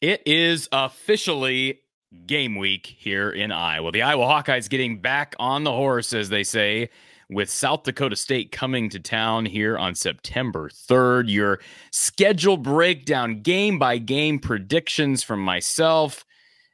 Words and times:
It 0.00 0.22
is 0.26 0.68
officially 0.70 1.80
game 2.24 2.54
week 2.54 2.86
here 2.86 3.32
in 3.32 3.50
Iowa. 3.50 3.90
The 3.90 4.02
Iowa 4.02 4.26
Hawkeyes 4.26 4.70
getting 4.70 5.00
back 5.00 5.34
on 5.40 5.64
the 5.64 5.72
horse, 5.72 6.12
as 6.12 6.28
they 6.28 6.44
say, 6.44 6.90
with 7.28 7.50
South 7.50 7.82
Dakota 7.82 8.14
State 8.14 8.52
coming 8.52 8.88
to 8.90 9.00
town 9.00 9.44
here 9.44 9.76
on 9.76 9.96
September 9.96 10.68
3rd. 10.68 11.28
Your 11.28 11.58
schedule 11.90 12.56
breakdown, 12.56 13.42
game 13.42 13.76
by 13.80 13.98
game 13.98 14.38
predictions 14.38 15.24
from 15.24 15.40
myself, 15.40 16.24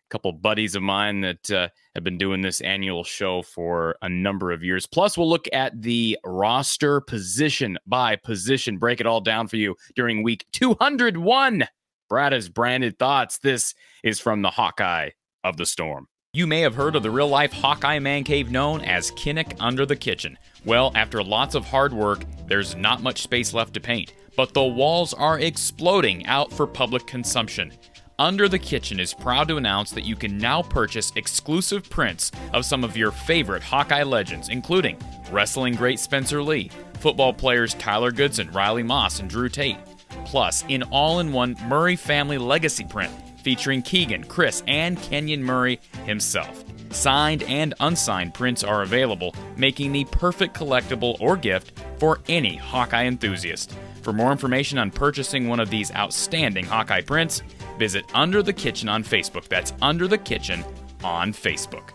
a 0.06 0.12
couple 0.12 0.30
buddies 0.32 0.74
of 0.74 0.82
mine 0.82 1.22
that 1.22 1.50
uh, 1.50 1.68
have 1.94 2.04
been 2.04 2.18
doing 2.18 2.42
this 2.42 2.60
annual 2.60 3.04
show 3.04 3.40
for 3.40 3.96
a 4.02 4.08
number 4.08 4.52
of 4.52 4.62
years. 4.62 4.86
Plus, 4.86 5.16
we'll 5.16 5.30
look 5.30 5.48
at 5.50 5.80
the 5.80 6.18
roster 6.26 7.00
position 7.00 7.78
by 7.86 8.16
position, 8.16 8.76
break 8.76 9.00
it 9.00 9.06
all 9.06 9.22
down 9.22 9.48
for 9.48 9.56
you 9.56 9.74
during 9.96 10.22
week 10.22 10.44
201 10.52 11.66
Brad 12.08 12.32
has 12.32 12.48
branded 12.48 12.98
thoughts. 12.98 13.38
This 13.38 13.74
is 14.02 14.20
from 14.20 14.42
the 14.42 14.50
Hawkeye 14.50 15.10
of 15.42 15.56
the 15.56 15.66
Storm. 15.66 16.06
You 16.32 16.46
may 16.46 16.60
have 16.60 16.74
heard 16.74 16.96
of 16.96 17.02
the 17.02 17.10
real 17.10 17.28
life 17.28 17.52
Hawkeye 17.52 18.00
man 18.00 18.24
cave 18.24 18.50
known 18.50 18.80
as 18.80 19.12
Kinnick 19.12 19.56
Under 19.60 19.86
the 19.86 19.96
Kitchen. 19.96 20.36
Well, 20.64 20.92
after 20.94 21.22
lots 21.22 21.54
of 21.54 21.64
hard 21.64 21.92
work, 21.92 22.24
there's 22.48 22.74
not 22.74 23.02
much 23.02 23.22
space 23.22 23.54
left 23.54 23.72
to 23.74 23.80
paint, 23.80 24.14
but 24.36 24.52
the 24.52 24.64
walls 24.64 25.14
are 25.14 25.38
exploding 25.38 26.26
out 26.26 26.52
for 26.52 26.66
public 26.66 27.06
consumption. 27.06 27.72
Under 28.18 28.48
the 28.48 28.58
Kitchen 28.58 29.00
is 29.00 29.14
proud 29.14 29.48
to 29.48 29.56
announce 29.56 29.92
that 29.92 30.04
you 30.04 30.16
can 30.16 30.36
now 30.36 30.60
purchase 30.62 31.12
exclusive 31.16 31.88
prints 31.88 32.32
of 32.52 32.64
some 32.64 32.84
of 32.84 32.96
your 32.96 33.12
favorite 33.12 33.62
Hawkeye 33.62 34.02
legends, 34.02 34.48
including 34.48 34.98
wrestling 35.30 35.74
great 35.74 36.00
Spencer 36.00 36.42
Lee, 36.42 36.70
football 37.00 37.32
players 37.32 37.74
Tyler 37.74 38.12
Goodson, 38.12 38.50
Riley 38.50 38.82
Moss, 38.82 39.20
and 39.20 39.30
Drew 39.30 39.48
Tate 39.48 39.78
Plus, 40.24 40.64
in 40.68 40.82
all 40.84 41.20
in 41.20 41.32
one 41.32 41.56
Murray 41.68 41.96
family 41.96 42.38
legacy 42.38 42.84
print 42.84 43.12
featuring 43.44 43.82
Keegan, 43.82 44.24
Kris, 44.24 44.62
and 44.66 45.00
Kenyon 45.02 45.44
Murray 45.44 45.78
himself. 46.06 46.64
Signed 46.90 47.42
and 47.44 47.74
unsigned 47.80 48.34
prints 48.34 48.64
are 48.64 48.82
available, 48.82 49.34
making 49.56 49.92
the 49.92 50.04
perfect 50.06 50.56
collectible 50.56 51.16
or 51.20 51.36
gift 51.36 51.78
for 51.98 52.20
any 52.28 52.56
Hawkeye 52.56 53.04
enthusiast. 53.04 53.76
For 54.02 54.12
more 54.12 54.32
information 54.32 54.78
on 54.78 54.90
purchasing 54.90 55.48
one 55.48 55.60
of 55.60 55.70
these 55.70 55.92
outstanding 55.92 56.64
Hawkeye 56.64 57.02
prints, 57.02 57.42
visit 57.78 58.04
Under 58.14 58.42
the 58.42 58.52
Kitchen 58.52 58.88
on 58.88 59.04
Facebook. 59.04 59.48
That's 59.48 59.72
Under 59.82 60.08
the 60.08 60.18
Kitchen 60.18 60.64
on 61.02 61.32
Facebook. 61.32 61.90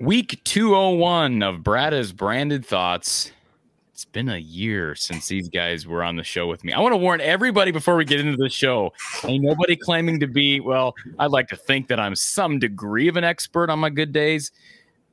Week 0.00 0.40
201 0.44 1.42
of 1.42 1.64
Brada's 1.64 2.12
Branded 2.12 2.64
Thoughts 2.64 3.32
it's 3.98 4.04
been 4.04 4.28
a 4.28 4.38
year 4.38 4.94
since 4.94 5.26
these 5.26 5.48
guys 5.48 5.84
were 5.84 6.04
on 6.04 6.14
the 6.14 6.22
show 6.22 6.46
with 6.46 6.62
me. 6.62 6.72
I 6.72 6.78
want 6.78 6.92
to 6.92 6.96
warn 6.96 7.20
everybody 7.20 7.72
before 7.72 7.96
we 7.96 8.04
get 8.04 8.20
into 8.20 8.36
the 8.36 8.48
show. 8.48 8.92
Ain't 9.24 9.42
nobody 9.42 9.74
claiming 9.74 10.20
to 10.20 10.28
be, 10.28 10.60
well, 10.60 10.94
I'd 11.18 11.32
like 11.32 11.48
to 11.48 11.56
think 11.56 11.88
that 11.88 11.98
I'm 11.98 12.14
some 12.14 12.60
degree 12.60 13.08
of 13.08 13.16
an 13.16 13.24
expert 13.24 13.70
on 13.70 13.80
my 13.80 13.90
good 13.90 14.12
days. 14.12 14.52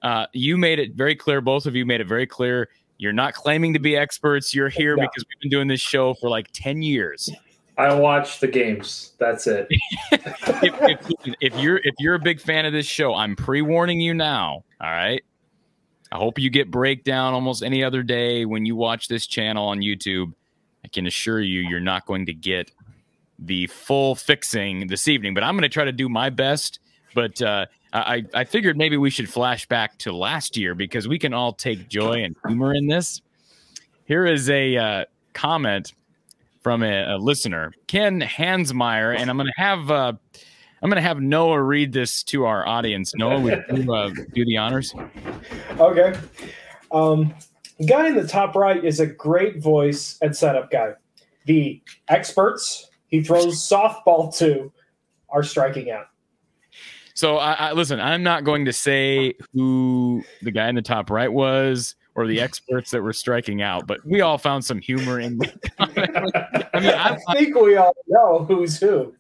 Uh, 0.03 0.27
you 0.33 0.55
made 0.55 0.77
it 0.77 0.93
very 0.93 1.15
clear, 1.15 1.41
both 1.41 1.65
of 1.65 1.75
you 1.75 1.83
made 1.83 1.99
it 1.99 2.05
very 2.05 2.27
clear. 2.27 2.69
You're 2.99 3.11
not 3.11 3.33
claiming 3.33 3.73
to 3.73 3.79
be 3.79 3.97
experts. 3.97 4.53
You're 4.53 4.69
here 4.69 4.95
yeah. 4.95 5.05
because 5.05 5.25
we've 5.27 5.41
been 5.41 5.49
doing 5.49 5.67
this 5.67 5.81
show 5.81 6.13
for 6.13 6.29
like 6.29 6.49
10 6.53 6.83
years. 6.83 7.27
I 7.79 7.91
watch 7.95 8.39
the 8.39 8.47
games. 8.47 9.13
That's 9.17 9.47
it. 9.47 9.67
if, 10.11 10.61
if, 10.61 11.35
if 11.41 11.59
you're 11.59 11.77
if 11.77 11.95
you're 11.97 12.13
a 12.13 12.19
big 12.19 12.39
fan 12.39 12.65
of 12.65 12.71
this 12.71 12.85
show, 12.85 13.15
I'm 13.15 13.35
pre-warning 13.35 13.99
you 13.99 14.13
now. 14.13 14.63
All 14.79 14.91
right. 14.91 15.23
I 16.15 16.17
hope 16.17 16.39
you 16.39 16.49
get 16.49 16.71
breakdown 16.71 17.33
almost 17.33 17.61
any 17.61 17.83
other 17.83 18.01
day 18.01 18.45
when 18.45 18.65
you 18.65 18.77
watch 18.77 19.09
this 19.09 19.27
channel 19.27 19.67
on 19.67 19.79
YouTube. 19.79 20.31
I 20.85 20.87
can 20.87 21.07
assure 21.07 21.41
you, 21.41 21.59
you're 21.59 21.81
not 21.81 22.05
going 22.05 22.25
to 22.27 22.33
get 22.33 22.71
the 23.37 23.67
full 23.67 24.15
fixing 24.15 24.87
this 24.87 25.09
evening, 25.09 25.33
but 25.33 25.43
I'm 25.43 25.55
going 25.55 25.63
to 25.63 25.69
try 25.69 25.83
to 25.83 25.91
do 25.91 26.07
my 26.07 26.29
best. 26.29 26.79
But 27.13 27.41
uh, 27.41 27.65
I, 27.91 28.23
I 28.33 28.45
figured 28.45 28.77
maybe 28.77 28.95
we 28.95 29.09
should 29.09 29.29
flash 29.29 29.67
back 29.67 29.97
to 29.99 30.13
last 30.13 30.55
year 30.55 30.73
because 30.73 31.05
we 31.05 31.19
can 31.19 31.33
all 31.33 31.51
take 31.51 31.89
joy 31.89 32.23
and 32.23 32.33
humor 32.47 32.73
in 32.73 32.87
this. 32.87 33.21
Here 34.05 34.25
is 34.25 34.49
a 34.49 34.77
uh, 34.77 35.05
comment 35.33 35.91
from 36.61 36.81
a, 36.81 37.15
a, 37.15 37.17
listener, 37.17 37.73
Ken 37.87 38.21
Hansmeyer, 38.21 39.19
and 39.19 39.29
I'm 39.29 39.35
going 39.35 39.51
to 39.53 39.61
have 39.61 39.91
uh, 39.91 40.13
I'm 40.85 40.91
going 40.91 41.01
to 41.01 41.07
have 41.07 41.19
Noah 41.19 41.63
read 41.63 41.93
this 41.93 42.21
to 42.25 42.45
our 42.45 42.67
audience. 42.67 43.15
Noah, 43.15 43.39
would 43.39 43.65
you 43.73 43.91
uh, 43.91 44.11
do 44.35 44.45
the 44.45 44.57
honors? 44.57 44.93
Okay. 45.79 46.15
Um, 46.91 47.33
guy 47.87 48.09
in 48.09 48.15
the 48.15 48.27
top 48.27 48.53
right 48.55 48.85
is 48.85 48.99
a 48.99 49.07
great 49.07 49.63
voice 49.63 50.19
and 50.21 50.37
setup 50.37 50.69
guy. 50.69 50.91
The 51.45 51.81
experts 52.07 52.91
he 53.07 53.23
throws 53.23 53.67
softball 53.67 54.37
to 54.37 54.71
are 55.29 55.41
striking 55.41 55.89
out. 55.89 56.05
So, 57.15 57.37
I, 57.37 57.53
I, 57.53 57.71
listen, 57.71 57.99
I'm 57.99 58.21
not 58.21 58.43
going 58.43 58.65
to 58.65 58.73
say 58.73 59.33
who 59.55 60.23
the 60.43 60.51
guy 60.51 60.69
in 60.69 60.75
the 60.75 60.83
top 60.83 61.09
right 61.09 61.33
was 61.33 61.95
or 62.15 62.27
the 62.27 62.41
experts 62.41 62.91
that 62.91 63.01
were 63.01 63.13
striking 63.13 63.61
out, 63.61 63.85
but 63.85 64.03
we 64.05 64.21
all 64.21 64.37
found 64.37 64.65
some 64.65 64.79
humor 64.79 65.19
in 65.19 65.37
the 65.37 65.47
comment. 65.77 66.11
I 66.73 66.79
mean, 66.79 66.89
I, 66.89 67.17
I 67.27 67.33
think 67.35 67.55
we 67.55 67.75
all 67.75 67.95
know 68.07 68.45
who's 68.45 68.79
who. 68.79 69.13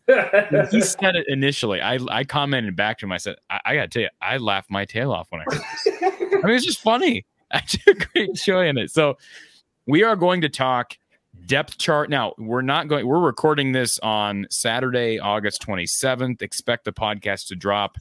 he 0.71 0.81
said 0.81 1.15
it 1.15 1.25
initially. 1.27 1.81
I, 1.81 1.99
I 2.09 2.23
commented 2.23 2.75
back 2.75 2.97
to 2.99 3.05
him. 3.05 3.11
I 3.11 3.17
said, 3.17 3.35
I, 3.49 3.59
I 3.65 3.75
got 3.75 3.81
to 3.83 3.87
tell 3.87 4.01
you, 4.01 4.09
I 4.21 4.37
laughed 4.37 4.71
my 4.71 4.85
tail 4.85 5.11
off 5.11 5.27
when 5.29 5.41
I 5.41 5.43
heard 5.45 5.61
this. 5.61 6.43
I 6.43 6.47
mean, 6.47 6.55
it's 6.55 6.65
just 6.65 6.81
funny. 6.81 7.25
I 7.51 7.59
took 7.59 8.11
great 8.11 8.33
joy 8.33 8.67
in 8.67 8.77
it. 8.77 8.91
So 8.91 9.17
we 9.85 10.03
are 10.03 10.15
going 10.15 10.41
to 10.41 10.49
talk 10.49 10.97
depth 11.45 11.77
chart. 11.77 12.09
Now, 12.09 12.33
we're 12.37 12.61
not 12.61 12.87
going, 12.87 13.05
we're 13.05 13.19
recording 13.19 13.71
this 13.71 13.99
on 13.99 14.47
Saturday, 14.49 15.19
August 15.19 15.65
27th. 15.65 16.41
Expect 16.41 16.85
the 16.85 16.91
podcast 16.91 17.47
to 17.47 17.55
drop. 17.55 17.97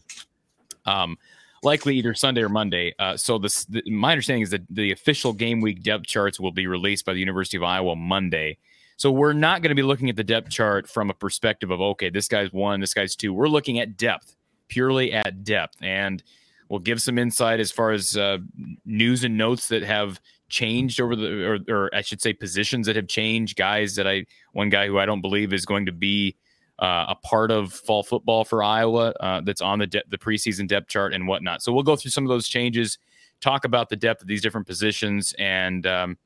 Um, 0.86 1.18
likely 1.64 1.96
either 1.96 2.14
Sunday 2.14 2.42
or 2.42 2.48
Monday. 2.48 2.94
Uh, 2.98 3.16
so 3.16 3.38
this, 3.38 3.64
the, 3.66 3.82
my 3.90 4.12
understanding 4.12 4.42
is 4.42 4.50
that 4.50 4.62
the 4.70 4.92
official 4.92 5.32
game 5.32 5.60
week 5.60 5.82
depth 5.82 6.06
charts 6.06 6.38
will 6.38 6.52
be 6.52 6.66
released 6.66 7.04
by 7.04 7.12
the 7.12 7.20
University 7.20 7.56
of 7.56 7.62
Iowa 7.62 7.96
Monday. 7.96 8.58
So 8.96 9.10
we're 9.10 9.32
not 9.32 9.62
going 9.62 9.70
to 9.70 9.74
be 9.74 9.82
looking 9.82 10.08
at 10.08 10.16
the 10.16 10.24
depth 10.24 10.50
chart 10.50 10.88
from 10.88 11.10
a 11.10 11.14
perspective 11.14 11.70
of 11.70 11.80
okay, 11.80 12.10
this 12.10 12.28
guy's 12.28 12.52
one, 12.52 12.80
this 12.80 12.94
guy's 12.94 13.16
two. 13.16 13.32
We're 13.32 13.48
looking 13.48 13.80
at 13.80 13.96
depth, 13.96 14.36
purely 14.68 15.12
at 15.12 15.42
depth, 15.42 15.76
and 15.82 16.22
we'll 16.68 16.80
give 16.80 17.02
some 17.02 17.18
insight 17.18 17.60
as 17.60 17.72
far 17.72 17.90
as 17.90 18.16
uh, 18.16 18.38
news 18.84 19.24
and 19.24 19.36
notes 19.36 19.68
that 19.68 19.82
have 19.82 20.20
changed 20.48 21.00
over 21.00 21.16
the, 21.16 21.44
or, 21.44 21.58
or 21.68 21.94
I 21.94 22.02
should 22.02 22.22
say, 22.22 22.32
positions 22.32 22.86
that 22.86 22.96
have 22.96 23.08
changed. 23.08 23.56
Guys 23.56 23.96
that 23.96 24.06
I, 24.06 24.26
one 24.52 24.70
guy 24.70 24.86
who 24.86 24.98
I 24.98 25.06
don't 25.06 25.20
believe 25.20 25.52
is 25.52 25.66
going 25.66 25.86
to 25.86 25.92
be 25.92 26.36
uh, 26.78 27.06
a 27.08 27.14
part 27.14 27.50
of 27.50 27.72
fall 27.72 28.02
football 28.02 28.44
for 28.44 28.62
Iowa 28.62 29.14
uh, 29.20 29.40
that's 29.42 29.60
on 29.60 29.78
the 29.78 29.86
de- 29.86 30.02
the 30.08 30.18
preseason 30.18 30.66
depth 30.66 30.88
chart 30.88 31.14
and 31.14 31.26
whatnot. 31.28 31.62
So 31.62 31.72
we'll 31.72 31.84
go 31.84 31.96
through 31.96 32.10
some 32.10 32.24
of 32.24 32.28
those 32.28 32.48
changes, 32.48 32.98
talk 33.40 33.64
about 33.64 33.88
the 33.88 33.96
depth 33.96 34.22
of 34.22 34.28
these 34.28 34.42
different 34.42 34.66
positions, 34.66 35.34
and 35.38 35.86
um, 35.86 36.18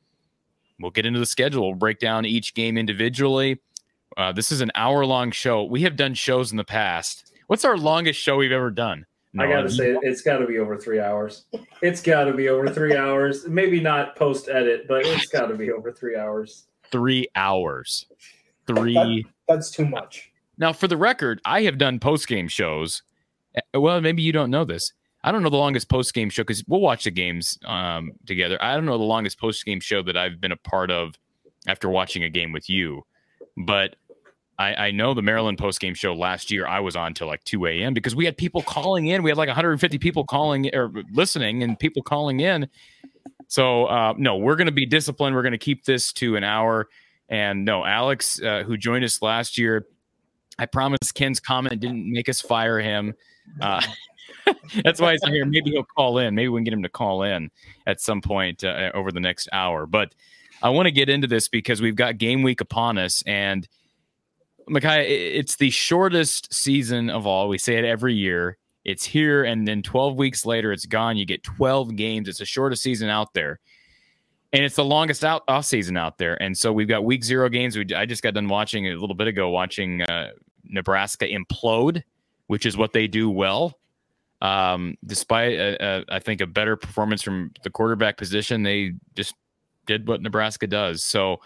we'll 0.81 0.91
get 0.91 1.07
into 1.07 1.19
the 1.19 1.27
schedule. 1.27 1.67
We'll 1.69 1.75
break 1.75 1.99
down 1.99 2.25
each 2.25 2.55
game 2.55 2.79
individually. 2.79 3.61
Uh, 4.17 4.33
this 4.33 4.51
is 4.51 4.61
an 4.61 4.73
hour 4.75 5.05
long 5.05 5.31
show. 5.31 5.65
We 5.65 5.83
have 5.83 5.97
done 5.97 6.15
shows 6.15 6.51
in 6.51 6.57
the 6.57 6.65
past. 6.65 7.33
What's 7.47 7.65
our 7.65 7.77
longest 7.77 8.21
show 8.21 8.37
we've 8.37 8.53
ever 8.53 8.71
done? 8.71 9.07
No, 9.35 9.45
I 9.45 9.49
gotta 9.49 9.71
say, 9.71 9.97
it's 10.03 10.23
got 10.23 10.39
to 10.39 10.47
be 10.47 10.59
over 10.59 10.79
three 10.79 11.01
hours. 11.01 11.45
It's 11.83 12.01
got 12.01 12.25
to 12.25 12.33
be 12.33 12.49
over 12.49 12.69
three 12.71 12.97
hours. 12.97 13.47
Maybe 13.47 13.79
not 13.79 14.17
post 14.17 14.49
edit, 14.49 14.89
but 14.89 15.05
it's 15.05 15.27
got 15.27 15.47
to 15.47 15.55
be 15.55 15.71
over 15.71 15.93
three 15.93 16.17
hours. 16.17 16.65
Three 16.91 17.29
hours. 17.37 18.07
Three. 18.67 18.95
That, 18.95 19.25
that's 19.47 19.71
too 19.71 19.87
much. 19.87 20.28
Now, 20.59 20.73
for 20.73 20.89
the 20.89 20.97
record, 20.97 21.41
I 21.45 21.63
have 21.63 21.79
done 21.79 21.99
post 22.01 22.29
game 22.29 22.49
shows. 22.49 23.03
Eh, 23.55 23.79
well, 23.79 24.01
maybe 24.01 24.23
you 24.23 24.33
don't 24.33 24.51
know 24.51 24.65
this. 24.65 24.93
I 25.25 25.33
don't 25.33 25.43
know 25.43 25.51
the 25.51 25.57
longest 25.57 25.89
post 25.89 26.15
game 26.15 26.31
show 26.31 26.43
because 26.43 26.65
we'll 26.67 26.81
watch 26.81 27.05
the 27.05 27.11
games 27.11 27.59
um, 27.65 28.13
together. 28.27 28.63
I 28.63 28.75
don't 28.75 28.85
know 28.85 28.99
the 28.99 29.05
longest 29.05 29.39
post 29.39 29.65
game 29.65 29.81
show 29.81 30.03
that 30.03 30.17
I've 30.17 30.41
been 30.41 30.53
a 30.53 30.57
part 30.57 30.91
of 30.91 31.15
after 31.67 31.89
watching 31.89 32.23
a 32.23 32.29
game 32.29 32.53
with 32.53 32.71
you, 32.71 33.05
but 33.57 33.97
I, 34.59 34.75
I 34.75 34.91
know 34.91 35.15
the 35.15 35.23
Maryland 35.23 35.59
post 35.59 35.81
game 35.81 35.95
show 35.95 36.15
last 36.15 36.51
year. 36.51 36.67
I 36.67 36.81
was 36.81 36.97
on 36.97 37.15
till 37.15 37.27
like 37.27 37.43
two 37.45 37.67
a.m. 37.67 37.95
because 37.95 38.15
we 38.15 38.25
had 38.25 38.37
people 38.37 38.63
calling 38.63 39.09
in. 39.09 39.23
We 39.23 39.31
had 39.31 39.39
like 39.39 39.49
150 39.49 39.99
people 39.99 40.25
calling 40.25 40.75
or 40.75 40.93
listening, 41.13 41.63
and 41.63 41.79
people 41.79 42.03
calling 42.03 42.41
in. 42.41 42.69
So 43.49 43.87
uh, 43.87 44.15
no, 44.17 44.37
we're 44.37 44.57
going 44.57 44.67
to 44.67 44.73
be 44.73 44.87
disciplined. 44.87 45.35
We're 45.35 45.43
going 45.43 45.53
to 45.53 45.59
keep 45.59 45.85
this 45.85 46.13
to 46.15 46.37
an 46.37 46.45
hour. 46.45 46.89
And 47.29 47.65
no, 47.65 47.85
Alex, 47.85 48.41
uh, 48.41 48.63
who 48.63 48.77
joined 48.77 49.05
us 49.05 49.21
last 49.21 49.59
year, 49.59 49.87
I 50.59 50.67
promise 50.67 51.13
Ken's 51.13 51.41
comment 51.41 51.81
didn't 51.81 52.11
make 52.11 52.29
us 52.29 52.41
fire 52.41 52.81
him. 52.81 53.15
Uh, 53.61 53.83
that's 54.85 55.01
why 55.01 55.13
he's 55.13 55.25
here. 55.25 55.45
Maybe 55.45 55.71
he'll 55.71 55.85
call 55.85 56.19
in. 56.19 56.35
Maybe 56.35 56.49
we 56.49 56.59
can 56.59 56.65
get 56.65 56.73
him 56.73 56.83
to 56.83 56.89
call 56.89 57.23
in 57.23 57.51
at 57.87 58.01
some 58.01 58.21
point 58.21 58.65
uh, 58.65 58.91
over 58.95 59.13
the 59.13 59.21
next 59.21 59.49
hour. 59.53 59.87
But 59.87 60.15
I 60.63 60.71
want 60.71 60.87
to 60.87 60.93
get 60.93 61.09
into 61.09 61.27
this 61.27 61.49
because 61.49 61.81
we've 61.81 61.97
got 61.97 62.19
game 62.19 62.43
week 62.43 62.61
upon 62.61 62.99
us, 62.99 63.23
and 63.27 63.69
Micaiah, 64.69 65.07
it's 65.09 65.57
the 65.57 65.71
shortest 65.71 66.53
season 66.53 67.09
of 67.11 67.27
all. 67.27 67.49
We 67.49 67.59
say 67.59 67.77
it 67.77 67.85
every 67.85 68.15
year. 68.15 68.59
It's 68.85 69.05
here, 69.05 69.45
and 69.45 69.69
then 69.69 69.83
12 69.83 70.17
weeks 70.17 70.45
later, 70.47 70.73
it's 70.73 70.87
gone. 70.87 71.17
You 71.17 71.25
get 71.27 71.43
12 71.43 71.95
games. 71.97 72.29
It's 72.29 72.39
the 72.39 72.45
shortest 72.47 72.83
season 72.83 73.09
out 73.09 73.33
there. 73.35 73.61
and 74.53 74.65
it's 74.65 74.77
the 74.77 74.85
longest 74.85 75.25
out 75.25 75.43
off 75.49 75.65
season 75.65 75.97
out 75.97 76.19
there. 76.19 76.41
And 76.43 76.57
so 76.57 76.73
we've 76.73 76.89
got 76.89 77.05
week 77.05 77.23
zero 77.25 77.49
games. 77.49 77.77
We 77.77 77.85
I 77.95 78.07
just 78.07 78.23
got 78.23 78.35
done 78.35 78.49
watching 78.49 78.87
a 78.89 78.95
little 78.95 79.15
bit 79.15 79.29
ago 79.29 79.51
watching 79.51 80.03
uh, 80.03 80.31
Nebraska 80.69 81.27
implode, 81.27 82.03
which 82.47 82.67
is 82.67 82.77
what 82.77 82.93
they 82.93 83.07
do 83.07 83.31
well. 83.31 83.79
Um, 84.41 84.97
despite 85.05 85.59
a, 85.59 85.85
a, 85.85 86.05
I 86.09 86.19
think 86.21 86.41
a 86.41 86.47
better 86.47 86.77
performance 86.77 87.23
from 87.23 87.53
the 87.65 87.71
quarterback 87.71 88.17
position, 88.17 88.63
they 88.63 88.93
just 89.17 89.35
did 89.87 90.07
what 90.07 90.23
Nebraska 90.23 90.67
does. 90.67 91.03
So 91.03 91.41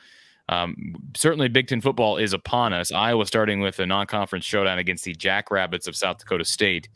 um, 0.48 0.94
certainly, 1.16 1.48
Big 1.48 1.68
Ten 1.68 1.80
football 1.80 2.18
is 2.18 2.32
upon 2.32 2.72
us. 2.72 2.92
Iowa 2.92 3.24
starting 3.26 3.60
with 3.60 3.78
a 3.78 3.86
non-conference 3.86 4.44
showdown 4.44 4.78
against 4.78 5.04
the 5.04 5.14
Jackrabbits 5.14 5.86
of 5.86 5.96
South 5.96 6.18
Dakota 6.18 6.44
State. 6.44 6.88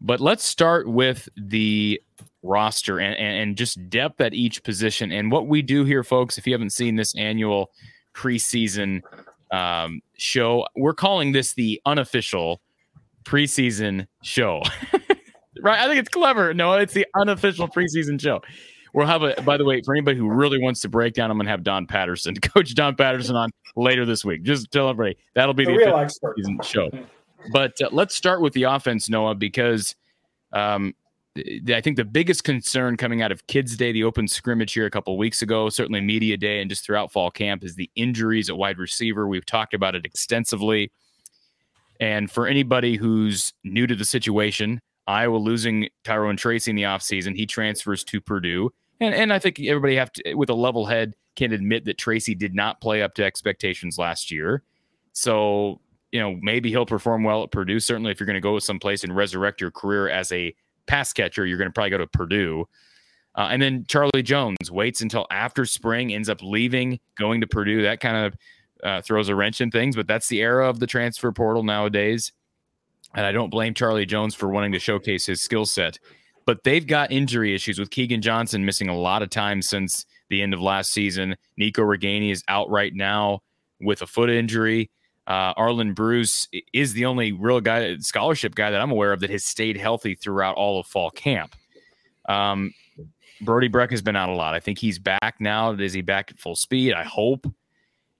But 0.00 0.20
let's 0.20 0.44
start 0.44 0.88
with 0.88 1.28
the 1.36 2.00
roster 2.42 3.00
and, 3.00 3.16
and, 3.16 3.56
just 3.56 3.90
depth 3.90 4.20
at 4.20 4.34
each 4.34 4.62
position. 4.62 5.10
And 5.10 5.32
what 5.32 5.48
we 5.48 5.62
do 5.62 5.84
here, 5.84 6.04
folks, 6.04 6.38
if 6.38 6.46
you 6.46 6.52
haven't 6.52 6.70
seen 6.70 6.96
this 6.96 7.14
annual 7.16 7.70
preseason 8.14 9.02
um, 9.50 10.00
show, 10.16 10.66
we're 10.76 10.94
calling 10.94 11.32
this 11.32 11.54
the 11.54 11.80
unofficial 11.86 12.60
preseason 13.24 14.06
show. 14.22 14.62
right? 15.62 15.80
I 15.80 15.86
think 15.86 15.98
it's 15.98 16.08
clever. 16.08 16.54
No, 16.54 16.72
it's 16.74 16.94
the 16.94 17.06
unofficial 17.14 17.68
preseason 17.68 18.20
show. 18.20 18.40
We'll 18.94 19.06
have 19.06 19.22
a, 19.22 19.40
by 19.42 19.58
the 19.58 19.64
way, 19.64 19.82
for 19.84 19.94
anybody 19.94 20.16
who 20.16 20.30
really 20.30 20.58
wants 20.58 20.80
to 20.80 20.88
break 20.88 21.12
down, 21.12 21.30
I'm 21.30 21.36
going 21.36 21.44
to 21.44 21.50
have 21.50 21.62
Don 21.62 21.86
Patterson, 21.86 22.34
Coach 22.40 22.74
Don 22.74 22.94
Patterson, 22.94 23.36
on 23.36 23.50
later 23.76 24.06
this 24.06 24.24
week. 24.24 24.42
Just 24.42 24.70
tell 24.70 24.88
everybody 24.88 25.18
that'll 25.34 25.54
be 25.54 25.64
the, 25.64 25.72
the 25.72 25.76
real 25.76 25.96
expert 25.96 26.36
show. 26.62 26.88
But 27.52 27.80
uh, 27.82 27.90
let's 27.92 28.14
start 28.14 28.40
with 28.40 28.54
the 28.54 28.64
offense, 28.64 29.08
Noah, 29.08 29.34
because 29.34 29.94
um, 30.52 30.94
I 31.68 31.80
think 31.80 31.96
the 31.96 32.04
biggest 32.04 32.44
concern 32.44 32.96
coming 32.96 33.22
out 33.22 33.32
of 33.32 33.46
Kids 33.46 33.76
Day, 33.76 33.92
the 33.92 34.04
open 34.04 34.28
scrimmage 34.28 34.72
here 34.72 34.86
a 34.86 34.90
couple 34.90 35.16
weeks 35.18 35.42
ago, 35.42 35.68
certainly 35.68 36.00
Media 36.00 36.36
Day, 36.36 36.60
and 36.60 36.70
just 36.70 36.84
throughout 36.84 37.12
fall 37.12 37.30
camp, 37.30 37.64
is 37.64 37.74
the 37.74 37.90
injuries 37.96 38.48
at 38.48 38.56
wide 38.56 38.78
receiver. 38.78 39.26
We've 39.28 39.46
talked 39.46 39.74
about 39.74 39.94
it 39.94 40.04
extensively. 40.04 40.90
And 42.00 42.30
for 42.30 42.46
anybody 42.46 42.96
who's 42.96 43.52
new 43.64 43.86
to 43.86 43.94
the 43.94 44.04
situation, 44.04 44.80
Iowa 45.06 45.36
losing 45.36 45.88
Tyrone 46.04 46.36
Tracy 46.36 46.70
in 46.70 46.76
the 46.76 46.82
offseason, 46.82 47.36
he 47.36 47.46
transfers 47.46 48.04
to 48.04 48.20
Purdue. 48.20 48.72
And 49.00 49.14
and 49.14 49.32
I 49.32 49.38
think 49.38 49.60
everybody 49.60 49.96
have 49.96 50.12
to 50.12 50.34
with 50.34 50.50
a 50.50 50.54
level 50.54 50.86
head 50.86 51.14
can 51.36 51.52
admit 51.52 51.84
that 51.84 51.98
Tracy 51.98 52.34
did 52.34 52.54
not 52.54 52.80
play 52.80 53.02
up 53.02 53.14
to 53.14 53.24
expectations 53.24 53.98
last 53.98 54.30
year. 54.30 54.62
So, 55.12 55.80
you 56.12 56.20
know, 56.20 56.38
maybe 56.40 56.70
he'll 56.70 56.86
perform 56.86 57.24
well 57.24 57.42
at 57.42 57.50
Purdue. 57.50 57.78
Certainly 57.78 58.12
if 58.12 58.20
you're 58.20 58.26
going 58.26 58.34
to 58.34 58.40
go 58.40 58.58
someplace 58.58 59.04
and 59.04 59.14
resurrect 59.14 59.60
your 59.60 59.70
career 59.70 60.08
as 60.08 60.32
a 60.32 60.54
pass 60.86 61.12
catcher, 61.12 61.46
you're 61.46 61.58
going 61.58 61.68
to 61.68 61.72
probably 61.72 61.90
go 61.90 61.98
to 61.98 62.06
Purdue. 62.06 62.66
Uh, 63.34 63.48
and 63.50 63.60
then 63.60 63.84
Charlie 63.86 64.22
Jones 64.22 64.70
waits 64.70 65.02
until 65.02 65.26
after 65.30 65.66
spring, 65.66 66.12
ends 66.12 66.28
up 66.28 66.42
leaving, 66.42 66.98
going 67.18 67.40
to 67.42 67.46
Purdue. 67.46 67.82
That 67.82 68.00
kind 68.00 68.26
of 68.26 68.34
uh, 68.82 69.02
throws 69.02 69.28
a 69.28 69.34
wrench 69.34 69.60
in 69.60 69.70
things, 69.70 69.94
but 69.94 70.06
that's 70.06 70.28
the 70.28 70.40
era 70.40 70.68
of 70.68 70.80
the 70.80 70.86
transfer 70.86 71.30
portal 71.32 71.62
nowadays. 71.62 72.32
And 73.14 73.26
I 73.26 73.32
don't 73.32 73.50
blame 73.50 73.74
Charlie 73.74 74.06
Jones 74.06 74.34
for 74.34 74.48
wanting 74.48 74.72
to 74.72 74.78
showcase 74.78 75.26
his 75.26 75.42
skill 75.42 75.66
set. 75.66 75.98
But 76.46 76.64
they've 76.64 76.86
got 76.86 77.12
injury 77.12 77.54
issues 77.54 77.78
with 77.78 77.90
Keagan 77.90 78.20
Johnson 78.20 78.64
missing 78.64 78.88
a 78.88 78.96
lot 78.96 79.22
of 79.22 79.30
time 79.30 79.62
since 79.62 80.06
the 80.28 80.42
end 80.42 80.54
of 80.54 80.60
last 80.60 80.92
season. 80.92 81.36
Nico 81.56 81.82
Ragaini 81.82 82.30
is 82.30 82.42
out 82.48 82.70
right 82.70 82.94
now 82.94 83.40
with 83.80 84.02
a 84.02 84.06
foot 84.06 84.30
injury. 84.30 84.90
Uh, 85.26 85.54
Arland 85.54 85.94
Bruce 85.94 86.48
is 86.72 86.92
the 86.92 87.04
only 87.04 87.32
real 87.32 87.60
guy, 87.60 87.96
scholarship 87.98 88.54
guy 88.54 88.70
that 88.70 88.80
I'm 88.80 88.90
aware 88.90 89.12
of 89.12 89.20
that 89.20 89.30
has 89.30 89.44
stayed 89.44 89.76
healthy 89.76 90.14
throughout 90.14 90.56
all 90.56 90.78
of 90.78 90.86
fall 90.86 91.10
camp. 91.10 91.56
Um, 92.28 92.72
Brody 93.40 93.68
Brecht 93.68 93.90
has 93.90 94.02
been 94.02 94.16
out 94.16 94.28
a 94.28 94.34
lot. 94.34 94.54
I 94.54 94.60
think 94.60 94.78
he's 94.78 94.98
back 94.98 95.36
now. 95.40 95.72
Is 95.72 95.92
he 95.92 96.00
back 96.00 96.30
at 96.30 96.38
full 96.38 96.56
speed? 96.56 96.94
I 96.94 97.04
hope. 97.04 97.46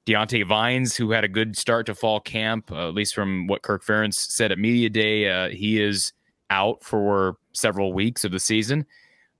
Diante 0.05 0.43
Vines, 0.45 0.95
who 0.95 1.11
had 1.11 1.25
a 1.25 1.29
good 1.29 1.57
start 1.57 1.85
to 1.87 1.95
fall 1.95 2.21
camp, 2.21 2.71
uh, 2.71 2.89
at 2.89 2.95
least 2.95 3.13
from 3.13 3.49
what 3.49 3.63
Kirk 3.63 3.85
Ferentz 3.85 4.15
said 4.15 4.53
at 4.53 4.59
media 4.59 4.89
day, 4.89 5.29
uh, 5.29 5.49
he 5.49 5.83
is 5.83 6.13
out 6.49 6.83
for 6.85 7.39
several 7.53 7.93
weeks 7.93 8.25
of 8.25 8.31
the 8.31 8.39
season. 8.39 8.87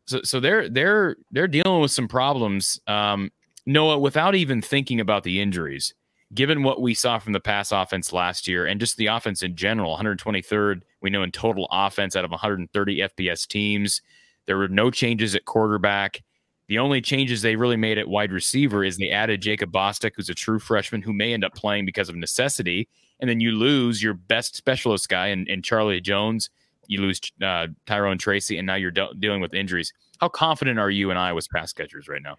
So, 0.07 0.23
so 0.23 0.41
they're 0.41 0.69
they're 0.69 1.17
they're 1.31 1.49
dealing 1.49 1.81
with 1.81 1.93
some 1.93 2.09
problems. 2.09 2.81
Um, 2.89 3.31
Noah, 3.65 3.99
without 3.99 4.35
even 4.35 4.61
thinking 4.61 5.01
about 5.01 5.23
the 5.23 5.41
injuries, 5.41 5.95
given 6.35 6.63
what 6.63 6.81
we 6.81 6.95
saw 6.95 7.19
from 7.19 7.33
the 7.33 7.41
pass 7.41 7.73
offense 7.73 8.13
last 8.13 8.49
year 8.49 8.67
and 8.67 8.81
just 8.81 8.97
the 8.97 9.07
offense 9.07 9.43
in 9.43 9.55
general, 9.55 9.97
123rd, 9.97 10.83
we 11.01 11.11
know 11.11 11.23
in 11.23 11.31
total 11.31 11.69
offense 11.71 12.17
out 12.17 12.25
of 12.25 12.31
130 12.31 12.99
FBS 12.99 13.47
teams. 13.47 14.03
There 14.47 14.57
were 14.57 14.69
no 14.69 14.91
changes 14.91 15.35
at 15.35 15.45
quarterback. 15.45 16.23
The 16.69 16.79
only 16.79 17.01
changes 17.01 17.43
they 17.43 17.55
really 17.55 17.77
made 17.77 17.97
at 17.97 18.09
wide 18.09 18.33
receiver 18.33 18.83
is 18.83 18.97
they 18.97 19.11
added 19.11 19.41
Jacob 19.41 19.71
Bostick, 19.71 20.13
who's 20.17 20.29
a 20.29 20.35
true 20.35 20.59
freshman 20.59 21.03
who 21.03 21.13
may 21.13 21.33
end 21.33 21.45
up 21.45 21.55
playing 21.55 21.87
because 21.87 22.09
of 22.09 22.17
necessity. 22.17 22.89
And 23.21 23.31
then 23.31 23.41
you 23.41 23.53
lose 23.53 24.03
your 24.03 24.15
best 24.15 24.57
specialist 24.57 25.09
guy 25.09 25.29
in, 25.29 25.47
in 25.47 25.63
Charlie 25.63 26.01
Jones. 26.01 26.51
You 26.89 27.01
lose 27.01 27.21
uh, 27.43 27.69
Tyrone 27.87 28.19
Tracy, 28.19 28.59
and 28.59 28.67
now 28.67 28.75
you're 28.75 28.91
de- 28.91 29.15
dealing 29.19 29.41
with 29.41 29.55
injuries. 29.55 29.93
How 30.19 30.29
confident 30.29 30.79
are 30.79 30.91
you 30.91 31.11
in 31.11 31.17
Iowa's 31.17 31.49
pass 31.49 31.73
catchers 31.73 32.09
right 32.09 32.23
now? 32.23 32.37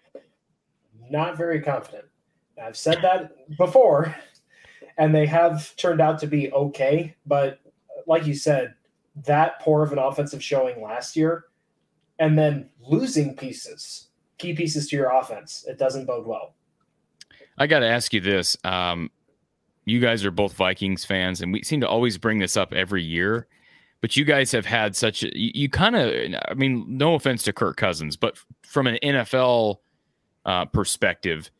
Not 1.10 1.36
very 1.36 1.60
confident. 1.60 2.04
I've 2.62 2.76
said 2.76 2.98
that 3.02 3.56
before, 3.56 4.14
and 4.96 5.14
they 5.14 5.26
have 5.26 5.74
turned 5.76 6.00
out 6.00 6.18
to 6.20 6.26
be 6.26 6.52
okay. 6.52 7.14
But 7.26 7.60
like 8.06 8.26
you 8.26 8.34
said, 8.34 8.74
that 9.26 9.60
poor 9.60 9.82
of 9.82 9.92
an 9.92 9.98
offensive 9.98 10.42
showing 10.42 10.82
last 10.82 11.16
year, 11.16 11.44
and 12.18 12.38
then 12.38 12.68
losing 12.80 13.36
pieces, 13.36 14.08
key 14.38 14.54
pieces 14.54 14.88
to 14.88 14.96
your 14.96 15.10
offense, 15.10 15.64
it 15.68 15.78
doesn't 15.78 16.06
bode 16.06 16.26
well. 16.26 16.54
I 17.58 17.66
got 17.66 17.80
to 17.80 17.88
ask 17.88 18.12
you 18.12 18.20
this. 18.20 18.56
Um, 18.64 19.10
you 19.84 20.00
guys 20.00 20.24
are 20.24 20.30
both 20.30 20.52
Vikings 20.52 21.04
fans, 21.04 21.40
and 21.40 21.52
we 21.52 21.62
seem 21.62 21.80
to 21.80 21.88
always 21.88 22.18
bring 22.18 22.38
this 22.38 22.56
up 22.56 22.72
every 22.72 23.02
year. 23.02 23.46
But 24.00 24.16
you 24.16 24.24
guys 24.24 24.52
have 24.52 24.66
had 24.66 24.94
such 24.94 25.24
a, 25.24 25.36
you, 25.36 25.50
you 25.54 25.68
kind 25.68 25.96
of, 25.96 26.40
I 26.48 26.54
mean, 26.54 26.84
no 26.86 27.14
offense 27.14 27.42
to 27.44 27.52
Kirk 27.52 27.76
Cousins, 27.76 28.16
but 28.16 28.38
from 28.62 28.86
an 28.86 28.98
NFL 29.02 29.78
uh, 30.44 30.66
perspective, 30.66 31.50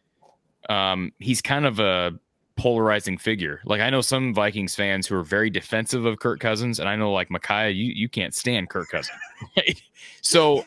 um, 0.69 1.13
he's 1.19 1.41
kind 1.41 1.67
of 1.67 1.79
a 1.81 2.19
polarizing 2.57 3.17
figure. 3.17 3.61
Like 3.65 3.81
I 3.81 3.89
know 3.89 4.01
some 4.01 4.35
Vikings 4.35 4.75
fans 4.75 5.07
who 5.07 5.17
are 5.17 5.23
very 5.23 5.49
defensive 5.49 6.05
of 6.05 6.19
Kirk 6.19 6.41
Cousins, 6.41 6.79
and 6.79 6.89
I 6.89 6.97
know 6.97 7.13
like 7.13 7.31
Micaiah, 7.31 7.71
you 7.71 7.93
you 7.95 8.09
can't 8.09 8.35
stand 8.35 8.69
Kirk 8.69 8.91
Cousins. 8.91 9.19
so 10.21 10.65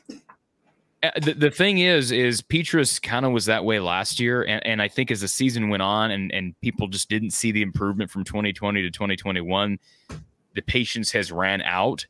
uh, 1.03 1.09
the, 1.21 1.33
the 1.33 1.51
thing 1.51 1.79
is, 1.79 2.11
is 2.11 2.41
Petras 2.41 3.01
kind 3.01 3.25
of 3.25 3.31
was 3.31 3.45
that 3.45 3.65
way 3.65 3.79
last 3.79 4.19
year, 4.19 4.43
and, 4.43 4.65
and 4.65 4.81
I 4.81 4.87
think 4.87 5.11
as 5.11 5.21
the 5.21 5.27
season 5.27 5.69
went 5.69 5.83
on, 5.83 6.11
and 6.11 6.31
and 6.31 6.59
people 6.61 6.87
just 6.87 7.09
didn't 7.09 7.31
see 7.31 7.51
the 7.51 7.61
improvement 7.61 8.09
from 8.09 8.23
2020 8.23 8.81
to 8.81 8.89
2021, 8.89 9.77
the 10.55 10.61
patience 10.61 11.11
has 11.11 11.31
ran 11.31 11.61
out. 11.61 12.05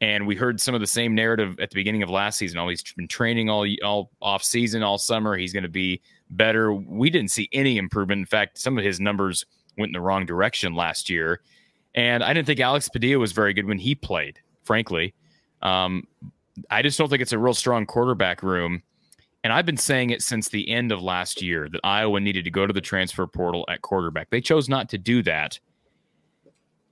And 0.00 0.28
we 0.28 0.36
heard 0.36 0.60
some 0.60 0.76
of 0.76 0.80
the 0.80 0.86
same 0.86 1.16
narrative 1.16 1.58
at 1.58 1.70
the 1.70 1.74
beginning 1.74 2.04
of 2.04 2.08
last 2.08 2.38
season. 2.38 2.60
Oh, 2.60 2.68
he's 2.68 2.84
been 2.92 3.08
training 3.08 3.50
all 3.50 3.66
all 3.82 4.10
off 4.22 4.44
season, 4.44 4.84
all 4.84 4.96
summer. 4.96 5.36
He's 5.36 5.52
going 5.52 5.64
to 5.64 5.68
be 5.68 6.00
better. 6.30 6.72
We 6.72 7.10
didn't 7.10 7.30
see 7.30 7.48
any 7.52 7.78
improvement. 7.78 8.20
In 8.20 8.26
fact, 8.26 8.58
some 8.58 8.78
of 8.78 8.84
his 8.84 9.00
numbers 9.00 9.44
went 9.76 9.90
in 9.90 9.92
the 9.94 10.00
wrong 10.00 10.26
direction 10.26 10.74
last 10.74 11.08
year. 11.08 11.40
And 11.94 12.22
I 12.22 12.32
didn't 12.32 12.46
think 12.46 12.60
Alex 12.60 12.88
Padilla 12.88 13.18
was 13.18 13.32
very 13.32 13.54
good 13.54 13.66
when 13.66 13.78
he 13.78 13.94
played, 13.94 14.38
frankly. 14.64 15.14
Um, 15.62 16.06
I 16.70 16.82
just 16.82 16.98
don't 16.98 17.08
think 17.08 17.22
it's 17.22 17.32
a 17.32 17.38
real 17.38 17.54
strong 17.54 17.86
quarterback 17.86 18.42
room. 18.42 18.82
And 19.44 19.52
I've 19.52 19.66
been 19.66 19.76
saying 19.76 20.10
it 20.10 20.22
since 20.22 20.48
the 20.48 20.68
end 20.68 20.92
of 20.92 21.00
last 21.00 21.40
year 21.40 21.68
that 21.70 21.80
Iowa 21.84 22.20
needed 22.20 22.44
to 22.44 22.50
go 22.50 22.66
to 22.66 22.72
the 22.72 22.80
transfer 22.80 23.26
portal 23.26 23.64
at 23.68 23.82
quarterback. 23.82 24.30
They 24.30 24.40
chose 24.40 24.68
not 24.68 24.88
to 24.90 24.98
do 24.98 25.22
that. 25.22 25.58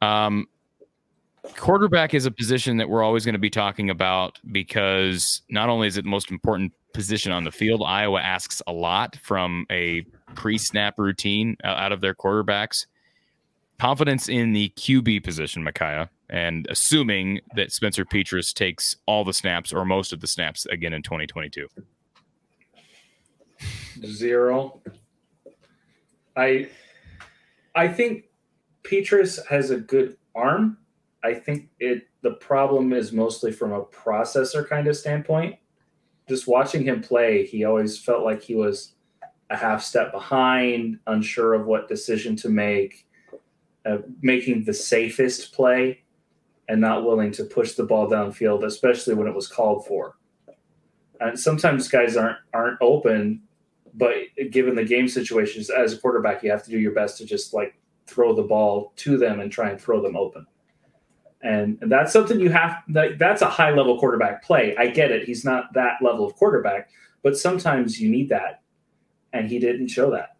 Um, 0.00 0.46
quarterback 1.56 2.14
is 2.14 2.26
a 2.26 2.30
position 2.30 2.76
that 2.76 2.88
we're 2.88 3.02
always 3.02 3.24
going 3.24 3.34
to 3.34 3.40
be 3.40 3.50
talking 3.50 3.90
about 3.90 4.38
because 4.52 5.42
not 5.50 5.68
only 5.68 5.88
is 5.88 5.96
it 5.96 6.04
the 6.04 6.10
most 6.10 6.30
important 6.30 6.72
position 6.96 7.30
on 7.30 7.44
the 7.44 7.52
field, 7.52 7.82
Iowa 7.86 8.20
asks 8.20 8.62
a 8.66 8.72
lot 8.72 9.18
from 9.22 9.66
a 9.70 10.04
pre-snap 10.34 10.94
routine 10.98 11.56
uh, 11.62 11.68
out 11.68 11.92
of 11.92 12.00
their 12.00 12.14
quarterbacks. 12.14 12.86
Confidence 13.78 14.28
in 14.28 14.52
the 14.52 14.72
QB 14.76 15.22
position, 15.22 15.62
Micaiah, 15.62 16.08
and 16.30 16.66
assuming 16.70 17.40
that 17.54 17.70
Spencer 17.70 18.06
Petras 18.06 18.52
takes 18.54 18.96
all 19.04 19.24
the 19.24 19.34
snaps 19.34 19.72
or 19.72 19.84
most 19.84 20.14
of 20.14 20.20
the 20.20 20.26
snaps 20.26 20.64
again 20.66 20.94
in 20.94 21.02
2022. 21.02 21.68
Zero. 24.04 24.80
I 26.34 26.68
I 27.74 27.88
think 27.88 28.24
Petras 28.82 29.46
has 29.48 29.70
a 29.70 29.76
good 29.76 30.16
arm. 30.34 30.78
I 31.22 31.34
think 31.34 31.68
it 31.78 32.08
the 32.22 32.32
problem 32.32 32.94
is 32.94 33.12
mostly 33.12 33.52
from 33.52 33.72
a 33.72 33.84
processor 33.84 34.66
kind 34.66 34.86
of 34.86 34.96
standpoint. 34.96 35.56
Just 36.28 36.48
watching 36.48 36.84
him 36.84 37.00
play, 37.00 37.46
he 37.46 37.64
always 37.64 37.98
felt 37.98 38.24
like 38.24 38.42
he 38.42 38.54
was 38.54 38.94
a 39.50 39.56
half 39.56 39.82
step 39.82 40.12
behind, 40.12 40.98
unsure 41.06 41.54
of 41.54 41.66
what 41.66 41.88
decision 41.88 42.34
to 42.36 42.48
make, 42.48 43.06
uh, 43.84 43.98
making 44.22 44.64
the 44.64 44.74
safest 44.74 45.54
play, 45.54 46.02
and 46.68 46.80
not 46.80 47.04
willing 47.04 47.30
to 47.30 47.44
push 47.44 47.74
the 47.74 47.84
ball 47.84 48.10
downfield, 48.10 48.64
especially 48.64 49.14
when 49.14 49.28
it 49.28 49.34
was 49.34 49.46
called 49.46 49.86
for. 49.86 50.16
And 51.20 51.38
sometimes 51.38 51.88
guys 51.88 52.16
aren't 52.16 52.38
aren't 52.52 52.78
open 52.80 53.42
but 53.96 54.14
given 54.50 54.74
the 54.74 54.84
game 54.84 55.08
situations 55.08 55.70
as 55.70 55.94
a 55.94 55.98
quarterback, 55.98 56.42
you 56.42 56.50
have 56.50 56.62
to 56.64 56.70
do 56.70 56.78
your 56.78 56.92
best 56.92 57.16
to 57.18 57.24
just 57.24 57.54
like 57.54 57.74
throw 58.06 58.34
the 58.34 58.42
ball 58.42 58.92
to 58.96 59.16
them 59.16 59.40
and 59.40 59.50
try 59.50 59.70
and 59.70 59.80
throw 59.80 60.02
them 60.02 60.16
open. 60.16 60.46
And 61.46 61.78
that's 61.82 62.12
something 62.12 62.40
you 62.40 62.50
have 62.50 62.82
that 62.88 63.20
that's 63.20 63.40
a 63.40 63.48
high 63.48 63.70
level 63.70 64.00
quarterback 64.00 64.42
play. 64.42 64.74
I 64.76 64.88
get 64.88 65.12
it. 65.12 65.24
He's 65.24 65.44
not 65.44 65.72
that 65.74 65.98
level 66.02 66.26
of 66.26 66.34
quarterback, 66.34 66.90
but 67.22 67.38
sometimes 67.38 68.00
you 68.00 68.10
need 68.10 68.28
that. 68.30 68.62
And 69.32 69.48
he 69.48 69.60
didn't 69.60 69.86
show 69.88 70.10
that. 70.10 70.36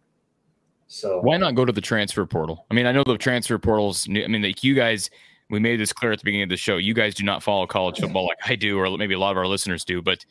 So 0.87 1.21
why 1.21 1.37
not 1.37 1.55
go 1.55 1.63
to 1.63 1.71
the 1.71 1.79
transfer 1.79 2.25
portal? 2.25 2.65
I 2.69 2.73
mean, 2.73 2.85
I 2.85 2.91
know 2.91 3.05
the 3.05 3.17
transfer 3.17 3.57
portals. 3.57 4.05
I 4.09 4.27
mean, 4.27 4.41
like 4.41 4.65
you 4.65 4.75
guys, 4.75 5.09
we 5.49 5.59
made 5.59 5.79
this 5.79 5.93
clear 5.93 6.11
at 6.11 6.19
the 6.19 6.25
beginning 6.25 6.43
of 6.43 6.49
the 6.49 6.57
show. 6.57 6.75
You 6.75 6.93
guys 6.93 7.15
do 7.15 7.23
not 7.23 7.41
follow 7.41 7.65
college 7.67 7.99
football 7.99 8.25
like 8.25 8.39
I 8.45 8.55
do, 8.55 8.77
or 8.77 8.97
maybe 8.97 9.13
a 9.13 9.19
lot 9.19 9.31
of 9.31 9.37
our 9.37 9.47
listeners 9.47 9.85
do. 9.85 10.01
But 10.01 10.25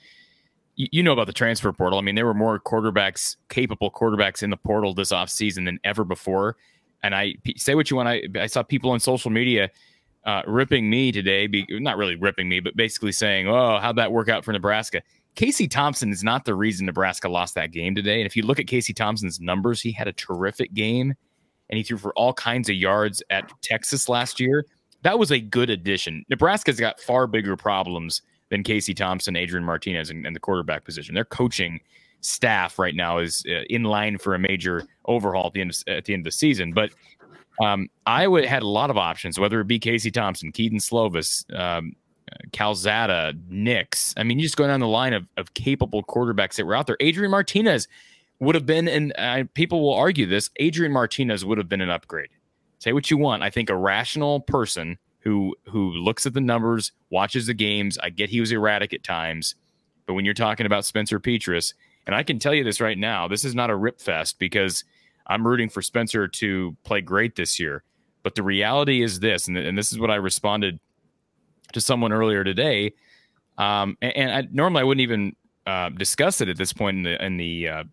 you, 0.75 0.89
you 0.93 1.03
know 1.03 1.13
about 1.13 1.27
the 1.27 1.33
transfer 1.33 1.73
portal. 1.73 1.99
I 1.99 2.03
mean, 2.03 2.17
there 2.17 2.27
were 2.27 2.35
more 2.35 2.61
quarterbacks, 2.61 3.37
capable 3.49 3.91
quarterbacks 3.91 4.43
in 4.43 4.51
the 4.51 4.59
portal 4.59 4.93
this 4.93 5.11
offseason 5.11 5.65
than 5.65 5.79
ever 5.85 6.05
before. 6.05 6.57
And 7.03 7.15
I 7.15 7.37
say 7.57 7.75
what 7.75 7.91
you 7.91 7.97
want. 7.97 8.11
I, 8.11 8.25
I 8.39 8.47
saw 8.47 8.63
people 8.63 8.91
on 8.91 9.01
social 9.01 9.31
media 9.31 9.71
uh, 10.27 10.43
ripping 10.47 10.91
me 10.91 11.13
today, 11.13 11.47
be, 11.47 11.65
not 11.71 11.97
really 11.97 12.17
ripping 12.17 12.49
me, 12.49 12.61
but 12.61 12.77
basically 12.77 13.13
saying, 13.13 13.49
"Oh, 13.49 13.79
how'd 13.79 13.97
that 13.97 14.13
work 14.13 14.29
out 14.29 14.45
for 14.45 14.53
Nebraska?" 14.53 15.03
Casey 15.37 15.69
Thompson 15.69 16.11
is 16.11 16.25
not 16.25 16.45
the 16.47 16.55
reason 16.55 16.87
Nebraska 16.87 17.29
lost 17.29 17.55
that 17.55 17.71
game 17.71 17.95
today. 17.95 18.21
And 18.21 18.27
if 18.27 18.37
you 18.37 18.43
look 18.43 18.59
at 18.59 18.67
Casey 18.67 18.95
Thompson's 18.95 19.39
numbers, 19.39 19.83
he 19.83 19.93
had 19.93 20.09
a 20.09 20.13
terrific 20.13 20.73
game 20.73 21.15
and 21.69 21.77
he 21.77 21.83
threw 21.83 21.99
for 21.99 22.13
all 22.15 22.33
kinds 22.33 22.69
of 22.69 22.77
yards 22.77 23.23
at 23.31 23.51
Texas 23.63 24.09
last 24.09 24.41
year. 24.41 24.65
That 25.03 25.19
was 25.19 25.31
a 25.31 25.39
good 25.39 25.69
addition. 25.69 26.25
Nebraska's 26.31 26.81
got 26.81 27.01
far 27.01 27.27
bigger 27.27 27.57
problems 27.57 28.23
than 28.49 28.63
Casey 28.63 28.95
Thompson, 28.95 29.37
Adrian 29.37 29.65
Martinez, 29.65 30.11
and, 30.11 30.27
and 30.27 30.35
the 30.35 30.41
quarterback 30.41 30.85
position. 30.85 31.15
Their 31.15 31.25
coaching 31.25 31.81
staff 32.21 32.79
right 32.79 32.95
now 32.95 33.19
is 33.19 33.45
uh, 33.49 33.63
in 33.69 33.85
line 33.85 34.19
for 34.19 34.35
a 34.35 34.39
major 34.39 34.85
overhaul 35.05 35.49
at 35.49 35.53
the 35.53 35.61
end 35.61 35.71
of, 35.71 35.77
at 35.93 36.05
the 36.07 36.15
end 36.15 36.21
of 36.21 36.25
the 36.25 36.33
season. 36.33 36.73
But 36.73 36.93
um, 37.63 37.89
Iowa 38.07 38.47
had 38.47 38.63
a 38.63 38.69
lot 38.69 38.91
of 38.91 38.97
options, 38.97 39.39
whether 39.39 39.61
it 39.61 39.67
be 39.67 39.79
Casey 39.79 40.11
Thompson, 40.11 40.53
Kedon 40.53 40.79
Slovis, 40.79 41.45
um, 41.59 41.95
Calzada, 42.53 43.35
Nix. 43.49 44.15
I 44.17 44.23
mean, 44.23 44.39
you 44.39 44.45
just 44.45 44.57
go 44.57 44.67
down 44.67 44.81
the 44.81 44.89
line 44.89 45.13
of, 45.13 45.27
of 45.37 45.55
capable 45.55 46.03
quarterbacks 46.03 46.57
that 46.57 46.67
were 46.67 46.75
out 46.75 46.87
there. 46.87 46.97
Adrian 47.01 47.31
Martinez 47.31 47.89
would 48.41 48.55
have 48.55 48.67
been, 48.67 48.89
and 48.89 49.13
uh, 49.17 49.45
people 49.55 49.81
will 49.81 49.95
argue 49.95 50.27
this, 50.27 50.51
Adrian 50.57 50.93
Martinez 50.93 51.45
would 51.45 51.59
have 51.59 51.69
been 51.69 51.81
an 51.81 51.91
upgrade. 51.91 52.29
Say 52.79 52.93
what 52.93 53.11
you 53.11 53.17
want. 53.17 53.43
I 53.43 53.51
think 53.51 53.71
a 53.71 53.77
rational 53.77 54.41
person 54.41 54.99
who 55.21 55.57
who 55.65 55.93
looks 55.93 56.27
at 56.27 56.35
the 56.35 56.41
numbers, 56.41 56.93
watches 57.11 57.47
the 57.47 57.55
games, 57.55 57.99
I 57.99 58.11
get 58.11 58.31
he 58.31 58.41
was 58.41 58.53
erratic 58.53 58.93
at 58.93 59.03
times, 59.03 59.55
but 60.07 60.15
when 60.15 60.25
you're 60.25 60.35
talking 60.35 60.67
about 60.67 60.85
Spencer 60.85 61.19
Petras, 61.19 61.75
and 62.07 62.15
I 62.15 62.23
can 62.23 62.39
tell 62.39 62.55
you 62.55 62.63
this 62.63 62.81
right 62.81 62.99
now, 62.99 63.27
this 63.27 63.45
is 63.45 63.55
not 63.55 63.71
a 63.71 63.77
rip 63.77 64.01
fest 64.01 64.39
because 64.39 64.85
I'm 65.27 65.47
rooting 65.47 65.69
for 65.69 65.83
Spencer 65.83 66.29
to 66.29 66.77
play 66.85 67.01
great 67.01 67.37
this 67.37 67.59
year. 67.59 67.83
But 68.23 68.35
the 68.35 68.43
reality 68.43 69.03
is 69.03 69.21
this, 69.21 69.47
and, 69.47 69.57
and 69.57 69.79
this 69.79 69.93
is 69.93 69.99
what 69.99 70.11
I 70.11 70.17
responded 70.17 70.81
to 71.73 71.81
someone 71.81 72.13
earlier 72.13 72.43
today. 72.43 72.93
Um, 73.59 73.97
and, 74.03 74.17
and 74.17 74.31
I, 74.33 74.49
normally 74.51 74.81
I 74.81 74.85
wouldn't 74.85 75.03
even 75.03 75.37
uh, 75.67 75.91
discuss 75.91 76.41
it 76.41 76.49
at 76.49 76.57
this 76.57 76.73
point 76.73 76.99
in 76.99 77.03
the 77.05 77.25
in 77.25 77.37
the 77.37 77.69
uh, 77.69 77.85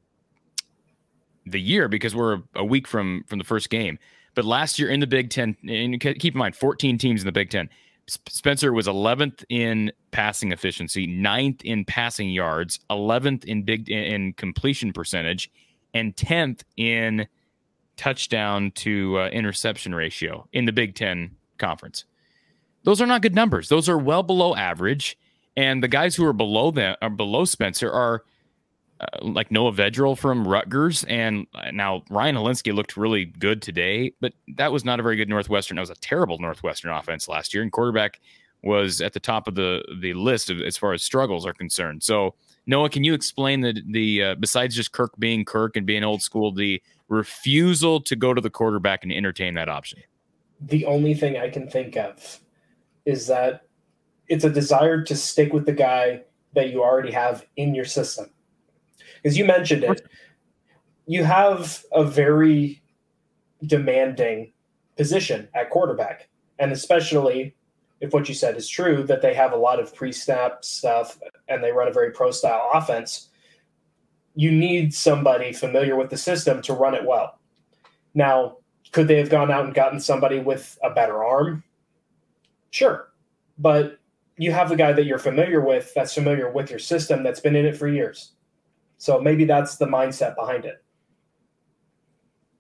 the 1.46 1.60
year 1.60 1.88
because 1.88 2.16
we're 2.16 2.42
a 2.56 2.66
week 2.66 2.88
from 2.88 3.24
from 3.28 3.38
the 3.38 3.46
first 3.46 3.70
game. 3.70 4.00
But 4.36 4.46
last 4.46 4.80
year 4.80 4.90
in 4.90 5.00
the 5.00 5.08
Big 5.08 5.30
Ten, 5.30 5.56
and 5.68 6.00
keep 6.00 6.34
in 6.34 6.38
mind, 6.38 6.56
14 6.56 6.98
teams 6.98 7.22
in 7.22 7.26
the 7.26 7.32
Big 7.32 7.50
Ten. 7.50 7.70
Spencer 8.08 8.74
was 8.74 8.88
11th 8.88 9.46
in 9.48 9.92
passing 10.12 10.52
efficiency, 10.52 11.08
9th 11.08 11.62
in 11.62 11.86
passing 11.86 12.30
yards, 12.32 12.80
11th 12.90 13.46
in 13.46 13.64
big 13.64 13.90
in 13.90 14.34
completion 14.34 14.92
percentage, 14.92 15.50
and 15.94 16.16
10th 16.16 16.62
in 16.78 17.28
touchdown 17.98 18.72
to 18.72 19.20
uh, 19.20 19.28
interception 19.30 19.94
ratio 19.94 20.48
in 20.52 20.66
the 20.66 20.72
Big 20.72 20.96
Ten 20.96 21.36
conference. 21.58 22.06
Those 22.84 23.02
are 23.02 23.08
not 23.08 23.22
good 23.22 23.36
numbers. 23.36 23.70
Those 23.70 23.88
are 23.88 23.98
well 23.98 24.24
below 24.24 24.56
average. 24.56 25.18
And 25.56 25.84
the 25.84 25.88
guys 25.88 26.16
who 26.16 26.26
are 26.26 26.34
below 26.34 26.72
them 26.72 26.96
are 27.02 27.10
below 27.10 27.46
Spencer 27.46 27.92
are 27.92 28.24
uh, 29.00 29.06
like 29.22 29.52
Noah 29.52 29.72
Vedral 29.72 30.18
from 30.18 30.48
Rutgers. 30.48 31.04
And 31.06 31.48
uh, 31.54 31.72
now 31.72 32.04
Ryan 32.10 32.36
Hilinski 32.36 32.74
looked 32.74 32.98
really 32.98 33.26
good 33.26 33.62
today, 33.62 34.14
but 34.20 34.34
that 34.56 34.72
was 34.72 34.84
not 34.84 35.00
a 35.00 35.04
very 35.04 35.16
good 35.16 35.30
Northwestern. 35.30 35.76
That 35.76 35.82
was 35.82 35.90
a 35.90 35.96
terrible 35.96 36.40
Northwestern 36.40 36.92
offense 36.92 37.28
last 37.28 37.54
year. 37.54 37.64
And 37.64 37.72
quarterback 37.72 38.20
was 38.64 39.02
at 39.02 39.14
the 39.14 39.20
top 39.20 39.48
of 39.48 39.56
the 39.56 39.84
the 40.02 40.14
list 40.14 40.50
of, 40.50 40.62
as 40.62 40.78
far 40.78 40.94
as 40.94 41.04
struggles 41.04 41.46
are 41.46 41.54
concerned. 41.54 42.02
So 42.02 42.36
Noah, 42.66 42.90
can 42.90 43.04
you 43.04 43.14
explain 43.14 43.62
the 43.62 43.82
the 43.90 44.24
uh, 44.24 44.36
besides 44.36 44.76
just 44.76 44.92
Kirk 44.92 45.12
being 45.20 45.46
Kirk 45.46 45.76
and 45.76 45.86
being 45.86 46.04
old 46.04 46.22
school, 46.22 46.52
the 46.52 46.82
refusal 47.10 48.00
to 48.02 48.16
go 48.16 48.34
to 48.34 48.42
the 48.42 48.50
quarterback 48.50 49.04
and 49.04 49.12
entertain 49.12 49.54
that 49.56 49.70
option? 49.70 50.00
The 50.62 50.86
only 50.86 51.14
thing 51.14 51.38
I 51.38 51.50
can 51.50 51.68
think 51.68 51.98
of 51.98 52.40
is 53.06 53.28
that 53.28 53.64
it's 54.30 54.46
a 54.46 54.50
desire 54.50 55.02
to 55.04 55.16
stick 55.16 55.52
with 55.52 55.66
the 55.66 55.74
guy 55.74 56.22
that 56.56 56.70
you 56.70 56.82
already 56.82 57.12
have 57.12 57.46
in 57.58 57.76
your 57.76 57.86
system. 57.86 58.30
As 59.26 59.38
you 59.38 59.46
mentioned 59.46 59.84
it, 59.84 60.02
you 61.06 61.24
have 61.24 61.84
a 61.92 62.04
very 62.04 62.82
demanding 63.66 64.54
position 64.98 65.48
at 65.54 65.70
quarterback. 65.70 66.30
And 66.60 66.72
especially 66.72 67.56
if 68.04 68.12
what 68.12 68.28
you 68.28 68.36
said 68.36 68.58
is 68.58 68.68
true, 68.68 69.02
that 69.04 69.22
they 69.22 69.34
have 69.34 69.54
a 69.54 69.56
lot 69.56 69.80
of 69.80 69.96
pre 69.96 70.12
snap 70.12 70.66
stuff 70.66 71.18
and 71.48 71.64
they 71.64 71.72
run 71.72 71.88
a 71.88 71.92
very 71.92 72.12
pro 72.12 72.32
style 72.32 72.70
offense, 72.74 73.30
you 74.36 74.52
need 74.52 74.94
somebody 74.94 75.54
familiar 75.54 75.96
with 75.96 76.10
the 76.10 76.18
system 76.18 76.62
to 76.64 76.74
run 76.74 76.96
it 76.96 77.06
well. 77.06 77.40
Now, 78.14 78.58
could 78.92 79.08
they 79.08 79.18
have 79.20 79.30
gone 79.30 79.50
out 79.50 79.64
and 79.64 79.74
gotten 79.74 80.02
somebody 80.02 80.40
with 80.40 80.78
a 80.84 80.90
better 80.90 81.24
arm? 81.24 81.64
Sure. 82.72 83.08
But 83.58 84.00
you 84.36 84.52
have 84.52 84.70
a 84.70 84.76
guy 84.76 84.92
that 84.92 85.06
you're 85.06 85.18
familiar 85.18 85.62
with, 85.62 85.94
that's 85.94 86.14
familiar 86.14 86.52
with 86.52 86.70
your 86.70 86.80
system, 86.80 87.24
that's 87.24 87.40
been 87.40 87.56
in 87.56 87.66
it 87.66 87.78
for 87.78 87.88
years. 87.88 88.34
So 88.98 89.22
maybe 89.22 89.46
that's 89.46 89.78
the 89.78 89.86
mindset 89.86 90.36
behind 90.36 90.66
it. 90.66 90.84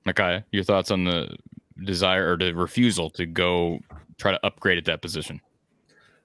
Okay. 0.07 0.41
Your 0.51 0.63
thoughts 0.63 0.89
on 0.89 1.03
the 1.03 1.35
desire 1.83 2.31
or 2.31 2.38
the 2.38 2.53
refusal 2.53 3.09
to 3.09 3.25
go 3.25 3.79
try 4.17 4.32
to 4.32 4.46
upgrade 4.46 4.77
at 4.77 4.86
that 4.86 5.01
position? 5.01 5.41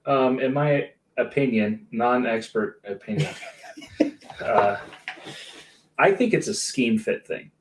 Um, 0.05 0.39
in 0.39 0.53
my 0.53 0.91
opinion, 1.17 1.87
non 1.91 2.25
expert 2.25 2.81
opinion, 2.85 3.33
uh, 4.43 4.77
I 5.97 6.11
think 6.11 6.33
it's 6.33 6.47
a 6.47 6.53
scheme 6.53 6.97
fit 6.97 7.27
thing. 7.27 7.51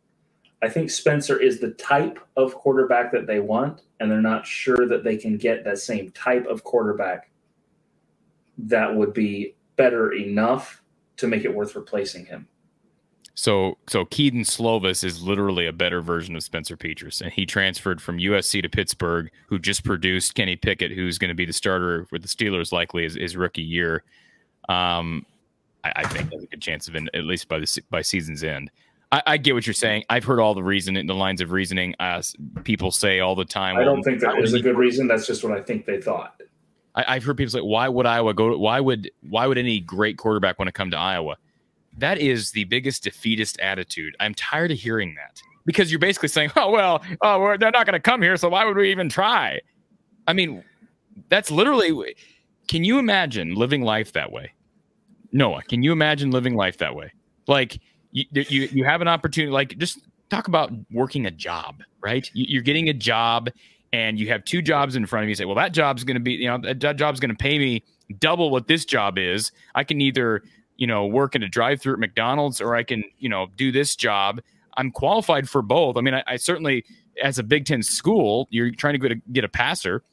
I 0.62 0.68
think 0.68 0.90
Spencer 0.90 1.40
is 1.40 1.60
the 1.60 1.70
type 1.72 2.18
of 2.36 2.54
quarterback 2.54 3.12
that 3.12 3.26
they 3.26 3.40
want, 3.40 3.82
and 4.00 4.10
they're 4.10 4.20
not 4.20 4.46
sure 4.46 4.86
that 4.88 5.04
they 5.04 5.16
can 5.16 5.36
get 5.36 5.64
that 5.64 5.78
same 5.78 6.10
type 6.12 6.46
of 6.46 6.64
quarterback 6.64 7.30
that 8.58 8.94
would 8.94 9.12
be 9.12 9.54
better 9.76 10.12
enough 10.12 10.82
to 11.16 11.28
make 11.28 11.44
it 11.44 11.54
worth 11.54 11.76
replacing 11.76 12.26
him. 12.26 12.48
So, 13.38 13.78
so 13.86 14.04
Kedon 14.04 14.40
Slovis 14.40 15.04
is 15.04 15.22
literally 15.22 15.66
a 15.66 15.72
better 15.72 16.00
version 16.02 16.34
of 16.34 16.42
Spencer 16.42 16.76
Petras, 16.76 17.20
and 17.20 17.32
he 17.32 17.46
transferred 17.46 18.02
from 18.02 18.18
USC 18.18 18.60
to 18.62 18.68
Pittsburgh, 18.68 19.30
who 19.46 19.60
just 19.60 19.84
produced 19.84 20.34
Kenny 20.34 20.56
Pickett, 20.56 20.90
who's 20.90 21.18
going 21.18 21.28
to 21.28 21.36
be 21.36 21.44
the 21.44 21.52
starter 21.52 22.04
for 22.06 22.18
the 22.18 22.26
Steelers 22.26 22.72
likely 22.72 23.04
his, 23.04 23.14
his 23.14 23.36
rookie 23.36 23.62
year. 23.62 24.02
Um, 24.68 25.24
I, 25.84 25.92
I 25.94 26.08
think 26.08 26.30
there's 26.30 26.42
a 26.42 26.46
good 26.48 26.60
chance 26.60 26.88
of 26.88 26.96
in, 26.96 27.08
at 27.14 27.26
least 27.26 27.46
by 27.46 27.60
the 27.60 27.82
by 27.90 28.02
season's 28.02 28.42
end. 28.42 28.72
I, 29.12 29.22
I, 29.24 29.36
get 29.36 29.54
what 29.54 29.68
you're 29.68 29.72
saying. 29.72 30.02
I've 30.10 30.24
heard 30.24 30.40
all 30.40 30.54
the 30.54 30.64
reason 30.64 30.96
in 30.96 31.06
the 31.06 31.14
lines 31.14 31.40
of 31.40 31.52
reasoning. 31.52 31.94
Uh, 32.00 32.20
people 32.64 32.90
say 32.90 33.20
all 33.20 33.36
the 33.36 33.44
time. 33.44 33.76
I 33.76 33.84
don't 33.84 34.02
think 34.02 34.20
that 34.20 34.36
is 34.40 34.52
a 34.52 34.60
good 34.60 34.76
reason. 34.76 35.06
That's 35.06 35.28
just 35.28 35.44
what 35.44 35.56
I 35.56 35.62
think 35.62 35.86
they 35.86 36.00
thought. 36.00 36.42
I, 36.96 37.14
have 37.14 37.22
heard 37.22 37.36
people 37.36 37.52
say, 37.52 37.60
"Why 37.60 37.88
would 37.88 38.04
Iowa 38.04 38.34
go? 38.34 38.50
To, 38.50 38.58
why 38.58 38.80
would 38.80 39.08
why 39.30 39.46
would 39.46 39.58
any 39.58 39.78
great 39.78 40.18
quarterback 40.18 40.58
want 40.58 40.66
to 40.66 40.72
come 40.72 40.90
to 40.90 40.98
Iowa?" 40.98 41.36
That 41.98 42.18
is 42.18 42.52
the 42.52 42.64
biggest 42.64 43.04
defeatist 43.04 43.58
attitude. 43.60 44.16
I'm 44.20 44.34
tired 44.34 44.70
of 44.70 44.78
hearing 44.78 45.14
that 45.16 45.40
because 45.66 45.90
you're 45.90 45.98
basically 45.98 46.28
saying, 46.28 46.50
"Oh 46.56 46.70
well, 46.70 47.02
oh 47.22 47.56
they're 47.56 47.70
not 47.70 47.86
going 47.86 47.94
to 47.94 48.00
come 48.00 48.22
here, 48.22 48.36
so 48.36 48.48
why 48.48 48.64
would 48.64 48.76
we 48.76 48.90
even 48.90 49.08
try?" 49.08 49.60
I 50.26 50.32
mean, 50.32 50.64
that's 51.28 51.50
literally. 51.50 52.14
Can 52.68 52.84
you 52.84 52.98
imagine 52.98 53.54
living 53.54 53.82
life 53.82 54.12
that 54.12 54.30
way, 54.30 54.52
Noah? 55.32 55.62
Can 55.62 55.82
you 55.82 55.92
imagine 55.92 56.30
living 56.30 56.54
life 56.54 56.78
that 56.78 56.94
way? 56.94 57.12
Like 57.46 57.80
you, 58.12 58.24
you, 58.32 58.68
you 58.72 58.84
have 58.84 59.00
an 59.00 59.08
opportunity, 59.08 59.50
like 59.50 59.76
just 59.78 60.00
talk 60.30 60.48
about 60.48 60.70
working 60.90 61.26
a 61.26 61.30
job, 61.30 61.82
right? 62.02 62.30
You're 62.34 62.62
getting 62.62 62.88
a 62.88 62.92
job 62.92 63.50
and 63.92 64.18
you 64.18 64.28
have 64.28 64.44
two 64.44 64.62
jobs 64.62 64.96
in 64.96 65.06
front 65.06 65.24
of 65.24 65.28
you. 65.28 65.30
You 65.30 65.34
say, 65.36 65.44
well, 65.44 65.56
that 65.56 65.72
job's 65.72 66.04
going 66.04 66.16
to 66.16 66.20
be, 66.20 66.32
you 66.32 66.46
know, 66.46 66.58
that 66.74 66.96
job's 66.96 67.20
going 67.20 67.30
to 67.30 67.36
pay 67.36 67.58
me 67.58 67.82
double 68.18 68.50
what 68.50 68.68
this 68.68 68.84
job 68.84 69.18
is. 69.18 69.50
I 69.74 69.84
can 69.84 70.00
either, 70.00 70.42
you 70.78 70.86
know, 70.86 71.04
work 71.06 71.34
in 71.34 71.42
a 71.42 71.48
drive 71.48 71.82
through 71.82 71.92
at 71.92 71.98
McDonald's 71.98 72.60
or 72.60 72.74
I 72.74 72.84
can, 72.84 73.04
you 73.18 73.28
know, 73.28 73.48
do 73.56 73.70
this 73.70 73.94
job. 73.94 74.40
I'm 74.76 74.90
qualified 74.90 75.48
for 75.48 75.60
both. 75.60 75.96
I 75.96 76.00
mean, 76.00 76.14
I, 76.14 76.22
I 76.26 76.36
certainly, 76.36 76.84
as 77.22 77.38
a 77.38 77.42
Big 77.42 77.66
Ten 77.66 77.82
school, 77.82 78.46
you're 78.50 78.70
trying 78.70 78.94
to 78.94 78.98
get 78.98 79.12
a, 79.12 79.16
get 79.32 79.44
a 79.44 79.48
passer. 79.48 80.04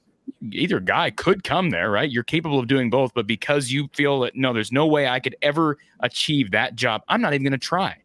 Either 0.52 0.80
guy 0.80 1.12
could 1.12 1.44
come 1.44 1.70
there, 1.70 1.92
right? 1.92 2.10
You're 2.10 2.24
capable 2.24 2.60
of 2.60 2.68
doing 2.68 2.90
both, 2.90 3.14
but 3.14 3.28
because 3.28 3.72
you 3.72 3.88
feel 3.94 4.22
that 4.22 4.36
no, 4.36 4.54
there's 4.54 4.72
no 4.72 4.88
way 4.88 5.08
I 5.08 5.20
could 5.20 5.36
ever 5.44 5.78
achieve 6.00 6.50
that 6.52 6.76
job, 6.76 7.04
I'm 7.08 7.22
not 7.22 7.34
even 7.36 7.44
going 7.44 7.52
to 7.52 7.60
try. 7.60 8.02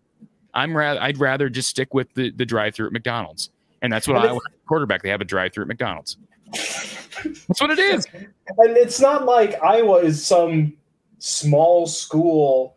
I'm 0.52 0.76
rather 0.76 1.00
I'd 1.00 1.18
rather 1.18 1.48
just 1.48 1.70
stick 1.70 1.94
with 1.94 2.12
the 2.14 2.30
the 2.32 2.44
drive 2.44 2.74
through 2.74 2.88
at 2.88 2.92
McDonald's, 2.92 3.50
and 3.82 3.92
that's 3.92 4.08
what 4.08 4.16
And 4.24 4.38
I 4.38 4.38
quarterback. 4.66 5.02
They 5.02 5.08
have 5.08 5.20
a 5.20 5.24
drive 5.24 5.52
through 5.52 5.64
at 5.64 5.68
McDonald's. 5.68 6.16
That's 6.52 7.60
what 7.60 7.70
it 7.70 7.78
is. 7.78 8.06
And 8.12 8.76
it's 8.76 9.00
not 9.00 9.24
like 9.24 9.62
Iowa 9.62 9.96
is 9.96 10.24
some 10.24 10.74
small 11.20 11.86
school 11.86 12.76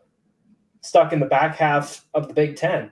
stuck 0.82 1.12
in 1.14 1.20
the 1.20 1.26
back 1.26 1.56
half 1.56 2.06
of 2.14 2.28
the 2.28 2.34
Big 2.34 2.56
Ten. 2.56 2.92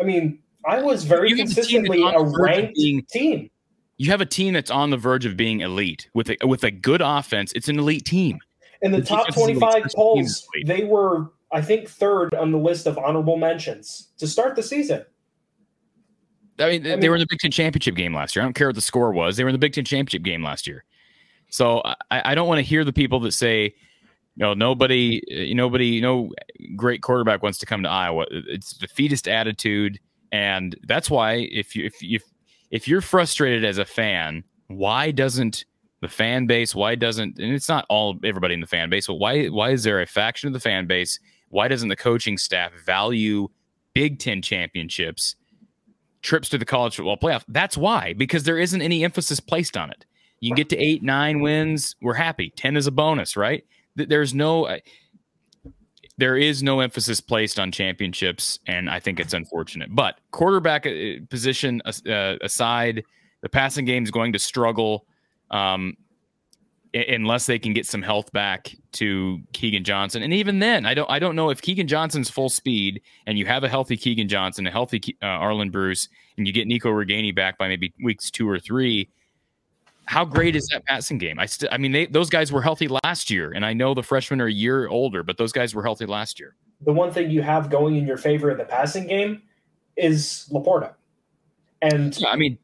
I 0.00 0.04
mean, 0.04 0.38
I 0.66 0.80
was 0.80 1.04
very 1.04 1.28
You 1.30 1.34
a 1.34 1.38
consistently 1.38 2.00
a 2.02 2.06
of 2.18 2.32
ranked 2.38 2.74
being- 2.76 3.04
team. 3.10 3.50
You 3.96 4.10
have 4.10 4.20
a 4.20 4.26
team 4.26 4.54
that's 4.54 4.70
on 4.72 4.90
the 4.90 4.96
verge 4.96 5.24
of 5.24 5.36
being 5.36 5.60
elite 5.60 6.08
with 6.14 6.28
a, 6.30 6.36
with 6.46 6.64
a 6.64 6.70
good 6.72 7.00
offense. 7.00 7.52
It's 7.54 7.68
an 7.68 7.78
elite 7.78 8.04
team. 8.04 8.38
In 8.82 8.90
the 8.90 8.98
The 8.98 9.04
top 9.06 9.26
defense 9.28 9.36
is 9.36 9.42
elite. 9.50 9.60
25 9.60 9.92
polls, 9.94 10.48
they 10.66 10.84
were, 10.84 11.30
I 11.52 11.60
think, 11.62 11.88
third 11.88 12.34
on 12.34 12.50
the 12.50 12.58
list 12.58 12.86
of 12.86 12.98
honorable 12.98 13.36
mentions 13.36 14.08
to 14.18 14.26
start 14.26 14.56
the 14.56 14.64
season. 14.64 15.04
I 16.58 16.70
mean, 16.70 16.82
they 16.82 16.92
I 16.92 16.96
mean- 16.96 17.08
were 17.10 17.16
in 17.16 17.20
the 17.20 17.26
Big 17.28 17.38
Ten 17.40 17.50
championship 17.52 17.94
game 17.94 18.14
last 18.14 18.34
year. 18.34 18.42
I 18.42 18.46
don't 18.46 18.54
care 18.54 18.68
what 18.68 18.74
the 18.74 18.80
score 18.80 19.12
was. 19.12 19.36
They 19.36 19.44
were 19.44 19.50
in 19.50 19.54
the 19.54 19.58
Big 19.60 19.72
Ten 19.74 19.84
championship 19.84 20.22
game 20.22 20.42
last 20.42 20.66
year. 20.66 20.84
So 21.50 21.80
I, 21.84 21.94
I 22.32 22.34
don't 22.34 22.48
want 22.48 22.58
to 22.58 22.62
hear 22.62 22.84
the 22.84 22.92
people 22.92 23.20
that 23.20 23.32
say, 23.32 23.74
know, 24.36 24.54
nobody, 24.54 25.22
uh, 25.32 25.54
nobody, 25.54 26.00
no 26.00 26.30
great 26.76 27.02
quarterback 27.02 27.42
wants 27.42 27.58
to 27.58 27.66
come 27.66 27.82
to 27.82 27.88
Iowa. 27.88 28.26
It's 28.30 28.72
defeatist 28.72 29.28
attitude, 29.28 30.00
and 30.32 30.76
that's 30.84 31.10
why 31.10 31.48
if 31.50 31.76
you 31.76 31.84
if 31.84 32.02
you 32.02 32.20
if 32.70 32.88
you're 32.88 33.00
frustrated 33.00 33.64
as 33.64 33.78
a 33.78 33.84
fan, 33.84 34.44
why 34.68 35.10
doesn't 35.10 35.64
the 36.00 36.08
fan 36.08 36.46
base? 36.46 36.74
Why 36.74 36.94
doesn't 36.94 37.38
and 37.38 37.52
it's 37.52 37.68
not 37.68 37.86
all 37.88 38.18
everybody 38.24 38.54
in 38.54 38.60
the 38.60 38.66
fan 38.66 38.90
base, 38.90 39.06
but 39.06 39.14
why 39.14 39.46
why 39.46 39.70
is 39.70 39.84
there 39.84 40.00
a 40.00 40.06
faction 40.06 40.48
of 40.48 40.52
the 40.52 40.60
fan 40.60 40.86
base? 40.86 41.20
Why 41.50 41.68
doesn't 41.68 41.88
the 41.88 41.96
coaching 41.96 42.36
staff 42.36 42.72
value 42.84 43.48
Big 43.94 44.18
Ten 44.18 44.42
championships? 44.42 45.36
trips 46.24 46.48
to 46.48 46.58
the 46.58 46.64
college 46.64 46.96
football 46.96 47.16
playoff. 47.16 47.44
That's 47.46 47.76
why, 47.76 48.14
because 48.14 48.42
there 48.42 48.58
isn't 48.58 48.82
any 48.82 49.04
emphasis 49.04 49.38
placed 49.38 49.76
on 49.76 49.90
it. 49.90 50.04
You 50.40 50.50
can 50.50 50.56
get 50.56 50.68
to 50.70 50.78
eight, 50.78 51.02
nine 51.02 51.40
wins, 51.40 51.94
we're 52.02 52.14
happy. 52.14 52.52
Ten 52.56 52.76
is 52.76 52.86
a 52.86 52.90
bonus, 52.90 53.36
right? 53.36 53.64
Th- 53.96 54.08
There's 54.08 54.34
no, 54.34 54.64
uh, 54.64 54.78
there 56.16 56.36
is 56.36 56.62
no 56.62 56.80
emphasis 56.80 57.20
placed 57.20 57.58
on 57.58 57.72
championships, 57.72 58.58
and 58.66 58.88
I 58.88 59.00
think 59.00 59.18
it's 59.18 59.34
unfortunate. 59.34 59.94
But 59.94 60.20
quarterback 60.30 60.86
uh, 60.86 61.24
position 61.28 61.82
uh, 61.84 62.36
aside, 62.40 63.02
the 63.42 63.48
passing 63.48 63.84
game 63.84 64.04
is 64.04 64.10
going 64.10 64.32
to 64.32 64.38
struggle. 64.38 65.06
Um, 65.50 65.96
unless 66.94 67.46
they 67.46 67.58
can 67.58 67.72
get 67.72 67.86
some 67.86 68.02
health 68.02 68.32
back 68.32 68.74
to 68.92 69.40
Keagan 69.52 69.82
Johnson. 69.82 70.22
And 70.22 70.32
even 70.32 70.60
then, 70.60 70.86
I 70.86 70.94
don't 70.94 71.10
I 71.10 71.18
don't 71.18 71.34
know 71.34 71.50
if 71.50 71.60
Keagan 71.60 71.86
Johnson's 71.86 72.30
full 72.30 72.48
speed 72.48 73.02
and 73.26 73.36
you 73.36 73.46
have 73.46 73.64
a 73.64 73.68
healthy 73.68 73.96
Keagan 73.96 74.28
Johnson, 74.28 74.66
a 74.66 74.70
healthy 74.70 75.00
uh, 75.20 75.26
Arland 75.26 75.72
Bruce, 75.72 76.08
and 76.38 76.46
you 76.46 76.52
get 76.52 76.66
Nico 76.66 76.90
Ragaini 76.90 77.34
back 77.34 77.58
by 77.58 77.68
maybe 77.68 77.92
weeks 78.02 78.30
two 78.30 78.48
or 78.48 78.60
three. 78.60 79.10
How 80.06 80.24
great 80.24 80.54
is 80.56 80.66
that 80.72 80.84
passing 80.84 81.18
game? 81.18 81.38
I 81.38 81.46
still, 81.46 81.68
I 81.72 81.78
mean, 81.78 81.92
they, 81.92 82.06
those 82.06 82.30
guys 82.30 82.52
were 82.52 82.62
healthy 82.62 82.88
last 83.04 83.30
year, 83.30 83.52
and 83.52 83.64
I 83.64 83.72
know 83.72 83.94
the 83.94 84.02
freshmen 84.02 84.40
are 84.40 84.46
a 84.46 84.52
year 84.52 84.88
older, 84.88 85.22
but 85.22 85.38
those 85.38 85.52
guys 85.52 85.74
were 85.74 85.82
healthy 85.82 86.06
last 86.06 86.38
year. 86.38 86.56
The 86.82 86.92
one 86.92 87.12
thing 87.12 87.30
you 87.30 87.42
have 87.42 87.70
going 87.70 87.96
in 87.96 88.06
your 88.06 88.16
favor 88.18 88.50
in 88.50 88.58
the 88.58 88.64
passing 88.64 89.06
game 89.06 89.42
is 89.96 90.48
Laporta. 90.52 90.94
And 91.80 92.18
Yeah, 92.18 92.28
I 92.28 92.36
mean, 92.36 92.58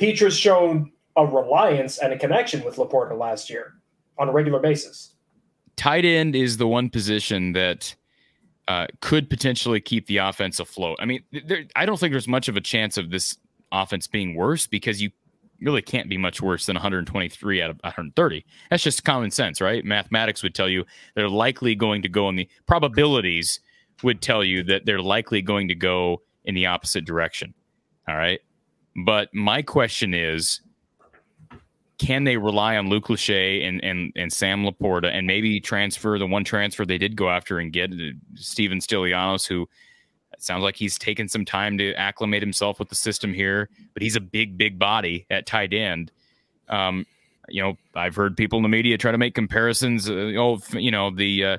Petras 0.00 0.38
shown 0.38 0.90
a 1.16 1.26
reliance 1.26 1.98
and 1.98 2.12
a 2.12 2.18
connection 2.18 2.64
with 2.64 2.76
Laporta 2.76 3.16
last 3.18 3.50
year 3.50 3.74
on 4.18 4.28
a 4.28 4.32
regular 4.32 4.60
basis. 4.60 5.14
tight 5.76 6.04
end 6.04 6.36
is 6.36 6.56
the 6.56 6.66
one 6.66 6.90
position 6.90 7.52
that 7.52 7.94
uh, 8.68 8.86
could 9.00 9.28
potentially 9.28 9.80
keep 9.80 10.06
the 10.06 10.18
offense 10.18 10.60
afloat. 10.60 10.96
I 11.00 11.06
mean, 11.06 11.22
there, 11.32 11.64
I 11.74 11.86
don't 11.86 11.98
think 11.98 12.12
there's 12.12 12.28
much 12.28 12.48
of 12.48 12.56
a 12.56 12.60
chance 12.60 12.96
of 12.96 13.10
this 13.10 13.36
offense 13.72 14.06
being 14.06 14.34
worse 14.34 14.66
because 14.66 15.00
you 15.02 15.10
really 15.60 15.82
can't 15.82 16.08
be 16.08 16.16
much 16.16 16.40
worse 16.40 16.66
than 16.66 16.74
123 16.74 17.62
out 17.62 17.70
of 17.70 17.76
130. 17.82 18.44
That's 18.70 18.82
just 18.82 19.04
common 19.04 19.30
sense, 19.30 19.60
right? 19.60 19.84
Mathematics 19.84 20.42
would 20.42 20.54
tell 20.54 20.68
you 20.68 20.84
they're 21.14 21.28
likely 21.28 21.74
going 21.74 22.02
to 22.02 22.08
go 22.08 22.28
in 22.28 22.36
the 22.36 22.48
probabilities 22.66 23.60
would 24.02 24.22
tell 24.22 24.42
you 24.42 24.62
that 24.64 24.86
they're 24.86 25.02
likely 25.02 25.42
going 25.42 25.68
to 25.68 25.74
go 25.74 26.22
in 26.44 26.54
the 26.54 26.66
opposite 26.66 27.04
direction. 27.04 27.54
All 28.08 28.16
right. 28.16 28.40
But 29.04 29.28
my 29.34 29.62
question 29.62 30.14
is 30.14 30.60
can 31.98 32.24
they 32.24 32.38
rely 32.38 32.78
on 32.78 32.88
Luke 32.88 33.08
Lachey 33.08 33.68
and, 33.68 33.84
and, 33.84 34.10
and 34.16 34.32
Sam 34.32 34.64
Laporta 34.64 35.10
and 35.12 35.26
maybe 35.26 35.60
transfer 35.60 36.18
the 36.18 36.26
one 36.26 36.44
transfer 36.44 36.86
they 36.86 36.96
did 36.96 37.14
go 37.14 37.28
after 37.28 37.58
and 37.58 37.70
get 37.70 37.92
uh, 37.92 38.12
Steven 38.36 38.78
Stilianos, 38.78 39.46
who 39.46 39.68
sounds 40.42 40.62
like 40.62 40.76
he's 40.76 40.98
taken 40.98 41.28
some 41.28 41.44
time 41.44 41.78
to 41.78 41.92
acclimate 41.94 42.42
himself 42.42 42.78
with 42.78 42.88
the 42.88 42.94
system 42.94 43.32
here, 43.32 43.68
but 43.94 44.02
he's 44.02 44.16
a 44.16 44.20
big, 44.20 44.56
big 44.56 44.78
body 44.78 45.26
at 45.30 45.46
tight 45.46 45.72
end. 45.72 46.10
Um, 46.68 47.06
you 47.48 47.62
know, 47.62 47.76
I've 47.94 48.14
heard 48.14 48.36
people 48.36 48.58
in 48.58 48.62
the 48.62 48.68
media 48.68 48.96
try 48.96 49.10
to 49.12 49.18
make 49.18 49.34
comparisons. 49.34 50.08
Uh, 50.08 50.32
oh, 50.38 50.60
you 50.72 50.90
know, 50.90 51.10
the 51.10 51.44
uh, 51.44 51.58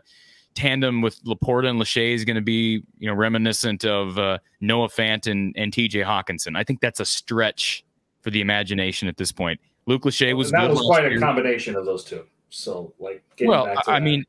tandem 0.55 1.01
with 1.01 1.21
Laporta 1.25 1.69
and 1.69 1.79
Lachey 1.81 2.13
is 2.13 2.23
going 2.25 2.35
to 2.35 2.41
be, 2.41 2.81
you 2.97 3.07
know, 3.09 3.13
reminiscent 3.13 3.83
of 3.85 4.17
uh, 4.17 4.37
Noah 4.61 4.87
Fant 4.89 5.27
and, 5.29 5.53
and 5.57 5.71
TJ 5.73 6.05
Hockenson. 6.05 6.55
I 6.57 6.63
think 6.63 6.79
that's 6.79 6.99
a 6.99 7.05
stretch 7.05 7.83
for 8.21 8.29
the 8.29 8.41
imagination 8.41 9.07
at 9.07 9.17
this 9.17 9.31
point. 9.31 9.59
Luke 9.85 10.03
Lachey 10.03 10.33
was 10.35 10.51
that 10.51 10.69
was 10.69 10.79
quite 10.81 11.03
year. 11.03 11.17
a 11.17 11.19
combination 11.19 11.75
of 11.75 11.85
those 11.85 12.03
two. 12.03 12.25
So, 12.49 12.93
like, 12.99 13.23
getting 13.35 13.49
Well, 13.49 13.65
back 13.65 13.83
to 13.85 13.91
I 13.91 13.95
I 13.95 13.99
that. 13.99 14.05
mean, 14.05 14.25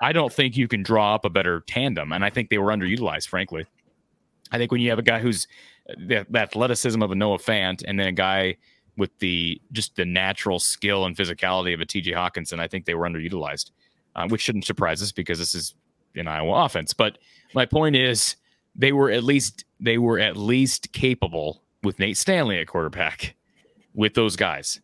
I 0.00 0.12
don't 0.12 0.32
think 0.32 0.56
you 0.56 0.66
can 0.66 0.82
draw 0.82 1.14
up 1.14 1.24
a 1.24 1.30
better 1.30 1.60
tandem, 1.66 2.12
and 2.12 2.24
I 2.24 2.30
think 2.30 2.48
they 2.50 2.58
were 2.58 2.72
underutilized. 2.72 3.28
Frankly, 3.28 3.66
I 4.52 4.58
think 4.58 4.72
when 4.72 4.80
you 4.80 4.90
have 4.90 4.98
a 4.98 5.02
guy 5.02 5.18
who's 5.18 5.46
the, 5.86 6.26
the 6.28 6.38
athleticism 6.38 7.02
of 7.02 7.10
a 7.10 7.14
Noah 7.14 7.38
Fant, 7.38 7.82
and 7.86 7.98
then 7.98 8.08
a 8.08 8.12
guy 8.12 8.56
with 8.96 9.16
the 9.18 9.60
just 9.72 9.96
the 9.96 10.04
natural 10.04 10.58
skill 10.58 11.04
and 11.04 11.16
physicality 11.16 11.74
of 11.74 11.80
a 11.80 11.86
T.J. 11.86 12.12
Hockenson, 12.12 12.60
I 12.60 12.68
think 12.68 12.84
they 12.84 12.94
were 12.94 13.08
underutilized, 13.08 13.70
uh, 14.14 14.26
which 14.28 14.40
shouldn't 14.40 14.64
surprise 14.64 15.02
us 15.02 15.12
because 15.12 15.38
this 15.38 15.54
is 15.54 15.74
an 16.14 16.28
Iowa 16.28 16.64
offense. 16.64 16.92
But 16.94 17.18
my 17.54 17.66
point 17.66 17.96
is, 17.96 18.36
they 18.74 18.92
were 18.92 19.10
at 19.10 19.24
least 19.24 19.64
they 19.80 19.98
were 19.98 20.18
at 20.18 20.36
least 20.36 20.92
capable 20.92 21.62
with 21.82 21.98
Nate 21.98 22.16
Stanley 22.16 22.58
at 22.58 22.66
quarterback 22.66 23.34
with 23.94 24.14
those 24.14 24.36
guys. 24.36 24.80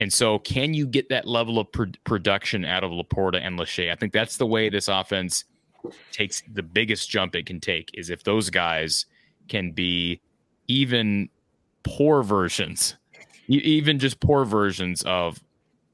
And 0.00 0.12
so, 0.12 0.38
can 0.40 0.74
you 0.74 0.86
get 0.86 1.08
that 1.08 1.26
level 1.26 1.58
of 1.58 1.72
pr- 1.72 1.84
production 2.04 2.64
out 2.64 2.84
of 2.84 2.90
Laporta 2.90 3.40
and 3.40 3.58
Lachey? 3.58 3.90
I 3.90 3.94
think 3.94 4.12
that's 4.12 4.36
the 4.36 4.46
way 4.46 4.68
this 4.68 4.88
offense 4.88 5.44
takes 6.12 6.42
the 6.52 6.62
biggest 6.62 7.08
jump 7.10 7.34
it 7.34 7.46
can 7.46 7.60
take 7.60 7.90
is 7.94 8.10
if 8.10 8.24
those 8.24 8.50
guys 8.50 9.06
can 9.48 9.72
be 9.72 10.20
even 10.68 11.28
poor 11.84 12.22
versions, 12.22 12.96
even 13.48 13.98
just 13.98 14.20
poor 14.20 14.44
versions 14.44 15.02
of 15.02 15.40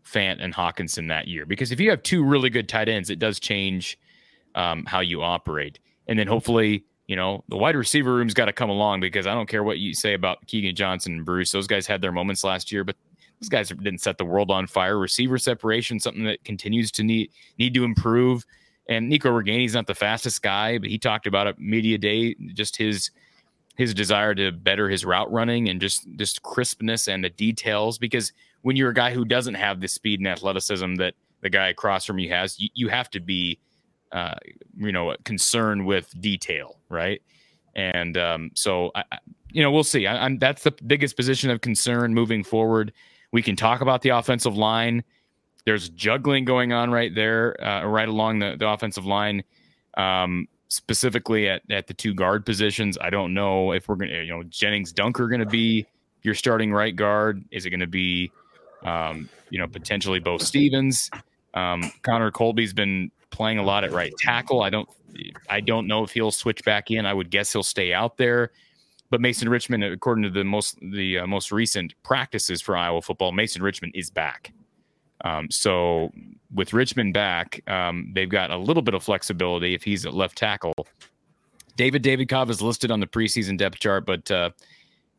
Fant 0.04 0.38
and 0.40 0.54
Hockenson 0.54 1.08
that 1.08 1.28
year. 1.28 1.46
Because 1.46 1.72
if 1.72 1.80
you 1.80 1.90
have 1.90 2.02
two 2.02 2.24
really 2.24 2.50
good 2.50 2.68
tight 2.68 2.88
ends, 2.88 3.10
it 3.10 3.18
does 3.18 3.38
change 3.38 3.98
um, 4.54 4.84
how 4.86 5.00
you 5.00 5.22
operate. 5.22 5.78
And 6.06 6.18
then 6.18 6.26
hopefully, 6.26 6.84
you 7.06 7.16
know, 7.16 7.44
the 7.48 7.56
wide 7.56 7.76
receiver 7.76 8.14
room's 8.14 8.34
got 8.34 8.46
to 8.46 8.52
come 8.52 8.70
along 8.70 9.00
because 9.00 9.26
I 9.26 9.34
don't 9.34 9.48
care 9.48 9.62
what 9.62 9.78
you 9.78 9.94
say 9.94 10.14
about 10.14 10.46
Keagan 10.46 10.74
Johnson 10.74 11.14
and 11.14 11.24
Bruce. 11.24 11.50
Those 11.50 11.66
guys 11.66 11.86
had 11.86 12.00
their 12.00 12.12
moments 12.12 12.44
last 12.44 12.72
year, 12.72 12.84
but 12.84 12.96
those 13.40 13.48
guys 13.48 13.68
didn't 13.68 14.00
set 14.00 14.18
the 14.18 14.24
world 14.24 14.50
on 14.50 14.66
fire. 14.66 14.98
Receiver 14.98 15.38
separation, 15.38 15.98
something 15.98 16.24
that 16.24 16.44
continues 16.44 16.90
to 16.92 17.02
need 17.02 17.30
need 17.58 17.74
to 17.74 17.84
improve. 17.84 18.44
And 18.88 19.08
Nico 19.08 19.30
Ragaini's 19.30 19.74
not 19.74 19.86
the 19.86 19.94
fastest 19.94 20.42
guy, 20.42 20.78
but 20.78 20.88
he 20.90 20.98
talked 20.98 21.26
about 21.26 21.46
it 21.46 21.58
media 21.58 21.98
day, 21.98 22.34
just 22.54 22.76
his 22.76 23.10
his 23.76 23.94
desire 23.94 24.34
to 24.34 24.52
better 24.52 24.88
his 24.88 25.04
route 25.04 25.32
running 25.32 25.68
and 25.68 25.80
just 25.80 26.06
just 26.16 26.42
crispness 26.42 27.08
and 27.08 27.24
the 27.24 27.30
details. 27.30 27.98
Because 27.98 28.32
when 28.62 28.76
you're 28.76 28.90
a 28.90 28.94
guy 28.94 29.12
who 29.12 29.24
doesn't 29.24 29.54
have 29.54 29.80
the 29.80 29.88
speed 29.88 30.20
and 30.20 30.28
athleticism 30.28 30.96
that 30.96 31.14
the 31.40 31.50
guy 31.50 31.68
across 31.68 32.04
from 32.04 32.18
you 32.18 32.30
has, 32.30 32.58
you, 32.60 32.68
you 32.74 32.88
have 32.88 33.08
to 33.10 33.20
be 33.20 33.58
uh, 34.12 34.34
you 34.76 34.92
know 34.92 35.14
concerned 35.24 35.86
with 35.86 36.12
detail, 36.20 36.78
right? 36.88 37.22
And 37.74 38.16
um, 38.18 38.50
so 38.54 38.90
I- 38.94 39.04
you 39.50 39.62
know 39.62 39.70
we'll 39.70 39.84
see. 39.84 40.06
I, 40.06 40.24
I'm 40.24 40.38
that's 40.38 40.64
the 40.64 40.72
biggest 40.86 41.16
position 41.16 41.50
of 41.50 41.60
concern 41.60 42.14
moving 42.14 42.42
forward. 42.42 42.92
We 43.32 43.42
can 43.42 43.56
talk 43.56 43.80
about 43.80 44.02
the 44.02 44.10
offensive 44.10 44.56
line. 44.56 45.04
There's 45.64 45.88
juggling 45.90 46.44
going 46.44 46.72
on 46.72 46.90
right 46.90 47.14
there, 47.14 47.62
uh, 47.64 47.84
right 47.86 48.08
along 48.08 48.40
the, 48.40 48.56
the 48.58 48.68
offensive 48.68 49.06
line, 49.06 49.44
um, 49.96 50.48
specifically 50.68 51.48
at, 51.48 51.62
at 51.70 51.86
the 51.86 51.94
two 51.94 52.14
guard 52.14 52.44
positions. 52.44 52.98
I 53.00 53.10
don't 53.10 53.32
know 53.34 53.72
if 53.72 53.88
we're 53.88 53.96
going 53.96 54.10
to, 54.10 54.24
you 54.24 54.32
know, 54.32 54.42
Jennings 54.44 54.92
Dunker 54.92 55.28
going 55.28 55.40
to 55.40 55.46
be 55.46 55.86
your 56.22 56.34
starting 56.34 56.72
right 56.72 56.94
guard. 56.94 57.44
Is 57.50 57.66
it 57.66 57.70
going 57.70 57.80
to 57.80 57.86
be, 57.86 58.32
um, 58.84 59.28
you 59.50 59.58
know, 59.58 59.68
potentially 59.68 60.18
Beau 60.18 60.38
Stephens? 60.38 61.10
Um, 61.54 61.92
Connor 62.02 62.30
Colby's 62.30 62.72
been 62.72 63.10
playing 63.30 63.58
a 63.58 63.62
lot 63.62 63.84
at 63.84 63.92
right 63.92 64.12
tackle. 64.18 64.62
I 64.62 64.70
don't, 64.70 64.88
I 65.48 65.60
don't 65.60 65.86
know 65.86 66.02
if 66.02 66.10
he'll 66.10 66.30
switch 66.30 66.64
back 66.64 66.90
in. 66.90 67.06
I 67.06 67.14
would 67.14 67.30
guess 67.30 67.52
he'll 67.52 67.62
stay 67.62 67.92
out 67.92 68.16
there. 68.16 68.50
But 69.10 69.20
Mason 69.20 69.50
Richman, 69.50 69.82
according 69.82 70.24
to 70.24 70.30
the 70.30 70.42
most 70.42 70.78
the 70.80 71.18
uh, 71.18 71.26
most 71.26 71.52
recent 71.52 71.94
practices 72.02 72.62
for 72.62 72.74
Iowa 72.74 73.02
football, 73.02 73.30
Mason 73.30 73.62
Richman 73.62 73.92
is 73.94 74.08
back. 74.08 74.54
Um, 75.22 75.50
so 75.50 76.12
with 76.52 76.72
Richman 76.72 77.12
back, 77.12 77.62
um, 77.68 78.10
they've 78.14 78.28
got 78.28 78.50
a 78.50 78.56
little 78.56 78.82
bit 78.82 78.94
of 78.94 79.02
flexibility 79.02 79.74
if 79.74 79.82
he's 79.84 80.04
at 80.04 80.14
left 80.14 80.36
tackle 80.36 80.74
David 81.76 82.02
Davidkov 82.02 82.50
is 82.50 82.60
listed 82.60 82.90
on 82.90 83.00
the 83.00 83.06
preseason 83.06 83.56
depth 83.56 83.78
chart, 83.78 84.04
but 84.06 84.30
uh, 84.30 84.50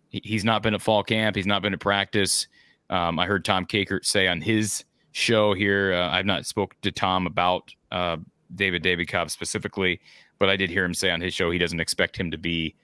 he's 0.10 0.44
not 0.44 0.62
been 0.62 0.74
at 0.74 0.82
fall 0.82 1.04
camp. 1.04 1.36
He's 1.36 1.48
not 1.48 1.62
been 1.62 1.74
at 1.74 1.80
practice. 1.80 2.48
Um, 2.90 3.20
I 3.20 3.26
heard 3.26 3.44
Tom 3.44 3.66
Kakert 3.66 4.06
say 4.06 4.28
on 4.28 4.42
his 4.42 4.84
show 5.12 5.54
here. 5.54 5.94
Uh, 5.94 6.10
I've 6.10 6.26
not 6.26 6.46
spoken 6.46 6.78
to 6.84 6.92
Tom 6.92 7.26
about 7.26 7.74
uh, 7.92 8.18
David 8.56 8.84
Davidkov 8.84 9.32
specifically, 9.32 10.00
but 10.38 10.50
I 10.50 10.56
did 10.56 10.70
hear 10.70 10.86
him 10.86 10.94
say 10.94 11.10
on 11.10 11.22
his 11.22 11.34
show 11.34 11.50
he 11.50 11.58
doesn't 11.58 11.80
expect 11.80 12.18
him 12.18 12.30
to 12.32 12.38
be 12.38 12.76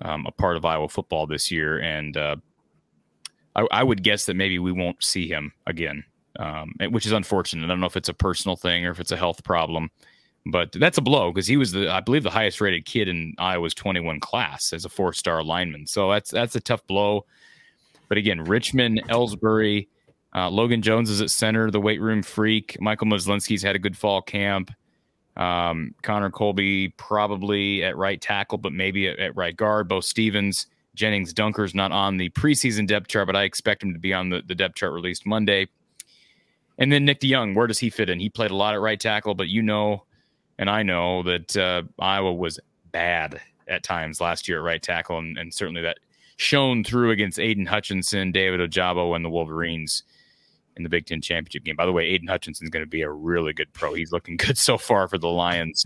um, 0.00 0.26
a 0.26 0.30
part 0.32 0.56
of 0.56 0.64
Iowa 0.64 0.88
football 0.88 1.26
this 1.26 1.50
year, 1.50 1.78
and 1.80 2.16
uh, 2.16 2.36
I, 3.54 3.66
I, 3.70 3.82
would 3.82 4.02
guess 4.02 4.24
that 4.24 4.36
maybe 4.36 4.58
we 4.58 4.72
won't 4.72 5.04
see 5.04 5.28
him 5.28 5.52
again, 5.66 6.02
um, 6.38 6.74
which 6.90 7.06
is 7.06 7.12
unfortunate. 7.12 7.64
I 7.64 7.68
don't 7.68 7.80
know 7.80 7.86
if 7.86 7.96
it's 7.96 8.08
a 8.08 8.14
personal 8.14 8.56
thing 8.56 8.86
or 8.86 8.90
if 8.90 9.00
it's 9.00 9.12
a 9.12 9.16
health 9.16 9.44
problem, 9.44 9.90
but 10.46 10.72
that's 10.72 10.98
a 10.98 11.02
blow 11.02 11.30
because 11.30 11.46
he 11.46 11.56
was 11.56 11.72
the 11.72 11.88
I 11.92 12.00
believe 12.00 12.22
the 12.22 12.30
highest 12.30 12.60
rated 12.60 12.84
kid 12.84 13.08
in 13.08 13.34
Iowa's 13.38 13.74
21 13.74 14.20
class 14.20 14.72
as 14.72 14.84
a 14.84 14.88
four 14.88 15.12
star 15.12 15.42
lineman. 15.42 15.86
So 15.86 16.10
that's 16.10 16.30
that's 16.30 16.56
a 16.56 16.60
tough 16.60 16.86
blow. 16.86 17.26
But 18.08 18.18
again, 18.18 18.44
Richman, 18.44 19.00
Elsbury, 19.08 19.88
uh, 20.34 20.50
Logan 20.50 20.82
Jones 20.82 21.10
is 21.10 21.20
at 21.20 21.30
center, 21.30 21.70
the 21.70 21.80
weight 21.80 22.00
room 22.00 22.22
freak. 22.22 22.76
Michael 22.80 23.06
Myslinski's 23.06 23.62
had 23.62 23.76
a 23.76 23.78
good 23.78 23.96
fall 23.96 24.20
camp. 24.20 24.70
Um, 25.36 25.94
Connor 26.02 26.30
Colby 26.30 26.88
probably 26.98 27.82
at 27.82 27.96
right 27.96 28.20
tackle, 28.20 28.58
but 28.58 28.72
maybe 28.72 29.08
at, 29.08 29.18
at, 29.18 29.36
right 29.36 29.56
guard. 29.56 29.88
Beau 29.88 30.00
Stephens, 30.00 30.66
Jennings 30.94 31.32
Dunker's 31.32 31.74
not 31.74 31.90
on 31.90 32.18
the 32.18 32.28
preseason 32.30 32.86
depth 32.86 33.08
chart, 33.08 33.26
but 33.26 33.36
I 33.36 33.44
expect 33.44 33.82
him 33.82 33.94
to 33.94 33.98
be 33.98 34.12
on 34.12 34.28
the, 34.28 34.42
the 34.46 34.54
depth 34.54 34.74
chart 34.74 34.92
released 34.92 35.24
Monday. 35.24 35.68
And 36.78 36.90
then 36.90 37.04
Nick 37.04 37.20
DeJong, 37.20 37.54
where 37.54 37.66
does 37.66 37.78
he 37.78 37.90
fit 37.90 38.10
in? 38.10 38.18
He 38.18 38.28
played 38.28 38.50
a 38.50 38.56
lot 38.56 38.74
at 38.74 38.80
right 38.80 38.98
tackle, 38.98 39.34
but 39.34 39.48
you 39.48 39.62
know, 39.62 40.04
and 40.58 40.70
I 40.70 40.82
know 40.82 41.22
that 41.22 41.56
uh, 41.56 41.82
Iowa 41.98 42.32
was 42.32 42.58
bad 42.92 43.40
at 43.68 43.82
times 43.82 44.20
last 44.20 44.48
year 44.48 44.58
at 44.58 44.64
right 44.64 44.82
tackle, 44.82 45.18
and, 45.18 45.36
and 45.38 45.52
certainly 45.52 45.82
that 45.82 45.98
shone 46.36 46.82
through 46.82 47.10
against 47.10 47.38
Aidan 47.38 47.66
Hutchinson, 47.66 48.32
David 48.32 48.60
Ojabo, 48.60 49.14
and 49.14 49.24
the 49.24 49.30
Wolverines 49.30 50.02
in 50.76 50.82
the 50.82 50.88
Big 50.88 51.06
Ten 51.06 51.20
championship 51.20 51.64
game. 51.64 51.76
By 51.76 51.86
the 51.86 51.92
way, 51.92 52.04
Aidan 52.06 52.28
Hutchinson's 52.28 52.70
going 52.70 52.84
to 52.84 52.88
be 52.88 53.02
a 53.02 53.10
really 53.10 53.52
good 53.52 53.72
pro. 53.72 53.94
He's 53.94 54.12
looking 54.12 54.36
good 54.38 54.58
so 54.58 54.78
far 54.78 55.08
for 55.08 55.18
the 55.18 55.28
Lions. 55.28 55.84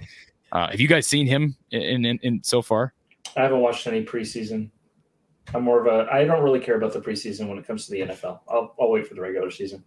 Uh, 0.52 0.70
have 0.70 0.80
you 0.80 0.88
guys 0.88 1.06
seen 1.06 1.26
him 1.26 1.56
in, 1.70 2.04
in, 2.04 2.18
in 2.22 2.42
so 2.42 2.62
far? 2.62 2.94
I 3.36 3.42
haven't 3.42 3.60
watched 3.60 3.86
any 3.86 4.04
preseason. 4.04 4.70
I'm 5.54 5.62
more 5.62 5.80
of 5.80 5.86
a. 5.86 6.10
I 6.10 6.24
don't 6.24 6.42
really 6.42 6.60
care 6.60 6.76
about 6.76 6.92
the 6.92 7.00
preseason 7.00 7.48
when 7.48 7.58
it 7.58 7.66
comes 7.66 7.86
to 7.86 7.92
the 7.92 8.00
NFL. 8.00 8.40
I'll, 8.48 8.74
I'll 8.80 8.90
wait 8.90 9.06
for 9.06 9.14
the 9.14 9.20
regular 9.20 9.50
season. 9.50 9.84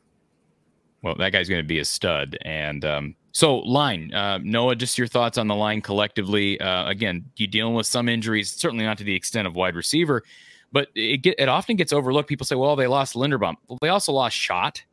Well, 1.02 1.16
that 1.16 1.32
guy's 1.32 1.48
going 1.48 1.62
to 1.62 1.68
be 1.68 1.80
a 1.80 1.86
stud. 1.86 2.38
And 2.44 2.84
um, 2.84 3.16
so, 3.32 3.60
line, 3.60 4.14
uh, 4.14 4.40
Noah, 4.44 4.76
just 4.76 4.98
your 4.98 5.08
thoughts 5.08 5.38
on 5.38 5.48
the 5.48 5.56
line 5.56 5.82
collectively. 5.82 6.60
Uh, 6.60 6.90
again, 6.90 7.26
you 7.38 7.48
dealing 7.48 7.74
with 7.74 7.86
some 7.88 8.10
injuries, 8.10 8.52
certainly 8.52 8.86
not 8.86 8.98
to 8.98 9.04
the 9.04 9.16
extent 9.16 9.48
of 9.48 9.56
wide 9.56 9.76
receiver, 9.76 10.24
but 10.72 10.90
it 10.96 11.18
get, 11.18 11.36
it 11.40 11.48
often 11.48 11.76
gets 11.76 11.94
overlooked. 11.94 12.28
People 12.28 12.46
say, 12.46 12.56
"Well, 12.56 12.76
they 12.76 12.88
lost 12.88 13.16
Linderbaum." 13.16 13.56
Well, 13.68 13.80
they 13.82 13.90
also 13.90 14.12
lost 14.12 14.36
Schott. 14.36 14.84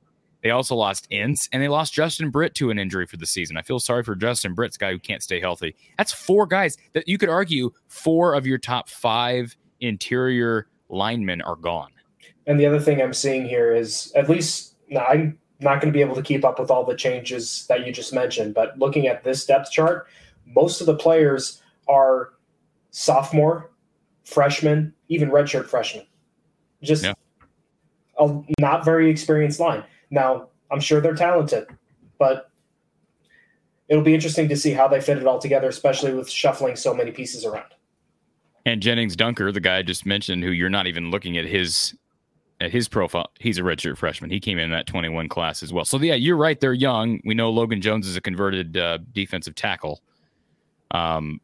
They 0.43 0.51
also 0.51 0.77
lost 0.77 1.09
Ince 1.11 1.49
and 1.53 1.61
they 1.61 1.67
lost 1.67 1.93
Justin 1.93 2.31
Britt 2.31 2.55
to 2.55 2.71
an 2.71 2.79
injury 2.79 3.07
for 3.07 3.17
the 3.17 3.27
season. 3.27 3.57
I 3.57 3.63
feel 3.63 3.81
sorry 3.81 4.05
for 4.05 4.15
Justin 4.15 4.55
Britt's 4.55 4.77
guy 4.77 4.93
who 4.93 4.99
can't 5.01 5.21
stay 5.21 5.41
healthy. 5.41 5.75
That's 5.99 6.13
four 6.13 6.47
guys 6.47 6.77
that 6.93 7.09
you 7.09 7.19
could 7.19 7.29
argue 7.29 7.73
four 7.89 8.35
of 8.35 8.47
your 8.47 8.59
top 8.59 8.89
five 8.89 9.57
interior 9.81 10.69
linemen 10.89 11.43
are 11.43 11.57
gone. 11.57 11.91
And 12.47 12.61
the 12.61 12.67
other 12.67 12.79
thing 12.79 13.03
I'm 13.03 13.13
seeing 13.13 13.45
here 13.45 13.75
is 13.75 14.13
at 14.15 14.29
least 14.29 14.77
now 14.89 15.05
I'm 15.07 15.37
not 15.61 15.81
going 15.81 15.93
to 15.93 15.97
be 15.97 16.03
able 16.03 16.15
to 16.15 16.23
keep 16.23 16.45
up 16.45 16.59
with 16.59 16.71
all 16.71 16.85
the 16.85 16.95
changes 16.95 17.67
that 17.69 17.87
you 17.87 17.93
just 17.93 18.13
mentioned, 18.13 18.55
but 18.55 18.79
looking 18.79 19.07
at 19.07 19.25
this 19.25 19.47
depth 19.47 19.71
chart, 19.71 20.07
most 20.45 20.81
of 20.81 20.87
the 20.87 20.95
players 20.95 21.63
are 21.89 22.33
sophomore, 22.91 23.71
freshman, 24.25 24.93
even 25.09 25.31
redshirt 25.31 25.67
freshman. 25.67 26.05
Just 26.83 27.05
yeah. 27.05 27.15
a 28.19 28.43
not 28.61 28.85
very 28.85 29.11
experienced 29.11 29.61
line. 29.61 29.83
Now, 30.11 30.49
I'm 30.71 30.81
sure 30.81 31.01
they're 31.01 31.15
talented, 31.15 31.67
but 32.19 32.51
it'll 33.89 34.05
be 34.05 34.15
interesting 34.15 34.49
to 34.49 34.57
see 34.57 34.73
how 34.73 34.89
they 34.89 35.01
fit 35.01 35.19
it 35.19 35.27
all 35.27 35.39
together, 35.39 35.69
especially 35.69 36.13
with 36.13 36.29
shuffling 36.29 36.77
so 36.77 36.93
many 36.95 37.11
pieces 37.11 37.45
around. 37.45 37.73
And 38.65 38.83
Jennings 38.83 39.15
Dunker, 39.15 39.53
the 39.53 39.61
guy 39.61 39.79
I 39.79 39.83
just 39.83 40.05
mentioned, 40.05 40.43
who 40.43 40.51
you're 40.51 40.69
not 40.69 40.87
even 40.87 41.11
looking 41.11 41.39
at 41.39 41.45
his 41.45 41.95
at 42.61 42.71
his 42.71 42.89
profile, 42.89 43.31
he's 43.39 43.59
a 43.59 43.63
redshirt 43.63 43.99
freshman. 43.99 44.31
He 44.31 44.41
came 44.41 44.59
in 44.59 44.71
that 44.71 44.87
21 44.87 45.29
class 45.29 45.63
as 45.63 45.73
well. 45.73 45.85
So 45.85 45.99
yeah, 45.99 46.15
you're 46.15 46.37
right. 46.37 46.59
They're 46.59 46.73
young. 46.73 47.21
We 47.25 47.35
know 47.35 47.51
Logan 47.51 47.83
Jones 47.83 48.07
is 48.07 48.17
a 48.17 48.21
converted 48.21 48.77
uh, 48.77 48.99
defensive 49.13 49.55
tackle. 49.55 50.03
Um, 50.91 51.41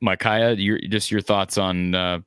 Micaiah, 0.00 0.54
your 0.54 0.78
just 0.88 1.10
your 1.10 1.20
thoughts 1.20 1.58
on 1.58 1.94
uh, 1.94 2.20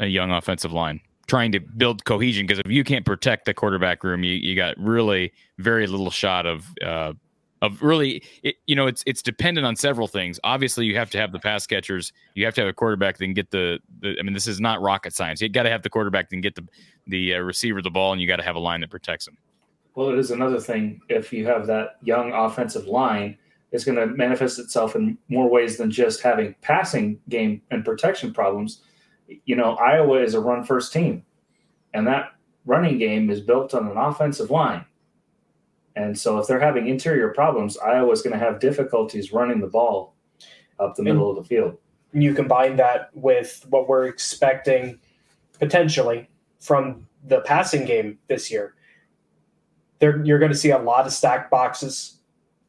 a 0.00 0.06
young 0.06 0.30
offensive 0.30 0.72
line 0.72 1.00
trying 1.26 1.52
to 1.52 1.60
build 1.60 2.04
cohesion 2.04 2.46
because 2.46 2.58
if 2.58 2.70
you 2.70 2.84
can't 2.84 3.06
protect 3.06 3.46
the 3.46 3.54
quarterback 3.54 4.04
room, 4.04 4.24
you, 4.24 4.34
you 4.34 4.54
got 4.54 4.76
really 4.78 5.32
very 5.58 5.86
little 5.86 6.10
shot 6.10 6.46
of 6.46 6.66
uh, 6.84 7.12
of 7.62 7.82
really 7.82 8.22
it, 8.42 8.56
you 8.66 8.76
know 8.76 8.86
it's 8.86 9.02
it's 9.06 9.22
dependent 9.22 9.66
on 9.66 9.76
several 9.76 10.06
things. 10.06 10.38
Obviously, 10.44 10.84
you 10.84 10.96
have 10.96 11.10
to 11.10 11.18
have 11.18 11.32
the 11.32 11.38
pass 11.38 11.66
catchers. 11.66 12.12
You 12.34 12.44
have 12.44 12.54
to 12.54 12.60
have 12.60 12.68
a 12.68 12.74
quarterback 12.74 13.16
that 13.16 13.24
can 13.24 13.32
get 13.32 13.50
the, 13.50 13.78
the 14.00 14.16
I 14.20 14.22
mean, 14.22 14.34
this 14.34 14.46
is 14.46 14.60
not 14.60 14.82
rocket 14.82 15.14
science. 15.14 15.40
You 15.40 15.48
got 15.48 15.62
to 15.62 15.70
have 15.70 15.82
the 15.82 15.90
quarterback 15.90 16.28
that 16.28 16.34
can 16.34 16.42
get 16.42 16.54
the 16.54 16.68
the 17.06 17.36
uh, 17.36 17.38
receiver 17.38 17.80
the 17.80 17.90
ball, 17.90 18.12
and 18.12 18.20
you 18.20 18.28
got 18.28 18.36
to 18.36 18.42
have 18.42 18.56
a 18.56 18.60
line 18.60 18.82
that 18.82 18.90
protects 18.90 19.26
him. 19.26 19.38
Well, 19.94 20.10
it 20.10 20.18
is 20.18 20.30
another 20.30 20.60
thing 20.60 21.00
if 21.08 21.32
you 21.32 21.46
have 21.46 21.66
that 21.68 21.96
young 22.02 22.32
offensive 22.32 22.86
line. 22.86 23.38
It's 23.72 23.84
going 23.84 23.96
to 23.96 24.06
manifest 24.06 24.58
itself 24.58 24.96
in 24.96 25.16
more 25.28 25.48
ways 25.48 25.78
than 25.78 25.90
just 25.90 26.20
having 26.20 26.54
passing 26.60 27.18
game 27.30 27.62
and 27.70 27.82
protection 27.82 28.34
problems 28.34 28.82
you 29.44 29.56
know, 29.56 29.74
Iowa 29.74 30.22
is 30.22 30.34
a 30.34 30.40
run 30.40 30.64
first 30.64 30.92
team, 30.92 31.24
and 31.94 32.06
that 32.06 32.32
running 32.64 32.98
game 32.98 33.30
is 33.30 33.40
built 33.40 33.74
on 33.74 33.88
an 33.88 33.96
offensive 33.96 34.50
line. 34.50 34.84
And 35.96 36.18
so, 36.18 36.38
if 36.38 36.46
they're 36.46 36.60
having 36.60 36.88
interior 36.88 37.28
problems, 37.30 37.76
Iowa's 37.78 38.22
going 38.22 38.32
to 38.32 38.38
have 38.38 38.60
difficulties 38.60 39.32
running 39.32 39.60
the 39.60 39.66
ball 39.66 40.14
up 40.78 40.96
the 40.96 41.02
middle 41.02 41.30
of 41.30 41.36
the 41.36 41.44
field. 41.44 41.76
You 42.12 42.34
combine 42.34 42.76
that 42.76 43.10
with 43.14 43.64
what 43.68 43.88
we're 43.88 44.06
expecting 44.06 44.98
potentially 45.58 46.28
from 46.60 47.06
the 47.24 47.40
passing 47.40 47.84
game 47.84 48.18
this 48.28 48.50
year. 48.50 48.74
There, 49.98 50.24
you're 50.24 50.38
going 50.38 50.52
to 50.52 50.58
see 50.58 50.70
a 50.70 50.78
lot 50.78 51.06
of 51.06 51.12
stacked 51.12 51.50
boxes, 51.50 52.18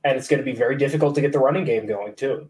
and 0.03 0.17
it's 0.17 0.27
going 0.27 0.39
to 0.39 0.45
be 0.45 0.53
very 0.53 0.77
difficult 0.77 1.15
to 1.15 1.21
get 1.21 1.31
the 1.31 1.39
running 1.39 1.65
game 1.65 1.87
going 1.87 2.15
too. 2.15 2.49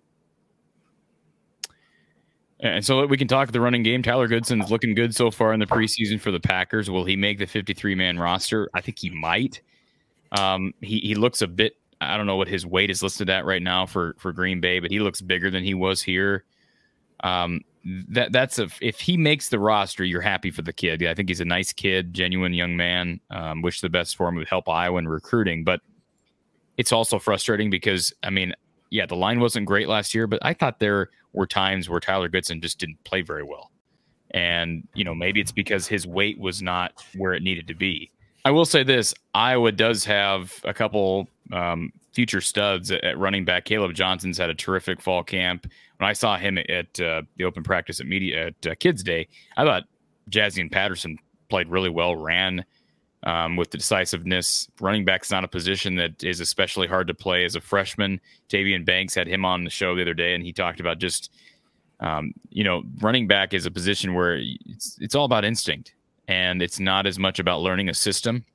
And 2.59 2.85
so 2.85 3.05
we 3.05 3.17
can 3.17 3.27
talk 3.27 3.51
the 3.51 3.59
running 3.59 3.83
game. 3.83 4.01
Tyler 4.01 4.27
Goodson's 4.27 4.71
looking 4.71 4.95
good 4.95 5.13
so 5.13 5.29
far 5.29 5.51
in 5.51 5.59
the 5.59 5.65
preseason 5.65 6.19
for 6.19 6.31
the 6.31 6.39
Packers. 6.39 6.89
Will 6.89 7.03
he 7.03 7.17
make 7.17 7.37
the 7.37 7.45
53 7.45 7.93
man 7.93 8.17
roster? 8.17 8.69
I 8.73 8.79
think 8.79 8.99
he 8.99 9.09
might. 9.09 9.61
Um, 10.33 10.73
he, 10.81 10.99
he 10.99 11.15
looks 11.15 11.41
a 11.41 11.47
bit, 11.47 11.77
I 12.01 12.17
don't 12.17 12.25
know 12.25 12.35
what 12.35 12.47
his 12.47 12.65
weight 12.65 12.89
is 12.89 13.01
listed 13.01 13.29
at 13.29 13.45
right 13.45 13.61
now 13.61 13.85
for, 13.85 14.15
for 14.17 14.33
Green 14.33 14.59
Bay, 14.59 14.79
but 14.79 14.91
he 14.91 14.99
looks 14.99 15.21
bigger 15.21 15.49
than 15.49 15.63
he 15.63 15.73
was 15.73 16.01
here. 16.01 16.43
Um, 17.23 17.61
that 18.09 18.31
that's 18.31 18.59
a, 18.59 18.69
if 18.81 18.99
he 18.99 19.17
makes 19.17 19.49
the 19.49 19.59
roster, 19.59 20.03
you're 20.03 20.21
happy 20.21 20.51
for 20.51 20.61
the 20.61 20.73
kid. 20.73 21.03
I 21.05 21.13
think 21.13 21.29
he's 21.29 21.41
a 21.41 21.45
nice 21.45 21.73
kid, 21.73 22.13
genuine 22.13 22.53
young 22.53 22.75
man. 22.75 23.19
Um, 23.29 23.61
wish 23.61 23.81
the 23.81 23.89
best 23.89 24.15
for 24.15 24.27
him. 24.27 24.35
Would 24.35 24.47
help 24.47 24.69
Iowa 24.69 24.99
in 24.99 25.07
recruiting, 25.07 25.63
but 25.63 25.81
it's 26.77 26.91
also 26.91 27.19
frustrating 27.19 27.69
because 27.69 28.13
I 28.23 28.29
mean, 28.29 28.53
yeah, 28.89 29.05
the 29.05 29.15
line 29.15 29.39
wasn't 29.39 29.65
great 29.65 29.87
last 29.87 30.15
year, 30.15 30.27
but 30.27 30.39
I 30.41 30.53
thought 30.53 30.79
there 30.79 31.09
were 31.33 31.47
times 31.47 31.89
where 31.89 31.99
Tyler 31.99 32.29
Goodson 32.29 32.61
just 32.61 32.79
didn't 32.79 33.03
play 33.03 33.21
very 33.21 33.43
well. 33.43 33.71
And, 34.31 34.87
you 34.93 35.03
know, 35.03 35.13
maybe 35.13 35.41
it's 35.41 35.51
because 35.51 35.87
his 35.87 36.07
weight 36.07 36.39
was 36.39 36.61
not 36.61 36.93
where 37.17 37.33
it 37.33 37.43
needed 37.43 37.67
to 37.67 37.75
be. 37.75 38.11
I 38.45 38.51
will 38.51 38.65
say 38.65 38.83
this 38.83 39.13
Iowa 39.33 39.71
does 39.71 40.03
have 40.05 40.59
a 40.63 40.73
couple 40.73 41.27
um, 41.51 41.91
future 42.11 42.41
studs 42.41 42.91
at, 42.91 43.17
running 43.17 43.45
back. 43.45 43.65
Caleb 43.65 43.93
Johnson's 43.93 44.37
had 44.37 44.49
a 44.49 44.55
terrific 44.55 45.01
fall 45.01 45.23
camp. 45.23 45.67
When 45.97 46.09
I 46.09 46.13
saw 46.13 46.37
him 46.37 46.57
at 46.57 46.99
uh, 46.99 47.23
the 47.37 47.45
open 47.45 47.63
practice 47.63 47.99
at 47.99 48.07
media 48.07 48.47
at 48.47 48.67
uh, 48.67 48.75
Kids 48.75 49.03
Day, 49.03 49.27
I 49.55 49.63
thought 49.63 49.83
Jaziun 50.29 50.71
Patterson 50.71 51.17
played 51.49 51.69
really 51.69 51.89
well, 51.89 52.15
ran 52.15 52.65
um, 53.23 53.55
with 53.55 53.71
the 53.71 53.77
decisiveness. 53.77 54.67
Running 54.81 55.05
back's 55.05 55.31
not 55.31 55.43
a 55.43 55.47
position 55.47 55.95
that 55.95 56.23
is 56.23 56.39
especially 56.39 56.87
hard 56.87 57.07
to 57.07 57.13
play 57.13 57.45
as 57.45 57.55
a 57.55 57.61
freshman. 57.61 58.19
Tavian 58.49 58.85
Banks 58.85 59.15
had 59.15 59.27
him 59.27 59.45
on 59.45 59.63
the 59.63 59.69
show 59.69 59.95
the 59.95 60.01
other 60.01 60.13
day, 60.13 60.35
and 60.35 60.43
he 60.43 60.51
talked 60.51 60.79
about 60.79 60.99
just, 60.99 61.31
um, 62.01 62.33
you 62.49 62.63
know, 62.63 62.83
running 62.99 63.27
back 63.27 63.53
is 63.53 63.65
a 63.65 63.71
position 63.71 64.13
where 64.13 64.37
it's 64.65 64.97
it's 64.99 65.15
all 65.15 65.25
about 65.25 65.45
instinct, 65.45 65.93
and 66.27 66.61
it's 66.61 66.79
not 66.79 67.05
as 67.05 67.19
much 67.19 67.39
about 67.39 67.61
learning 67.61 67.89
a 67.89 67.93
system. 67.93 68.45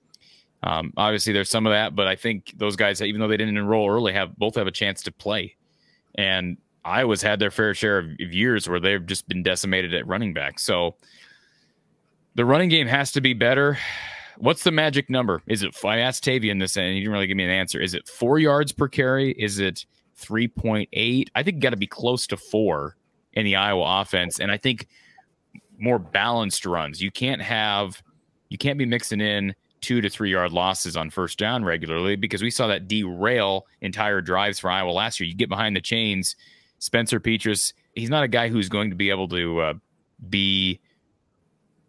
Um, 0.62 0.92
obviously, 0.96 1.32
there's 1.32 1.50
some 1.50 1.66
of 1.66 1.72
that, 1.72 1.94
but 1.94 2.06
I 2.06 2.16
think 2.16 2.52
those 2.56 2.76
guys, 2.76 3.00
even 3.00 3.20
though 3.20 3.28
they 3.28 3.36
didn't 3.36 3.56
enroll 3.56 3.88
early, 3.88 4.12
have 4.12 4.36
both 4.36 4.56
have 4.56 4.66
a 4.66 4.72
chance 4.72 5.02
to 5.04 5.12
play. 5.12 5.54
And 6.16 6.56
Iowa's 6.84 7.22
had 7.22 7.38
their 7.38 7.50
fair 7.50 7.74
share 7.74 7.98
of 7.98 8.18
years 8.18 8.68
where 8.68 8.80
they've 8.80 9.04
just 9.04 9.28
been 9.28 9.42
decimated 9.42 9.94
at 9.94 10.06
running 10.06 10.34
back. 10.34 10.58
So 10.58 10.96
the 12.34 12.44
running 12.44 12.70
game 12.70 12.86
has 12.86 13.12
to 13.12 13.20
be 13.20 13.34
better. 13.34 13.78
What's 14.38 14.64
the 14.64 14.70
magic 14.70 15.10
number? 15.10 15.42
Is 15.46 15.62
it? 15.62 15.76
I 15.84 15.98
asked 15.98 16.24
Tavian 16.24 16.60
this, 16.60 16.76
and 16.76 16.86
he 16.86 17.00
didn't 17.00 17.12
really 17.12 17.26
give 17.26 17.36
me 17.36 17.44
an 17.44 17.50
answer. 17.50 17.80
Is 17.80 17.94
it 17.94 18.08
four 18.08 18.38
yards 18.38 18.72
per 18.72 18.88
carry? 18.88 19.32
Is 19.32 19.58
it 19.58 19.84
three 20.16 20.48
point 20.48 20.88
eight? 20.92 21.30
I 21.34 21.42
think 21.42 21.60
got 21.60 21.70
to 21.70 21.76
be 21.76 21.86
close 21.86 22.26
to 22.28 22.36
four 22.36 22.96
in 23.34 23.44
the 23.44 23.56
Iowa 23.56 24.00
offense. 24.00 24.40
And 24.40 24.50
I 24.50 24.56
think 24.56 24.88
more 25.78 25.98
balanced 25.98 26.66
runs. 26.66 27.00
You 27.00 27.10
can't 27.10 27.42
have, 27.42 28.02
you 28.48 28.58
can't 28.58 28.78
be 28.78 28.86
mixing 28.86 29.20
in 29.20 29.54
two 29.80 30.00
to 30.00 30.08
three 30.08 30.32
yard 30.32 30.52
losses 30.52 30.96
on 30.96 31.10
first 31.10 31.38
down 31.38 31.64
regularly 31.64 32.16
because 32.16 32.42
we 32.42 32.50
saw 32.50 32.66
that 32.66 32.88
derail 32.88 33.66
entire 33.80 34.20
drives 34.20 34.58
for 34.58 34.70
Iowa 34.70 34.90
last 34.90 35.20
year. 35.20 35.28
You 35.28 35.34
get 35.34 35.48
behind 35.48 35.76
the 35.76 35.80
chains, 35.80 36.36
Spencer 36.78 37.20
Petras, 37.20 37.72
he's 37.94 38.10
not 38.10 38.24
a 38.24 38.28
guy 38.28 38.48
who's 38.48 38.68
going 38.68 38.90
to 38.90 38.96
be 38.96 39.10
able 39.10 39.28
to 39.28 39.60
uh, 39.60 39.74
be 40.28 40.80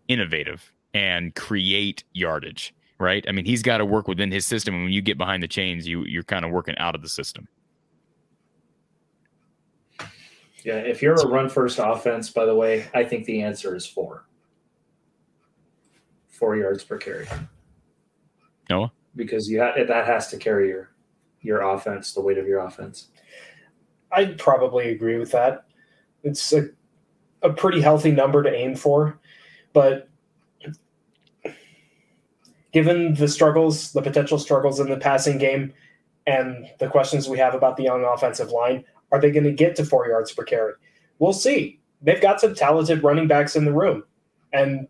innovative 0.07 0.71
and 0.93 1.35
create 1.35 2.03
yardage, 2.13 2.73
right? 2.99 3.23
I 3.27 3.31
mean, 3.31 3.45
he's 3.45 3.61
got 3.61 3.77
to 3.77 3.85
work 3.85 4.07
within 4.07 4.31
his 4.31 4.45
system. 4.45 4.73
And 4.73 4.83
when 4.83 4.93
you 4.93 5.01
get 5.01 5.17
behind 5.17 5.43
the 5.43 5.47
chains, 5.47 5.87
you 5.87 6.03
you're 6.03 6.23
kind 6.23 6.45
of 6.45 6.51
working 6.51 6.77
out 6.77 6.95
of 6.95 7.01
the 7.01 7.09
system. 7.09 7.47
Yeah, 10.63 10.75
if 10.75 11.01
you're 11.01 11.15
a 11.15 11.27
run 11.27 11.49
first 11.49 11.79
offense, 11.79 12.29
by 12.29 12.45
the 12.45 12.55
way, 12.55 12.87
I 12.93 13.03
think 13.03 13.25
the 13.25 13.41
answer 13.41 13.75
is 13.75 13.85
four. 13.85 14.25
Four 16.27 16.57
yards 16.57 16.83
per 16.83 16.97
carry. 16.97 17.27
Noah? 18.69 18.91
Because 19.15 19.49
you 19.49 19.61
ha- 19.61 19.73
that 19.75 20.05
has 20.05 20.27
to 20.29 20.37
carry 20.37 20.69
your 20.69 20.91
your 21.41 21.61
offense, 21.61 22.13
the 22.13 22.21
weight 22.21 22.37
of 22.37 22.47
your 22.47 22.59
offense. 22.59 23.09
I'd 24.11 24.37
probably 24.37 24.89
agree 24.89 25.17
with 25.17 25.31
that. 25.31 25.65
It's 26.23 26.51
a, 26.51 26.69
a 27.41 27.51
pretty 27.51 27.79
healthy 27.79 28.11
number 28.11 28.43
to 28.43 28.53
aim 28.53 28.75
for, 28.75 29.19
but 29.71 30.09
given 32.73 33.13
the 33.13 33.27
struggles, 33.27 33.93
the 33.93 34.01
potential 34.01 34.37
struggles 34.37 34.79
in 34.79 34.89
the 34.89 34.97
passing 34.97 35.37
game, 35.37 35.73
and 36.27 36.67
the 36.79 36.87
questions 36.87 37.29
we 37.29 37.37
have 37.37 37.55
about 37.55 37.77
the 37.77 37.83
young 37.83 38.03
offensive 38.03 38.51
line, 38.51 38.83
are 39.11 39.19
they 39.19 39.31
going 39.31 39.43
to 39.43 39.51
get 39.51 39.75
to 39.77 39.85
four 39.85 40.07
yards 40.07 40.31
per 40.31 40.43
carry? 40.43 40.73
We'll 41.19 41.33
see. 41.33 41.79
They've 42.01 42.21
got 42.21 42.39
some 42.39 42.55
talented 42.55 43.03
running 43.03 43.27
backs 43.27 43.55
in 43.55 43.65
the 43.65 43.73
room, 43.73 44.03
and 44.53 44.87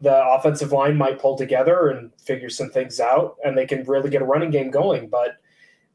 the 0.00 0.26
offensive 0.26 0.72
line 0.72 0.96
might 0.96 1.18
pull 1.18 1.36
together 1.36 1.88
and 1.88 2.10
figure 2.20 2.50
some 2.50 2.70
things 2.70 3.00
out, 3.00 3.36
and 3.44 3.56
they 3.56 3.66
can 3.66 3.84
really 3.84 4.10
get 4.10 4.22
a 4.22 4.26
running 4.26 4.50
game 4.50 4.70
going. 4.70 5.08
But 5.08 5.36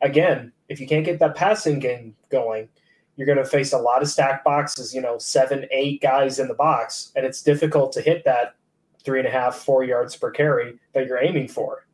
again, 0.02 0.52
if 0.70 0.80
you 0.80 0.88
can't 0.88 1.06
get 1.06 1.20
that 1.20 1.36
passing 1.36 1.80
game 1.80 2.16
going, 2.30 2.70
you're 3.16 3.28
going 3.28 3.38
to 3.38 3.46
face 3.46 3.74
a 3.74 3.78
lot 3.78 4.02
of 4.02 4.10
stack 4.10 4.44
boxes, 4.44 4.94
you 4.94 5.02
know, 5.02 5.18
seven, 5.18 5.66
eight 5.72 6.02
guys 6.02 6.40
in 6.40 6.48
the 6.48 6.54
box, 6.54 7.12
and 7.16 7.26
it's 7.26 7.42
difficult 7.42 7.92
to 7.94 8.02
hit 8.02 8.26
that 8.26 8.56
three 9.04 9.20
and 9.20 9.28
a 9.28 9.32
half, 9.32 9.56
four 9.56 9.84
yards 9.84 10.16
per 10.16 10.32
carry 10.32 10.80
that 10.94 11.06
you're 11.06 11.22
aiming 11.22 11.48
for. 11.48 11.86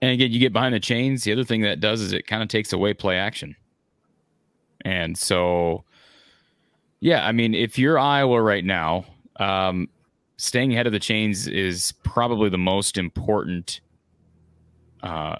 And 0.00 0.12
again, 0.12 0.30
you 0.30 0.38
get 0.38 0.52
behind 0.52 0.74
the 0.74 0.80
chains. 0.80 1.24
The 1.24 1.32
other 1.32 1.44
thing 1.44 1.62
that 1.62 1.80
does 1.80 2.00
is 2.00 2.12
it 2.12 2.26
kind 2.26 2.42
of 2.42 2.48
takes 2.48 2.72
away 2.72 2.94
play 2.94 3.16
action. 3.16 3.56
And 4.84 5.18
so, 5.18 5.84
yeah, 7.00 7.26
I 7.26 7.32
mean, 7.32 7.54
if 7.54 7.78
you're 7.78 7.98
Iowa 7.98 8.40
right 8.40 8.64
now, 8.64 9.04
um, 9.40 9.88
staying 10.36 10.72
ahead 10.72 10.86
of 10.86 10.92
the 10.92 11.00
chains 11.00 11.48
is 11.48 11.92
probably 12.04 12.48
the 12.48 12.58
most 12.58 12.96
important 12.96 13.80
uh, 15.02 15.36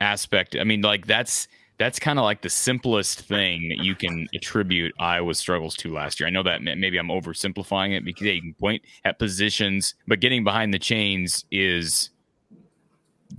aspect. 0.00 0.56
I 0.56 0.64
mean, 0.64 0.82
like 0.82 1.06
that's 1.06 1.48
that's 1.78 1.98
kind 1.98 2.18
of 2.18 2.24
like 2.24 2.42
the 2.42 2.50
simplest 2.50 3.22
thing 3.22 3.70
that 3.70 3.78
you 3.78 3.94
can 3.94 4.28
attribute 4.34 4.92
Iowa's 4.98 5.38
struggles 5.38 5.74
to 5.76 5.92
last 5.92 6.20
year. 6.20 6.26
I 6.26 6.30
know 6.30 6.42
that 6.42 6.62
maybe 6.62 6.98
I'm 6.98 7.08
oversimplifying 7.08 7.96
it 7.96 8.04
because 8.04 8.22
yeah, 8.22 8.34
you 8.34 8.42
can 8.42 8.54
point 8.54 8.82
at 9.04 9.18
positions, 9.18 9.94
but 10.06 10.20
getting 10.20 10.44
behind 10.44 10.74
the 10.74 10.78
chains 10.78 11.46
is 11.50 12.10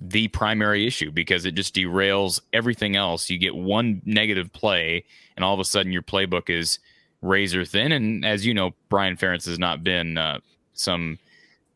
the 0.01 0.27
primary 0.29 0.87
issue 0.87 1.11
because 1.11 1.45
it 1.45 1.53
just 1.53 1.75
derails 1.75 2.41
everything 2.51 2.95
else. 2.95 3.29
You 3.29 3.37
get 3.37 3.55
one 3.55 4.01
negative 4.03 4.51
play, 4.51 5.05
and 5.35 5.45
all 5.45 5.53
of 5.53 5.59
a 5.59 5.65
sudden 5.65 5.91
your 5.91 6.01
playbook 6.01 6.49
is 6.49 6.79
razor 7.21 7.63
thin. 7.63 7.91
And 7.91 8.25
as 8.25 8.45
you 8.45 8.53
know, 8.53 8.71
Brian 8.89 9.15
Ferentz 9.15 9.45
has 9.45 9.59
not 9.59 9.83
been 9.83 10.17
uh, 10.17 10.39
some 10.73 11.19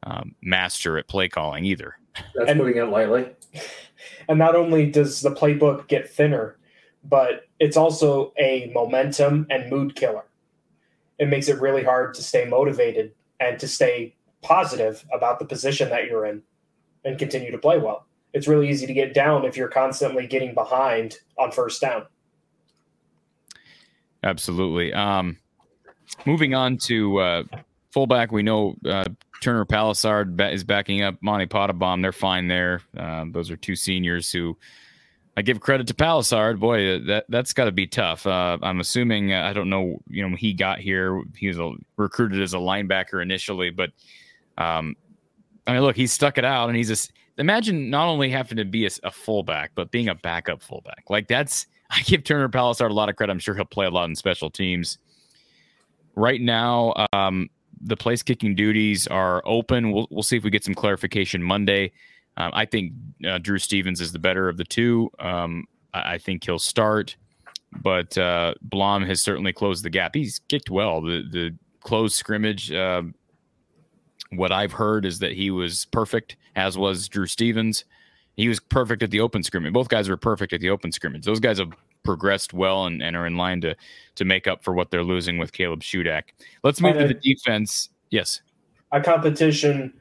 um, 0.03 0.33
master 0.41 0.97
at 0.97 1.07
play 1.07 1.29
calling 1.29 1.65
either. 1.65 1.97
That's 2.33 2.49
and, 2.49 2.59
putting 2.59 2.77
it 2.77 2.89
lightly. 2.89 3.29
And 4.27 4.37
not 4.37 4.55
only 4.55 4.91
does 4.91 5.21
the 5.21 5.31
playbook 5.31 5.87
get 5.87 6.09
thinner, 6.09 6.57
but 7.03 7.47
it's 7.59 7.77
also 7.77 8.33
a 8.37 8.69
momentum 8.73 9.47
and 9.49 9.69
mood 9.69 9.95
killer. 9.95 10.25
It 11.17 11.27
makes 11.27 11.47
it 11.47 11.61
really 11.61 11.83
hard 11.83 12.13
to 12.15 12.23
stay 12.23 12.45
motivated 12.45 13.13
and 13.39 13.59
to 13.59 13.67
stay 13.67 14.15
positive 14.41 15.05
about 15.13 15.39
the 15.39 15.45
position 15.45 15.89
that 15.89 16.05
you're 16.05 16.25
in 16.25 16.43
and 17.03 17.17
continue 17.17 17.51
to 17.51 17.57
play 17.57 17.77
well. 17.77 18.05
It's 18.35 18.49
really 18.49 18.69
easy 18.69 18.85
to 18.85 18.93
get 18.93 19.13
down 19.13 19.45
if 19.45 19.55
you're 19.55 19.69
constantly 19.69 20.27
getting 20.27 20.53
behind 20.53 21.19
on 21.39 21.51
first 21.51 21.79
down. 21.79 22.05
Absolutely. 24.23 24.93
Um, 24.93 25.37
moving 26.25 26.53
on 26.53 26.75
to 26.79 27.17
uh, 27.19 27.43
fullback, 27.91 28.33
we 28.33 28.43
know 28.43 28.75
uh, 28.85 29.05
Turner 29.41 29.63
Pallissard 29.63 30.51
is 30.51 30.65
backing 30.65 31.01
up 31.01 31.15
Monte 31.21 31.45
Pottebaum. 31.45 32.01
They're 32.01 32.11
fine 32.11 32.49
there. 32.49 32.81
Uh, 32.97 33.23
those 33.31 33.49
are 33.49 33.55
two 33.55 33.77
seniors 33.77 34.29
who 34.29 34.57
I 35.37 35.41
give 35.41 35.61
credit 35.61 35.87
to 35.87 35.93
Pallissard. 35.93 36.59
Boy, 36.59 36.99
that 37.05 37.23
that's 37.29 37.53
got 37.53 37.65
to 37.65 37.71
be 37.71 37.87
tough. 37.87 38.27
Uh, 38.27 38.57
I'm 38.61 38.81
assuming 38.81 39.31
uh, 39.31 39.43
I 39.43 39.53
don't 39.53 39.69
know. 39.69 40.01
You 40.09 40.27
know, 40.27 40.35
he 40.35 40.51
got 40.51 40.79
here. 40.79 41.23
He 41.37 41.47
was 41.47 41.57
a, 41.57 41.71
recruited 41.95 42.41
as 42.41 42.53
a 42.53 42.57
linebacker 42.57 43.21
initially, 43.21 43.69
but 43.69 43.91
um, 44.57 44.97
I 45.65 45.73
mean, 45.73 45.83
look, 45.83 45.95
he 45.95 46.05
stuck 46.05 46.37
it 46.37 46.43
out, 46.43 46.67
and 46.67 46.77
he's 46.77 46.89
just 46.89 47.13
imagine 47.37 47.89
not 47.89 48.07
only 48.07 48.29
having 48.29 48.57
to 48.57 48.65
be 48.65 48.85
a, 48.85 48.89
a, 49.03 49.11
fullback, 49.11 49.71
but 49.75 49.91
being 49.91 50.09
a 50.09 50.15
backup 50.15 50.61
fullback. 50.61 51.03
Like 51.09 51.27
that's 51.27 51.67
I 51.89 52.01
give 52.01 52.23
Turner 52.23 52.49
Pallissard 52.49 52.89
a 52.89 52.93
lot 52.93 53.09
of 53.09 53.15
credit. 53.15 53.31
I'm 53.31 53.39
sure 53.39 53.55
he'll 53.55 53.65
play 53.65 53.85
a 53.85 53.91
lot 53.91 54.09
in 54.09 54.15
special 54.15 54.49
teams. 54.49 54.97
Right 56.15 56.41
now, 56.41 56.93
um, 57.13 57.49
the 57.81 57.97
place 57.97 58.23
kicking 58.23 58.55
duties 58.55 59.05
are 59.07 59.41
open. 59.45 59.91
We'll 59.91 60.07
we'll 60.09 60.23
see 60.23 60.37
if 60.37 60.43
we 60.43 60.49
get 60.49 60.63
some 60.63 60.75
clarification 60.75 61.43
Monday. 61.43 61.91
Um, 62.37 62.51
I 62.53 62.65
think 62.65 62.93
uh, 63.25 63.37
Drew 63.37 63.59
Stevens 63.59 64.01
is 64.01 64.11
the 64.11 64.19
better 64.19 64.49
of 64.49 64.57
the 64.57 64.65
two. 64.65 65.09
Um, 65.19 65.65
I, 65.93 66.13
I, 66.13 66.17
think 66.17 66.43
he'll 66.43 66.59
start, 66.59 67.15
but 67.81 68.17
uh, 68.17 68.55
Blom 68.61 69.03
has 69.03 69.21
certainly 69.21 69.53
closed 69.53 69.85
the 69.85 69.89
gap. 69.89 70.15
He's 70.15 70.39
kicked 70.49 70.69
well. 70.69 71.01
The 71.01 71.23
the 71.29 71.57
closed 71.81 72.15
scrimmage. 72.15 72.71
Uh, 72.71 73.03
what 74.37 74.51
I've 74.51 74.73
heard 74.73 75.05
is 75.05 75.19
that 75.19 75.33
he 75.33 75.51
was 75.51 75.85
perfect, 75.85 76.35
as 76.55 76.77
was 76.77 77.07
Drew 77.07 77.25
Stevens. 77.25 77.85
He 78.35 78.47
was 78.47 78.59
perfect 78.59 79.01
at 79.01 79.11
the 79.11 79.21
open 79.21 79.43
scrimmage. 79.43 79.73
Both 79.73 79.87
guys 79.87 80.09
were 80.09 80.17
perfect 80.17 80.51
at 80.53 80.59
the 80.59 80.69
open 80.69 80.91
scrimmage. 80.91 81.25
Those 81.25 81.39
guys 81.39 81.57
have 81.57 81.71
progressed 82.03 82.53
well 82.53 82.85
and, 82.85 83.01
and 83.01 83.15
are 83.15 83.25
in 83.25 83.35
line 83.35 83.59
to 83.61 83.75
to 84.15 84.23
make 84.23 84.47
up 84.47 84.63
for 84.63 84.73
what 84.73 84.91
they're 84.91 85.03
losing 85.03 85.37
with 85.37 85.51
Caleb 85.51 85.81
Shudak. 85.81 86.23
Let's 86.63 86.79
move 86.79 86.97
to 86.97 87.07
the 87.07 87.15
defense. 87.15 87.89
Yes, 88.11 88.41
a 88.91 89.01
competition 89.01 89.93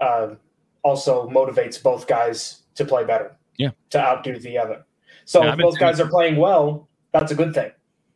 uh, 0.00 0.34
also 0.82 1.28
motivates 1.28 1.80
both 1.80 2.06
guys 2.08 2.62
to 2.74 2.84
play 2.84 3.04
better. 3.04 3.36
Yeah, 3.58 3.70
to 3.90 4.00
outdo 4.00 4.38
the 4.38 4.58
other. 4.58 4.84
So 5.24 5.46
if 5.46 5.58
both 5.58 5.78
guys 5.78 6.00
are 6.00 6.08
playing 6.08 6.36
well, 6.36 6.88
that's 7.12 7.30
a 7.30 7.34
good 7.36 7.54
thing. 7.54 7.70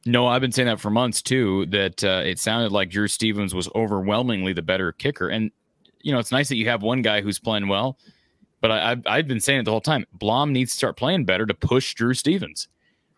No, 0.06 0.26
I've 0.26 0.40
been 0.40 0.52
saying 0.52 0.66
that 0.66 0.80
for 0.80 0.90
months 0.90 1.22
too. 1.22 1.66
That 1.66 2.02
uh, 2.02 2.22
it 2.24 2.38
sounded 2.38 2.72
like 2.72 2.90
Drew 2.90 3.08
Stevens 3.08 3.54
was 3.54 3.68
overwhelmingly 3.74 4.52
the 4.52 4.62
better 4.62 4.92
kicker, 4.92 5.28
and 5.28 5.50
you 6.04 6.12
know 6.12 6.18
it's 6.18 6.32
nice 6.32 6.48
that 6.48 6.56
you 6.56 6.68
have 6.68 6.82
one 6.82 7.02
guy 7.02 7.20
who's 7.20 7.38
playing 7.38 7.68
well. 7.68 7.98
But 8.60 8.70
I, 8.70 8.92
I've, 8.92 9.02
I've 9.06 9.28
been 9.28 9.40
saying 9.40 9.60
it 9.60 9.64
the 9.64 9.70
whole 9.70 9.80
time. 9.80 10.06
Blom 10.12 10.52
needs 10.52 10.70
to 10.70 10.76
start 10.76 10.96
playing 10.96 11.24
better 11.24 11.44
to 11.44 11.52
push 11.52 11.94
Drew 11.94 12.14
Stevens. 12.14 12.68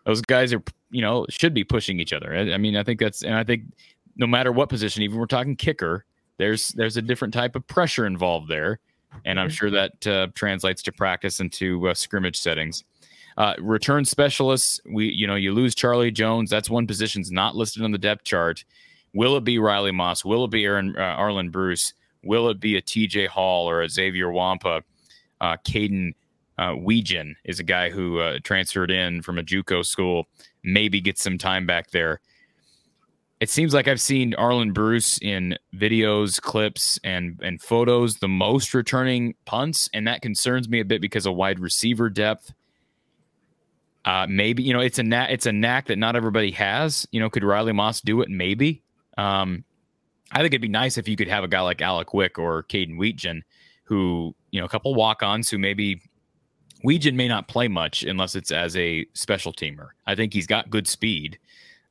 Those 0.04 0.20
guys 0.20 0.52
are, 0.52 0.62
you 0.90 1.02
know, 1.02 1.24
should 1.28 1.54
be 1.54 1.62
pushing 1.62 2.00
each 2.00 2.12
other. 2.12 2.34
I, 2.34 2.54
I 2.54 2.58
mean, 2.58 2.76
I 2.76 2.82
think 2.82 2.98
that's, 2.98 3.22
and 3.22 3.34
I 3.34 3.44
think 3.44 3.62
no 4.16 4.26
matter 4.26 4.50
what 4.50 4.68
position, 4.68 5.04
even 5.04 5.18
we're 5.18 5.26
talking 5.26 5.54
kicker, 5.54 6.04
there's 6.38 6.70
there's 6.70 6.96
a 6.96 7.02
different 7.02 7.32
type 7.32 7.54
of 7.54 7.66
pressure 7.68 8.06
involved 8.06 8.48
there 8.48 8.80
and 9.24 9.40
I'm 9.40 9.48
mm-hmm. 9.48 9.54
sure 9.54 9.70
that 9.70 10.06
uh, 10.06 10.26
translates 10.34 10.82
to 10.82 10.92
practice 10.92 11.40
into 11.40 11.88
uh, 11.88 11.94
scrimmage 11.94 12.38
settings. 12.38 12.84
Uh, 13.36 13.54
return 13.60 14.04
specialists, 14.04 14.80
we 14.90 15.08
you 15.12 15.26
know 15.26 15.34
you 15.34 15.52
lose 15.52 15.74
Charlie 15.74 16.10
Jones. 16.10 16.50
That's 16.50 16.70
one 16.70 16.86
position's 16.86 17.30
not 17.30 17.54
listed 17.54 17.82
on 17.82 17.92
the 17.92 17.98
depth 17.98 18.24
chart. 18.24 18.64
Will 19.14 19.36
it 19.36 19.44
be 19.44 19.58
Riley 19.58 19.92
Moss? 19.92 20.24
Will 20.24 20.44
it 20.44 20.50
be 20.50 20.64
Aaron 20.64 20.94
uh, 20.96 21.16
Arland 21.16 21.52
Bruce? 21.52 21.92
Will 22.26 22.48
it 22.48 22.60
be 22.60 22.76
a 22.76 22.82
T.J. 22.82 23.26
Hall 23.26 23.68
or 23.68 23.82
a 23.82 23.88
Xavier 23.88 24.28
Nwankpa? 24.28 24.82
Uh, 25.40 25.56
Caden 25.66 26.14
uh, 26.58 26.74
is 27.44 27.60
a 27.60 27.64
guy 27.64 27.90
who 27.90 28.18
uh, 28.18 28.38
transferred 28.42 28.90
in 28.90 29.22
from 29.22 29.38
a 29.38 29.42
JUCO 29.42 29.84
school. 29.84 30.26
Maybe 30.62 31.00
get 31.00 31.18
some 31.18 31.38
time 31.38 31.66
back 31.66 31.90
there 31.90 32.20
it 33.38 33.50
seems 33.50 33.74
like 33.74 33.86
I've 33.86 34.00
seen 34.00 34.32
Arland 34.32 34.72
Bruce 34.72 35.18
in 35.18 35.58
videos, 35.74 36.40
clips, 36.40 36.98
and 37.04 37.38
and 37.42 37.60
photos 37.60 38.16
the 38.16 38.28
most 38.28 38.72
returning 38.72 39.34
punts, 39.44 39.88
and 39.92 40.06
that 40.06 40.22
concerns 40.22 40.68
me 40.68 40.80
a 40.80 40.84
bit 40.84 41.00
because 41.00 41.26
of 41.26 41.34
wide 41.34 41.60
receiver 41.60 42.08
depth. 42.08 42.52
Uh, 44.06 44.26
maybe 44.28 44.62
you 44.62 44.72
know 44.72 44.80
it's 44.80 44.98
a 44.98 45.02
knack, 45.02 45.30
it's 45.30 45.46
a 45.46 45.52
knack 45.52 45.86
that 45.86 45.98
not 45.98 46.16
everybody 46.16 46.50
has. 46.52 47.06
You 47.12 47.20
know, 47.20 47.28
could 47.28 47.44
Riley 47.44 47.72
Moss 47.72 48.00
do 48.00 48.22
it? 48.22 48.30
Maybe. 48.30 48.82
Um, 49.18 49.64
I 50.32 50.38
think 50.38 50.48
it'd 50.48 50.60
be 50.62 50.68
nice 50.68 50.98
if 50.98 51.08
you 51.08 51.16
could 51.16 51.28
have 51.28 51.44
a 51.44 51.48
guy 51.48 51.60
like 51.60 51.80
Alec 51.80 52.12
Wick 52.12 52.38
or 52.38 52.64
Caden 52.64 52.96
Wetjen, 52.96 53.42
who 53.84 54.34
you 54.50 54.60
know 54.60 54.66
a 54.66 54.68
couple 54.68 54.94
walk-ons 54.94 55.48
who 55.48 55.58
maybe 55.58 56.00
Wetjen 56.84 57.14
may 57.14 57.28
not 57.28 57.48
play 57.48 57.68
much 57.68 58.02
unless 58.02 58.34
it's 58.34 58.50
as 58.50 58.76
a 58.76 59.06
special 59.12 59.52
teamer. 59.52 59.88
I 60.06 60.14
think 60.14 60.32
he's 60.32 60.46
got 60.46 60.70
good 60.70 60.86
speed. 60.88 61.38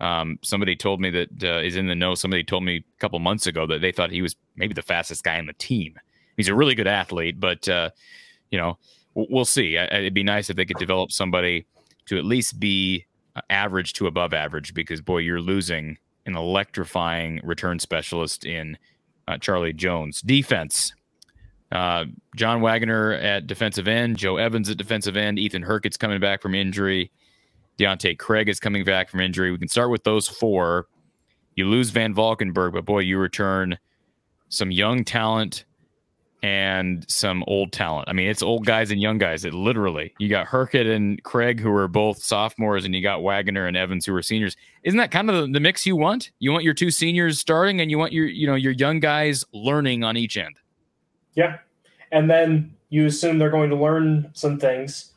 Um, 0.01 0.39
somebody 0.43 0.75
told 0.75 0.99
me 0.99 1.09
that 1.11 1.43
uh, 1.43 1.59
is 1.59 1.77
in 1.77 1.87
the 1.87 1.95
know. 1.95 2.15
Somebody 2.15 2.43
told 2.43 2.63
me 2.63 2.77
a 2.77 2.99
couple 2.99 3.17
months 3.19 3.47
ago 3.47 3.65
that 3.67 3.79
they 3.79 3.91
thought 3.91 4.11
he 4.11 4.21
was 4.21 4.35
maybe 4.57 4.73
the 4.73 4.81
fastest 4.81 5.23
guy 5.23 5.39
on 5.39 5.45
the 5.45 5.53
team. 5.53 5.97
He's 6.35 6.49
a 6.49 6.55
really 6.55 6.75
good 6.75 6.87
athlete, 6.87 7.39
but 7.39 7.67
uh, 7.69 7.91
you 8.51 8.57
know, 8.57 8.77
we'll 9.13 9.45
see. 9.45 9.77
It'd 9.77 10.13
be 10.13 10.23
nice 10.23 10.49
if 10.49 10.57
they 10.57 10.65
could 10.65 10.77
develop 10.77 11.11
somebody 11.11 11.65
to 12.07 12.17
at 12.17 12.25
least 12.25 12.59
be 12.59 13.05
uh, 13.37 13.41
average 13.49 13.93
to 13.93 14.07
above 14.07 14.33
average, 14.33 14.73
because 14.73 14.99
boy, 14.99 15.19
you're 15.19 15.41
losing 15.41 15.97
an 16.25 16.35
electrifying 16.35 17.39
return 17.43 17.79
specialist 17.79 18.45
in 18.45 18.77
uh, 19.27 19.37
Charlie 19.37 19.73
Jones. 19.73 20.21
Defense. 20.21 20.93
Uh, 21.71 22.05
John 22.35 22.61
Waggoner 22.61 23.13
at 23.13 23.47
defensive 23.47 23.87
end, 23.87 24.17
Joe 24.17 24.37
Evans 24.37 24.69
at 24.69 24.77
defensive 24.77 25.17
end, 25.17 25.39
Ethan 25.39 25.63
Hurkett's 25.63 25.97
coming 25.97 26.19
back 26.19 26.41
from 26.41 26.55
injury. 26.55 27.11
Deontae 27.77 28.17
Craig 28.17 28.47
is 28.47 28.59
coming 28.59 28.85
back 28.85 29.09
from 29.09 29.19
injury. 29.19 29.51
We 29.51 29.57
can 29.57 29.67
start 29.67 29.89
with 29.89 30.03
those 30.03 30.27
four. 30.27 30.87
You 31.55 31.65
lose 31.67 31.89
Van 31.89 32.13
Valkenburg, 32.13 32.73
but 32.73 32.85
boy, 32.85 32.99
you 32.99 33.17
return 33.17 33.77
some 34.49 34.71
young 34.71 35.03
talent 35.03 35.65
and 36.45 37.03
some 37.09 37.43
old 37.47 37.71
talent. 37.71 38.07
I 38.07 38.13
mean, 38.13 38.27
it's 38.27 38.43
old 38.43 38.67
guys 38.67 38.91
and 38.91 39.01
young 39.01 39.17
guys. 39.17 39.45
It 39.45 39.53
literally 39.55 40.13
you 40.19 40.29
got 40.29 40.45
Hurkett 40.45 40.85
and 40.85 41.21
Craig 41.23 41.59
who 41.59 41.73
are 41.73 41.87
both 41.87 42.21
sophomores, 42.21 42.85
and 42.85 42.93
you 42.93 43.01
got 43.01 43.23
Waggoner 43.23 43.65
and 43.65 43.75
Evans 43.75 44.05
who 44.05 44.13
are 44.13 44.21
seniors. 44.21 44.55
Isn't 44.83 44.99
that 44.99 45.09
kind 45.09 45.31
of 45.31 45.51
the 45.53 45.59
mix 45.59 45.87
you 45.87 45.95
want? 45.95 46.29
You 46.37 46.51
want 46.51 46.63
your 46.63 46.75
two 46.75 46.91
seniors 46.91 47.39
starting, 47.39 47.81
and 47.81 47.89
you 47.89 47.97
want 47.97 48.13
your 48.13 48.27
you 48.27 48.45
know 48.45 48.53
your 48.53 48.73
young 48.73 48.99
guys 48.99 49.43
learning 49.53 50.03
on 50.03 50.17
each 50.17 50.37
end. 50.37 50.59
Yeah, 51.33 51.57
and 52.11 52.29
then 52.29 52.75
you 52.89 53.07
assume 53.07 53.39
they're 53.39 53.49
going 53.49 53.71
to 53.71 53.75
learn 53.75 54.29
some 54.33 54.59
things, 54.59 55.13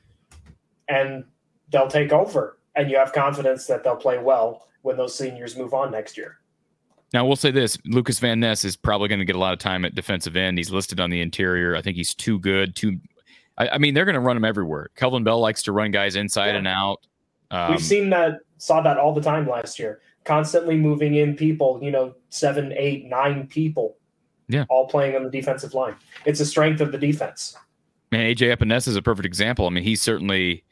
and 0.88 1.24
they'll 1.70 1.88
take 1.88 2.10
over, 2.10 2.58
and 2.74 2.90
you 2.90 2.96
have 2.96 3.12
confidence 3.12 3.66
that 3.66 3.84
they'll 3.84 3.96
play 3.96 4.16
well 4.16 4.66
when 4.80 4.96
those 4.96 5.14
seniors 5.14 5.58
move 5.58 5.74
on 5.74 5.90
next 5.90 6.16
year. 6.16 6.37
Now, 7.14 7.24
we'll 7.26 7.36
say 7.36 7.50
this 7.50 7.78
Lukas 7.86 8.18
Van 8.18 8.38
Ness 8.40 8.64
is 8.64 8.76
probably 8.76 9.08
going 9.08 9.18
to 9.18 9.24
get 9.24 9.36
a 9.36 9.38
lot 9.38 9.52
of 9.52 9.58
time 9.58 9.84
at 9.84 9.94
defensive 9.94 10.36
end. 10.36 10.58
He's 10.58 10.70
listed 10.70 11.00
on 11.00 11.10
the 11.10 11.20
interior. 11.20 11.74
I 11.74 11.82
think 11.82 11.96
he's 11.96 12.14
too 12.14 12.38
good. 12.38 12.76
Too, 12.76 12.98
I, 13.56 13.68
I 13.70 13.78
mean, 13.78 13.94
they're 13.94 14.04
going 14.04 14.14
to 14.14 14.20
run 14.20 14.36
him 14.36 14.44
everywhere. 14.44 14.90
Kelvin 14.94 15.24
Bell 15.24 15.40
likes 15.40 15.62
to 15.64 15.72
run 15.72 15.90
guys 15.90 16.16
inside 16.16 16.50
yeah. 16.50 16.56
and 16.56 16.68
out. 16.68 17.06
Um, 17.50 17.70
We've 17.70 17.82
seen 17.82 18.10
that, 18.10 18.40
saw 18.58 18.82
that 18.82 18.98
all 18.98 19.14
the 19.14 19.22
time 19.22 19.48
last 19.48 19.78
year. 19.78 20.00
Constantly 20.24 20.76
moving 20.76 21.14
in 21.14 21.34
people, 21.34 21.78
you 21.82 21.90
know, 21.90 22.14
seven, 22.28 22.74
eight, 22.76 23.06
nine 23.06 23.46
people. 23.46 23.96
Yeah. 24.48 24.64
All 24.68 24.86
playing 24.86 25.16
on 25.16 25.24
the 25.24 25.30
defensive 25.30 25.72
line. 25.72 25.94
It's 26.26 26.40
a 26.40 26.46
strength 26.46 26.80
of 26.80 26.92
the 26.92 26.98
defense. 26.98 27.56
Man, 28.12 28.34
AJ 28.34 28.56
Epenesa 28.56 28.88
is 28.88 28.96
a 28.96 29.02
perfect 29.02 29.26
example. 29.26 29.66
I 29.66 29.70
mean, 29.70 29.84
he's 29.84 30.02
certainly 30.02 30.64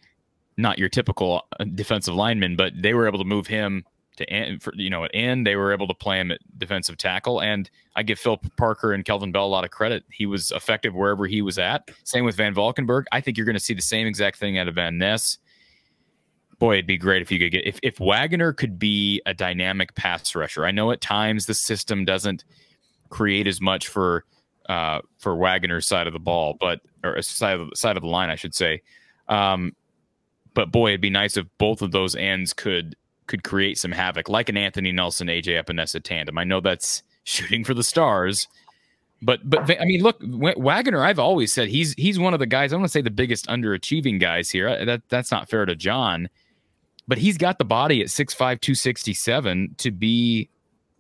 not 0.57 0.79
your 0.79 0.89
typical 0.89 1.47
uh, 1.59 1.65
defensive 1.65 2.15
lineman, 2.15 2.57
but 2.57 2.73
they 2.75 2.95
were 2.95 3.07
able 3.07 3.19
to 3.19 3.25
move 3.25 3.47
him 3.47 3.85
to 4.17 4.29
end 4.31 4.63
for 4.63 4.73
you 4.77 4.91
know 4.91 5.05
at 5.05 5.11
end 5.15 5.47
they 5.47 5.57
were 5.57 5.73
able 5.73 5.87
to 5.87 5.95
play 5.95 6.19
him 6.19 6.31
at 6.31 6.41
defensive 6.59 6.97
tackle. 6.97 7.41
And 7.41 7.71
i 7.95 8.03
give 8.03 8.19
phil 8.19 8.41
parker 8.57 8.93
and 8.93 9.05
kelvin 9.05 9.33
bell 9.33 9.47
a 9.47 9.49
lot 9.49 9.65
of 9.65 9.71
credit. 9.71 10.05
He 10.11 10.27
was 10.27 10.51
effective 10.53 10.95
wherever 10.95 11.27
he 11.27 11.43
was 11.43 11.59
at. 11.59 11.91
Same 12.05 12.25
with 12.25 12.37
van 12.37 12.55
valkenburg. 12.55 13.07
I 13.13 13.21
think 13.21 13.37
you're 13.37 13.47
going 13.47 13.55
to 13.55 13.61
see 13.61 13.75
the 13.75 13.83
same 13.83 14.07
exact 14.07 14.39
thing 14.39 14.59
out 14.59 14.69
of 14.69 14.75
van 14.75 14.99
ness. 14.99 15.39
Boy 16.59 16.75
it'd 16.75 16.87
be 16.87 16.97
great 16.97 17.23
if 17.23 17.31
you 17.31 17.39
could 17.39 17.53
get 17.53 17.67
if, 17.67 17.79
if 17.83 18.01
waggoner 18.01 18.53
could 18.53 18.79
be 18.79 19.21
a 19.27 19.35
dynamic 19.35 19.95
pass 19.95 20.35
rusher. 20.35 20.65
I 20.65 20.71
know 20.71 20.91
at 20.91 21.01
times 21.01 21.47
the 21.47 21.55
system 21.55 22.05
doesn't 22.05 22.45
create 23.11 23.47
as 23.47 23.61
much 23.61 23.89
for 23.89 24.25
uh 24.69 25.01
for 25.19 25.37
waggoner's 25.37 25.87
side 25.87 26.07
of 26.09 26.13
the 26.13 26.19
ball 26.19 26.57
but 26.59 26.81
or 27.05 27.21
side 27.23 27.61
of 27.61 27.71
the 27.71 27.77
side 27.77 27.97
of 27.97 28.03
the 28.03 28.09
line 28.09 28.31
i 28.31 28.35
should 28.35 28.55
say. 28.55 28.83
Um 29.29 29.77
but 30.55 30.73
boy 30.73 30.89
it'd 30.89 31.01
be 31.03 31.11
nice 31.11 31.37
if 31.37 31.47
both 31.59 31.83
of 31.83 31.93
those 31.93 32.17
ends 32.17 32.53
could 32.53 32.97
could 33.27 33.45
create 33.45 33.79
some 33.79 33.93
havoc, 33.93 34.29
like 34.29 34.49
an 34.49 34.57
Anthony 34.57 34.93
Nelson, 34.93 35.29
AJ 35.29 35.63
Epenesa 35.65 36.03
tandem. 36.03 36.39
I 36.39 36.45
know 36.45 36.61
that's 36.61 37.03
shooting 37.25 37.65
for 37.65 37.75
the 37.75 37.83
stars, 37.83 38.49
but 39.23 39.41
but 39.49 39.81
I 39.81 39.85
mean, 39.85 40.03
look, 40.03 40.19
Waggoner. 40.23 41.03
I've 41.03 41.19
always 41.19 41.53
said 41.53 41.69
he's 41.69 41.95
he's 41.95 42.19
one 42.19 42.35
of 42.35 42.41
the 42.41 42.47
guys. 42.47 42.73
I 42.73 42.77
want 42.77 42.87
to 42.87 42.93
say 42.93 43.01
the 43.01 43.11
biggest 43.11 43.47
underachieving 43.47 44.21
guys 44.21 44.51
here. 44.51 44.69
Uh, 44.69 44.85
that 44.85 45.03
that's 45.09 45.31
not 45.31 45.49
fair 45.49 45.65
to 45.65 45.75
John, 45.75 46.29
but 47.09 47.19
he's 47.19 47.39
got 47.39 47.59
the 47.59 47.65
body 47.65 48.01
at 48.01 48.09
6'5", 48.09 48.37
267 48.37 49.75
to 49.79 49.91
be 49.91 50.49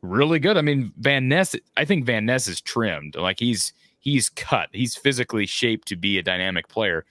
really 0.02 0.38
good. 0.38 0.56
I 0.56 0.62
mean, 0.62 0.92
Van 0.98 1.28
Ness. 1.28 1.54
I 1.76 1.84
think 1.84 2.06
Van 2.06 2.24
Ness 2.24 2.48
is 2.48 2.60
trimmed. 2.60 3.16
Like 3.16 3.38
he's 3.38 3.72
he's 4.00 4.28
cut. 4.30 4.70
He's 4.72 4.96
physically 4.96 5.46
shaped 5.46 5.86
to 5.88 5.96
be 5.96 6.18
a 6.18 6.22
dynamic 6.22 6.68
player. 6.68 7.04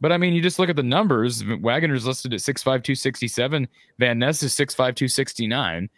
But 0.00 0.12
I 0.12 0.16
mean, 0.16 0.32
you 0.32 0.40
just 0.40 0.58
look 0.58 0.70
at 0.70 0.76
the 0.76 0.82
numbers. 0.82 1.42
Waggoner's 1.42 2.06
listed 2.06 2.32
at 2.32 2.40
6'5, 2.40 2.62
267. 2.64 3.68
Van 3.98 4.18
Ness 4.18 4.42
is 4.42 4.54
6'5, 4.54 4.74
269. 4.76 5.90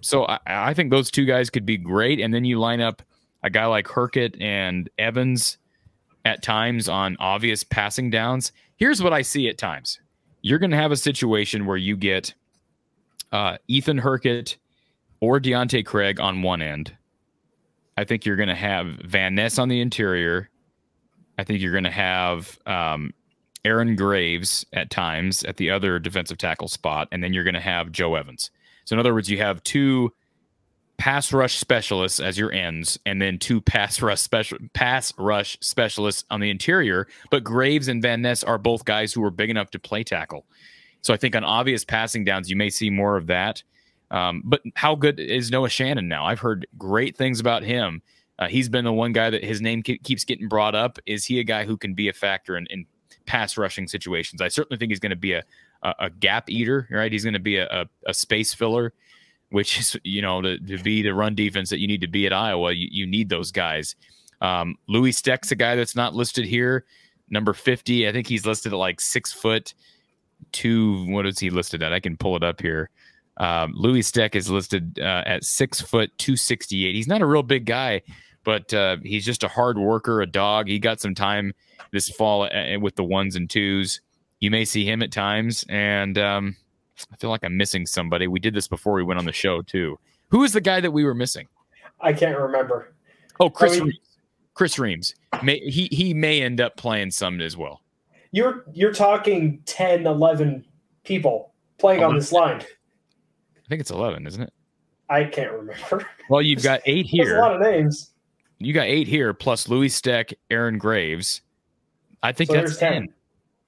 So 0.00 0.26
I, 0.26 0.38
I, 0.46 0.74
think 0.74 0.90
those 0.90 1.10
two 1.10 1.26
guys 1.26 1.50
could 1.50 1.66
be 1.66 1.76
great. 1.76 2.20
And 2.20 2.32
then 2.32 2.44
you 2.44 2.58
line 2.58 2.80
up 2.80 3.02
a 3.42 3.50
guy 3.50 3.66
like 3.66 3.86
Hurkett 3.86 4.40
and 4.40 4.88
Evans 4.98 5.58
at 6.24 6.42
times 6.42 6.88
on 6.88 7.16
obvious 7.20 7.62
passing 7.62 8.10
downs. 8.10 8.52
Here's 8.76 9.02
what 9.02 9.12
I 9.12 9.22
see 9.22 9.48
at 9.48 9.58
times 9.58 10.00
you're 10.42 10.58
going 10.58 10.70
to 10.70 10.76
have 10.76 10.92
a 10.92 10.96
situation 10.96 11.66
where 11.66 11.76
you 11.76 11.96
get 11.96 12.32
uh, 13.32 13.58
Ethan 13.68 13.98
Hurkett 13.98 14.56
or 15.20 15.40
Deontae 15.40 15.84
Craig 15.84 16.20
on 16.20 16.42
one 16.42 16.62
end. 16.62 16.96
I 17.96 18.04
think 18.04 18.24
you're 18.24 18.36
going 18.36 18.48
to 18.48 18.54
have 18.54 18.86
Van 19.04 19.34
Ness 19.34 19.58
on 19.58 19.68
the 19.68 19.80
interior. 19.80 20.50
I 21.38 21.44
think 21.44 21.60
you're 21.60 21.72
going 21.72 21.84
to 21.84 21.90
have 21.90 22.58
um, 22.66 23.12
Aaron 23.66 23.96
Graves 23.96 24.64
at 24.72 24.90
times 24.90 25.42
at 25.42 25.56
the 25.56 25.70
other 25.70 25.98
defensive 25.98 26.38
tackle 26.38 26.68
spot, 26.68 27.08
and 27.10 27.22
then 27.22 27.32
you're 27.32 27.42
going 27.42 27.54
to 27.54 27.60
have 27.60 27.90
Joe 27.90 28.14
Evans. 28.14 28.52
So, 28.84 28.94
in 28.94 29.00
other 29.00 29.12
words, 29.12 29.28
you 29.28 29.38
have 29.38 29.60
two 29.64 30.12
pass 30.98 31.32
rush 31.32 31.56
specialists 31.58 32.20
as 32.20 32.38
your 32.38 32.52
ends, 32.52 32.96
and 33.04 33.20
then 33.20 33.40
two 33.40 33.60
pass 33.60 34.00
rush 34.00 34.20
special 34.20 34.58
pass 34.72 35.12
rush 35.18 35.58
specialists 35.60 36.24
on 36.30 36.38
the 36.38 36.48
interior. 36.48 37.08
But 37.32 37.42
Graves 37.42 37.88
and 37.88 38.00
Van 38.00 38.22
Ness 38.22 38.44
are 38.44 38.56
both 38.56 38.84
guys 38.84 39.12
who 39.12 39.24
are 39.24 39.32
big 39.32 39.50
enough 39.50 39.70
to 39.72 39.80
play 39.80 40.04
tackle. 40.04 40.46
So 41.02 41.12
I 41.12 41.16
think 41.16 41.34
on 41.34 41.42
obvious 41.42 41.84
passing 41.84 42.24
downs, 42.24 42.48
you 42.48 42.54
may 42.54 42.70
see 42.70 42.88
more 42.88 43.16
of 43.16 43.26
that. 43.26 43.64
Um, 44.12 44.42
but 44.44 44.62
how 44.76 44.94
good 44.94 45.18
is 45.18 45.50
Noah 45.50 45.68
Shannon 45.68 46.06
now? 46.06 46.24
I've 46.24 46.38
heard 46.38 46.68
great 46.78 47.16
things 47.16 47.40
about 47.40 47.64
him. 47.64 48.00
Uh, 48.38 48.46
he's 48.46 48.68
been 48.68 48.84
the 48.84 48.92
one 48.92 49.12
guy 49.12 49.30
that 49.30 49.42
his 49.42 49.60
name 49.60 49.82
keeps 49.82 50.24
getting 50.24 50.46
brought 50.46 50.76
up. 50.76 50.98
Is 51.04 51.24
he 51.24 51.40
a 51.40 51.44
guy 51.44 51.64
who 51.64 51.76
can 51.76 51.94
be 51.94 52.08
a 52.08 52.12
factor 52.12 52.56
in, 52.56 52.66
in 52.66 52.86
pass 53.26 53.56
rushing 53.56 53.88
situations. 53.88 54.40
I 54.40 54.48
certainly 54.48 54.78
think 54.78 54.90
he's 54.90 55.00
going 55.00 55.10
to 55.10 55.16
be 55.16 55.32
a, 55.32 55.42
a, 55.82 55.94
a, 56.00 56.10
gap 56.10 56.48
eater, 56.48 56.88
right? 56.90 57.10
He's 57.10 57.24
going 57.24 57.34
to 57.34 57.40
be 57.40 57.56
a, 57.56 57.66
a, 57.66 57.86
a, 58.06 58.14
space 58.14 58.54
filler, 58.54 58.92
which 59.50 59.78
is, 59.78 59.96
you 60.04 60.22
know, 60.22 60.40
to, 60.40 60.58
to 60.58 60.78
be 60.78 61.02
the 61.02 61.14
run 61.14 61.34
defense 61.34 61.70
that 61.70 61.80
you 61.80 61.86
need 61.86 62.00
to 62.00 62.08
be 62.08 62.26
at 62.26 62.32
Iowa, 62.32 62.72
you, 62.72 62.88
you 62.90 63.06
need 63.06 63.28
those 63.28 63.52
guys. 63.52 63.96
Um, 64.40 64.76
Louis 64.88 65.12
Steck's 65.12 65.50
a 65.50 65.56
guy 65.56 65.76
that's 65.76 65.96
not 65.96 66.14
listed 66.14 66.44
here, 66.44 66.84
number 67.28 67.52
50. 67.52 68.08
I 68.08 68.12
think 68.12 68.26
he's 68.26 68.46
listed 68.46 68.72
at 68.72 68.78
like 68.78 69.00
six 69.00 69.32
foot 69.32 69.74
two. 70.52 71.06
What 71.10 71.26
is 71.26 71.38
he 71.38 71.50
listed 71.50 71.82
at? 71.82 71.92
I 71.92 72.00
can 72.00 72.16
pull 72.16 72.36
it 72.36 72.44
up 72.44 72.60
here. 72.60 72.90
Um, 73.38 73.72
Louis 73.74 74.02
Steck 74.02 74.34
is 74.34 74.50
listed 74.50 74.98
uh, 74.98 75.22
at 75.26 75.44
six 75.44 75.80
foot 75.80 76.10
268. 76.18 76.94
He's 76.94 77.08
not 77.08 77.22
a 77.22 77.26
real 77.26 77.42
big 77.42 77.66
guy, 77.66 78.02
but 78.46 78.72
uh, 78.72 78.96
he's 79.02 79.26
just 79.26 79.42
a 79.42 79.48
hard 79.48 79.76
worker, 79.76 80.22
a 80.22 80.26
dog. 80.26 80.68
He 80.68 80.78
got 80.78 81.00
some 81.00 81.16
time 81.16 81.52
this 81.90 82.08
fall 82.08 82.44
uh, 82.44 82.46
uh, 82.46 82.78
with 82.80 82.94
the 82.94 83.02
ones 83.02 83.34
and 83.34 83.50
twos. 83.50 84.00
You 84.38 84.52
may 84.52 84.64
see 84.64 84.88
him 84.88 85.02
at 85.02 85.10
times, 85.10 85.64
and 85.68 86.16
um, 86.16 86.56
I 87.12 87.16
feel 87.16 87.28
like 87.28 87.42
I'm 87.44 87.56
missing 87.56 87.86
somebody. 87.86 88.28
We 88.28 88.38
did 88.38 88.54
this 88.54 88.68
before 88.68 88.94
we 88.94 89.02
went 89.02 89.18
on 89.18 89.26
the 89.26 89.32
show 89.32 89.62
too. 89.62 89.98
Who 90.28 90.44
is 90.44 90.52
the 90.52 90.60
guy 90.60 90.80
that 90.80 90.92
we 90.92 91.04
were 91.04 91.14
missing? 91.14 91.48
I 92.00 92.12
can't 92.12 92.38
remember. 92.38 92.94
Oh, 93.40 93.50
Chris 93.50 93.72
I 93.72 93.74
mean, 93.76 93.84
Reams. 93.86 93.98
Chris 94.54 94.78
Reams. 94.78 95.14
May, 95.42 95.58
he 95.58 95.88
he 95.90 96.14
may 96.14 96.40
end 96.40 96.60
up 96.60 96.76
playing 96.76 97.10
some 97.10 97.40
as 97.40 97.56
well. 97.56 97.82
You're 98.30 98.64
you're 98.72 98.94
talking 98.94 99.60
10, 99.66 100.06
11 100.06 100.64
people 101.02 101.52
playing 101.78 102.00
11. 102.00 102.14
on 102.14 102.20
this 102.20 102.30
line. 102.30 102.60
I 102.60 103.68
think 103.68 103.80
it's 103.80 103.90
11, 103.90 104.24
isn't 104.28 104.42
it? 104.42 104.52
I 105.08 105.24
can't 105.24 105.50
remember. 105.52 106.06
Well, 106.28 106.42
you've 106.42 106.62
got 106.62 106.80
eight 106.86 107.06
here. 107.10 107.38
a 107.38 107.40
lot 107.40 107.54
of 107.54 107.60
names. 107.60 108.12
You 108.58 108.72
got 108.72 108.86
eight 108.86 109.06
here, 109.06 109.34
plus 109.34 109.68
Louis 109.68 109.90
Steck, 109.90 110.32
Aaron 110.50 110.78
Graves, 110.78 111.42
I 112.22 112.32
think 112.32 112.50
so 112.50 112.54
that's 112.54 112.76
10. 112.76 112.92
10. 112.92 113.08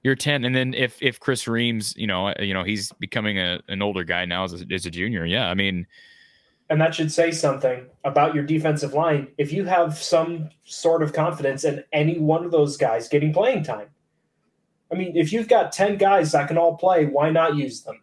You're 0.03 0.15
10. 0.15 0.45
And 0.45 0.55
then 0.55 0.73
if 0.73 1.01
if 1.01 1.19
Chris 1.19 1.47
Reams, 1.47 1.93
you 1.95 2.07
know, 2.07 2.27
uh, 2.27 2.33
you 2.39 2.53
know, 2.53 2.63
he's 2.63 2.91
becoming 2.93 3.37
a, 3.37 3.59
an 3.67 3.81
older 3.81 4.03
guy 4.03 4.25
now 4.25 4.43
as 4.43 4.61
a, 4.61 4.65
as 4.73 4.85
a 4.85 4.91
junior. 4.91 5.25
Yeah. 5.25 5.49
I 5.49 5.53
mean, 5.53 5.87
and 6.69 6.79
that 6.79 6.93
should 6.93 7.11
say 7.11 7.31
something 7.31 7.85
about 8.03 8.35
your 8.35 8.43
defensive 8.43 8.93
line. 8.93 9.27
If 9.37 9.51
you 9.51 9.65
have 9.65 9.97
some 9.97 10.49
sort 10.65 11.01
of 11.01 11.13
confidence 11.13 11.63
in 11.63 11.83
any 11.91 12.19
one 12.19 12.45
of 12.45 12.51
those 12.51 12.77
guys 12.77 13.07
getting 13.07 13.33
playing 13.33 13.63
time, 13.63 13.87
I 14.91 14.95
mean, 14.95 15.15
if 15.15 15.33
you've 15.33 15.47
got 15.47 15.71
10 15.71 15.97
guys 15.97 16.31
that 16.33 16.47
can 16.47 16.57
all 16.57 16.77
play, 16.77 17.05
why 17.05 17.31
not 17.31 17.55
use 17.55 17.81
them? 17.81 17.99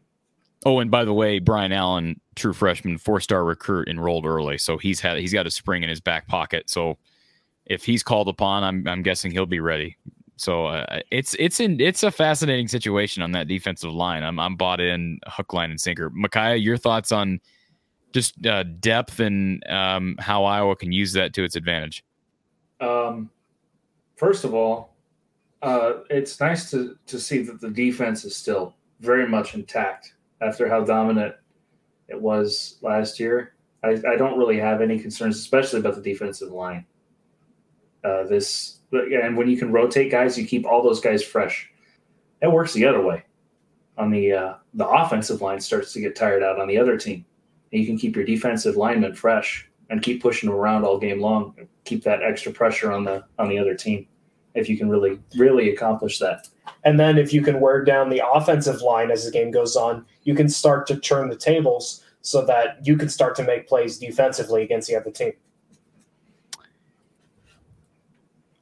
Oh, 0.64 0.80
and 0.80 0.90
by 0.90 1.04
the 1.04 1.12
way, 1.12 1.38
Brian 1.38 1.72
Allen, 1.72 2.20
true 2.36 2.52
freshman, 2.52 2.98
four 2.98 3.20
star 3.20 3.44
recruit, 3.44 3.88
enrolled 3.88 4.26
early, 4.26 4.58
so 4.58 4.78
he's 4.78 5.00
had 5.00 5.18
he's 5.18 5.32
got 5.32 5.46
a 5.46 5.50
spring 5.50 5.82
in 5.82 5.88
his 5.88 6.00
back 6.00 6.28
pocket. 6.28 6.70
So 6.70 6.98
if 7.64 7.84
he's 7.84 8.02
called 8.02 8.28
upon, 8.28 8.62
I'm 8.62 8.86
I'm 8.86 9.02
guessing 9.02 9.32
he'll 9.32 9.46
be 9.46 9.60
ready 9.60 9.96
so 10.36 10.66
uh, 10.66 11.00
it's 11.10 11.34
it's 11.38 11.60
in 11.60 11.80
it's 11.80 12.02
a 12.02 12.10
fascinating 12.10 12.68
situation 12.68 13.22
on 13.22 13.32
that 13.32 13.48
defensive 13.48 13.92
line. 13.92 14.22
I'm 14.22 14.38
I'm 14.38 14.56
bought 14.56 14.80
in 14.80 15.18
hook, 15.26 15.52
line, 15.52 15.70
and 15.70 15.80
sinker. 15.80 16.10
Micaiah, 16.10 16.56
your 16.56 16.76
thoughts 16.76 17.10
on 17.10 17.40
just 18.12 18.46
uh, 18.46 18.62
depth 18.62 19.18
and 19.18 19.66
um, 19.68 20.16
how 20.18 20.44
Iowa 20.44 20.76
can 20.76 20.92
use 20.92 21.12
that 21.14 21.32
to 21.34 21.44
its 21.44 21.56
advantage? 21.56 22.04
Um, 22.80 23.30
first 24.16 24.44
of 24.44 24.54
all, 24.54 24.94
uh, 25.62 25.94
it's 26.10 26.38
nice 26.38 26.70
to 26.70 26.98
to 27.06 27.18
see 27.18 27.42
that 27.42 27.60
the 27.60 27.70
defense 27.70 28.24
is 28.24 28.36
still 28.36 28.74
very 29.00 29.26
much 29.26 29.54
intact 29.54 30.14
after 30.42 30.68
how 30.68 30.84
dominant 30.84 31.34
it 32.08 32.20
was 32.20 32.78
last 32.82 33.18
year. 33.18 33.54
I, 33.82 34.00
I 34.08 34.16
don't 34.16 34.38
really 34.38 34.58
have 34.58 34.80
any 34.80 34.98
concerns, 34.98 35.38
especially 35.38 35.80
about 35.80 35.94
the 35.94 36.02
defensive 36.02 36.50
line. 36.50 36.86
Uh, 38.04 38.24
this 38.24 38.80
and 38.92 39.36
when 39.36 39.48
you 39.48 39.56
can 39.56 39.72
rotate 39.72 40.10
guys, 40.10 40.38
you 40.38 40.46
keep 40.46 40.64
all 40.64 40.82
those 40.82 41.00
guys 41.00 41.24
fresh. 41.24 41.70
It 42.40 42.50
works 42.50 42.72
the 42.72 42.86
other 42.86 43.02
way. 43.02 43.24
On 43.98 44.10
the 44.10 44.32
uh, 44.32 44.54
the 44.74 44.86
offensive 44.86 45.40
line 45.40 45.60
starts 45.60 45.92
to 45.94 46.00
get 46.00 46.14
tired 46.14 46.42
out 46.42 46.60
on 46.60 46.68
the 46.68 46.78
other 46.78 46.96
team, 46.98 47.24
and 47.72 47.80
you 47.80 47.86
can 47.86 47.98
keep 47.98 48.14
your 48.14 48.24
defensive 48.24 48.76
linemen 48.76 49.14
fresh 49.14 49.68
and 49.88 50.02
keep 50.02 50.22
pushing 50.22 50.48
them 50.48 50.58
around 50.58 50.84
all 50.84 50.98
game 50.98 51.20
long. 51.20 51.54
Keep 51.84 52.04
that 52.04 52.22
extra 52.22 52.52
pressure 52.52 52.92
on 52.92 53.04
the 53.04 53.24
on 53.38 53.48
the 53.48 53.58
other 53.58 53.74
team 53.74 54.06
if 54.54 54.68
you 54.68 54.76
can 54.76 54.88
really 54.88 55.18
really 55.36 55.70
accomplish 55.70 56.18
that. 56.18 56.48
And 56.84 56.98
then 56.98 57.18
if 57.18 57.32
you 57.32 57.42
can 57.42 57.60
wear 57.60 57.84
down 57.84 58.10
the 58.10 58.22
offensive 58.32 58.80
line 58.80 59.10
as 59.10 59.24
the 59.24 59.30
game 59.30 59.50
goes 59.50 59.76
on, 59.76 60.04
you 60.24 60.34
can 60.34 60.48
start 60.48 60.86
to 60.88 60.96
turn 60.96 61.28
the 61.28 61.36
tables 61.36 62.04
so 62.20 62.44
that 62.44 62.84
you 62.84 62.96
can 62.96 63.08
start 63.08 63.36
to 63.36 63.44
make 63.44 63.68
plays 63.68 63.98
defensively 63.98 64.62
against 64.62 64.88
the 64.88 64.96
other 64.96 65.10
team. 65.10 65.32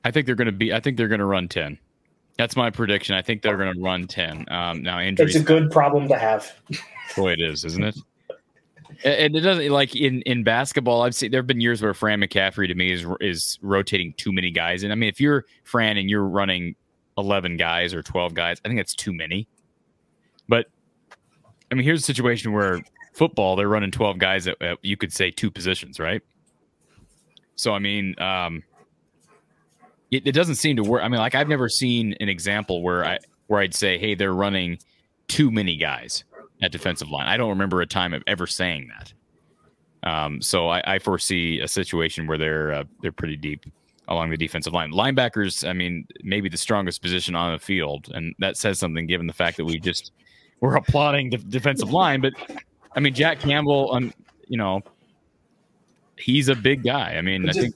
I 0.04 0.10
think 0.10 0.26
they're 0.26 0.34
going 0.34 0.46
to 0.46 0.52
be. 0.52 0.72
I 0.72 0.80
think 0.80 0.96
they're 0.96 1.08
going 1.08 1.20
to 1.20 1.24
run 1.24 1.48
ten. 1.48 1.78
That's 2.36 2.56
my 2.56 2.68
prediction. 2.68 3.14
I 3.14 3.22
think 3.22 3.42
they're 3.42 3.56
going 3.56 3.74
to 3.74 3.80
run 3.80 4.06
ten. 4.06 4.44
Um, 4.50 4.82
now 4.82 5.00
injuries. 5.00 5.34
It's 5.34 5.42
a 5.42 5.46
good 5.46 5.70
problem 5.70 6.08
to 6.08 6.18
have. 6.18 6.52
Boy, 7.16 7.32
it 7.32 7.40
is, 7.40 7.64
isn't 7.64 7.84
it? 7.84 7.96
and 9.04 9.34
it 9.34 9.40
doesn't 9.40 9.70
like 9.70 9.96
in 9.96 10.22
in 10.22 10.44
basketball. 10.44 11.02
I've 11.02 11.14
seen 11.14 11.30
there 11.30 11.40
have 11.40 11.46
been 11.46 11.60
years 11.60 11.82
where 11.82 11.94
Fran 11.94 12.20
McCaffery 12.20 12.68
to 12.68 12.74
me 12.74 12.92
is 12.92 13.06
is 13.20 13.58
rotating 13.62 14.14
too 14.16 14.32
many 14.32 14.50
guys. 14.50 14.82
And 14.82 14.92
I 14.92 14.96
mean, 14.96 15.08
if 15.08 15.20
you're 15.20 15.44
Fran 15.64 15.96
and 15.96 16.08
you're 16.08 16.24
running 16.24 16.76
eleven 17.16 17.56
guys 17.56 17.94
or 17.94 18.02
twelve 18.02 18.34
guys, 18.34 18.60
I 18.64 18.68
think 18.68 18.78
that's 18.78 18.94
too 18.94 19.12
many. 19.12 19.48
But 20.48 20.66
I 21.70 21.74
mean, 21.74 21.84
here's 21.84 22.00
a 22.00 22.06
situation 22.06 22.52
where 22.52 22.80
football 23.12 23.56
they're 23.56 23.68
running 23.68 23.90
twelve 23.90 24.18
guys 24.18 24.46
at, 24.46 24.60
at 24.62 24.78
you 24.82 24.96
could 24.96 25.12
say 25.12 25.30
two 25.30 25.50
positions, 25.50 25.98
right? 25.98 26.22
So 27.56 27.74
I 27.74 27.78
mean, 27.78 28.18
um, 28.20 28.62
it, 30.10 30.26
it 30.26 30.32
doesn't 30.32 30.56
seem 30.56 30.76
to 30.76 30.82
work. 30.82 31.02
I 31.02 31.08
mean, 31.08 31.20
like 31.20 31.34
I've 31.34 31.48
never 31.48 31.68
seen 31.68 32.14
an 32.20 32.28
example 32.28 32.82
where 32.82 33.04
I 33.04 33.18
where 33.46 33.60
I'd 33.60 33.74
say, 33.74 33.98
hey, 33.98 34.14
they're 34.14 34.34
running 34.34 34.78
too 35.28 35.50
many 35.50 35.76
guys 35.76 36.24
at 36.62 36.72
defensive 36.72 37.10
line. 37.10 37.26
I 37.26 37.36
don't 37.36 37.50
remember 37.50 37.80
a 37.80 37.86
time 37.86 38.14
of 38.14 38.22
ever 38.26 38.46
saying 38.46 38.88
that. 38.88 39.12
Um, 40.08 40.42
so 40.42 40.68
I, 40.68 40.82
I, 40.94 40.98
foresee 40.98 41.60
a 41.60 41.68
situation 41.68 42.26
where 42.26 42.36
they're 42.36 42.72
uh, 42.72 42.84
they're 43.00 43.12
pretty 43.12 43.36
deep 43.36 43.64
along 44.08 44.30
the 44.30 44.36
defensive 44.36 44.72
line. 44.72 44.92
Linebackers, 44.92 45.68
I 45.68 45.72
mean, 45.72 46.06
maybe 46.22 46.48
the 46.48 46.56
strongest 46.56 47.02
position 47.02 47.34
on 47.34 47.52
the 47.52 47.58
field, 47.58 48.10
and 48.14 48.34
that 48.38 48.56
says 48.56 48.78
something 48.78 49.06
given 49.06 49.26
the 49.26 49.32
fact 49.32 49.56
that 49.56 49.64
we 49.64 49.78
just 49.78 50.12
we're 50.60 50.76
applauding 50.76 51.30
the 51.30 51.38
defensive 51.38 51.90
line. 51.90 52.20
But 52.20 52.32
I 52.96 53.00
mean, 53.00 53.14
Jack 53.14 53.40
Campbell, 53.40 53.92
um, 53.92 54.12
you 54.48 54.56
know, 54.56 54.82
he's 56.18 56.48
a 56.48 56.54
big 56.54 56.82
guy. 56.82 57.14
I 57.16 57.22
mean, 57.22 57.46
just, 57.46 57.58
I 57.58 57.62
think 57.62 57.74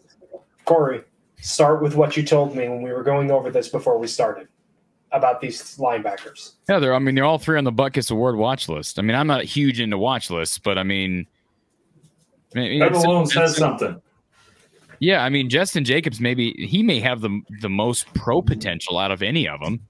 Corey, 0.65 1.03
start 1.41 1.83
with 1.83 1.95
what 1.95 2.17
you 2.17 2.23
told 2.23 2.55
me 2.55 2.69
when 2.69 2.83
we 2.83 2.93
were 2.93 3.03
going 3.03 3.31
over 3.31 3.51
this 3.51 3.69
before 3.69 3.99
we 3.99 4.07
started 4.07 4.49
about 5.13 5.41
these 5.41 5.77
linebackers. 5.79 6.55
Yeah, 6.69 6.79
they're. 6.79 6.95
I 6.95 6.99
mean, 6.99 7.15
they're 7.15 7.25
all 7.25 7.39
three 7.39 7.59
on 7.59 7.65
the 7.65 7.73
Butkus 7.73 8.11
Award 8.11 8.37
watch 8.37 8.69
list. 8.69 8.99
I 8.99 9.03
mean, 9.03 9.17
I'm 9.17 9.27
not 9.27 9.45
huge 9.45 9.81
into 9.81 9.99
watch 9.99 10.31
lists, 10.31 10.59
but 10.59 10.79
I 10.79 10.83
mean, 10.83 11.27
I 12.55 12.59
mean 12.59 12.81
that 12.81 12.93
alone 12.93 13.27
says 13.27 13.57
something. 13.57 14.01
Yeah, 15.01 15.23
I 15.23 15.29
mean, 15.29 15.49
Jestin 15.49 15.85
Jacobs 15.85 16.21
maybe 16.21 16.53
he 16.59 16.83
may 16.83 17.01
have 17.01 17.21
the 17.21 17.41
the 17.61 17.69
most 17.69 18.13
pro 18.15 18.43
potential 18.43 18.99
out 18.99 19.11
of 19.11 19.23
any 19.23 19.49
of 19.49 19.61
them, 19.61 19.81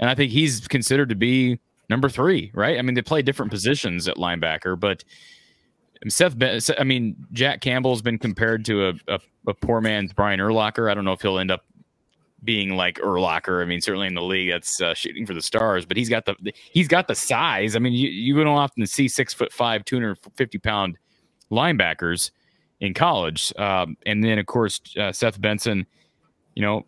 and 0.00 0.08
I 0.08 0.14
think 0.14 0.32
he's 0.32 0.66
considered 0.68 1.08
to 1.10 1.14
be 1.14 1.58
number 1.90 2.08
three. 2.08 2.50
Right? 2.54 2.78
I 2.78 2.82
mean, 2.82 2.94
they 2.94 3.02
play 3.02 3.22
different 3.22 3.52
positions 3.52 4.08
at 4.08 4.16
linebacker, 4.16 4.78
but 4.78 5.04
Seth, 6.08 6.36
I 6.78 6.84
mean, 6.84 7.16
Jack 7.32 7.60
Campbell's 7.60 8.02
been 8.02 8.18
compared 8.18 8.64
to 8.66 8.88
a, 8.88 8.92
a, 9.08 9.20
a, 9.48 9.54
poor 9.54 9.80
man's 9.80 10.12
Brian 10.12 10.38
Urlacher. 10.38 10.90
I 10.90 10.94
don't 10.94 11.04
know 11.04 11.12
if 11.12 11.22
he'll 11.22 11.38
end 11.38 11.50
up 11.50 11.64
being 12.42 12.76
like 12.76 12.98
Urlacher. 12.98 13.62
I 13.62 13.64
mean, 13.64 13.80
certainly 13.80 14.06
in 14.06 14.14
the 14.14 14.22
league, 14.22 14.50
that's 14.50 14.82
uh, 14.82 14.92
shooting 14.92 15.24
for 15.24 15.32
the 15.32 15.40
stars. 15.40 15.86
But 15.86 15.96
he's 15.96 16.08
got 16.08 16.26
the 16.26 16.36
he's 16.72 16.88
got 16.88 17.08
the 17.08 17.14
size. 17.14 17.74
I 17.74 17.78
mean, 17.78 17.94
you, 17.94 18.08
you 18.08 18.36
don't 18.36 18.48
often 18.48 18.86
see 18.86 19.08
six 19.08 19.32
foot 19.32 19.52
five, 19.52 19.84
two 19.84 19.96
hundred 19.96 20.18
fifty 20.36 20.58
pound 20.58 20.98
linebackers 21.50 22.30
in 22.84 22.94
college. 22.94 23.52
Um, 23.56 23.96
and 24.06 24.22
then 24.22 24.38
of 24.38 24.46
course 24.46 24.80
uh, 24.98 25.12
Seth 25.12 25.40
Benson, 25.40 25.86
you 26.54 26.62
know, 26.62 26.84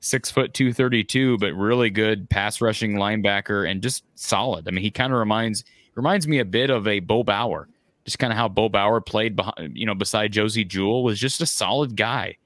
six 0.00 0.30
foot 0.30 0.54
two 0.54 0.72
thirty 0.72 1.02
two, 1.02 1.38
but 1.38 1.52
really 1.54 1.90
good 1.90 2.28
pass 2.28 2.60
rushing 2.60 2.94
linebacker 2.94 3.68
and 3.68 3.82
just 3.82 4.04
solid. 4.14 4.68
I 4.68 4.70
mean, 4.70 4.84
he 4.84 4.90
kind 4.90 5.12
of 5.12 5.18
reminds 5.18 5.64
reminds 5.94 6.28
me 6.28 6.38
a 6.38 6.44
bit 6.44 6.70
of 6.70 6.86
a 6.86 7.00
Bo 7.00 7.22
Bauer 7.22 7.68
just 8.06 8.20
kind 8.20 8.32
of 8.32 8.38
how 8.38 8.48
Bo 8.48 8.68
Bauer 8.68 9.00
played, 9.00 9.36
behind, 9.36 9.76
you 9.76 9.84
know, 9.84 9.94
beside 9.94 10.32
Josey 10.32 10.64
Jewell 10.64 11.02
was 11.02 11.18
just 11.18 11.40
a 11.40 11.46
solid 11.46 11.96
guy. 11.96 12.36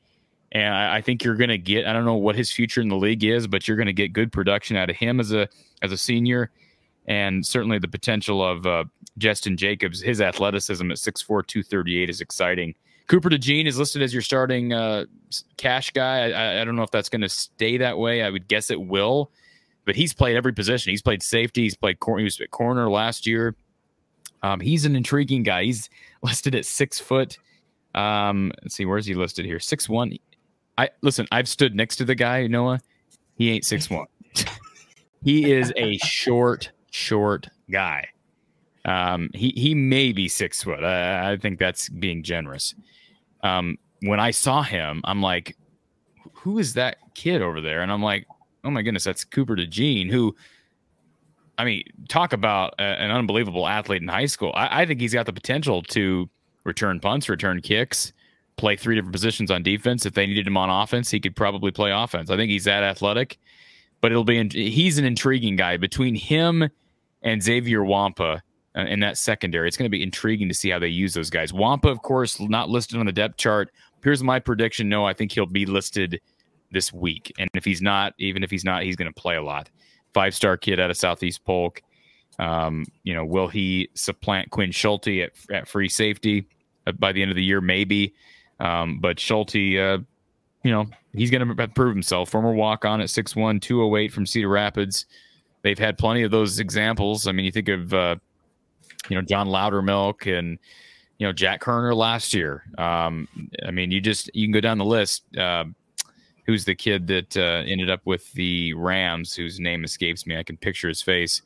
And 0.53 0.75
I, 0.75 0.97
I 0.97 1.01
think 1.03 1.23
you're 1.23 1.37
going 1.37 1.51
to 1.51 1.59
get, 1.59 1.87
I 1.87 1.93
don't 1.93 2.07
know 2.07 2.15
what 2.15 2.35
his 2.35 2.51
future 2.51 2.81
in 2.81 2.89
the 2.89 2.97
league 2.97 3.23
is, 3.23 3.47
but 3.47 3.69
you're 3.69 3.77
going 3.77 3.87
to 3.87 3.93
get 3.93 4.15
good 4.15 4.33
production 4.33 4.77
out 4.77 4.89
of 4.89 4.97
him 4.97 5.21
as 5.21 5.33
a, 5.33 5.49
as 5.83 5.93
a 5.93 5.99
senior. 5.99 6.51
And 7.07 7.47
certainly 7.47 7.79
the 7.79 7.89
potential 7.89 8.43
of 8.43 8.67
uh, 8.67 8.85
Jestin 9.19 9.57
Jacobs, 9.57 10.01
his 10.01 10.23
athleticism 10.23 10.91
at 10.91 10.97
6'4, 10.97 11.47
238 11.47 12.09
is 12.09 12.23
exciting. 12.23 12.75
Cooper 13.11 13.29
DeJean 13.29 13.67
is 13.67 13.77
listed 13.77 14.03
as 14.03 14.13
your 14.13 14.23
starting 14.23 14.73
uh, 14.73 15.05
cash 15.57 15.91
guy. 15.91 16.31
I, 16.31 16.61
I 16.61 16.65
don't 16.65 16.77
know 16.77 16.85
if 16.85 16.93
that's 16.93 17.09
going 17.09 17.23
to 17.23 17.29
stay 17.29 17.77
that 17.77 17.99
way. 17.99 18.23
I 18.23 18.31
would 18.31 18.47
guess 18.47 18.71
it 18.71 18.81
will, 18.81 19.33
but 19.85 19.97
he's 19.97 20.15
played 20.15 20.37
every 20.37 20.53
position. 20.53 20.93
He's 20.93 21.03
played 21.03 21.21
safety. 21.21 21.63
He's 21.63 21.77
played 21.77 21.99
corner. 21.99 22.21
He 22.21 22.25
was 22.25 22.41
at 22.41 22.53
corner 22.53 22.89
last 22.89 23.27
year. 23.27 23.57
Um, 24.45 24.61
he's 24.61 24.85
an 24.85 24.95
intriguing 24.95 25.43
guy. 25.43 25.65
He's 25.65 25.91
listed 26.23 26.55
at 26.55 26.65
six 26.65 27.01
foot. 27.01 27.37
Um, 27.97 28.53
let's 28.63 28.77
see, 28.77 28.85
where's 28.85 29.07
he 29.07 29.15
listed 29.15 29.45
here? 29.45 29.59
Six 29.59 29.89
one. 29.89 30.17
I 30.79 30.91
listen. 31.03 31.27
I've 31.33 31.49
stood 31.49 31.75
next 31.75 31.97
to 31.97 32.05
the 32.05 32.15
guy, 32.15 32.47
Noah. 32.47 32.79
He 33.35 33.51
ain't 33.51 33.65
six 33.65 33.91
one. 33.91 34.07
he 35.25 35.51
is 35.51 35.73
a 35.77 35.99
short, 35.99 36.71
short 36.93 37.49
guy. 37.73 38.07
Um, 38.85 39.31
he 39.35 39.53
he 39.57 39.75
may 39.75 40.13
be 40.13 40.29
six 40.29 40.63
foot. 40.63 40.85
I, 40.85 41.33
I 41.33 41.37
think 41.39 41.59
that's 41.59 41.89
being 41.89 42.23
generous. 42.23 42.73
Um, 43.43 43.79
when 44.03 44.21
I 44.21 44.31
saw 44.31 44.63
him, 44.63 45.01
I'm 45.05 45.23
like, 45.23 45.57
who 46.33 46.59
is 46.59 46.75
that 46.75 46.99
kid 47.15 47.43
over 47.43 47.61
there? 47.61 47.83
And 47.83 47.93
I'm 47.93 48.03
like, 48.03 48.27
oh 48.65 48.71
my 48.71 48.83
goodness, 48.83 49.05
that's 49.05 49.25
Cooper 49.25 49.57
DeJean, 49.57 50.11
who 50.11 50.35
I 51.61 51.65
mean, 51.65 51.85
talk 52.09 52.33
about 52.33 52.75
a, 52.79 52.83
an 52.83 53.11
unbelievable 53.11 53.67
athlete 53.67 54.01
in 54.01 54.09
high 54.09 54.25
school. 54.25 54.51
I, 54.55 54.81
I, 54.81 54.87
think 54.87 54.99
he's 54.99 55.13
got 55.13 55.27
the 55.27 55.33
potential 55.33 55.83
to 55.83 56.27
return 56.65 57.01
punts, 57.01 57.29
return 57.29 57.61
kicks, 57.61 58.15
play 58.57 58.77
three 58.77 58.95
different 58.95 59.13
positions 59.13 59.51
on 59.51 59.63
defense. 59.63 60.07
If 60.07 60.15
they 60.15 60.27
needed 60.27 60.47
him 60.47 60.57
on 60.57 60.71
offense, 60.71 61.11
he 61.11 61.21
could 61.21 61.37
probably 61.37 61.71
play 61.71 61.91
offense. 61.91 62.31
I 62.31 62.37
think 62.37 62.51
he's 62.51 62.65
that 62.65 62.83
athletic, 62.83 63.39
but 64.01 64.11
it'll 64.11 64.25
be 64.25 64.49
he's 64.49 64.97
an 64.97 65.05
intriguing 65.05 65.57
guy 65.57 65.77
between 65.77 66.15
him 66.15 66.67
and 67.23 67.43
Xavier 67.43 67.85
uh, 67.85 68.39
in 68.87 69.01
that 69.01 69.19
secondary. 69.19 69.69
It's 69.69 69.77
going 69.77 69.91
to 69.91 69.97
be 69.97 70.03
intriguing 70.03 70.49
to 70.49 70.55
see 70.55 70.71
how 70.71 70.79
they 70.79 70.89
use 70.89 71.15
those 71.15 71.31
guys. 71.31 71.53
Nwankpa, 71.53 71.91
of 71.91 72.03
course, 72.03 72.41
not 72.41 72.69
listed 72.69 72.99
on 72.99 73.07
the 73.07 73.13
depth 73.13 73.37
chart. 73.37 73.71
Here's 74.03 74.23
my 74.23 74.39
prediction. 74.39 74.89
No, 74.89 75.07
I 75.07 75.13
think 75.13 75.33
he'll 75.33 75.47
be 75.47 75.67
listed 75.67 76.21
this 76.73 76.93
week, 76.93 77.33
and 77.39 77.51
if 77.55 77.65
he's 77.65 77.83
not, 77.83 78.15
even 78.19 78.43
if 78.43 78.51
he's 78.51 78.65
not, 78.65 78.85
he's 78.85 78.97
going 78.97 79.13
to 79.13 79.21
play 79.21 79.37
a 79.37 79.43
lot 79.43 79.69
five 80.13 80.35
star 80.35 80.57
kid 80.57 80.81
out 80.81 80.91
of 80.91 80.97
Southeast 80.97 81.45
Polk. 81.45 81.83
Um, 82.39 82.87
you 83.05 83.15
know, 83.15 83.25
will 83.25 83.49
he 83.49 83.89
supplant 83.95 84.51
Quinn 84.51 84.73
Schulte 84.73 85.09
at, 85.09 85.33
at 85.53 85.69
free 85.69 85.89
safety 85.89 86.47
uh, 86.87 86.93
by 86.93 87.13
the 87.13 87.23
end 87.23 87.31
of 87.31 87.37
the 87.37 87.45
year? 87.45 87.61
Maybe. 87.61 88.15
Um, 88.61 88.99
but 88.99 89.21
Schulte, 89.21 89.55
uh, 89.55 89.99
you 90.63 90.71
know, 90.71 90.87
he's 91.13 91.31
going 91.31 91.57
to 91.57 91.69
prove 91.69 91.95
himself. 91.95 92.31
Former 92.31 92.53
walk 92.53 92.85
on 92.85 93.01
at 93.01 93.09
6'1, 93.09 93.61
208 93.61 94.13
from 94.13 94.27
Cedar 94.27 94.49
Rapids. 94.49 95.07
They've 95.63 95.79
had 95.79 95.99
plenty 95.99 96.23
of 96.23 96.31
those 96.31 96.59
examples. 96.59 97.27
I 97.27 97.33
mean, 97.33 97.45
you 97.45 97.53
think 97.53 97.69
of, 97.69 97.93
uh, 97.93 98.17
you 99.09 99.17
know, 99.17 99.23
John 99.23 99.49
Lowdermilk 99.49 100.27
and, 100.39 100.59
you 101.19 101.27
know, 101.27 101.33
Jack 101.33 101.63
Koerner 101.63 101.95
last 101.95 102.35
year. 102.35 102.65
Um, 102.79 103.29
I 103.67 103.71
mean, 103.71 103.91
you 103.91 104.01
just, 104.01 104.31
you 104.35 104.47
can 104.47 104.53
go 104.53 104.61
down 104.61 104.79
the 104.79 104.85
list. 104.85 105.25
Uh, 105.37 105.65
who's 106.51 106.65
the 106.65 106.75
kid 106.75 107.07
that 107.07 107.37
uh, 107.37 107.63
ended 107.67 107.89
up 107.89 108.01
with 108.05 108.33
the 108.33 108.73
Rams, 108.75 109.35
whose 109.35 109.61
name 109.61 109.85
escapes 109.85 110.27
me. 110.27 110.37
I 110.37 110.43
can 110.43 110.57
picture 110.57 110.89
his 110.89 111.01
face. 111.01 111.43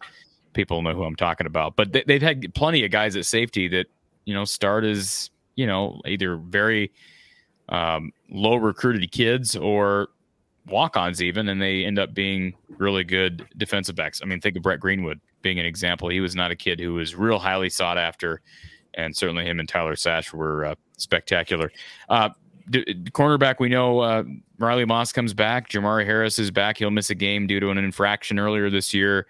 People 0.54 0.80
know 0.80 0.94
who 0.94 1.04
I'm 1.04 1.16
talking 1.16 1.46
about. 1.46 1.76
But 1.76 1.92
they, 1.92 2.04
have 2.08 2.22
had 2.22 2.54
plenty 2.54 2.84
of 2.84 2.90
guys 2.90 3.14
at 3.14 3.26
safety 3.26 3.68
that 3.68 3.86
you 4.24 4.32
know 4.32 4.44
start 4.44 4.84
as 4.84 5.30
you 5.56 5.66
know 5.66 6.00
either 6.06 6.36
very 6.36 6.90
um, 7.68 8.12
low 8.30 8.56
recruited 8.56 9.10
kids 9.12 9.56
or 9.56 10.08
walk-ons 10.66 11.22
even, 11.22 11.48
and 11.48 11.60
they 11.60 11.84
end 11.84 11.98
up 11.98 12.14
being 12.14 12.54
really 12.78 13.04
good 13.04 13.46
defensive 13.56 13.96
backs. 13.96 14.20
I 14.22 14.26
mean, 14.26 14.40
think 14.40 14.56
of 14.56 14.62
Brett 14.62 14.80
Greenwood 14.80 15.20
being 15.42 15.58
an 15.58 15.66
example. 15.66 16.08
He 16.08 16.20
was 16.20 16.34
not 16.34 16.50
a 16.50 16.56
kid 16.56 16.80
who 16.80 16.94
was 16.94 17.14
real 17.14 17.38
highly 17.38 17.68
sought 17.68 17.98
after, 17.98 18.40
and 18.94 19.14
certainly 19.14 19.44
him 19.44 19.60
and 19.60 19.68
Tyler 19.68 19.96
Sash 19.96 20.32
were 20.32 20.64
uh, 20.64 20.74
spectacular. 20.96 21.70
Uh, 22.08 22.30
d- 22.70 22.84
cornerback, 23.10 23.56
we 23.60 23.68
know 23.68 24.00
uh, 24.00 24.24
Riley 24.58 24.84
Moss 24.84 25.12
comes 25.12 25.34
back. 25.34 25.68
Jermari 25.68 26.06
Harris 26.06 26.38
is 26.38 26.50
back. 26.50 26.78
He'll 26.78 26.90
miss 26.90 27.10
a 27.10 27.14
game 27.14 27.46
due 27.46 27.60
to 27.60 27.70
an 27.70 27.78
infraction 27.78 28.38
earlier 28.38 28.70
this 28.70 28.94
year. 28.94 29.26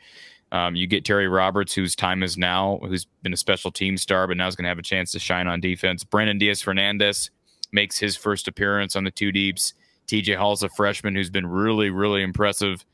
Um, 0.53 0.77
you 0.77 0.87
get 0.87 1.05
Terry 1.05 1.27
Roberts, 1.27 1.75
whose 1.75 1.97
time 1.97 2.23
is 2.23 2.37
now, 2.37 2.79
who's 2.83 3.07
been 3.23 3.33
a 3.33 3.37
special 3.37 3.73
team 3.73 3.97
star, 3.97 4.29
but 4.29 4.37
now 4.37 4.47
is 4.47 4.55
going 4.55 4.65
to 4.65 4.69
have 4.69 4.79
a 4.79 4.83
chance 4.83 5.11
to 5.13 5.19
shine 5.19 5.49
on 5.49 5.61
defense. 5.61 6.05
Brenden 6.05 6.41
Deasfernandes 6.41 7.31
makes 7.73 7.99
his 7.99 8.17
first 8.17 8.47
appearance 8.47 8.95
on 8.95 9.03
the 9.03 9.11
two 9.11 9.33
deeps. 9.33 9.75
TJ 10.07 10.37
Hall's 10.37 10.63
a 10.63 10.69
freshman 10.69 11.15
who's 11.15 11.31
been 11.31 11.47
really, 11.47 11.91
really 11.91 12.23
impressive 12.23 12.85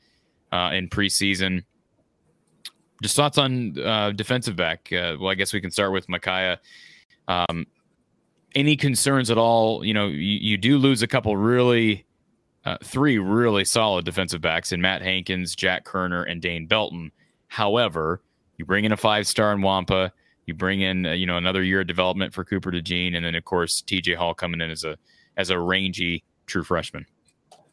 uh, 0.52 0.70
in 0.72 0.88
preseason. 0.88 1.64
Just 3.02 3.16
thoughts 3.16 3.38
on 3.38 3.78
uh, 3.78 4.11
defensive 4.12 4.56
back. 4.56 4.92
Uh, 4.92 5.16
well, 5.18 5.30
I 5.30 5.34
guess 5.34 5.52
we 5.52 5.61
can 5.61 5.70
start 5.70 5.92
with 5.92 6.08
Micaiah. 6.08 6.61
Um, 7.28 7.66
any 8.54 8.76
concerns 8.76 9.30
at 9.30 9.38
all? 9.38 9.84
You 9.84 9.94
know, 9.94 10.06
you, 10.06 10.18
you 10.18 10.56
do 10.56 10.76
lose 10.76 11.02
a 11.02 11.06
couple 11.06 11.36
really, 11.36 12.04
uh, 12.64 12.76
three 12.82 13.18
really 13.18 13.64
solid 13.64 14.04
defensive 14.04 14.40
backs 14.40 14.72
in 14.72 14.80
Matt 14.80 15.02
Hankins, 15.02 15.54
Jack 15.54 15.84
Koerner, 15.84 16.30
and 16.30 16.42
Dane 16.42 16.66
Belton. 16.66 17.11
However, 17.48 18.20
you 18.58 18.64
bring 18.66 18.84
in 18.84 18.92
a 18.92 18.96
five 18.96 19.26
star 19.26 19.52
in 19.52 19.61
Nwankpa. 19.61 20.11
You 20.46 20.54
bring 20.54 20.80
in 20.80 21.06
uh, 21.06 21.12
you 21.12 21.26
know 21.26 21.36
another 21.36 21.62
year 21.62 21.80
of 21.80 21.86
development 21.86 22.34
for 22.34 22.44
Cooper 22.44 22.70
DeJean, 22.70 23.16
and 23.16 23.24
then 23.24 23.34
of 23.34 23.44
course 23.44 23.82
TJ 23.86 24.16
Hall 24.16 24.34
coming 24.34 24.61
in 24.61 24.70
as 24.70 24.84
a 24.84 24.98
as 25.36 25.50
a 25.50 25.58
rangy 25.58 26.22
true 26.51 26.64
freshman. 26.64 27.07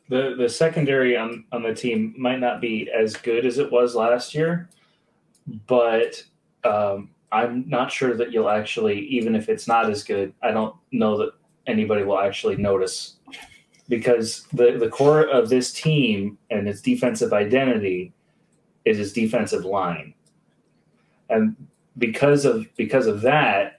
The 0.09 0.35
the 0.37 0.47
secondary 0.47 1.17
on 1.17 1.45
on 1.51 1.63
the 1.63 1.73
team 1.73 2.13
might 2.17 2.39
not 2.39 2.61
be 2.61 2.89
as 2.89 3.15
good 3.17 3.45
as 3.45 3.57
it 3.57 3.71
was 3.71 3.95
last 3.95 4.33
year, 4.33 4.69
but 5.67 6.23
um, 6.63 7.09
I'm 7.31 7.67
not 7.67 7.91
sure 7.91 8.15
that 8.15 8.31
you'll 8.31 8.49
actually, 8.49 8.99
even 9.07 9.35
if 9.35 9.49
it's 9.49 9.67
not 9.67 9.89
as 9.89 10.03
good, 10.03 10.33
I 10.41 10.51
don't 10.51 10.75
know 10.91 11.17
that 11.17 11.31
anybody 11.65 12.03
will 12.03 12.19
actually 12.19 12.55
notice 12.55 13.17
because 13.89 14.47
the 14.53 14.77
the 14.77 14.89
core 14.89 15.23
of 15.23 15.49
this 15.49 15.73
team 15.73 16.37
and 16.49 16.67
its 16.67 16.81
defensive 16.81 17.33
identity 17.33 18.13
is 18.85 18.97
his 18.97 19.13
defensive 19.13 19.65
line. 19.65 20.13
And 21.29 21.55
because 21.97 22.45
of 22.45 22.67
because 22.77 23.07
of 23.07 23.21
that, 23.21 23.76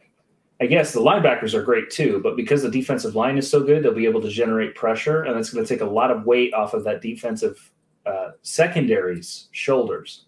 I 0.60 0.66
guess 0.66 0.92
the 0.92 1.00
linebackers 1.00 1.54
are 1.54 1.62
great 1.62 1.88
too, 1.88 2.20
but 2.22 2.36
because 2.36 2.62
the 2.62 2.70
defensive 2.70 3.14
line 3.14 3.38
is 3.38 3.48
so 3.48 3.62
good, 3.62 3.82
they'll 3.82 3.94
be 3.94 4.06
able 4.06 4.22
to 4.22 4.28
generate 4.28 4.74
pressure, 4.74 5.22
and 5.22 5.38
it's 5.38 5.50
going 5.50 5.64
to 5.64 5.72
take 5.72 5.82
a 5.82 5.90
lot 5.90 6.10
of 6.10 6.26
weight 6.26 6.52
off 6.52 6.74
of 6.74 6.82
that 6.84 7.00
defensive 7.00 7.70
uh, 8.06 8.30
secondary's 8.42 9.48
shoulders. 9.52 10.24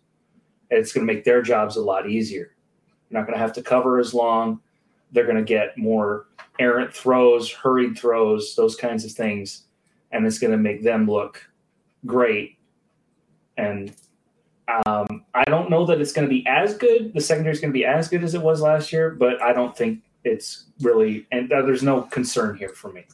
And 0.70 0.78
it's 0.78 0.93
going 0.93 1.05
to 1.05 1.12
make 1.12 1.24
their 1.24 1.43
jobs 1.43 1.76
a 1.76 1.81
lot 1.81 2.09
easier. 2.09 2.55
You're 3.11 3.20
not 3.20 3.26
going 3.26 3.37
to 3.37 3.43
have 3.43 3.53
to 3.55 3.62
cover 3.62 3.99
as 3.99 4.14
long. 4.14 4.61
They're 5.11 5.24
going 5.24 5.37
to 5.37 5.43
get 5.43 5.76
more 5.76 6.26
errant 6.61 6.95
throws, 6.95 7.51
hurried 7.51 7.99
throws, 7.99 8.55
those 8.55 8.76
kinds 8.76 9.05
of 9.05 9.11
things, 9.11 9.64
and 10.12 10.24
it's 10.24 10.39
going 10.39 10.53
to 10.53 10.59
make 10.59 10.85
them 10.85 11.11
look 11.11 11.45
great. 12.07 12.57
And 13.57 13.93
um, 14.87 15.24
I 15.35 15.43
don't 15.45 15.70
know 15.70 15.85
that 15.87 16.01
it's 16.01 16.12
going 16.12 16.28
to 16.28 16.33
be 16.33 16.47
as 16.47 16.74
good. 16.74 17.12
The 17.14 17.20
secondary 17.20 17.53
is 17.53 17.61
going 17.61 17.72
to 17.72 17.78
be 17.78 17.85
as 17.85 18.09
good 18.09 18.22
as 18.22 18.35
it 18.35 18.43
was 18.43 18.61
last 18.61 18.93
year, 18.93 19.11
but 19.11 19.43
I 19.43 19.53
don't 19.53 19.76
think 19.76 20.01
it's 20.25 20.66
really. 20.81 21.27
And 21.33 21.53
uh, 21.53 21.62
there's 21.62 21.83
no 21.83 22.03
concern 22.03 22.57
here 22.57 22.71
for 22.71 22.93
me. 22.93 23.05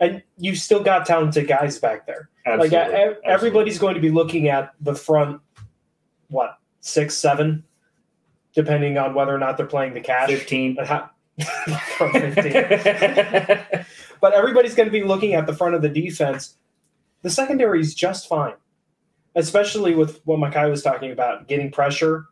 And 0.00 0.22
you 0.36 0.54
still 0.54 0.82
got 0.82 1.06
talented 1.06 1.48
guys 1.48 1.78
back 1.78 2.06
there. 2.06 2.28
Absolutely. 2.44 2.78
Like 2.78 3.18
everybody's 3.24 3.78
going 3.78 3.94
to 3.94 4.00
be 4.00 4.10
looking 4.10 4.48
at 4.48 4.72
the 4.80 4.94
front, 4.94 5.40
what 6.28 6.58
six, 6.80 7.16
seven, 7.16 7.64
depending 8.54 8.98
on 8.98 9.14
whether 9.14 9.34
or 9.34 9.38
not 9.38 9.56
they're 9.56 9.66
playing 9.66 9.94
the 9.94 10.00
cash. 10.00 10.28
Fifteen. 10.28 10.76
From 11.98 12.12
15. 12.12 12.52
but 14.20 14.32
everybody's 14.32 14.74
going 14.74 14.88
to 14.88 14.92
be 14.92 15.02
looking 15.02 15.34
at 15.34 15.46
the 15.46 15.54
front 15.54 15.74
of 15.74 15.82
the 15.82 15.88
defense. 15.88 16.56
The 17.22 17.28
secondary 17.30 17.80
is 17.80 17.94
just 17.94 18.26
fine 18.26 18.54
especially 19.36 19.94
with 19.94 20.20
what 20.24 20.40
Makai 20.40 20.68
was 20.68 20.82
talking 20.82 21.12
about, 21.12 21.46
getting 21.46 21.70
pressure, 21.70 22.26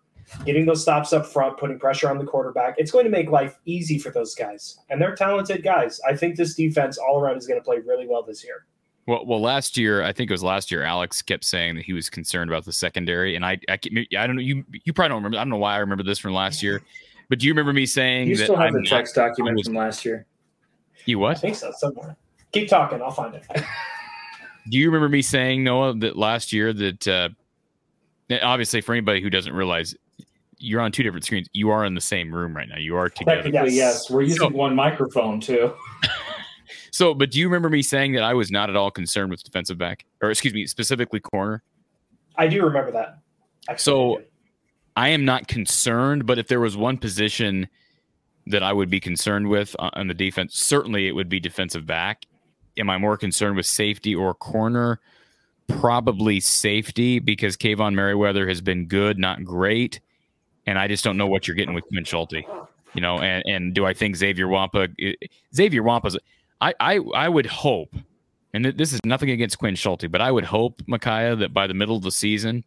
getting 0.45 0.66
those 0.66 0.83
stops 0.83 1.12
up 1.12 1.27
front, 1.27 1.59
putting 1.59 1.79
pressure 1.79 2.11
on 2.11 2.18
the 2.18 2.25
quarterback. 2.25 2.75
It's 2.79 2.91
going 2.91 3.05
to 3.05 3.11
make 3.11 3.31
life 3.31 3.59
easy 3.64 3.99
for 3.99 4.11
those 4.11 4.35
guys, 4.35 4.79
and 4.91 5.01
they're 5.01 5.14
talented 5.14 5.62
guys. 5.62 6.01
I 6.09 6.16
think 6.16 6.37
this 6.37 6.55
defense 6.55 6.99
all 6.99 7.20
around 7.20 7.37
is 7.39 7.47
going 7.47 7.61
to 7.61 7.64
play 7.64 7.79
really 7.79 8.07
well 8.07 8.22
this 8.22 8.45
year. 8.45 8.66
Well, 9.07 9.27
well, 9.27 9.41
last 9.41 9.77
year 9.77 10.03
I 10.03 10.12
think 10.12 10.31
it 10.31 10.35
was 10.35 10.43
last 10.43 10.70
year. 10.70 10.83
Alex 10.83 11.20
kept 11.20 11.45
saying 11.45 11.75
that 11.77 11.85
he 11.85 11.93
was 11.93 12.09
concerned 12.09 12.51
about 12.51 12.64
the 12.64 12.72
secondary, 12.72 13.37
and 13.37 13.45
I, 13.45 13.59
I, 13.68 13.79
I 14.18 14.27
don't 14.27 14.37
know. 14.37 14.43
You, 14.43 14.64
you 14.85 14.93
probably 14.93 15.11
don't 15.11 15.16
remember. 15.22 15.37
I 15.37 15.41
don't 15.41 15.51
know 15.51 15.59
why 15.59 15.75
I 15.75 15.79
remember 15.79 16.05
this 16.05 16.18
from 16.18 16.33
last 16.33 16.62
year, 16.62 16.83
but 17.29 17.39
do 17.39 17.47
you 17.47 17.53
remember 17.53 17.72
me 17.72 17.85
saying 17.85 18.29
you 18.29 18.37
that 18.37 18.45
still 18.45 18.57
have 18.57 18.68
I'm 18.68 18.83
the 18.83 18.89
text 18.89 19.16
not- 19.16 19.29
document 19.29 19.57
was- 19.59 19.66
from 19.66 19.77
last 19.77 20.05
year? 20.05 20.27
You 21.07 21.18
what? 21.18 21.37
I 21.37 21.41
think 21.41 21.57
so 21.57 21.70
somewhere. 21.77 22.16
Keep 22.53 22.68
talking, 22.68 23.03
I'll 23.03 23.11
find 23.11 23.35
it. 23.35 23.45
Do 24.70 24.79
you 24.79 24.87
remember 24.87 25.11
me 25.11 25.20
saying 25.20 25.62
Noah 25.62 25.93
that 25.99 26.16
last 26.16 26.51
year 26.53 26.72
that 26.72 27.07
uh, 27.07 27.29
obviously 28.41 28.81
for 28.81 28.95
anybody 28.95 29.20
who 29.20 29.29
doesn't 29.29 29.53
realize 29.53 29.95
you're 30.59 30.80
on 30.80 30.92
two 30.92 31.02
different 31.02 31.24
screens, 31.24 31.48
you 31.52 31.70
are 31.70 31.84
in 31.84 31.94
the 31.94 32.00
same 32.00 32.34
room 32.34 32.57
right 32.57 32.68
now. 32.68 32.78
You 32.78 32.96
are 32.96 33.09
together. 33.09 33.42
Technically, 33.42 33.74
yes. 33.74 34.11
We're 34.11 34.22
using 34.22 34.38
So- 34.38 34.48
one 34.48 34.74
microphone 34.74 35.40
too. 35.40 35.72
So, 36.90 37.12
but 37.12 37.32
do 37.32 37.40
you 37.40 37.48
remember 37.48 37.68
me 37.68 37.82
saying 37.82 38.12
that 38.12 38.22
I 38.22 38.34
was 38.34 38.52
not 38.52 38.70
at 38.70 38.76
all 38.76 38.88
concerned 38.92 39.28
with 39.32 39.42
defensive 39.42 39.76
back, 39.76 40.05
or 40.22 40.30
excuse 40.30 40.55
me, 40.55 40.64
specifically 40.68 41.18
corner? 41.18 41.61
I 42.36 42.46
do 42.46 42.62
remember 42.64 42.92
that. 42.92 43.18
Actually, 43.68 43.82
So- 43.82 44.22
I 44.94 45.09
am 45.09 45.24
not 45.24 45.48
concerned, 45.48 46.24
but 46.24 46.38
if 46.38 46.46
there 46.46 46.61
was 46.61 46.76
one 46.76 46.96
position 46.98 47.68
that 48.46 48.62
I 48.62 48.72
would 48.72 48.90
be 48.90 49.00
concerned 49.00 49.48
with 49.48 49.74
on 49.80 49.90
on 49.94 50.07
the 50.07 50.14
defense, 50.14 50.57
certainly 50.57 51.09
it 51.09 51.12
would 51.16 51.28
be 51.28 51.40
defensive 51.40 51.84
back. 51.84 52.26
Am 52.78 52.88
I 52.88 52.96
more 52.98 53.16
concerned 53.16 53.57
with 53.57 53.66
safety 53.66 54.14
or 54.14 54.32
corner? 54.32 55.00
Probably 55.66 56.38
safety 56.38 57.18
because 57.18 57.57
Kaevon 57.57 57.94
Merriweather 57.94 58.46
has 58.48 58.61
been 58.61 58.86
good, 58.86 59.18
not 59.18 59.42
great, 59.42 59.98
and 60.67 60.79
I 60.79 60.89
just 60.89 61.05
don't 61.05 61.17
know 61.17 61.27
what 61.27 61.47
you're 61.47 61.57
getting 61.57 61.75
with 61.75 61.85
Quinn 61.85 62.05
Schulte. 62.05 62.45
You 62.95 63.01
know, 63.01 63.19
and 63.19 63.43
and 63.47 63.75
do 63.75 63.87
I 63.87 63.93
think 63.93 64.17
Xavier 64.17 64.47
Nwankpa? 64.47 64.95
Eh, 65.01 65.27
Xavier 65.55 65.83
Nwankpa's. 65.83 66.17
I 66.61 66.75
I 66.81 67.01
I 67.15 67.29
would 67.29 67.47
hope, 67.47 67.95
and 68.53 68.65
this 68.65 68.93
is 68.93 69.01
nothing 69.05 69.31
against 69.31 69.59
Quinn 69.59 69.75
Schulte, 69.75 70.11
but 70.11 70.21
I 70.21 70.31
would 70.31 70.45
hope 70.45 70.81
Micaiah 70.87 71.37
that 71.37 71.53
by 71.53 71.67
the 71.67 71.75
middle 71.75 71.97
of 71.97 72.03
the 72.03 72.12
season, 72.12 72.65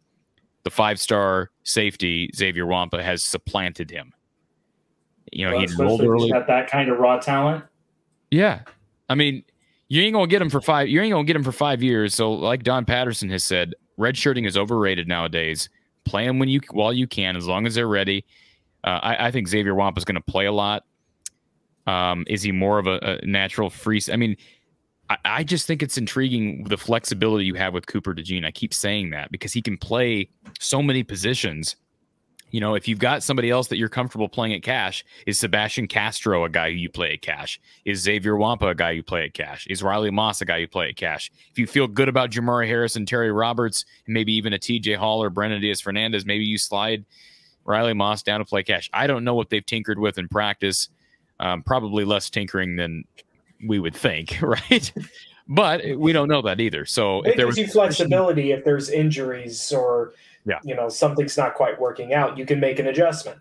the 0.64 0.70
five 0.70 1.00
star 1.00 1.50
safety 1.62 2.30
Xavier 2.36 2.66
Nwankpa 2.66 3.02
has 3.02 3.24
supplanted 3.24 3.90
him. 3.90 4.12
You 5.32 5.46
know, 5.46 5.56
Well, 5.56 5.66
he 5.66 5.72
enrolled 5.72 6.02
early. 6.02 6.24
He's 6.24 6.32
got 6.32 6.46
that 6.46 6.70
kind 6.70 6.90
of 6.90 6.98
raw 6.98 7.18
talent. 7.18 7.64
Yeah. 8.30 8.60
I 9.08 9.14
mean, 9.14 9.42
you 9.88 10.02
ain't 10.02 10.14
gonna 10.14 10.26
get 10.26 10.42
him 10.42 10.50
for 10.50 10.60
five 10.60 10.88
you 10.88 11.00
ain't 11.00 11.12
gonna 11.12 11.24
get 11.24 11.36
him 11.36 11.42
for 11.42 11.52
five 11.52 11.82
years. 11.82 12.14
So 12.14 12.32
like 12.32 12.62
Don 12.62 12.84
Patterson 12.84 13.30
has 13.30 13.44
said, 13.44 13.74
redshirting 13.98 14.46
is 14.46 14.56
overrated 14.56 15.08
nowadays. 15.08 15.68
Play 16.08 16.26
them 16.26 16.38
when 16.38 16.48
you 16.48 16.60
while 16.70 16.92
you 16.92 17.06
can, 17.06 17.36
as 17.36 17.46
long 17.46 17.66
as 17.66 17.74
they're 17.74 17.86
ready. 17.86 18.24
Uh, 18.82 19.00
I, 19.02 19.26
I 19.26 19.30
think 19.30 19.48
Xavier 19.48 19.74
Nwankpa 19.74 19.98
is 19.98 20.04
going 20.04 20.14
to 20.14 20.20
play 20.20 20.46
a 20.46 20.52
lot. 20.52 20.84
Um, 21.86 22.24
is 22.28 22.42
he 22.42 22.52
more 22.52 22.78
of 22.78 22.86
a, 22.86 23.18
a 23.22 23.26
natural 23.26 23.70
free? 23.70 24.00
I 24.10 24.16
mean, 24.16 24.36
I, 25.10 25.16
I 25.24 25.44
just 25.44 25.66
think 25.66 25.82
it's 25.82 25.98
intriguing 25.98 26.64
the 26.64 26.76
flexibility 26.76 27.44
you 27.44 27.54
have 27.54 27.74
with 27.74 27.86
Cooper 27.86 28.14
DeJean. 28.14 28.46
I 28.46 28.50
keep 28.50 28.72
saying 28.72 29.10
that 29.10 29.30
because 29.30 29.52
he 29.52 29.62
can 29.62 29.76
play 29.76 30.30
so 30.60 30.82
many 30.82 31.02
positions. 31.02 31.76
You 32.50 32.60
know, 32.60 32.74
if 32.74 32.88
you've 32.88 32.98
got 32.98 33.22
somebody 33.22 33.50
else 33.50 33.68
that 33.68 33.76
you're 33.76 33.88
comfortable 33.88 34.28
playing 34.28 34.54
at 34.54 34.62
cash, 34.62 35.04
is 35.26 35.38
Sebastian 35.38 35.86
Castro 35.86 36.44
a 36.44 36.48
guy 36.48 36.70
who 36.70 36.76
you 36.76 36.88
play 36.88 37.12
at 37.12 37.22
cash? 37.22 37.60
Is 37.84 38.00
Xavier 38.00 38.34
Nwankpa 38.34 38.70
a 38.70 38.74
guy 38.74 38.92
you 38.92 39.02
play 39.02 39.24
at 39.24 39.34
cash? 39.34 39.66
Is 39.68 39.82
Riley 39.82 40.10
Moss 40.10 40.40
a 40.40 40.44
guy 40.44 40.58
you 40.58 40.68
play 40.68 40.88
at 40.88 40.96
cash? 40.96 41.30
If 41.50 41.58
you 41.58 41.66
feel 41.66 41.86
good 41.86 42.08
about 42.08 42.30
Jermari 42.30 42.66
Harris 42.66 42.96
and 42.96 43.06
Terry 43.06 43.30
Roberts, 43.30 43.84
and 44.06 44.14
maybe 44.14 44.32
even 44.34 44.52
a 44.52 44.58
TJ 44.58 44.96
Hall 44.96 45.22
or 45.22 45.30
Brenden 45.30 45.62
Deasfernandes, 45.62 46.24
maybe 46.24 46.44
you 46.44 46.58
slide 46.58 47.04
Riley 47.64 47.92
Moss 47.92 48.22
down 48.22 48.38
to 48.38 48.46
play 48.46 48.62
cash. 48.62 48.88
I 48.92 49.06
don't 49.06 49.24
know 49.24 49.34
what 49.34 49.50
they've 49.50 49.64
tinkered 49.64 49.98
with 49.98 50.18
in 50.18 50.28
practice. 50.28 50.88
Um, 51.40 51.62
probably 51.62 52.04
less 52.04 52.30
tinkering 52.30 52.76
than 52.76 53.04
we 53.66 53.78
would 53.78 53.94
think, 53.94 54.38
right? 54.42 54.92
But 55.48 55.96
we 55.96 56.12
don't 56.12 56.28
know 56.28 56.42
that 56.42 56.60
either. 56.60 56.84
So 56.84 57.22
It 57.22 57.30
if 57.30 57.36
there 57.36 57.46
gives 57.46 57.58
was 57.58 57.66
you 57.66 57.72
flexibility 57.72 58.52
if 58.52 58.64
there's 58.64 58.90
injuries 58.90 59.72
or 59.72 60.12
Yeah. 60.44 60.58
you 60.64 60.74
know 60.74 60.88
something's 60.88 61.36
not 61.36 61.54
quite 61.54 61.78
working 61.78 62.14
out. 62.14 62.38
You 62.38 62.46
can 62.46 62.60
make 62.60 62.78
an 62.78 62.86
adjustment. 62.86 63.38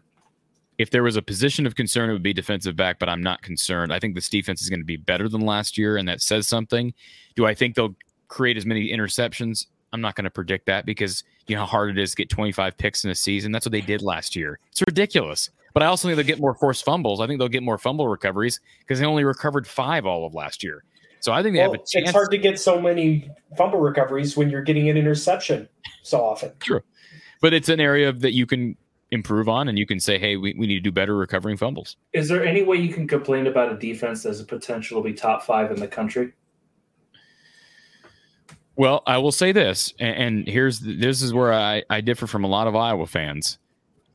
if 0.77 0.91
there 0.91 1.03
was 1.03 1.15
a 1.15 1.21
position 1.21 1.65
of 1.65 1.75
concern, 1.75 2.09
it 2.09 2.13
would 2.13 2.21
be 2.23 2.33
defensive 2.33 2.75
back, 2.75 2.99
but 2.99 3.09
I'm 3.09 3.23
not 3.23 3.41
concerned. 3.41 3.91
I 3.91 3.99
think 3.99 4.13
this 4.13 4.29
defense 4.29 4.61
is 4.61 4.69
going 4.69 4.79
to 4.81 4.85
be 4.85 4.97
better 4.97 5.27
than 5.27 5.41
last 5.41 5.77
year, 5.77 5.97
and 5.97 6.07
that 6.07 6.21
says 6.21 6.47
something. 6.47 6.93
Do 7.35 7.45
I 7.47 7.55
think 7.55 7.75
they'll 7.75 7.95
create 8.27 8.57
as 8.57 8.65
many 8.65 8.91
interceptions? 8.91 9.65
I'm 9.93 10.01
not 10.01 10.15
going 10.15 10.25
to 10.25 10.29
predict 10.29 10.65
that 10.67 10.85
because 10.85 11.23
you 11.47 11.55
know 11.55 11.61
how 11.61 11.67
hard 11.67 11.89
it 11.89 11.97
is 11.97 12.11
to 12.11 12.17
get 12.17 12.29
25 12.29 12.77
picks 12.77 13.03
in 13.05 13.09
a 13.09 13.15
season. 13.15 13.51
That's 13.51 13.65
what 13.65 13.71
they 13.71 13.81
did 13.81 14.01
last 14.01 14.35
year. 14.35 14.59
It's 14.71 14.83
ridiculous. 14.85 15.49
But 15.73 15.83
I 15.83 15.85
also 15.87 16.07
think 16.07 16.17
they'll 16.17 16.25
get 16.25 16.39
more 16.39 16.55
forced 16.55 16.83
fumbles. 16.83 17.21
I 17.21 17.27
think 17.27 17.39
they'll 17.39 17.47
get 17.47 17.63
more 17.63 17.77
fumble 17.77 18.07
recoveries 18.07 18.59
because 18.79 18.99
they 18.99 19.05
only 19.05 19.23
recovered 19.23 19.65
five 19.65 20.05
all 20.05 20.25
of 20.25 20.33
last 20.33 20.63
year. 20.63 20.83
So 21.19 21.31
I 21.33 21.41
think 21.43 21.55
they 21.55 21.61
Well, 21.61 21.71
have 21.73 21.81
a 21.81 21.85
chance. 21.85 21.93
it's 21.95 22.11
hard 22.11 22.31
to 22.31 22.37
get 22.37 22.59
so 22.59 22.79
many 22.79 23.29
fumble 23.57 23.79
recoveries 23.79 24.37
when 24.37 24.49
you're 24.49 24.61
getting 24.61 24.89
an 24.89 24.97
interception 24.97 25.67
so 26.03 26.23
often. 26.23 26.51
True. 26.59 26.81
But 27.41 27.53
it's 27.53 27.69
an 27.69 27.79
area 27.79 28.11
that 28.11 28.33
you 28.33 28.45
can 28.45 28.75
improve 29.11 29.47
on 29.47 29.67
and 29.67 29.77
you 29.79 29.85
can 29.85 29.99
say, 29.99 30.19
hey, 30.19 30.35
we, 30.37 30.53
we 30.57 30.67
need 30.67 30.75
to 30.75 30.79
do 30.81 30.91
better 30.91 31.15
recovering 31.15 31.57
fumbles. 31.57 31.95
Is 32.13 32.27
there 32.27 32.45
any 32.45 32.63
way 32.63 32.77
you 32.77 32.93
can 32.93 33.07
complain 33.07 33.47
about 33.47 33.71
a 33.71 33.77
defense 33.77 34.23
that's 34.23 34.39
a 34.39 34.45
potential 34.45 35.01
to 35.01 35.07
be 35.09 35.13
top 35.13 35.43
five 35.43 35.71
in 35.71 35.79
the 35.79 35.87
country? 35.87 36.33
Well, 38.75 39.01
I 39.07 39.17
will 39.17 39.31
say 39.31 39.51
this, 39.51 39.91
and, 39.99 40.15
and 40.15 40.47
here's 40.47 40.79
this 40.81 41.23
is 41.23 41.33
where 41.33 41.51
I, 41.51 41.83
I 41.89 42.01
differ 42.01 42.27
from 42.27 42.43
a 42.43 42.47
lot 42.47 42.67
of 42.67 42.75
Iowa 42.75 43.07
fans. 43.07 43.57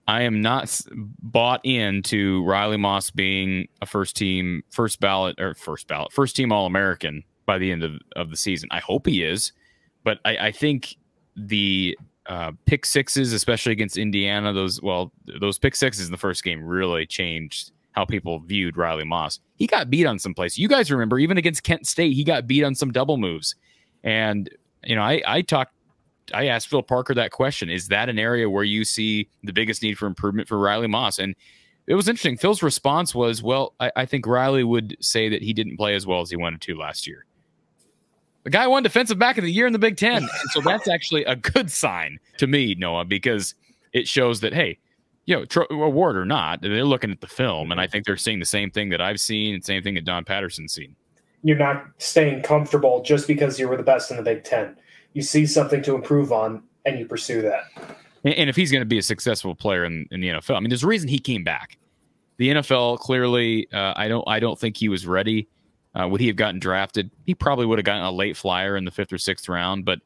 I 0.09 0.23
am 0.23 0.41
not 0.41 0.81
bought 0.95 1.65
into 1.65 2.45
Riley 2.45 2.77
Moss 2.77 3.11
being 3.11 3.69
a 3.81 3.87
first 3.87 4.17
team, 4.17 4.63
first 4.71 5.01
ballot 5.01 5.41
or 5.41 5.55
first 5.55 5.87
ballot, 5.87 6.13
first 6.13 6.35
team 6.35 6.53
All 6.53 6.67
American 6.67 7.23
by 7.47 7.59
the 7.59 7.71
end 7.71 7.83
of, 7.83 7.93
of 8.17 8.31
the 8.31 8.37
season. 8.37 8.69
I 8.73 8.81
hope 8.81 9.07
he 9.07 9.23
is, 9.23 9.53
but 10.05 10.19
I, 10.25 10.37
I 10.37 10.53
think 10.53 10.97
the 11.37 11.97
uh, 12.27 12.53
pick 12.67 12.87
sixes, 12.87 13.33
especially 13.33 13.73
against 13.73 13.97
Indiana, 13.97 14.53
those 14.53 14.83
well, 14.83 15.13
those 15.41 15.59
pick 15.59 15.77
sixes 15.77 16.07
in 16.07 16.13
the 16.13 16.19
first 16.19 16.45
game 16.45 16.63
really 16.63 17.07
changed 17.07 17.73
how 17.93 18.05
people 18.05 18.41
viewed 18.41 18.77
Riley 18.77 19.05
Moss. 19.05 19.39
He 19.57 19.67
got 19.67 19.91
beat 19.91 20.07
on 20.07 20.19
some 20.19 20.35
places. 20.35 20.59
You 20.59 20.69
guys 20.69 20.91
remember, 20.91 21.19
even 21.19 21.37
against 21.37 21.63
Kent 21.63 21.87
State, 21.87 22.15
he 22.15 22.25
got 22.25 22.47
beat 22.47 22.65
on 22.65 22.75
some 22.75 22.91
double 22.91 23.19
moves. 23.19 23.55
And 24.03 24.49
you 24.85 24.97
know, 24.97 25.03
I 25.03 25.23
I 25.27 25.43
talked, 25.43 25.75
I 26.35 26.47
asked 26.47 26.69
Phil 26.69 26.83
Parker 26.83 27.15
that 27.15 27.31
question: 27.31 27.71
Is 27.71 27.89
that 27.89 28.09
an 28.09 28.19
area 28.19 28.49
where 28.49 28.65
you 28.65 28.85
see 28.85 29.29
the 29.43 29.53
biggest 29.53 29.83
need 29.83 29.99
for 29.99 30.07
improvement 30.07 30.49
for 30.49 30.59
Riley 30.59 30.87
Moss? 30.87 31.19
And 31.19 31.35
it 31.87 31.95
was 31.95 32.09
interesting. 32.09 32.37
Phil's 32.37 32.63
response 32.63 33.15
was, 33.15 33.43
"Well, 33.43 33.75
I, 33.81 33.93
I 33.97 34.07
think 34.07 34.27
Riley 34.27 34.65
would 34.65 34.97
say 35.01 35.29
that 35.29 35.43
he 35.43 35.53
didn't 35.53 35.77
play 35.77 35.95
as 35.95 36.07
well 36.07 36.21
as 36.21 36.31
he 36.31 36.37
wanted 36.37 36.61
to 36.63 36.77
last 36.77 37.07
year." 37.07 37.27
The 38.45 38.51
guy 38.51 38.67
won 38.67 38.83
defensive 38.83 39.19
back 39.19 39.39
of 39.39 39.45
the 39.45 39.53
year 39.53 39.67
in 39.67 39.73
the 39.73 39.79
Big 39.79 39.97
Ten, 39.97 40.23
and 40.23 40.51
so 40.51 40.61
that's 40.61 40.89
actually 40.89 41.25
a 41.25 41.37
good 41.37 41.71
sign 41.71 42.19
to 42.39 42.47
me, 42.47 42.75
Noah, 42.75 43.05
because 43.05 43.55
it 43.93 44.09
shows 44.09 44.41
that 44.41 44.53
hey, 44.53 44.79
you 45.27 45.37
know, 45.37 45.45
tro- 45.45 45.67
award 45.71 46.17
or 46.17 46.25
not, 46.25 46.61
they're 46.63 46.85
looking 46.85 47.11
at 47.11 47.21
the 47.21 47.29
film, 47.29 47.71
and 47.71 47.81
I 47.81 47.87
think 47.87 48.05
they're 48.05 48.17
seeing 48.17 48.41
the 48.41 48.45
same 48.45 48.71
thing 48.71 48.89
that 48.89 49.01
I've 49.01 49.21
seen, 49.21 49.55
and 49.55 49.65
same 49.65 49.83
thing 49.83 49.95
that 49.95 50.05
Don 50.05 50.25
Patterson's 50.25 50.73
seen. 50.73 50.97
You're 51.45 51.57
not 51.57 51.87
staying 51.99 52.43
comfortable 52.43 53.03
just 53.03 53.27
because 53.27 53.59
you 53.59 53.69
were 53.69 53.77
the 53.77 53.83
best 53.83 54.11
in 54.11 54.17
the 54.17 54.23
Big 54.23 54.45
Ten. 54.45 54.77
You 55.13 55.23
see 55.23 55.47
something 55.47 55.83
to 55.83 55.95
improve 55.95 56.33
on, 56.33 56.63
and 56.85 56.99
you 56.99 57.07
pursue 57.07 57.43
that. 57.43 57.65
And, 58.25 58.49
if 58.49 58.57
he's 58.57 58.71
going 58.71 58.83
to 58.83 58.87
be 58.87 58.99
a 58.99 59.03
successful 59.03 59.55
player 59.55 59.85
in, 59.85 60.07
in 60.11 60.21
the 60.21 60.29
NFL, 60.29 60.57
I 60.57 60.61
mean, 60.61 60.71
there's 60.71 60.85
a 60.85 60.87
reason 60.87 61.09
he 61.09 61.19
came 61.19 61.43
back. 61.43 61.77
The 62.37 62.51
NFL 62.51 62.99
clearly, 63.01 63.69
uh, 63.73 63.95
I 63.97 64.09
don't, 64.09 64.25
I 64.29 64.39
don't 64.39 64.59
think 64.59 64.77
he 64.77 64.89
was 64.89 65.07
ready. 65.07 65.49
Uh, 65.95 66.09
would 66.09 66.21
he 66.21 66.29
have 66.29 66.37
gotten 66.37 66.61
drafted? 66.61 67.11
He 67.27 67.35
probably 67.35 67.67
would 67.67 67.79
have 67.79 67.85
gotten 67.85 68.05
a 68.05 68.11
late 68.11 68.37
flyer 68.37 68.77
in 68.77 68.85
the 68.85 68.91
fifth 68.91 69.13
or 69.13 69.19
sixth 69.19 69.49
round, 69.49 69.85
but 69.85 70.01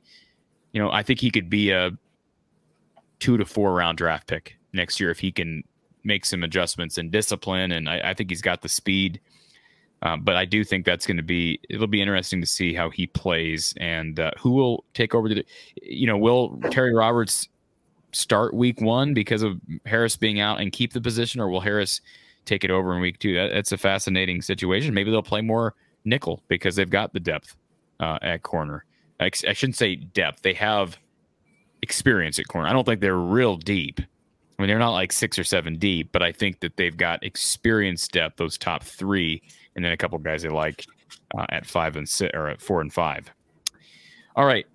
you 0.72 0.82
know, 0.82 0.90
I 0.90 1.02
think 1.02 1.20
he 1.20 1.30
could 1.30 1.48
be 1.48 1.70
a 1.70 1.92
two 3.18 3.36
to 3.36 3.44
four 3.44 3.72
round 3.72 3.98
draft 3.98 4.26
pick 4.26 4.56
next 4.72 5.00
year 5.00 5.10
if 5.10 5.18
he 5.18 5.32
can 5.32 5.62
make 6.04 6.24
some 6.24 6.42
adjustments 6.42 6.98
and 6.98 7.10
discipline. 7.10 7.72
And 7.72 7.88
I, 7.88 8.10
I 8.10 8.14
think 8.14 8.30
he's 8.30 8.42
got 8.42 8.62
the 8.62 8.68
speed. 8.68 9.20
Um, 10.02 10.22
but 10.22 10.36
I 10.36 10.44
do 10.44 10.62
think 10.62 10.84
that's 10.84 11.06
going 11.06 11.16
to 11.16 11.22
be 11.22 11.58
it'll 11.70 11.86
be 11.86 12.02
interesting 12.02 12.40
to 12.40 12.46
see 12.46 12.74
how 12.74 12.90
he 12.90 13.06
plays 13.06 13.72
and 13.78 14.20
uh, 14.20 14.30
who 14.38 14.50
will 14.50 14.84
take 14.94 15.14
over 15.14 15.28
the 15.28 15.44
you 15.82 16.06
know 16.06 16.18
will 16.18 16.58
Terry 16.70 16.94
Roberts 16.94 17.48
start 18.12 18.54
week 18.54 18.80
one 18.80 19.14
because 19.14 19.42
of 19.42 19.60
Harris 19.84 20.16
being 20.16 20.40
out 20.40 20.60
and 20.60 20.72
keep 20.72 20.92
the 20.92 21.00
position 21.00 21.40
or 21.40 21.48
will 21.48 21.60
Harris 21.60 22.00
take 22.44 22.64
it 22.64 22.70
over 22.70 22.94
in 22.94 23.00
week 23.00 23.18
two? 23.18 23.34
That, 23.34 23.52
that's 23.52 23.72
a 23.72 23.78
fascinating 23.78 24.42
situation. 24.42 24.94
Maybe 24.94 25.10
they'll 25.10 25.22
play 25.22 25.42
more 25.42 25.74
nickel 26.04 26.42
because 26.48 26.76
they've 26.76 26.88
got 26.88 27.12
the 27.12 27.20
depth 27.20 27.56
uh, 28.00 28.18
at 28.22 28.42
corner. 28.42 28.84
I, 29.20 29.26
I 29.26 29.52
shouldn't 29.52 29.76
say 29.76 29.96
depth. 29.96 30.42
They 30.42 30.54
have 30.54 30.98
experience 31.82 32.38
at 32.38 32.48
corner. 32.48 32.68
I 32.68 32.72
don't 32.72 32.84
think 32.84 33.00
they're 33.00 33.16
real 33.16 33.56
deep. 33.56 34.00
I 34.00 34.62
mean, 34.62 34.68
they're 34.68 34.78
not 34.78 34.92
like 34.92 35.12
six 35.12 35.38
or 35.38 35.44
seven 35.44 35.76
deep, 35.76 36.10
but 36.12 36.22
I 36.22 36.32
think 36.32 36.60
that 36.60 36.76
they've 36.76 36.96
got 36.96 37.22
experience 37.22 38.08
depth, 38.08 38.36
those 38.38 38.56
top 38.56 38.82
three, 38.82 39.42
and 39.76 39.84
then 39.84 39.92
a 39.92 39.96
couple 39.96 40.18
guys 40.18 40.42
they 40.42 40.48
like 40.48 40.86
uh, 41.36 41.46
at 41.50 41.66
five 41.66 41.96
and 41.96 42.08
six 42.08 42.32
or 42.34 42.48
at 42.48 42.60
four 42.60 42.80
and 42.80 42.92
five. 42.92 43.30
All 44.34 44.46
right. 44.46 44.66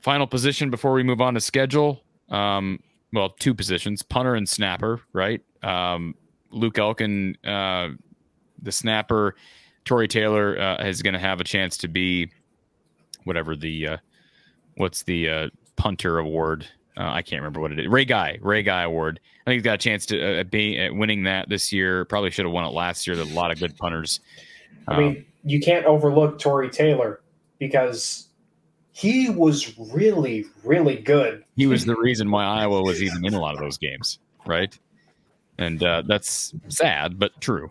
Final 0.00 0.26
position 0.26 0.70
before 0.70 0.92
we 0.92 1.02
move 1.02 1.20
on 1.20 1.34
to 1.34 1.40
schedule. 1.40 2.02
Um, 2.30 2.80
well, 3.12 3.30
two 3.30 3.54
positions, 3.54 4.02
punter 4.02 4.34
and 4.34 4.48
snapper, 4.48 5.00
right? 5.12 5.42
Um, 5.62 6.14
Luke 6.50 6.78
Elkin, 6.78 7.36
uh, 7.44 7.90
the 8.62 8.72
snapper, 8.72 9.36
Tory 9.84 10.08
Taylor 10.08 10.58
uh, 10.58 10.86
is 10.86 11.02
going 11.02 11.14
to 11.14 11.20
have 11.20 11.40
a 11.40 11.44
chance 11.44 11.76
to 11.78 11.88
be 11.88 12.30
whatever 13.24 13.56
the 13.56 13.86
uh, 13.88 13.96
what's 14.76 15.02
the 15.02 15.28
uh, 15.28 15.48
punter 15.76 16.18
award 16.18 16.66
uh, 17.00 17.10
I 17.10 17.22
can't 17.22 17.40
remember 17.40 17.60
what 17.60 17.72
it 17.72 17.80
is. 17.80 17.86
Ray 17.86 18.04
Guy, 18.04 18.38
Ray 18.42 18.62
Guy 18.62 18.82
Award. 18.82 19.20
I 19.46 19.50
think 19.50 19.54
he's 19.54 19.64
got 19.64 19.74
a 19.74 19.78
chance 19.78 20.04
to 20.06 20.40
uh, 20.40 20.44
be 20.44 20.78
uh, 20.78 20.92
winning 20.92 21.22
that 21.22 21.48
this 21.48 21.72
year. 21.72 22.04
Probably 22.04 22.30
should 22.30 22.44
have 22.44 22.52
won 22.52 22.64
it 22.64 22.74
last 22.74 23.06
year. 23.06 23.16
There's 23.16 23.30
a 23.30 23.34
lot 23.34 23.50
of 23.50 23.58
good 23.58 23.74
punters. 23.78 24.20
I 24.86 24.98
mean, 24.98 25.24
you 25.44 25.60
can't 25.60 25.86
overlook 25.86 26.38
Tory 26.38 26.68
Taylor 26.68 27.20
because 27.58 28.28
he 28.92 29.30
was 29.30 29.78
really, 29.78 30.44
really 30.62 30.96
good. 30.96 31.44
he 31.56 31.66
was 31.66 31.86
the 31.86 31.96
reason 31.96 32.30
why 32.30 32.44
Iowa 32.44 32.82
was 32.82 33.02
even 33.02 33.24
in 33.24 33.32
a 33.32 33.40
lot 33.40 33.54
of 33.54 33.60
those 33.60 33.78
games, 33.78 34.18
right? 34.46 34.76
And 35.56 35.82
uh, 35.82 36.02
that's 36.06 36.52
sad, 36.68 37.18
but 37.18 37.40
true. 37.40 37.70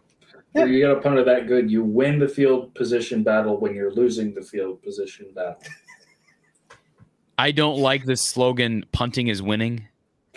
Where 0.54 0.68
you 0.68 0.82
got 0.82 0.98
a 0.98 1.02
punter 1.02 1.24
that 1.24 1.48
good, 1.48 1.70
you 1.70 1.84
win 1.84 2.18
the 2.18 2.28
field 2.28 2.74
position 2.74 3.22
battle 3.22 3.60
when 3.60 3.76
you're 3.76 3.94
losing 3.94 4.34
the 4.34 4.42
field 4.42 4.82
position 4.82 5.28
battle. 5.36 5.62
I 7.40 7.52
don't 7.52 7.78
like 7.80 8.04
this 8.06 8.22
slogan 8.22 8.86
"punting 8.92 9.28
is 9.30 9.42
winning." 9.42 9.88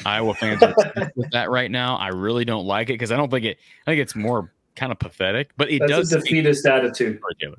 Iowa 0.07 0.35
fans 0.35 0.63
are 0.63 0.75
with 1.17 1.31
that 1.33 1.51
right 1.51 1.71
now. 1.71 1.97
I 1.97 2.09
really 2.09 2.45
don't 2.45 2.65
like 2.65 2.89
it 2.91 2.95
because 2.95 3.11
I 3.13 3.17
don't 3.17 3.31
think 3.31 3.45
it. 3.45 3.59
I 3.87 3.91
think 3.91 4.01
it's 4.01 4.15
more 4.15 4.53
kind 4.77 4.93
of 4.93 4.99
pathetic, 4.99 5.51
but 5.57 5.71
it 5.71 5.81
That's 5.81 5.91
does 5.93 6.13
a 6.13 6.21
defeatist 6.21 6.65
attitude. 6.65 7.21
That's 7.41 7.55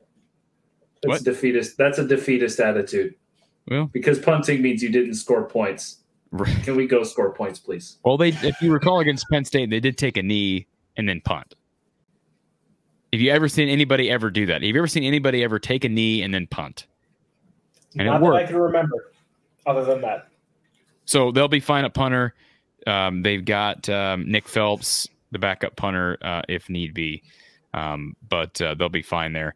What? 1.06 1.22
a 1.22 1.24
defeatist. 1.26 1.78
That's 1.78 2.00
a 2.00 2.08
defeatist 2.08 2.60
attitude. 2.60 3.16
Well, 3.68 3.90
Because 3.94 4.18
punting 4.20 4.62
means 4.62 4.82
you 4.82 4.90
didn't 4.90 5.14
score 5.16 5.44
points. 5.48 5.98
right. 6.32 6.64
Can 6.64 6.76
we 6.76 6.88
go 6.88 7.04
score 7.04 7.34
points, 7.34 7.60
please? 7.60 7.98
Well, 8.04 8.18
they 8.18 8.30
if 8.30 8.62
you 8.62 8.72
recall 8.72 9.00
against 9.00 9.26
Penn 9.30 9.46
State, 9.46 9.70
they 9.70 9.80
did 9.82 9.98
take 9.98 10.18
a 10.18 10.24
knee 10.24 10.68
and 10.98 11.08
then 11.08 11.22
punt. 11.22 11.56
Have 13.12 13.22
you 13.22 13.30
ever 13.32 13.48
seen 13.48 13.70
anybody 13.70 14.10
ever 14.10 14.32
do 14.32 14.46
that? 14.48 14.56
Have 14.56 14.64
you 14.64 14.76
ever 14.78 14.88
seen 14.88 15.04
anybody 15.04 15.44
ever 15.44 15.60
take 15.60 15.84
a 15.84 15.90
knee 15.90 16.24
and 16.24 16.34
then 16.34 16.48
punt? 16.48 16.88
And 17.94 18.02
it 18.02 18.06
Not 18.06 18.22
that 18.22 18.34
I 18.34 18.46
can 18.46 18.56
remember. 18.58 19.13
Other 19.66 19.86
than 19.86 20.02
that, 20.02 20.28
So 21.06 21.32
they'll 21.32 21.48
be 21.48 21.60
fine 21.60 21.86
at 21.86 21.94
punter. 21.94 22.34
Um, 22.86 23.22
they've 23.22 23.44
got 23.44 23.88
um, 23.90 24.30
Nick 24.30 24.48
Phelps, 24.48 25.08
the 25.32 25.40
backup 25.40 25.76
punter, 25.76 26.18
uh, 26.22 26.42
if 26.50 26.70
need 26.70 26.94
be, 26.94 27.24
um, 27.74 28.16
but 28.28 28.62
uh, 28.62 28.76
they'll 28.76 28.90
be 28.90 29.02
fine 29.02 29.34
there. 29.34 29.56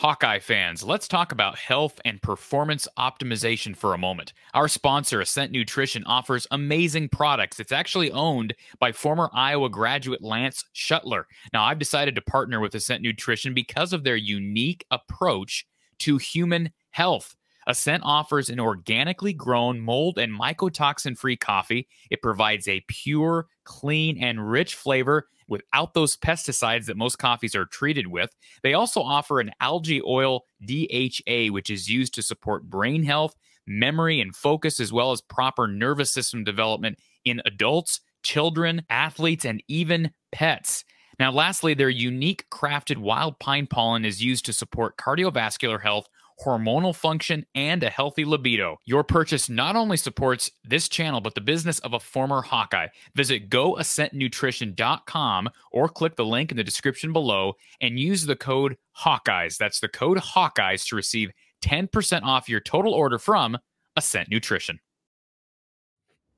Hawkeye 0.00 0.38
fans, 0.38 0.82
let's 0.82 1.06
talk 1.06 1.30
about 1.30 1.58
health 1.58 2.00
and 2.06 2.22
performance 2.22 2.88
optimization 2.98 3.76
for 3.76 3.92
a 3.92 3.98
moment. 3.98 4.32
Our 4.54 4.66
sponsor, 4.66 5.20
Ascent 5.20 5.52
Nutrition, 5.52 6.04
offers 6.04 6.46
amazing 6.52 7.10
products. 7.10 7.60
It's 7.60 7.70
actually 7.70 8.10
owned 8.10 8.54
by 8.78 8.92
former 8.92 9.28
Iowa 9.34 9.68
graduate 9.68 10.22
Lance 10.22 10.64
Shuttler. 10.74 11.24
Now, 11.52 11.64
I've 11.64 11.78
decided 11.78 12.14
to 12.14 12.22
partner 12.22 12.60
with 12.60 12.74
Ascent 12.74 13.02
Nutrition 13.02 13.52
because 13.52 13.92
of 13.92 14.02
their 14.02 14.16
unique 14.16 14.86
approach 14.90 15.66
to 15.98 16.16
human 16.16 16.70
health. 16.92 17.36
Ascent 17.66 18.02
offers 18.04 18.48
an 18.48 18.60
organically 18.60 19.32
grown, 19.32 19.80
mold 19.80 20.18
and 20.18 20.32
mycotoxin 20.32 21.16
free 21.16 21.36
coffee. 21.36 21.88
It 22.10 22.22
provides 22.22 22.66
a 22.68 22.84
pure, 22.88 23.46
clean, 23.64 24.22
and 24.22 24.50
rich 24.50 24.74
flavor 24.74 25.28
without 25.46 25.94
those 25.94 26.16
pesticides 26.16 26.86
that 26.86 26.96
most 26.96 27.18
coffees 27.18 27.54
are 27.54 27.66
treated 27.66 28.06
with. 28.06 28.30
They 28.62 28.72
also 28.72 29.02
offer 29.02 29.40
an 29.40 29.50
algae 29.60 30.00
oil 30.02 30.44
DHA, 30.64 31.48
which 31.52 31.70
is 31.70 31.90
used 31.90 32.14
to 32.14 32.22
support 32.22 32.70
brain 32.70 33.02
health, 33.02 33.34
memory, 33.66 34.20
and 34.20 34.34
focus, 34.34 34.80
as 34.80 34.92
well 34.92 35.12
as 35.12 35.20
proper 35.20 35.66
nervous 35.66 36.12
system 36.12 36.44
development 36.44 36.98
in 37.24 37.42
adults, 37.44 38.00
children, 38.22 38.82
athletes, 38.88 39.44
and 39.44 39.62
even 39.68 40.12
pets. 40.32 40.84
Now, 41.18 41.30
lastly, 41.32 41.74
their 41.74 41.90
unique 41.90 42.46
crafted 42.50 42.96
wild 42.96 43.38
pine 43.40 43.66
pollen 43.66 44.06
is 44.06 44.22
used 44.22 44.46
to 44.46 44.54
support 44.54 44.96
cardiovascular 44.96 45.82
health 45.82 46.08
hormonal 46.44 46.94
function, 46.94 47.44
and 47.54 47.82
a 47.82 47.90
healthy 47.90 48.24
libido. 48.24 48.78
Your 48.84 49.04
purchase 49.04 49.48
not 49.48 49.76
only 49.76 49.96
supports 49.96 50.50
this 50.64 50.88
channel, 50.88 51.20
but 51.20 51.34
the 51.34 51.40
business 51.40 51.78
of 51.80 51.92
a 51.92 52.00
former 52.00 52.42
Hawkeye. 52.42 52.88
Visit 53.14 53.50
goascentnutrition.com 53.50 55.50
or 55.72 55.88
click 55.88 56.16
the 56.16 56.24
link 56.24 56.50
in 56.50 56.56
the 56.56 56.64
description 56.64 57.12
below 57.12 57.54
and 57.80 57.98
use 57.98 58.26
the 58.26 58.36
code 58.36 58.76
Hawkeyes. 58.98 59.56
That's 59.56 59.80
the 59.80 59.88
code 59.88 60.18
Hawkeyes 60.18 60.86
to 60.88 60.96
receive 60.96 61.30
10% 61.62 62.22
off 62.22 62.48
your 62.48 62.60
total 62.60 62.94
order 62.94 63.18
from 63.18 63.58
Ascent 63.96 64.30
Nutrition. 64.30 64.80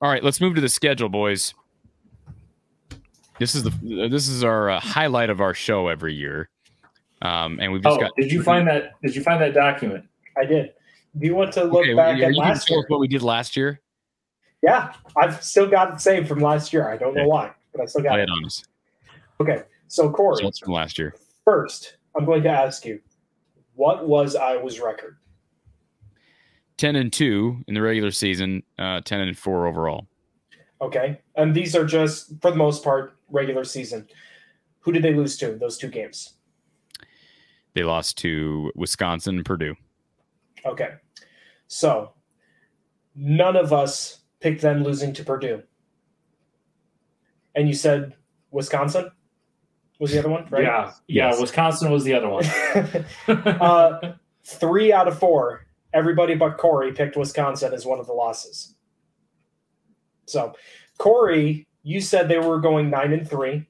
All 0.00 0.10
right, 0.10 0.24
let's 0.24 0.40
move 0.40 0.56
to 0.56 0.60
the 0.60 0.68
schedule, 0.68 1.08
boys. 1.08 1.54
This 3.38 3.54
is 3.54 3.62
the 3.62 4.08
this 4.08 4.28
is 4.28 4.44
our 4.44 4.70
uh, 4.70 4.80
highlight 4.80 5.30
of 5.30 5.40
our 5.40 5.54
show 5.54 5.88
every 5.88 6.14
year. 6.14 6.48
Um, 7.22 7.58
and 7.60 7.72
we've 7.72 7.82
just 7.82 7.96
Oh, 7.96 8.00
got. 8.00 8.10
did 8.16 8.30
you 8.32 8.42
find 8.42 8.66
that? 8.68 9.00
Did 9.02 9.14
you 9.14 9.22
find 9.22 9.40
that 9.40 9.54
document? 9.54 10.04
I 10.36 10.44
did. 10.44 10.72
Do 11.18 11.26
you 11.26 11.34
want 11.34 11.52
to 11.52 11.64
look 11.64 11.82
Okay, 11.82 11.94
back 11.94 12.08
are 12.08 12.10
at 12.10 12.16
you 12.16 12.22
gonna 12.24 12.38
last 12.38 12.66
tell 12.66 12.78
year? 12.78 12.86
what 12.88 13.00
we 13.00 13.06
did 13.08 13.22
last 13.22 13.56
year? 13.56 13.80
Yeah, 14.62 14.92
I've 15.16 15.42
still 15.42 15.68
got 15.68 15.94
it 15.94 16.00
saved 16.00 16.28
from 16.28 16.40
last 16.40 16.72
year. 16.72 16.88
I 16.88 16.96
don't 16.96 17.14
know 17.14 17.26
why, 17.28 17.52
but 17.72 17.80
I 17.82 17.86
still 17.86 18.02
got 18.02 18.14
Lay 18.14 18.20
it. 18.20 18.24
it 18.24 18.30
on 18.30 18.44
us. 18.44 18.64
Okay, 19.40 19.62
so 19.88 20.10
Corey, 20.10 20.36
Results 20.36 20.58
from 20.60 20.72
last 20.72 20.98
year. 20.98 21.14
first, 21.44 21.96
I'm 22.16 22.24
going 22.24 22.42
to 22.44 22.48
ask 22.48 22.84
you, 22.84 23.00
what 23.74 24.06
was 24.08 24.34
Iowa's 24.36 24.80
record? 24.80 25.16
10 26.78 26.96
and 26.96 27.12
2 27.12 27.64
in 27.68 27.74
the 27.74 27.82
regular 27.82 28.10
season, 28.10 28.62
uh, 28.78 29.00
10 29.04 29.20
and 29.20 29.38
4 29.38 29.66
overall. 29.66 30.06
Okay, 30.80 31.20
and 31.36 31.54
these 31.54 31.76
are 31.76 31.84
just 31.84 32.40
for 32.40 32.50
the 32.50 32.56
most 32.56 32.82
part 32.82 33.16
regular 33.30 33.64
season. 33.64 34.08
Who 34.80 34.90
did 34.92 35.02
they 35.02 35.14
lose 35.14 35.36
to? 35.38 35.52
Those 35.56 35.76
two 35.78 35.88
games. 35.88 36.34
They 37.74 37.82
lost 37.82 38.18
to 38.18 38.70
Wisconsin 38.74 39.36
and 39.36 39.44
Purdue. 39.44 39.74
Okay, 40.64 40.90
so 41.66 42.12
none 43.14 43.56
of 43.56 43.72
us 43.72 44.20
picked 44.40 44.60
them 44.62 44.82
losing 44.82 45.12
to 45.14 45.24
Purdue. 45.24 45.62
And 47.54 47.68
you 47.68 47.74
said 47.74 48.14
Wisconsin 48.50 49.10
was 49.98 50.12
the 50.12 50.18
other 50.18 50.28
one, 50.28 50.46
right? 50.50 50.64
Yeah, 50.64 50.92
yeah. 51.06 51.30
Yes. 51.30 51.40
Wisconsin 51.40 51.90
was 51.90 52.04
the 52.04 52.14
other 52.14 52.28
one. 52.28 52.44
Uh, 53.60 54.14
three 54.44 54.92
out 54.92 55.06
of 55.06 55.18
four, 55.18 55.66
everybody 55.94 56.34
but 56.34 56.58
Corey 56.58 56.92
picked 56.92 57.16
Wisconsin 57.16 57.72
as 57.72 57.86
one 57.86 58.00
of 58.00 58.06
the 58.06 58.12
losses. 58.12 58.74
So, 60.26 60.54
Corey, 60.98 61.66
you 61.82 62.00
said 62.00 62.28
they 62.28 62.38
were 62.38 62.60
going 62.60 62.90
nine 62.90 63.12
and 63.12 63.28
three 63.28 63.66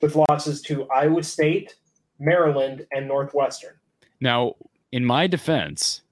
with 0.00 0.16
losses 0.16 0.60
to 0.62 0.86
Iowa 0.88 1.22
State, 1.22 1.76
Maryland, 2.22 2.86
and 2.92 3.08
Northwestern. 3.08 3.74
Now, 4.20 4.54
in 4.92 5.04
my 5.04 5.26
defense, 5.26 6.02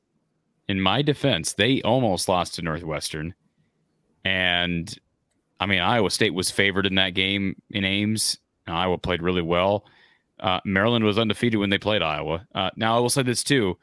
in 0.69 0.81
my 0.81 1.03
defense, 1.03 1.53
they 1.53 1.81
almost 1.83 2.29
lost 2.29 2.57
to 2.57 2.63
Northwestern. 2.63 3.35
And 4.25 4.95
I 5.61 5.67
mean, 5.67 5.81
Iowa 5.81 6.11
State 6.11 6.35
was 6.35 6.51
favored 6.51 6.87
in 6.87 6.97
that 6.97 7.11
game 7.11 7.61
in 7.71 7.85
Ames. 7.85 8.39
Iowa 8.67 8.99
played 8.99 9.23
really 9.23 9.43
well. 9.43 9.85
Uh, 10.39 10.61
Maryland 10.65 11.05
was 11.05 11.19
undefeated 11.19 11.61
when 11.61 11.71
they 11.71 11.79
played 11.79 12.03
Iowa. 12.03 12.47
Uh, 12.55 12.71
now, 12.77 12.97
I 12.97 13.01
will 13.01 13.11
say 13.11 13.23
this 13.23 13.45
too. 13.45 13.77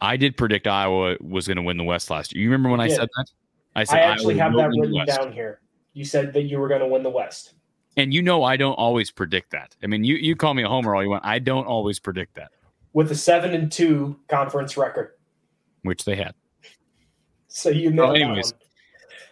I 0.00 0.16
did 0.16 0.36
predict 0.36 0.66
Iowa 0.66 1.16
was 1.20 1.46
going 1.46 1.56
to 1.56 1.62
win 1.62 1.76
the 1.76 1.84
West 1.84 2.10
last 2.10 2.34
year. 2.34 2.44
You 2.44 2.50
remember 2.50 2.70
when 2.70 2.80
I 2.80 2.88
did. 2.88 2.96
said 2.96 3.08
that? 3.16 3.26
I 3.74 3.84
said 3.84 3.98
I 3.98 4.02
actually 4.02 4.40
Iowa 4.40 4.62
have 4.62 4.72
that 4.72 4.80
written 4.80 5.06
down 5.06 5.32
here. 5.32 5.60
You 5.92 6.04
said 6.04 6.32
that 6.34 6.42
you 6.42 6.58
were 6.58 6.68
going 6.68 6.80
to 6.80 6.86
win 6.86 7.02
the 7.02 7.10
West. 7.10 7.54
And 7.96 8.14
you 8.14 8.22
know, 8.22 8.44
I 8.44 8.56
don't 8.56 8.74
always 8.74 9.10
predict 9.10 9.50
that. 9.50 9.76
I 9.82 9.86
mean, 9.86 10.04
you 10.04 10.16
you 10.16 10.36
call 10.36 10.54
me 10.54 10.62
a 10.62 10.68
homer 10.68 10.94
all 10.94 11.02
you 11.02 11.10
want. 11.10 11.24
I 11.24 11.38
don't 11.38 11.66
always 11.66 11.98
predict 11.98 12.34
that, 12.36 12.52
with 12.92 13.10
a 13.10 13.16
seven 13.16 13.52
and 13.52 13.70
two 13.70 14.18
conference 14.28 14.76
record. 14.76 15.12
which 15.82 16.04
they 16.04 16.16
had. 16.16 16.34
So 17.48 17.68
you 17.70 17.90
know 17.90 18.06
Well, 18.08 18.16
anyways. 18.16 18.54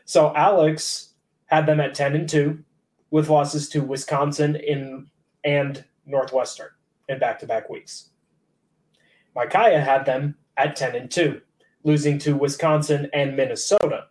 So 0.05 0.35
Alex 0.35 1.11
had 1.47 1.67
them 1.67 1.81
at 1.81 1.95
ten 1.95 2.15
and 2.17 2.29
two, 2.29 2.65
with 3.11 3.29
losses 3.29 3.69
to 3.71 3.81
Wisconsin 3.81 4.57
in 4.57 5.09
and 5.45 5.85
Northwestern 6.05 6.71
in 7.09 7.19
back 7.19 7.39
to 7.39 7.47
back 7.47 7.71
weeks. 7.71 8.11
Micaiah 9.35 9.81
had 9.81 10.05
them 10.05 10.35
at 10.57 10.75
ten 10.75 10.97
and 10.97 11.11
two, 11.11 11.41
losing 11.85 12.19
to 12.19 12.37
Wisconsin 12.37 13.09
and 13.13 13.37
Minnesota. 13.37 14.07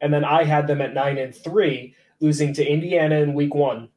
And 0.00 0.12
then 0.12 0.24
I 0.24 0.44
had 0.44 0.66
them 0.66 0.80
at 0.80 0.94
nine 0.94 1.18
and 1.18 1.34
three, 1.34 1.96
losing 2.24 2.54
to 2.54 2.66
Indiana 2.66 3.16
in 3.16 3.34
week 3.34 3.54
one, 3.54 3.88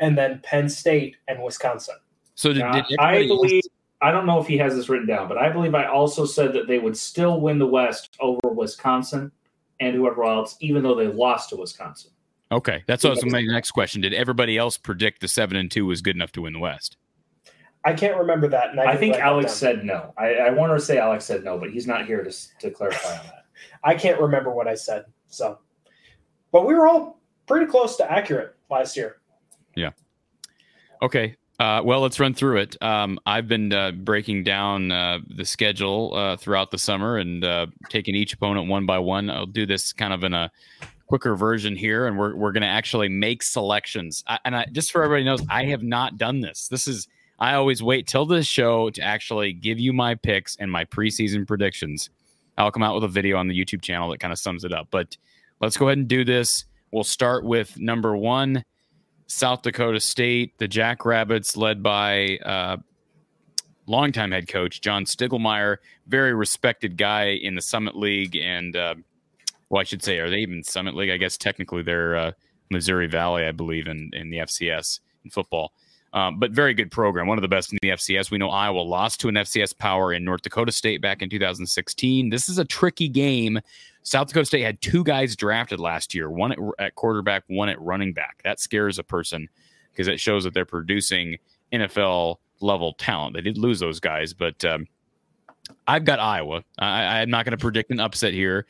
and 0.00 0.18
then 0.18 0.40
Penn 0.42 0.68
State 0.68 1.16
and 1.28 1.42
Wisconsin. 1.42 1.94
So 2.34 2.52
did, 2.52 2.60
Now, 2.60 2.72
did 2.72 2.98
I 2.98 3.26
believe. 3.26 3.62
I 4.02 4.10
don't 4.10 4.24
know 4.24 4.40
if 4.40 4.46
he 4.46 4.56
has 4.56 4.74
this 4.74 4.88
written 4.88 5.06
down, 5.06 5.28
but 5.28 5.36
I 5.36 5.50
believe 5.50 5.74
I 5.74 5.86
also 5.86 6.24
said 6.24 6.54
that 6.54 6.66
they 6.66 6.78
would 6.78 6.96
still 6.96 7.40
win 7.40 7.58
the 7.58 7.66
West 7.66 8.16
over 8.18 8.48
Wisconsin 8.48 9.30
and 9.78 9.94
whoever 9.94 10.24
else, 10.24 10.56
even 10.60 10.82
though 10.82 10.94
they 10.94 11.06
lost 11.06 11.50
to 11.50 11.56
Wisconsin. 11.56 12.10
Okay, 12.50 12.82
that's 12.86 13.04
what 13.04 13.22
was 13.22 13.26
my 13.26 13.42
next 13.42 13.72
question. 13.72 14.00
Did 14.00 14.14
everybody 14.14 14.56
else 14.56 14.78
predict 14.78 15.20
the 15.20 15.28
seven 15.28 15.56
and 15.56 15.70
two 15.70 15.86
was 15.86 16.00
good 16.00 16.16
enough 16.16 16.32
to 16.32 16.42
win 16.42 16.54
the 16.54 16.58
West? 16.58 16.96
I 17.84 17.92
can't 17.92 18.16
remember 18.16 18.48
that. 18.48 18.70
And 18.70 18.80
I, 18.80 18.92
I 18.92 18.96
think 18.96 19.16
Alex 19.16 19.52
said 19.52 19.84
no. 19.84 20.12
I, 20.18 20.34
I 20.34 20.50
want 20.50 20.76
to 20.78 20.84
say 20.84 20.98
Alex 20.98 21.26
said 21.26 21.44
no, 21.44 21.58
but 21.58 21.70
he's 21.70 21.86
not 21.86 22.06
here 22.06 22.24
to, 22.24 22.58
to 22.58 22.70
clarify 22.70 23.18
on 23.18 23.26
that. 23.26 23.44
I 23.84 23.94
can't 23.94 24.20
remember 24.20 24.50
what 24.50 24.66
I 24.66 24.74
said. 24.74 25.04
So, 25.28 25.58
but 26.52 26.66
we 26.66 26.74
were 26.74 26.88
all 26.88 27.19
pretty 27.50 27.66
close 27.66 27.96
to 27.96 28.10
accurate 28.10 28.54
last 28.70 28.96
year. 28.96 29.16
Yeah. 29.74 29.90
Okay, 31.02 31.34
uh, 31.58 31.82
well, 31.84 32.00
let's 32.00 32.20
run 32.20 32.32
through 32.32 32.58
it. 32.58 32.80
Um, 32.80 33.18
I've 33.26 33.48
been 33.48 33.72
uh, 33.72 33.90
breaking 33.90 34.44
down 34.44 34.92
uh, 34.92 35.18
the 35.28 35.44
schedule 35.44 36.14
uh, 36.14 36.36
throughout 36.36 36.70
the 36.70 36.78
summer 36.78 37.18
and 37.18 37.44
uh, 37.44 37.66
taking 37.88 38.14
each 38.14 38.32
opponent 38.32 38.68
one 38.68 38.86
by 38.86 39.00
one. 39.00 39.28
I'll 39.30 39.46
do 39.46 39.66
this 39.66 39.92
kind 39.92 40.12
of 40.12 40.22
in 40.22 40.32
a 40.32 40.50
quicker 41.08 41.34
version 41.34 41.74
here, 41.74 42.06
and 42.06 42.16
we're 42.16 42.36
we're 42.36 42.52
going 42.52 42.62
to 42.62 42.68
actually 42.68 43.08
make 43.08 43.42
selections. 43.42 44.22
I, 44.28 44.38
and 44.44 44.54
I, 44.54 44.66
just 44.70 44.92
for 44.92 45.02
everybody 45.02 45.24
knows, 45.24 45.42
I 45.50 45.64
have 45.64 45.82
not 45.82 46.18
done 46.18 46.40
this. 46.40 46.68
This 46.68 46.86
is 46.86 47.08
I 47.40 47.54
always 47.54 47.82
wait 47.82 48.06
till 48.06 48.26
this 48.26 48.46
show 48.46 48.90
to 48.90 49.02
actually 49.02 49.54
give 49.54 49.80
you 49.80 49.92
my 49.92 50.14
picks 50.14 50.56
and 50.60 50.70
my 50.70 50.84
preseason 50.84 51.48
predictions. 51.48 52.10
I'll 52.58 52.70
come 52.70 52.84
out 52.84 52.94
with 52.94 53.04
a 53.04 53.08
video 53.08 53.38
on 53.38 53.48
the 53.48 53.58
YouTube 53.58 53.82
channel 53.82 54.08
that 54.10 54.20
kind 54.20 54.32
of 54.32 54.38
sums 54.38 54.62
it 54.62 54.72
up. 54.72 54.86
But 54.92 55.16
let's 55.60 55.76
go 55.76 55.88
ahead 55.88 55.98
and 55.98 56.06
do 56.06 56.24
this. 56.24 56.64
We'll 56.92 57.04
start 57.04 57.44
with 57.44 57.78
number 57.78 58.16
one, 58.16 58.64
South 59.26 59.62
Dakota 59.62 60.00
State, 60.00 60.58
the 60.58 60.66
Jackrabbits, 60.66 61.56
led 61.56 61.82
by 61.82 62.38
uh, 62.38 62.78
longtime 63.86 64.32
head 64.32 64.48
coach 64.48 64.80
John 64.80 65.04
Stiegelmeier, 65.04 65.76
very 66.08 66.34
respected 66.34 66.96
guy 66.96 67.38
in 67.40 67.54
the 67.54 67.62
Summit 67.62 67.96
League, 67.96 68.36
and 68.36 68.74
uh, 68.74 68.94
well, 69.68 69.80
I 69.80 69.84
should 69.84 70.02
say, 70.02 70.18
are 70.18 70.28
they 70.28 70.38
even 70.38 70.64
Summit 70.64 70.96
League? 70.96 71.10
I 71.10 71.16
guess 71.16 71.36
technically 71.36 71.82
they're 71.82 72.16
uh, 72.16 72.32
Missouri 72.70 73.06
Valley, 73.06 73.44
I 73.44 73.52
believe, 73.52 73.86
in 73.86 74.10
in 74.12 74.30
the 74.30 74.38
FCS 74.38 75.00
in 75.24 75.30
football. 75.30 75.72
Um, 76.12 76.40
but 76.40 76.50
very 76.50 76.74
good 76.74 76.90
program, 76.90 77.28
one 77.28 77.38
of 77.38 77.42
the 77.42 77.48
best 77.48 77.72
in 77.72 77.78
the 77.82 77.90
FCS. 77.90 78.30
We 78.30 78.38
know 78.38 78.50
Iowa 78.50 78.80
lost 78.80 79.20
to 79.20 79.28
an 79.28 79.36
FCS 79.36 79.76
power 79.78 80.12
in 80.12 80.24
North 80.24 80.42
Dakota 80.42 80.72
State 80.72 81.00
back 81.00 81.22
in 81.22 81.30
2016. 81.30 82.30
This 82.30 82.48
is 82.48 82.58
a 82.58 82.64
tricky 82.64 83.08
game. 83.08 83.60
South 84.02 84.28
Dakota 84.28 84.46
State 84.46 84.62
had 84.62 84.80
two 84.80 85.04
guys 85.04 85.36
drafted 85.36 85.78
last 85.78 86.14
year, 86.14 86.28
one 86.28 86.52
at, 86.52 86.58
at 86.78 86.94
quarterback, 86.96 87.44
one 87.46 87.68
at 87.68 87.80
running 87.80 88.12
back. 88.12 88.40
That 88.42 88.58
scares 88.58 88.98
a 88.98 89.04
person 89.04 89.48
because 89.92 90.08
it 90.08 90.18
shows 90.18 90.44
that 90.44 90.54
they're 90.54 90.64
producing 90.64 91.36
NFL 91.72 92.36
level 92.60 92.94
talent. 92.94 93.34
They 93.34 93.42
did 93.42 93.56
lose 93.58 93.78
those 93.78 94.00
guys, 94.00 94.32
but 94.32 94.64
um, 94.64 94.86
I've 95.86 96.04
got 96.04 96.18
Iowa. 96.18 96.64
I, 96.78 97.20
I'm 97.20 97.30
not 97.30 97.44
going 97.44 97.56
to 97.56 97.62
predict 97.62 97.90
an 97.90 98.00
upset 98.00 98.32
here. 98.32 98.66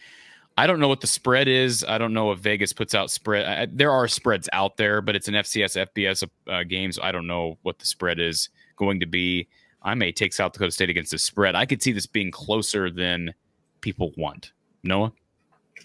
I 0.61 0.67
don't 0.67 0.79
know 0.79 0.89
what 0.89 1.01
the 1.01 1.07
spread 1.07 1.49
is. 1.49 1.87
I 1.89 1.97
don't 1.97 2.13
know 2.13 2.33
if 2.33 2.39
Vegas 2.41 2.75
puts 2.75 2.95
out 2.95 3.11
spread. 3.11 3.47
I, 3.47 3.67
there 3.73 3.91
are 3.91 4.07
spreads 4.07 4.47
out 4.53 4.77
there, 4.77 5.01
but 5.01 5.17
it's 5.17 5.27
an 5.27 5.33
FCS 5.33 5.87
FBS 5.89 6.29
uh, 6.51 6.65
game, 6.65 6.93
so 6.93 7.03
I 7.03 7.13
don't 7.13 7.27
know 7.27 7.57
what 7.63 7.79
the 7.79 7.87
spread 7.87 8.21
is 8.21 8.51
going 8.77 9.01
to 9.01 9.07
be. 9.07 9.49
I 9.81 9.95
may 9.95 10.13
take 10.13 10.35
South 10.35 10.53
Dakota 10.53 10.71
State 10.71 10.91
against 10.91 11.13
the 11.13 11.19
spread. 11.19 11.55
I 11.55 11.65
could 11.65 11.83
see 11.83 11.93
this 11.93 12.07
being 12.07 12.31
closer 12.31 12.91
than 12.91 13.33
people 13.81 14.13
want. 14.19 14.53
Noah, 14.83 15.15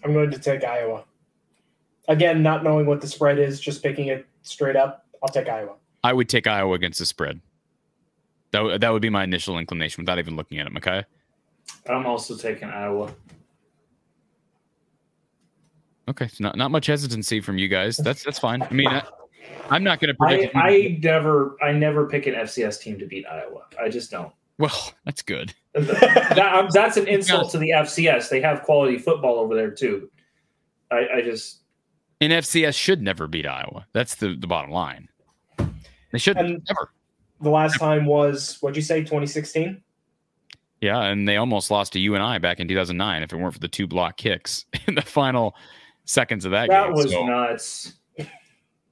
I'm 0.04 0.12
going 0.12 0.30
to 0.32 0.40
take 0.40 0.66
Iowa. 0.66 1.06
Again, 2.10 2.44
not 2.44 2.62
knowing 2.66 2.86
what 2.86 3.00
the 3.00 3.08
spread 3.08 3.40
is, 3.40 3.62
just 3.62 3.82
picking 3.82 4.08
it 4.08 4.28
straight 4.42 4.76
up. 4.76 5.06
I'll 5.24 5.30
take 5.30 5.48
Iowa. 5.48 5.76
I 6.04 6.12
would 6.12 6.28
take 6.28 6.48
Iowa 6.48 6.74
against 6.74 7.00
the 7.00 7.06
spread. 7.06 7.40
That 8.52 8.60
w- 8.60 8.78
that 8.78 8.90
would 8.90 9.02
be 9.02 9.10
my 9.10 9.24
initial 9.24 9.58
inclination 9.58 10.04
without 10.04 10.20
even 10.20 10.36
looking 10.36 10.60
at 10.60 10.68
it. 10.68 10.76
Okay. 10.76 11.06
I'm 11.88 12.06
also 12.06 12.36
taking 12.36 12.68
Iowa. 12.68 13.14
Okay, 16.08 16.28
so 16.28 16.44
not 16.44 16.58
not 16.58 16.72
much 16.72 16.86
hesitancy 16.86 17.42
from 17.42 17.58
you 17.58 17.68
guys. 17.68 17.98
That's 17.98 18.24
that's 18.24 18.40
fine. 18.40 18.62
I 18.62 18.72
mean, 18.72 18.88
I, 18.88 19.04
I'm 19.70 19.84
not 19.84 20.00
going 20.00 20.16
to 20.16 20.24
I, 20.24 20.28
predict. 20.28 20.56
I 20.56 21.00
never 21.02 21.58
I 21.64 21.72
never 21.72 22.08
pick 22.08 22.28
an 22.28 22.36
FCS 22.36 22.80
team 22.80 23.00
to 23.00 23.06
beat 23.06 23.26
Iowa. 23.26 23.66
I 23.82 23.90
just 23.90 24.12
don't. 24.12 24.32
well, 24.58 24.94
that's 25.06 25.22
good. 25.22 25.54
that, 25.74 26.54
um, 26.54 26.68
that's 26.72 26.98
an 26.98 27.08
insult 27.08 27.52
to 27.52 27.58
the 27.58 27.72
FCS. 27.72 28.30
They 28.30 28.40
have 28.42 28.62
quality 28.64 28.98
football 28.98 29.40
over 29.40 29.56
there 29.56 29.72
too. 29.72 30.10
I, 30.92 31.08
I 31.16 31.22
just 31.22 31.62
And 32.22 32.32
FCS 32.32 32.76
should 32.76 33.02
never 33.02 33.28
beat 33.28 33.48
Iowa. 33.48 33.88
That's 33.94 34.16
the 34.16 34.36
the 34.36 34.48
bottom 34.48 34.72
line. 34.72 35.10
They 36.12 36.20
should 36.20 36.38
never. 36.38 36.92
The 37.42 37.50
last 37.50 37.80
time 37.80 38.06
was 38.06 38.58
what'd 38.62 38.78
you 38.78 38.82
say, 38.82 39.02
2016? 39.02 39.82
Yeah, 40.82 41.02
and 41.02 41.28
they 41.28 41.38
almost 41.38 41.72
lost 41.72 41.94
to 41.94 42.00
you 42.00 42.14
and 42.14 42.24
I 42.24 42.38
back 42.38 42.60
in 42.60 42.68
2009 42.68 43.24
if 43.24 43.34
it 43.34 43.38
weren't 43.38 43.54
for 43.54 43.60
the 43.60 43.68
two 43.68 43.88
block 43.88 44.18
kicks 44.18 44.66
in 44.88 44.96
the 44.96 45.02
final 45.02 45.56
seconds 46.06 46.46
of 46.46 46.52
that, 46.52 46.70
game 46.70 46.78
that 46.78 46.86
game. 46.86 46.94
was 46.94 47.12
So- 47.12 47.26
nuts. 47.26 47.94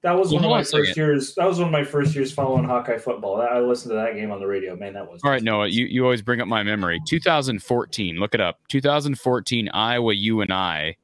That 0.02 0.18
was 0.20 0.34
Well, 0.34 0.42
one 0.42 0.44
of 0.44 0.48
hold 0.50 0.52
my 0.56 0.58
on 0.60 0.66
first 0.86 0.98
years. 0.98 1.34
That 1.36 1.48
was 1.48 1.60
one 1.60 1.68
of 1.68 1.72
my 1.72 1.86
first 1.86 2.14
years 2.14 2.30
following 2.34 2.66
Hawkeye 2.66 2.98
football. 2.98 3.42
I 3.42 3.60
listened 3.60 3.92
to 3.92 3.96
that 3.96 4.16
game 4.16 4.32
on 4.32 4.42
the 4.42 4.46
radio. 4.48 4.76
Man, 4.76 4.92
that 4.96 5.10
was 5.10 5.22
All 5.24 5.32
right, 5.32 5.42
Noah, 5.42 5.68
you, 5.68 5.86
you 5.86 6.04
always 6.04 6.22
bring 6.22 6.42
up 6.42 6.48
my 6.50 6.62
memory. 6.62 7.00
2014, 7.08 8.18
look 8.18 8.34
it 8.36 8.42
up. 8.42 8.60
2014, 8.68 9.70
Iowa, 9.74 10.14
you 10.14 10.42
and 10.42 10.52
I. 10.52 10.98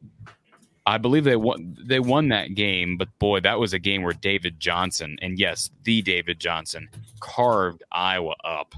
I 0.85 0.97
believe 0.97 1.23
they 1.23 1.37
won. 1.37 1.77
They 1.81 2.01
won 2.01 2.27
that 2.29 2.55
game, 2.55 2.97
but 2.97 3.07
boy, 3.19 3.39
that 3.41 3.57
was 3.57 3.71
a 3.71 3.79
game 3.79 4.01
where 4.03 4.11
David 4.11 4.59
Johnson, 4.59 5.17
and 5.21 5.39
yes, 5.39 5.69
the 5.83 6.01
David 6.01 6.39
Johnson, 6.39 6.89
carved 7.21 7.83
Iowa 7.93 8.33
up. 8.43 8.75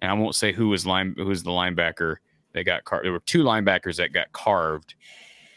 And 0.00 0.10
I 0.10 0.14
won't 0.14 0.34
say 0.34 0.52
who 0.52 0.68
was 0.68 0.86
line 0.86 1.14
who 1.16 1.26
was 1.26 1.42
the 1.42 1.50
linebacker 1.50 2.16
that 2.54 2.64
got 2.64 2.84
carved. 2.84 3.04
There 3.04 3.12
were 3.12 3.20
two 3.20 3.42
linebackers 3.42 3.96
that 3.96 4.12
got 4.14 4.32
carved 4.32 4.94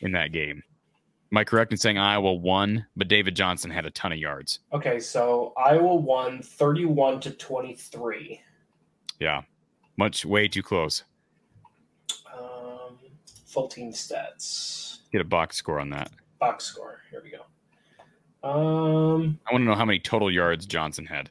in 0.01 0.11
that 0.13 0.31
game. 0.33 0.63
Am 1.31 1.37
I 1.37 1.45
correct 1.45 1.71
in 1.71 1.77
saying 1.77 1.97
Iowa 1.97 2.33
won, 2.33 2.85
but 2.97 3.07
David 3.07 3.37
Johnson 3.37 3.71
had 3.71 3.85
a 3.85 3.89
ton 3.91 4.11
of 4.11 4.17
yards? 4.17 4.59
Okay, 4.73 4.99
so 4.99 5.53
Iowa 5.55 5.95
won 5.95 6.41
31 6.41 7.21
to 7.21 7.31
23. 7.31 8.41
Yeah, 9.21 9.43
much 9.95 10.25
way 10.25 10.49
too 10.49 10.61
close. 10.61 11.05
Um, 12.35 12.97
full 13.45 13.69
team 13.69 13.93
stats. 13.93 14.99
Get 15.13 15.21
a 15.21 15.25
box 15.25 15.55
score 15.55 15.79
on 15.79 15.89
that. 15.91 16.11
Box 16.37 16.65
score. 16.65 16.99
Here 17.09 17.21
we 17.23 17.31
go. 17.31 17.43
Um, 18.43 19.39
I 19.47 19.53
want 19.53 19.61
to 19.61 19.65
know 19.65 19.75
how 19.75 19.85
many 19.85 19.99
total 19.99 20.29
yards 20.29 20.65
Johnson 20.65 21.05
had. 21.05 21.29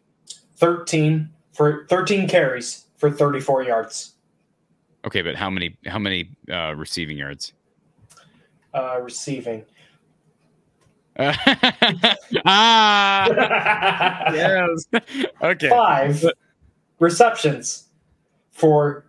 13 0.56 1.28
for 1.52 1.86
13 1.90 2.26
carries 2.26 2.86
for 2.96 3.10
34 3.10 3.64
yards. 3.64 4.14
Okay, 5.04 5.20
but 5.20 5.34
how 5.34 5.50
many 5.50 5.76
how 5.86 5.98
many 5.98 6.30
uh, 6.50 6.74
receiving 6.74 7.18
yards? 7.18 7.52
Uh, 8.72 8.98
receiving. 9.02 9.64
ah, 12.46 14.32
yes. 14.32 14.86
Okay. 15.42 15.68
Five 15.68 16.24
receptions 16.98 17.88
for 18.52 19.04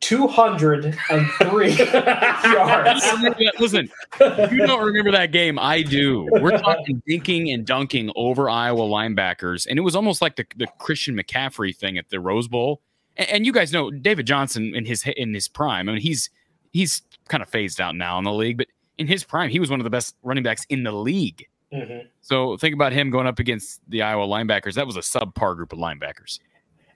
203 0.00 1.72
yards. 2.52 3.02
Listen, 3.58 3.88
you 4.20 4.66
don't 4.66 4.84
remember 4.84 5.10
that 5.12 5.32
game, 5.32 5.58
I 5.58 5.80
do. 5.80 6.28
We're 6.30 6.58
talking 6.58 7.02
dinking 7.08 7.54
and 7.54 7.66
dunking 7.66 8.12
over 8.14 8.50
Iowa 8.50 8.82
linebackers, 8.82 9.66
and 9.66 9.78
it 9.78 9.82
was 9.82 9.96
almost 9.96 10.20
like 10.20 10.36
the, 10.36 10.44
the 10.56 10.66
Christian 10.78 11.16
McCaffrey 11.16 11.74
thing 11.74 11.96
at 11.96 12.10
the 12.10 12.20
Rose 12.20 12.48
Bowl. 12.48 12.82
And, 13.16 13.28
and 13.30 13.46
you 13.46 13.52
guys 13.52 13.72
know 13.72 13.90
David 13.90 14.26
Johnson 14.26 14.74
in 14.74 14.84
his 14.84 15.04
in 15.16 15.32
his 15.32 15.48
prime. 15.48 15.88
I 15.88 15.92
mean, 15.92 16.02
he's 16.02 16.28
he's 16.72 17.00
kind 17.28 17.42
of 17.42 17.48
phased 17.48 17.80
out 17.80 17.96
now 17.96 18.18
in 18.18 18.24
the 18.24 18.32
league, 18.32 18.58
but 18.58 18.66
in 18.98 19.06
his 19.06 19.24
prime, 19.24 19.50
he 19.50 19.58
was 19.60 19.70
one 19.70 19.80
of 19.80 19.84
the 19.84 19.90
best 19.90 20.16
running 20.22 20.42
backs 20.44 20.64
in 20.68 20.82
the 20.82 20.92
league. 20.92 21.46
Mhm. 21.72 22.06
So 22.20 22.56
think 22.56 22.74
about 22.74 22.92
him 22.92 23.10
going 23.10 23.26
up 23.26 23.38
against 23.38 23.80
the 23.88 24.02
Iowa 24.02 24.26
linebackers. 24.26 24.74
That 24.74 24.86
was 24.86 24.96
a 24.96 25.00
subpar 25.00 25.56
group 25.56 25.72
of 25.72 25.78
linebackers. 25.78 26.38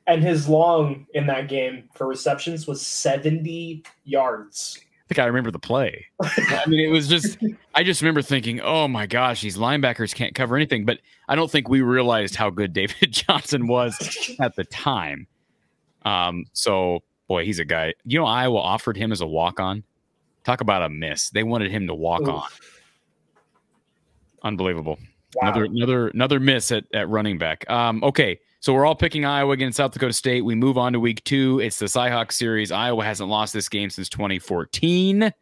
And 0.06 0.22
his 0.22 0.48
long 0.48 1.06
in 1.14 1.26
that 1.26 1.48
game 1.48 1.88
for 1.94 2.06
receptions 2.06 2.66
was 2.66 2.84
70 2.84 3.82
yards. 4.04 4.78
I 4.80 5.08
think 5.08 5.18
I 5.18 5.24
remember 5.26 5.50
the 5.50 5.58
play. 5.58 6.06
I 6.22 6.64
mean, 6.66 6.80
it 6.80 6.90
was 6.90 7.08
just, 7.08 7.38
I 7.74 7.82
just 7.82 8.02
remember 8.02 8.22
thinking, 8.22 8.60
oh 8.60 8.88
my 8.88 9.06
gosh, 9.06 9.40
these 9.40 9.56
linebackers 9.56 10.14
can't 10.14 10.34
cover 10.34 10.54
anything. 10.54 10.84
But 10.84 11.00
I 11.28 11.34
don't 11.34 11.50
think 11.50 11.68
we 11.68 11.80
realized 11.80 12.36
how 12.36 12.50
good 12.50 12.72
David 12.74 13.12
Johnson 13.12 13.66
was 13.66 14.36
at 14.38 14.54
the 14.54 14.64
time. 14.64 15.26
Um, 16.04 16.44
so, 16.52 17.02
boy, 17.26 17.44
he's 17.44 17.58
a 17.58 17.64
guy. 17.64 17.94
You 18.04 18.20
know, 18.20 18.26
Iowa 18.26 18.58
offered 18.58 18.96
him 18.96 19.12
as 19.12 19.20
a 19.20 19.26
walk 19.26 19.60
on. 19.60 19.82
Talk 20.48 20.62
about 20.62 20.80
a 20.80 20.88
miss. 20.88 21.28
They 21.28 21.42
wanted 21.42 21.70
him 21.70 21.88
to 21.88 21.94
walk 21.94 22.22
Oof. 22.22 22.30
on. 22.30 22.48
Unbelievable. 24.42 24.98
Wow. 25.34 25.50
Another 25.50 25.64
another 25.66 26.08
another 26.08 26.40
miss 26.40 26.72
at, 26.72 26.84
at 26.94 27.06
running 27.10 27.36
back. 27.36 27.68
Um, 27.68 28.02
okay, 28.02 28.40
so 28.60 28.72
we're 28.72 28.86
all 28.86 28.94
picking 28.94 29.26
Iowa 29.26 29.52
against 29.52 29.76
South 29.76 29.92
Dakota 29.92 30.14
State. 30.14 30.46
We 30.46 30.54
move 30.54 30.78
on 30.78 30.94
to 30.94 31.00
week 31.00 31.22
two. 31.24 31.60
It's 31.60 31.78
the 31.78 31.84
Cyhawk 31.84 32.32
series. 32.32 32.72
Iowa 32.72 33.04
hasn't 33.04 33.28
lost 33.28 33.52
this 33.52 33.68
game 33.68 33.90
since 33.90 34.08
2014. 34.08 35.34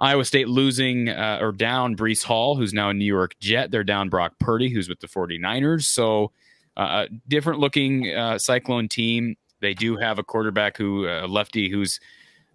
Iowa 0.00 0.24
State 0.24 0.46
losing 0.46 1.08
uh, 1.08 1.38
or 1.40 1.50
down 1.50 1.96
Breece 1.96 2.22
Hall, 2.22 2.54
who's 2.54 2.72
now 2.72 2.90
a 2.90 2.94
New 2.94 3.04
York 3.04 3.34
Jet. 3.40 3.72
They're 3.72 3.82
down 3.82 4.10
Brock 4.10 4.38
Purdy, 4.38 4.68
who's 4.68 4.88
with 4.88 5.00
the 5.00 5.08
49ers. 5.08 5.86
So 5.86 6.30
uh, 6.76 7.06
different 7.26 7.58
looking 7.58 8.14
uh, 8.14 8.38
Cyclone 8.38 8.86
team. 8.86 9.34
They 9.58 9.74
do 9.74 9.96
have 9.96 10.20
a 10.20 10.22
quarterback 10.22 10.76
who, 10.76 11.08
uh, 11.08 11.26
lefty, 11.26 11.68
who's 11.68 11.98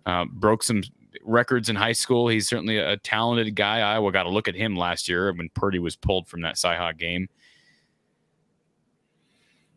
uh, 0.05 0.23
broke 0.23 0.63
some 0.63 0.83
records 1.23 1.69
in 1.69 1.75
high 1.75 1.93
school. 1.93 2.27
He's 2.27 2.47
certainly 2.47 2.77
a 2.77 2.97
talented 2.97 3.55
guy. 3.55 3.79
Iowa 3.79 4.11
got 4.11 4.25
a 4.25 4.29
look 4.29 4.47
at 4.47 4.55
him 4.55 4.75
last 4.75 5.09
year 5.09 5.31
when 5.33 5.49
Purdy 5.53 5.79
was 5.79 5.95
pulled 5.95 6.27
from 6.27 6.41
that 6.41 6.55
Cyhawk 6.55 6.97
game. 6.97 7.29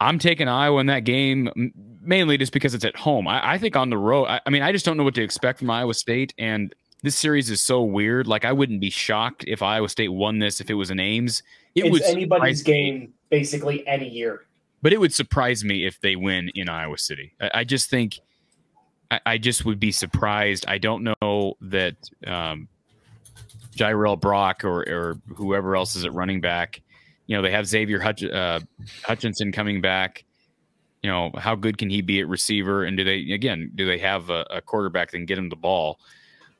I'm 0.00 0.18
taking 0.18 0.48
Iowa 0.48 0.80
in 0.80 0.86
that 0.86 1.04
game 1.04 1.72
mainly 2.02 2.36
just 2.36 2.52
because 2.52 2.74
it's 2.74 2.84
at 2.84 2.96
home. 2.96 3.28
I, 3.28 3.52
I 3.52 3.58
think 3.58 3.76
on 3.76 3.88
the 3.88 3.98
road, 3.98 4.24
I, 4.24 4.40
I 4.44 4.50
mean, 4.50 4.62
I 4.62 4.72
just 4.72 4.84
don't 4.84 4.96
know 4.96 5.04
what 5.04 5.14
to 5.14 5.22
expect 5.22 5.60
from 5.60 5.70
Iowa 5.70 5.94
State. 5.94 6.34
And 6.38 6.74
this 7.02 7.16
series 7.16 7.50
is 7.50 7.60
so 7.60 7.82
weird. 7.82 8.26
Like, 8.26 8.44
I 8.44 8.52
wouldn't 8.52 8.80
be 8.80 8.90
shocked 8.90 9.44
if 9.46 9.62
Iowa 9.62 9.88
State 9.88 10.08
won 10.08 10.40
this 10.40 10.60
if 10.60 10.70
it 10.70 10.74
was 10.74 10.90
in 10.90 10.98
Ames. 10.98 11.42
It 11.74 11.84
it's 11.84 11.92
would 11.92 12.02
anybody's 12.02 12.62
game 12.62 13.14
basically 13.30 13.86
any 13.86 14.08
year. 14.08 14.44
but 14.82 14.92
it 14.92 14.98
would 14.98 15.12
surprise 15.14 15.64
me 15.64 15.86
if 15.86 16.00
they 16.00 16.16
win 16.16 16.50
in 16.54 16.68
Iowa 16.68 16.98
City. 16.98 17.34
I, 17.40 17.50
I 17.54 17.64
just 17.64 17.88
think 17.88 18.18
I, 19.12 19.20
I 19.26 19.38
just 19.38 19.66
would 19.66 19.78
be 19.78 19.92
surprised. 19.92 20.64
I 20.66 20.78
don't 20.78 21.04
know 21.04 21.54
that 21.60 21.96
um, 22.26 22.66
Jirehl 23.76 24.18
Brock 24.18 24.64
or, 24.64 24.80
or 24.88 25.20
whoever 25.36 25.76
else 25.76 25.94
is 25.96 26.06
at 26.06 26.14
running 26.14 26.40
back. 26.40 26.80
You 27.26 27.36
know, 27.36 27.42
they 27.42 27.50
have 27.50 27.66
Xavier 27.66 28.00
Hutch, 28.00 28.24
uh, 28.24 28.60
Hutchinson 29.04 29.52
coming 29.52 29.82
back. 29.82 30.24
You 31.02 31.10
know, 31.10 31.30
how 31.36 31.54
good 31.54 31.76
can 31.76 31.90
he 31.90 32.00
be 32.00 32.20
at 32.20 32.28
receiver? 32.28 32.84
And 32.84 32.96
do 32.96 33.04
they 33.04 33.32
again? 33.32 33.72
Do 33.74 33.84
they 33.84 33.98
have 33.98 34.30
a, 34.30 34.46
a 34.50 34.60
quarterback 34.62 35.10
that 35.10 35.18
can 35.18 35.26
get 35.26 35.36
him 35.36 35.50
the 35.50 35.56
ball? 35.56 35.98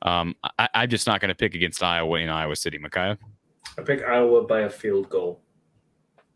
Um, 0.03 0.35
I, 0.59 0.69
I'm 0.75 0.91
just 0.91 1.07
not 1.07 1.21
going 1.21 1.31
to 1.31 1.35
pick 1.35 1.55
against 1.55 1.83
Iowa 1.83 2.19
in 2.19 2.29
Iowa 2.29 2.57
City, 2.57 2.77
Micaiah. 2.77 3.17
I 3.79 3.83
pick 3.83 4.03
Iowa 4.03 4.45
by 4.45 4.61
a 4.61 4.71
field 4.71 5.09
goal. 5.09 5.41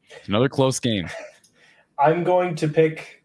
It's 0.08 0.28
another 0.28 0.48
close 0.48 0.80
game. 0.80 1.10
I'm 1.98 2.24
going 2.24 2.54
to 2.56 2.68
pick 2.68 3.24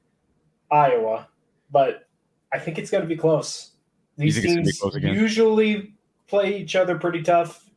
Iowa, 0.72 1.28
but 1.70 2.08
I 2.54 2.60
think 2.60 2.78
it's 2.78 2.92
going 2.92 3.02
to 3.04 3.08
be 3.08 3.16
close. 3.16 3.72
These 4.18 4.36
think 4.36 4.48
gonna 4.48 4.58
be 4.62 4.64
teams 4.72 4.80
close 4.80 4.96
usually 5.02 5.94
play 6.28 6.58
each 6.58 6.76
other 6.76 6.98
pretty 6.98 7.22
tough. 7.24 7.70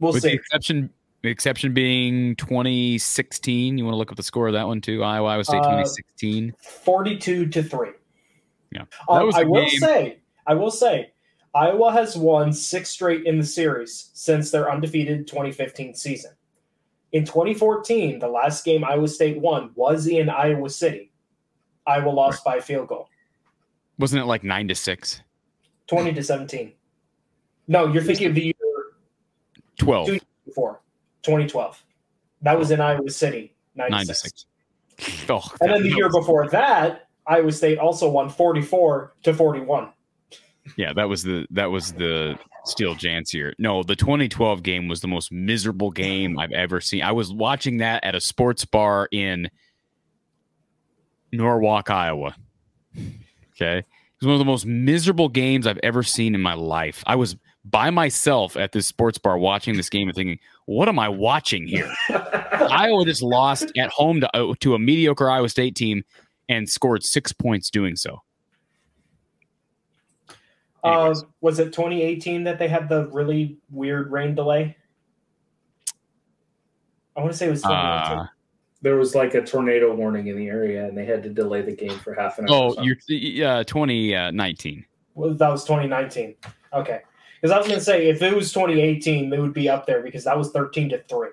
We'll 0.00 0.12
With 0.12 0.22
the 0.22 0.30
see. 0.30 0.34
exception, 0.34 0.90
the 1.22 1.28
exception 1.28 1.72
being 1.74 2.36
2016. 2.36 3.78
You 3.78 3.84
want 3.84 3.94
to 3.94 3.98
look 3.98 4.10
up 4.10 4.16
the 4.16 4.22
score 4.22 4.46
of 4.46 4.52
that 4.54 4.66
one 4.66 4.80
too? 4.80 5.02
Iowa, 5.02 5.28
Iowa 5.28 5.44
State 5.44 5.58
Uh, 5.58 5.82
2016. 5.82 6.54
42 6.60 7.46
to 7.46 7.62
3. 7.62 7.88
Yeah. 8.72 8.82
Um, 9.08 9.32
I 9.34 9.44
will 9.44 9.66
game- 9.66 9.78
say, 9.80 10.18
I 10.46 10.54
will 10.54 10.70
say, 10.70 11.12
Iowa 11.54 11.92
has 11.92 12.16
won 12.16 12.52
six 12.52 12.90
straight 12.90 13.24
in 13.26 13.38
the 13.38 13.44
series 13.46 14.10
since 14.14 14.50
their 14.50 14.70
undefeated 14.70 15.26
2015 15.28 15.94
season. 15.94 16.32
In 17.12 17.24
2014, 17.24 18.18
the 18.18 18.26
last 18.26 18.64
game 18.64 18.84
Iowa 18.84 19.06
State 19.06 19.38
won 19.40 19.70
was 19.76 20.08
in 20.08 20.28
Iowa 20.28 20.68
City. 20.68 21.12
Iowa 21.86 22.10
lost 22.10 22.42
by 22.44 22.56
a 22.56 22.60
field 22.62 22.88
goal, 22.88 23.08
Wasn't 23.98 24.20
it 24.20 24.26
like 24.26 24.44
nine 24.44 24.68
to 24.68 24.74
six? 24.74 25.22
20 25.86 26.12
to 26.14 26.22
17. 26.22 26.72
No, 27.68 27.92
you're 27.92 28.02
thinking 28.02 28.28
of 28.28 28.34
the 28.34 28.44
year 28.46 28.54
12. 29.78 30.06
Two- 30.06 30.20
before, 30.46 30.80
2012. 31.22 31.82
That 32.42 32.58
was 32.58 32.70
in 32.70 32.80
Iowa 32.80 33.08
City, 33.10 33.54
9 33.74 33.90
to 34.06 34.14
6. 34.14 34.46
Oh, 35.28 35.42
And 35.60 35.72
then 35.72 35.82
the 35.82 35.90
year 35.90 36.08
before 36.08 36.48
that, 36.50 37.08
Iowa 37.26 37.50
State 37.50 37.78
also 37.78 38.08
won 38.08 38.28
44 38.30 39.14
to 39.24 39.34
41. 39.34 39.90
Yeah, 40.76 40.92
that 40.92 41.08
was 41.08 41.24
the 41.24 41.46
that 41.50 41.70
was 41.70 41.92
the 41.94 42.38
Steele 42.64 42.94
Jantz 42.94 43.32
year. 43.34 43.54
No, 43.58 43.82
the 43.82 43.96
2012 43.96 44.62
game 44.62 44.86
was 44.86 45.00
the 45.00 45.08
most 45.08 45.32
miserable 45.32 45.90
game 45.90 46.38
I've 46.38 46.52
ever 46.52 46.80
seen. 46.80 47.02
I 47.02 47.10
was 47.10 47.32
watching 47.32 47.78
that 47.78 48.04
at 48.04 48.14
a 48.14 48.20
sports 48.20 48.64
bar 48.64 49.08
in 49.10 49.50
Norwalk, 51.32 51.90
Iowa. 51.90 52.36
Okay. 53.56 53.78
It 53.78 53.86
was 54.20 54.26
one 54.26 54.34
of 54.34 54.38
the 54.38 54.44
most 54.44 54.66
miserable 54.66 55.28
games 55.28 55.66
I've 55.66 55.80
ever 55.82 56.02
seen 56.02 56.34
in 56.34 56.40
my 56.40 56.54
life. 56.54 57.02
I 57.06 57.16
was 57.16 57.36
by 57.64 57.90
myself 57.90 58.56
at 58.56 58.72
this 58.72 58.86
sports 58.86 59.18
bar 59.18 59.38
watching 59.38 59.76
this 59.76 59.88
game 59.88 60.08
and 60.08 60.14
thinking, 60.14 60.38
what 60.66 60.88
am 60.88 60.98
I 60.98 61.08
watching 61.08 61.66
here? 61.66 61.92
Iowa 62.10 63.04
just 63.04 63.22
lost 63.22 63.72
at 63.76 63.90
home 63.90 64.20
to, 64.20 64.36
uh, 64.36 64.54
to 64.60 64.74
a 64.74 64.78
mediocre 64.78 65.30
Iowa 65.30 65.48
State 65.48 65.74
team 65.74 66.04
and 66.48 66.68
scored 66.68 67.02
six 67.02 67.32
points 67.32 67.70
doing 67.70 67.96
so. 67.96 68.22
Uh, 70.82 71.14
was 71.40 71.58
it 71.58 71.72
2018 71.72 72.44
that 72.44 72.58
they 72.58 72.68
had 72.68 72.90
the 72.90 73.06
really 73.08 73.56
weird 73.70 74.12
rain 74.12 74.34
delay? 74.34 74.76
I 77.16 77.20
want 77.20 77.32
to 77.32 77.38
say 77.38 77.46
it 77.46 77.50
was 77.50 77.62
2018. 77.62 78.18
Uh, 78.18 78.26
there 78.84 78.96
was 78.96 79.14
like 79.14 79.32
a 79.32 79.40
tornado 79.40 79.94
warning 79.94 80.26
in 80.26 80.36
the 80.36 80.46
area, 80.46 80.86
and 80.86 80.96
they 80.96 81.06
had 81.06 81.22
to 81.22 81.30
delay 81.30 81.62
the 81.62 81.72
game 81.74 81.98
for 82.00 82.12
half 82.12 82.38
an 82.38 82.44
hour. 82.44 82.54
oh, 82.54 82.74
something. 82.74 82.94
you're 83.08 83.48
uh, 83.48 83.64
2019. 83.64 84.84
Well, 85.14 85.32
that 85.32 85.48
was 85.48 85.64
2019. 85.64 86.34
Okay. 86.74 87.00
Because 87.40 87.50
I 87.50 87.56
was 87.56 87.66
going 87.66 87.78
to 87.78 87.84
say, 87.84 88.08
if 88.08 88.20
it 88.20 88.36
was 88.36 88.52
2018, 88.52 89.32
it 89.32 89.40
would 89.40 89.54
be 89.54 89.70
up 89.70 89.86
there 89.86 90.02
because 90.02 90.24
that 90.24 90.36
was 90.36 90.50
13 90.50 90.90
to 90.90 91.02
3. 91.02 91.28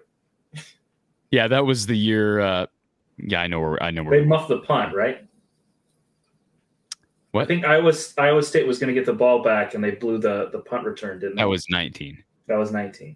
Yeah, 1.34 1.47
that 1.47 1.66
was 1.66 1.86
the 1.86 1.97
year. 1.97 2.41
Uh, 2.41 2.66
yeah, 3.18 3.39
I 3.39 3.47
know 3.47 3.62
where 3.62 3.82
I 3.82 3.89
know 3.89 4.04
where 4.04 4.20
they 4.20 4.26
muffed 4.26 4.49
the 4.49 4.58
punt, 4.58 4.93
right? 4.93 5.26
What? 7.32 7.43
I 7.43 7.45
think 7.45 7.64
Iowa 7.64 7.93
Iowa 8.18 8.43
State 8.43 8.68
was 8.68 8.80
going 8.80 8.89
to 8.89 8.93
get 8.93 9.06
the 9.06 9.14
ball 9.14 9.41
back, 9.41 9.74
and 9.74 9.82
they 9.82 9.91
blew 9.91 10.18
the 10.18 10.49
the 10.52 10.60
punt 10.60 10.84
return, 10.84 11.20
didn't 11.20 11.38
they? 11.38 11.41
That 11.41 11.47
was 11.47 11.70
19. 11.70 12.22
That 12.47 12.58
was 12.58 12.74
19. 12.74 13.16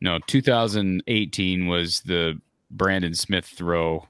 No, 0.00 0.18
2018 0.26 1.66
was 1.66 2.00
the 2.06 2.40
Brandon 2.72 3.14
Smith 3.14 3.44
throw 3.46 4.08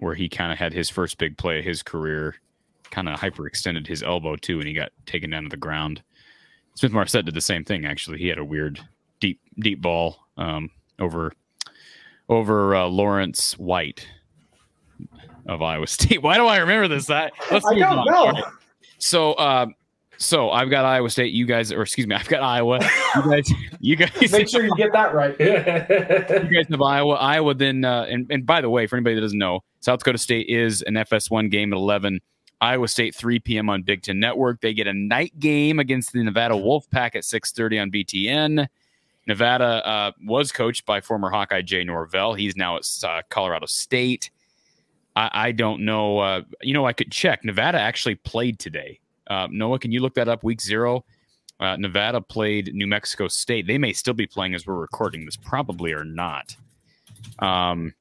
where 0.00 0.14
he 0.14 0.28
kind 0.28 0.50
of 0.52 0.58
had 0.58 0.72
his 0.72 0.90
first 0.90 1.18
big 1.18 1.36
play 1.36 1.58
of 1.58 1.64
his 1.64 1.82
career, 1.82 2.36
kind 2.90 3.08
of 3.08 3.20
hyperextended 3.20 3.86
his 3.86 4.02
elbow 4.02 4.34
too, 4.36 4.58
and 4.58 4.66
he 4.66 4.74
got 4.74 4.90
taken 5.06 5.30
down 5.30 5.44
to 5.44 5.48
the 5.48 5.56
ground. 5.56 6.02
Smith 6.74 6.92
Marsette 6.92 7.26
did 7.26 7.34
the 7.34 7.40
same 7.40 7.64
thing. 7.64 7.84
Actually, 7.84 8.18
he 8.18 8.28
had 8.28 8.38
a 8.38 8.44
weird 8.44 8.80
deep 9.20 9.40
deep 9.58 9.80
ball 9.82 10.16
um, 10.36 10.70
over 10.98 11.32
over 12.28 12.74
uh, 12.74 12.86
Lawrence 12.86 13.58
White 13.58 14.06
of 15.46 15.62
Iowa 15.62 15.86
State. 15.88 16.22
Why 16.22 16.36
do 16.36 16.46
I 16.46 16.58
remember 16.58 16.88
this? 16.88 17.10
I, 17.10 17.30
let's 17.50 17.66
I 17.66 17.74
don't 17.74 17.98
on. 17.98 18.06
know. 18.06 18.28
Okay. 18.30 18.42
So, 18.98 19.32
uh, 19.32 19.66
so 20.20 20.50
I've 20.50 20.68
got 20.68 20.84
Iowa 20.84 21.08
State. 21.08 21.32
You 21.32 21.46
guys, 21.46 21.72
or 21.72 21.80
excuse 21.82 22.06
me, 22.06 22.14
I've 22.14 22.28
got 22.28 22.42
Iowa. 22.42 22.78
You 23.16 23.30
guys, 23.30 23.52
you 23.80 23.96
guys, 23.96 24.30
Make 24.30 24.48
sure 24.48 24.62
you 24.62 24.74
get 24.76 24.92
that 24.92 25.14
right. 25.14 25.34
you 25.40 26.56
guys 26.56 26.66
have 26.68 26.82
Iowa. 26.82 27.14
Iowa 27.14 27.54
then, 27.54 27.84
uh, 27.84 28.02
and, 28.02 28.26
and 28.30 28.44
by 28.44 28.60
the 28.60 28.68
way, 28.68 28.86
for 28.86 28.96
anybody 28.96 29.14
that 29.14 29.22
doesn't 29.22 29.38
know, 29.38 29.64
South 29.80 30.00
Dakota 30.00 30.18
State 30.18 30.48
is 30.48 30.82
an 30.82 30.94
FS1 30.94 31.50
game 31.50 31.72
at 31.72 31.76
11. 31.76 32.20
Iowa 32.60 32.86
State 32.88 33.14
3 33.14 33.38
p.m. 33.38 33.70
on 33.70 33.82
Big 33.82 34.02
Ten 34.02 34.20
Network. 34.20 34.60
They 34.60 34.74
get 34.74 34.86
a 34.86 34.92
night 34.92 35.38
game 35.38 35.78
against 35.78 36.12
the 36.12 36.22
Nevada 36.22 36.54
Wolfpack 36.54 37.16
at 37.16 37.24
6:30 37.24 37.80
on 37.80 37.90
BTN. 37.90 38.68
Nevada 39.26 39.86
uh, 39.86 40.12
was 40.26 40.52
coached 40.52 40.84
by 40.84 41.00
former 41.00 41.30
Hawkeye 41.30 41.62
Jay 41.62 41.84
Norvell. 41.84 42.34
He's 42.34 42.56
now 42.56 42.76
at 42.76 42.86
uh, 43.02 43.22
Colorado 43.30 43.64
State. 43.66 44.30
I, 45.16 45.30
I 45.32 45.52
don't 45.52 45.86
know. 45.86 46.18
Uh, 46.18 46.42
you 46.60 46.74
know, 46.74 46.86
I 46.86 46.92
could 46.92 47.10
check. 47.10 47.44
Nevada 47.44 47.80
actually 47.80 48.16
played 48.16 48.58
today. 48.58 49.00
Uh, 49.28 49.48
Noah, 49.50 49.78
can 49.78 49.92
you 49.92 50.00
look 50.00 50.14
that 50.14 50.28
up? 50.28 50.42
Week 50.44 50.60
zero. 50.60 51.04
Uh, 51.58 51.76
Nevada 51.76 52.20
played 52.20 52.74
New 52.74 52.86
Mexico 52.86 53.28
State. 53.28 53.66
They 53.66 53.76
may 53.78 53.92
still 53.92 54.14
be 54.14 54.26
playing 54.26 54.54
as 54.54 54.66
we're 54.66 54.76
recording 54.76 55.26
this, 55.26 55.36
probably 55.36 55.92
or 55.92 56.04
not. 56.04 56.56
Um, 57.38 57.92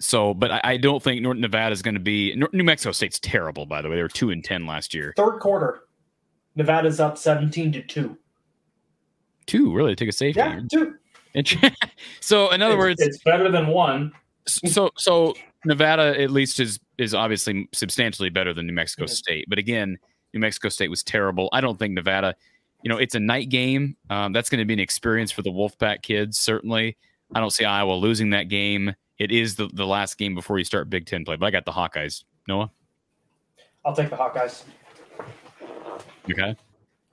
so, 0.00 0.32
but 0.32 0.52
I, 0.52 0.60
I 0.62 0.76
don't 0.76 1.02
think 1.02 1.20
North 1.22 1.38
Nevada 1.38 1.72
is 1.72 1.82
going 1.82 1.94
to 1.94 2.00
be. 2.00 2.34
New 2.52 2.62
Mexico 2.62 2.92
State's 2.92 3.18
terrible, 3.18 3.66
by 3.66 3.82
the 3.82 3.88
way. 3.88 3.96
They 3.96 4.02
were 4.02 4.08
two 4.08 4.30
and 4.30 4.44
ten 4.44 4.64
last 4.64 4.94
year. 4.94 5.12
Third 5.16 5.40
quarter, 5.40 5.88
Nevada's 6.54 7.00
up 7.00 7.18
17 7.18 7.72
to 7.72 7.82
2. 7.82 8.16
Two, 9.46 9.72
really? 9.74 9.96
Take 9.96 10.08
a 10.10 10.12
safety. 10.12 10.38
Yeah, 10.38 10.60
2. 10.70 10.94
so, 12.20 12.50
in 12.50 12.62
other 12.62 12.74
it's, 12.74 12.78
words, 12.80 13.00
it's 13.02 13.18
better 13.24 13.50
than 13.50 13.66
one. 13.66 14.12
so 14.46 14.90
so 14.96 15.34
Nevada 15.64 16.18
at 16.20 16.30
least 16.30 16.60
is 16.60 16.78
is 16.96 17.14
obviously 17.14 17.68
substantially 17.72 18.30
better 18.30 18.54
than 18.54 18.66
New 18.66 18.72
Mexico 18.72 19.04
Mhm. 19.04 19.10
State. 19.10 19.44
But 19.48 19.58
again, 19.58 19.98
New 20.34 20.40
Mexico 20.40 20.68
State 20.68 20.90
was 20.90 21.02
terrible. 21.02 21.48
I 21.52 21.60
don't 21.60 21.78
think 21.78 21.94
Nevada. 21.94 22.34
You 22.82 22.88
know, 22.88 22.98
it's 22.98 23.14
a 23.14 23.20
night 23.20 23.48
game. 23.48 23.96
Um, 24.10 24.32
that's 24.32 24.48
going 24.48 24.60
to 24.60 24.64
be 24.64 24.74
an 24.74 24.80
experience 24.80 25.32
for 25.32 25.42
the 25.42 25.50
Wolfpack 25.50 26.02
kids. 26.02 26.38
Certainly, 26.38 26.96
I 27.34 27.40
don't 27.40 27.50
see 27.50 27.64
Iowa 27.64 27.94
losing 27.94 28.30
that 28.30 28.44
game. 28.44 28.94
It 29.18 29.32
is 29.32 29.56
the, 29.56 29.68
the 29.72 29.86
last 29.86 30.16
game 30.16 30.34
before 30.34 30.58
you 30.58 30.64
start 30.64 30.88
Big 30.88 31.06
Ten 31.06 31.24
play. 31.24 31.36
But 31.36 31.46
I 31.46 31.50
got 31.50 31.64
the 31.64 31.72
Hawkeyes. 31.72 32.24
Noah, 32.46 32.70
I'll 33.84 33.94
take 33.94 34.10
the 34.10 34.16
Hawkeyes. 34.16 34.62
okay. 36.30 36.56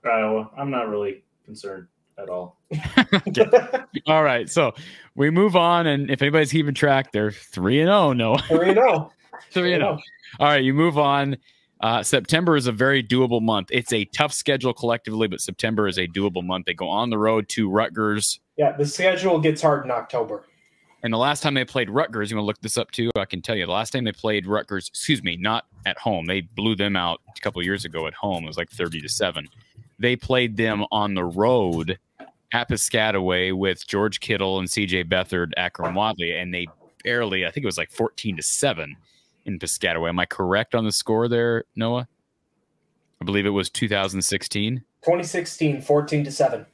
Iowa. 0.05 0.49
I'm 0.55 0.69
not 0.69 0.87
really 0.89 1.23
concerned 1.45 1.87
at 2.17 2.29
all. 2.29 2.57
All 4.07 4.23
right, 4.23 4.49
so 4.49 4.73
we 5.15 5.29
move 5.29 5.55
on, 5.55 5.87
and 5.87 6.09
if 6.09 6.21
anybody's 6.21 6.51
keeping 6.51 6.73
track, 6.73 7.11
they're 7.11 7.31
three 7.31 7.81
and 7.81 7.87
zero. 7.87 8.13
Noah, 8.13 8.41
3 8.47 8.73
0. 8.73 9.11
three 9.51 9.73
and 9.73 9.81
zero. 9.81 9.99
All 10.39 10.47
right, 10.47 10.63
you 10.63 10.73
move 10.73 10.97
on. 10.97 11.37
Uh, 11.81 12.01
September 12.01 12.55
is 12.55 12.67
a 12.67 12.71
very 12.71 13.03
doable 13.03 13.41
month. 13.41 13.67
It's 13.71 13.91
a 13.91 14.05
tough 14.05 14.33
schedule 14.33 14.73
collectively, 14.73 15.27
but 15.27 15.41
September 15.41 15.87
is 15.87 15.97
a 15.97 16.07
doable 16.07 16.43
month. 16.43 16.65
They 16.65 16.73
go 16.73 16.87
on 16.87 17.09
the 17.09 17.17
road 17.17 17.49
to 17.49 17.69
Rutgers. 17.69 18.39
Yeah, 18.57 18.71
the 18.71 18.85
schedule 18.85 19.39
gets 19.39 19.61
hard 19.61 19.85
in 19.85 19.91
October. 19.91 20.45
And 21.03 21.13
the 21.13 21.17
last 21.17 21.43
time 21.43 21.53
they 21.53 21.65
played 21.65 21.89
Rutgers, 21.89 22.31
you 22.31 22.37
want 22.37 22.45
to 22.45 22.47
look 22.47 22.61
this 22.61 22.77
up 22.77 22.89
too? 22.91 23.11
I 23.15 23.25
can 23.25 23.41
tell 23.41 23.55
you. 23.55 23.65
The 23.65 23.71
last 23.71 23.91
time 23.91 24.05
they 24.05 24.11
played 24.11 24.47
Rutgers, 24.47 24.87
excuse 24.87 25.21
me, 25.21 25.37
not 25.37 25.65
at 25.85 25.97
home. 25.99 26.25
They 26.25 26.41
blew 26.41 26.75
them 26.75 26.95
out 26.95 27.21
a 27.35 27.39
couple 27.41 27.61
years 27.61 27.85
ago 27.85 28.07
at 28.07 28.13
home. 28.13 28.43
It 28.43 28.47
was 28.47 28.57
like 28.57 28.71
30 28.71 29.01
to 29.01 29.09
7. 29.09 29.47
They 29.99 30.15
played 30.15 30.57
them 30.57 30.85
on 30.91 31.13
the 31.13 31.25
road 31.25 31.99
at 32.53 32.69
Piscataway 32.69 33.55
with 33.55 33.85
George 33.85 34.19
Kittle 34.19 34.57
and 34.59 34.67
CJ 34.67 35.09
Beathard, 35.09 35.51
Akrum 35.57 35.93
Wadley, 35.93 36.31
and 36.31 36.53
they 36.53 36.67
barely, 37.03 37.45
I 37.45 37.51
think 37.51 37.65
it 37.65 37.67
was 37.67 37.77
like 37.77 37.91
14 37.91 38.37
to 38.37 38.41
7 38.41 38.95
in 39.45 39.59
Piscataway. 39.59 40.09
Am 40.09 40.19
I 40.19 40.25
correct 40.25 40.75
on 40.75 40.83
the 40.83 40.91
score 40.91 41.27
there, 41.27 41.65
Noah? 41.75 42.07
I 43.21 43.25
believe 43.25 43.45
it 43.45 43.51
was 43.51 43.69
2016. 43.69 44.77
2016, 44.77 45.81
14 45.81 46.23
to 46.23 46.31
7. 46.31 46.65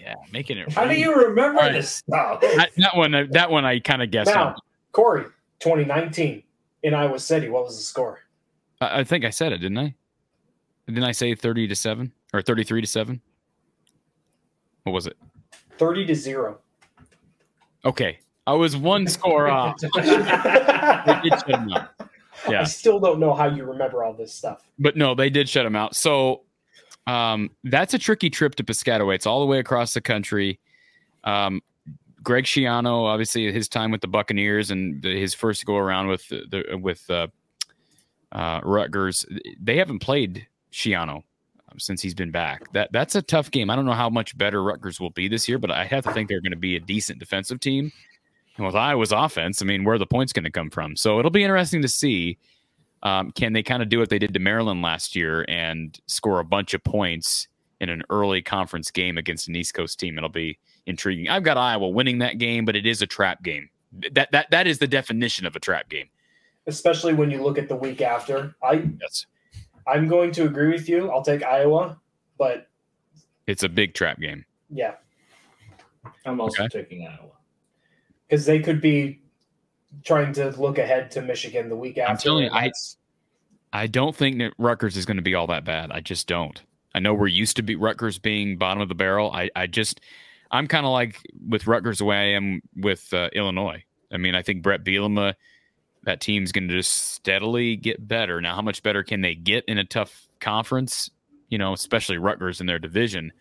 Yeah, 0.00 0.14
making 0.32 0.58
it. 0.58 0.72
How 0.72 0.86
do 0.86 0.94
you 0.94 1.14
remember 1.14 1.60
right. 1.60 1.72
this 1.72 1.90
stuff? 1.90 2.40
I- 2.42 2.68
that 2.76 2.96
one? 2.96 3.28
That 3.30 3.50
one 3.50 3.64
I 3.64 3.80
kind 3.80 4.02
of 4.02 4.10
guessed. 4.10 4.34
Now, 4.34 4.48
on. 4.48 4.54
Corey, 4.92 5.24
2019 5.60 6.42
in 6.82 6.94
Iowa 6.94 7.18
City. 7.18 7.48
What 7.48 7.64
was 7.64 7.76
the 7.76 7.82
score? 7.82 8.20
I, 8.80 9.00
I 9.00 9.04
think 9.04 9.24
I 9.24 9.30
said 9.30 9.52
it, 9.52 9.58
didn't 9.58 9.78
I? 9.78 9.94
Didn't 10.86 11.04
I 11.04 11.12
say 11.12 11.34
thirty 11.34 11.66
to 11.66 11.74
seven 11.74 12.12
or 12.34 12.42
thirty-three 12.42 12.82
to 12.82 12.86
seven? 12.86 13.22
What 14.84 14.92
was 14.92 15.06
it? 15.06 15.16
30 15.78 16.06
to 16.06 16.14
0. 16.14 16.58
Okay, 17.84 18.18
I 18.46 18.52
was 18.52 18.76
one 18.76 19.06
score 19.06 19.48
off. 19.48 19.76
Did 19.80 19.90
shut 19.92 21.48
him 21.48 21.72
out. 21.72 21.90
I 22.46 22.64
still 22.64 23.00
don't 23.00 23.18
know 23.20 23.32
how 23.32 23.46
you 23.46 23.64
remember 23.64 24.04
all 24.04 24.12
this 24.12 24.32
stuff. 24.32 24.62
but 24.78 24.96
no, 24.96 25.14
they 25.14 25.30
did 25.30 25.48
shut 25.48 25.64
him 25.64 25.76
out. 25.76 25.96
So 25.96 26.42
um, 27.06 27.50
that's 27.64 27.94
a 27.94 27.98
tricky 27.98 28.28
trip 28.28 28.54
to 28.56 28.64
Piscataway. 28.64 29.14
It's 29.14 29.26
all 29.26 29.40
the 29.40 29.46
way 29.46 29.58
across 29.58 29.94
the 29.94 30.00
country. 30.00 30.60
Um, 31.24 31.62
Greg 32.22 32.44
Schiano, 32.44 33.04
obviously, 33.04 33.52
his 33.52 33.68
time 33.68 33.90
with 33.90 34.00
the 34.00 34.08
Buccaneers 34.08 34.70
and 34.70 35.02
the, 35.02 35.18
his 35.18 35.34
first 35.34 35.64
go 35.66 35.76
around 35.76 36.08
with 36.08 36.26
the, 36.28 36.42
the 36.50 36.76
with 36.78 37.08
uh, 37.10 37.28
uh, 38.32 38.60
Rutgers, 38.62 39.24
they 39.60 39.76
haven't 39.76 40.00
played 40.00 40.46
Schiano 40.72 41.16
um, 41.16 41.78
since 41.78 42.00
he's 42.00 42.14
been 42.14 42.30
back. 42.30 42.72
That 42.72 42.90
that's 42.92 43.14
a 43.14 43.22
tough 43.22 43.50
game. 43.50 43.68
I 43.68 43.76
don't 43.76 43.84
know 43.84 43.92
how 43.92 44.08
much 44.10 44.36
better 44.36 44.62
Rutgers 44.62 44.98
will 45.00 45.10
be 45.10 45.28
this 45.28 45.48
year, 45.48 45.58
but 45.58 45.70
I 45.70 45.84
have 45.84 46.04
to 46.04 46.12
think 46.12 46.28
they're 46.28 46.40
going 46.40 46.52
to 46.52 46.56
be 46.56 46.76
a 46.76 46.80
decent 46.80 47.18
defensive 47.18 47.60
team. 47.60 47.92
And 48.56 48.66
with 48.66 48.76
Iowa's 48.76 49.10
offense, 49.12 49.60
I 49.62 49.64
mean, 49.64 49.84
where 49.84 49.96
are 49.96 49.98
the 49.98 50.06
points 50.06 50.32
going 50.32 50.44
to 50.44 50.50
come 50.50 50.70
from? 50.70 50.94
So 50.96 51.18
it'll 51.18 51.30
be 51.30 51.42
interesting 51.42 51.82
to 51.82 51.88
see. 51.88 52.38
Um, 53.02 53.32
can 53.32 53.52
they 53.52 53.62
kind 53.62 53.82
of 53.82 53.88
do 53.88 53.98
what 53.98 54.08
they 54.08 54.18
did 54.18 54.32
to 54.32 54.40
Maryland 54.40 54.80
last 54.80 55.14
year 55.14 55.44
and 55.48 55.98
score 56.06 56.40
a 56.40 56.44
bunch 56.44 56.72
of 56.72 56.82
points 56.84 57.48
in 57.80 57.90
an 57.90 58.02
early 58.08 58.40
conference 58.40 58.90
game 58.90 59.18
against 59.18 59.48
an 59.48 59.56
East 59.56 59.74
Coast 59.74 59.98
team? 60.00 60.16
It'll 60.16 60.30
be 60.30 60.58
intriguing. 60.86 61.28
I've 61.28 61.42
got 61.42 61.58
Iowa 61.58 61.88
winning 61.88 62.18
that 62.20 62.38
game, 62.38 62.64
but 62.64 62.76
it 62.76 62.86
is 62.86 63.02
a 63.02 63.06
trap 63.06 63.42
game. 63.42 63.68
That 64.12 64.30
that 64.32 64.50
that 64.50 64.66
is 64.66 64.78
the 64.78 64.86
definition 64.86 65.46
of 65.46 65.54
a 65.54 65.60
trap 65.60 65.88
game. 65.90 66.08
Especially 66.66 67.12
when 67.12 67.30
you 67.30 67.42
look 67.42 67.58
at 67.58 67.68
the 67.68 67.76
week 67.76 68.00
after. 68.00 68.54
I 68.62 68.88
Yes, 69.00 69.26
I'm 69.86 70.08
going 70.08 70.30
to 70.32 70.44
agree 70.46 70.70
with 70.72 70.88
you. 70.88 71.10
I'll 71.10 71.22
take 71.22 71.42
Iowa, 71.44 72.00
but 72.38 72.68
it's 73.46 73.64
a 73.64 73.68
big 73.68 73.92
trap 73.94 74.18
game. 74.18 74.44
yeah, 74.70 74.94
I'm 76.24 76.40
also 76.40 76.62
Okay. 76.64 76.80
taking 76.80 77.06
Iowa. 77.06 77.32
Because 78.28 78.46
they 78.46 78.60
could 78.60 78.80
be 78.80 79.20
trying 80.04 80.32
to 80.34 80.50
look 80.60 80.78
ahead 80.78 81.10
to 81.12 81.22
Michigan 81.22 81.68
the 81.68 81.76
week 81.76 81.98
after. 81.98 82.10
I'm 82.10 82.18
telling 82.18 82.44
you, 82.44 82.50
I- 82.50 82.70
I 83.72 83.88
don't 83.88 84.14
think 84.14 84.38
that 84.38 84.52
Rutgers 84.56 84.96
is 84.96 85.04
going 85.04 85.16
to 85.16 85.22
be 85.22 85.34
all 85.34 85.48
that 85.48 85.64
bad. 85.64 85.90
I 85.90 86.00
just 86.00 86.28
don't. 86.28 86.62
I 86.94 87.00
know 87.00 87.12
we're 87.12 87.26
used 87.26 87.56
to 87.56 87.62
be 87.62 87.74
Rutgers 87.74 88.18
being 88.20 88.56
bottom 88.56 88.80
of 88.80 88.88
the 88.88 88.94
barrel. 88.94 89.32
I, 89.32 89.50
I 89.56 89.66
just, 89.66 90.00
I'm 90.52 90.68
kind 90.68 90.86
of 90.86 90.92
like 90.92 91.20
with 91.48 91.66
Rutgers 91.66 91.98
the 91.98 92.04
way 92.04 92.16
I 92.16 92.36
am 92.36 92.62
with 92.76 93.12
uh, 93.12 93.30
Illinois. 93.32 93.82
I 94.12 94.16
mean, 94.16 94.36
I 94.36 94.42
think 94.42 94.62
Bret 94.62 94.84
Bielema, 94.84 95.34
that 96.04 96.20
team's 96.20 96.52
going 96.52 96.68
to 96.68 96.74
just 96.74 97.14
steadily 97.14 97.74
get 97.74 98.06
better. 98.06 98.40
Now, 98.40 98.54
how 98.54 98.62
much 98.62 98.80
better 98.84 99.02
can 99.02 99.22
they 99.22 99.34
get 99.34 99.64
in 99.66 99.78
a 99.78 99.84
tough 99.84 100.28
conference? 100.38 101.10
You 101.48 101.58
know, 101.58 101.72
especially 101.72 102.18
Rutgers 102.18 102.60
in 102.60 102.66
their 102.68 102.78
division. 102.78 103.32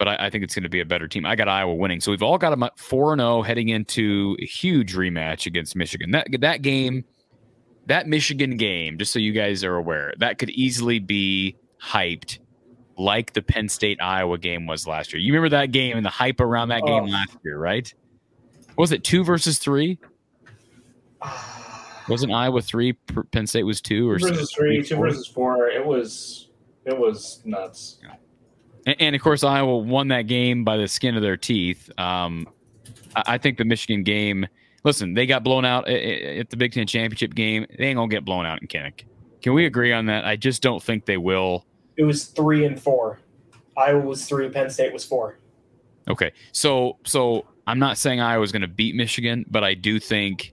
But 0.00 0.08
I, 0.08 0.16
I 0.26 0.30
think 0.30 0.42
it's 0.42 0.54
going 0.54 0.62
to 0.62 0.70
be 0.70 0.80
a 0.80 0.86
better 0.86 1.06
team. 1.06 1.26
I 1.26 1.36
got 1.36 1.46
Iowa 1.46 1.74
winning, 1.74 2.00
so 2.00 2.10
we've 2.10 2.22
all 2.22 2.38
got 2.38 2.50
them 2.50 2.62
at 2.62 2.78
four 2.78 3.12
and 3.12 3.20
zero 3.20 3.42
heading 3.42 3.68
into 3.68 4.34
a 4.40 4.46
huge 4.46 4.94
rematch 4.94 5.44
against 5.44 5.76
Michigan. 5.76 6.10
That 6.12 6.26
that 6.40 6.62
game 6.62 7.04
that 7.86 8.06
Michigan 8.08 8.56
game, 8.56 8.96
just 8.96 9.12
so 9.12 9.18
you 9.18 9.32
guys 9.32 9.62
are 9.62 9.76
aware, 9.76 10.14
that 10.18 10.38
could 10.38 10.48
easily 10.50 11.00
be 11.00 11.54
hyped 11.82 12.38
like 12.96 13.34
the 13.34 13.42
Penn 13.42 13.68
State 13.68 13.98
Iowa 14.00 14.38
game 14.38 14.66
was 14.66 14.86
last 14.86 15.12
year. 15.12 15.20
You 15.20 15.34
remember 15.34 15.50
that 15.56 15.66
game 15.70 15.98
and 15.98 16.04
the 16.06 16.10
hype 16.10 16.40
around 16.40 16.68
that 16.70 16.82
game 16.86 17.04
Oh. 17.04 17.06
last 17.06 17.36
year, 17.44 17.58
right? 17.58 17.92
Was 18.78 18.92
it 18.92 19.04
two 19.04 19.22
versus 19.22 19.58
three? 19.58 19.98
Wasn't 22.08 22.32
Iowa 22.32 22.62
three? 22.62 22.94
Penn 23.32 23.46
State 23.46 23.64
was 23.64 23.80
two, 23.82 24.08
or 24.08 24.18
Two 24.18 24.28
versus 24.28 24.50
three, 24.56 24.82
two 24.82 24.96
four? 24.96 25.08
versus 25.08 25.26
four. 25.26 25.68
It 25.68 25.84
was 25.84 26.48
it 26.86 26.96
was 26.98 27.42
nuts. 27.44 27.98
And, 28.86 28.96
and 29.00 29.16
of 29.16 29.22
course, 29.22 29.44
Iowa 29.44 29.78
won 29.78 30.08
that 30.08 30.22
game 30.22 30.64
by 30.64 30.76
the 30.76 30.88
skin 30.88 31.16
of 31.16 31.22
their 31.22 31.36
teeth. 31.36 31.90
Um, 31.98 32.48
I, 33.14 33.22
I 33.34 33.38
think 33.38 33.58
the 33.58 33.64
Michigan 33.64 34.02
game. 34.02 34.46
Listen, 34.82 35.12
they 35.12 35.26
got 35.26 35.44
blown 35.44 35.64
out 35.66 35.88
at, 35.88 36.02
at 36.02 36.50
the 36.50 36.56
Big 36.56 36.72
Ten 36.72 36.86
championship 36.86 37.34
game. 37.34 37.66
They 37.78 37.86
ain't 37.86 37.96
gonna 37.96 38.08
get 38.08 38.24
blown 38.24 38.46
out 38.46 38.62
in 38.62 38.68
Kinnick. 38.68 39.02
Can 39.42 39.54
we 39.54 39.66
agree 39.66 39.92
on 39.92 40.06
that? 40.06 40.24
I 40.24 40.36
just 40.36 40.62
don't 40.62 40.82
think 40.82 41.04
they 41.04 41.16
will. 41.16 41.64
it 41.96 42.04
was 42.04 42.24
three 42.24 42.64
and 42.64 42.80
four. 42.80 43.18
Iowa 43.76 44.00
was 44.00 44.26
three, 44.26 44.48
Penn 44.48 44.68
State 44.70 44.92
was 44.92 45.04
four. 45.04 45.38
Okay, 46.08 46.32
so 46.52 46.98
so 47.04 47.46
I'm 47.66 47.78
not 47.78 47.98
saying 47.98 48.20
Iowa's 48.20 48.52
going 48.52 48.62
to 48.62 48.68
beat 48.68 48.94
Michigan, 48.94 49.44
but 49.48 49.62
I 49.64 49.74
do 49.74 50.00
think 50.00 50.52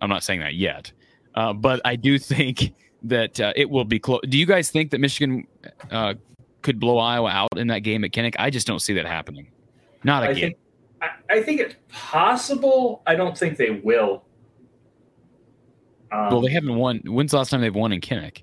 I'm 0.00 0.08
not 0.08 0.22
saying 0.22 0.40
that 0.40 0.54
yet. 0.54 0.92
Uh, 1.34 1.52
but 1.52 1.80
I 1.84 1.96
do 1.96 2.18
think 2.20 2.74
that 3.02 3.40
uh, 3.40 3.52
it 3.56 3.68
will 3.68 3.84
be 3.84 3.98
close. 3.98 4.20
Do 4.28 4.38
you 4.38 4.46
guys 4.46 4.70
think 4.70 4.90
that 4.90 5.00
Michigan 5.00 5.46
uh, 5.90 6.14
could 6.66 6.80
blow 6.80 6.98
Iowa 6.98 7.30
out 7.30 7.56
in 7.56 7.68
that 7.68 7.78
game 7.84 8.02
at 8.02 8.10
Kinnick? 8.10 8.34
I 8.40 8.50
just 8.50 8.66
don't 8.66 8.80
see 8.80 8.92
that 8.94 9.06
happening. 9.06 9.46
Not 10.02 10.24
I 10.24 10.30
again. 10.30 10.40
think, 10.40 10.56
I, 11.00 11.08
I 11.36 11.42
think 11.44 11.60
it's 11.60 11.76
possible. 11.88 13.02
I 13.06 13.14
don't 13.14 13.38
think 13.38 13.56
they 13.56 13.70
will. 13.70 14.24
Um, 16.10 16.28
well, 16.30 16.40
they 16.40 16.50
haven't 16.50 16.74
won. 16.74 17.02
When's 17.04 17.30
the 17.30 17.36
last 17.36 17.50
time 17.50 17.60
they've 17.60 17.72
won 17.74 17.92
in 17.92 18.00
Kinnick? 18.00 18.42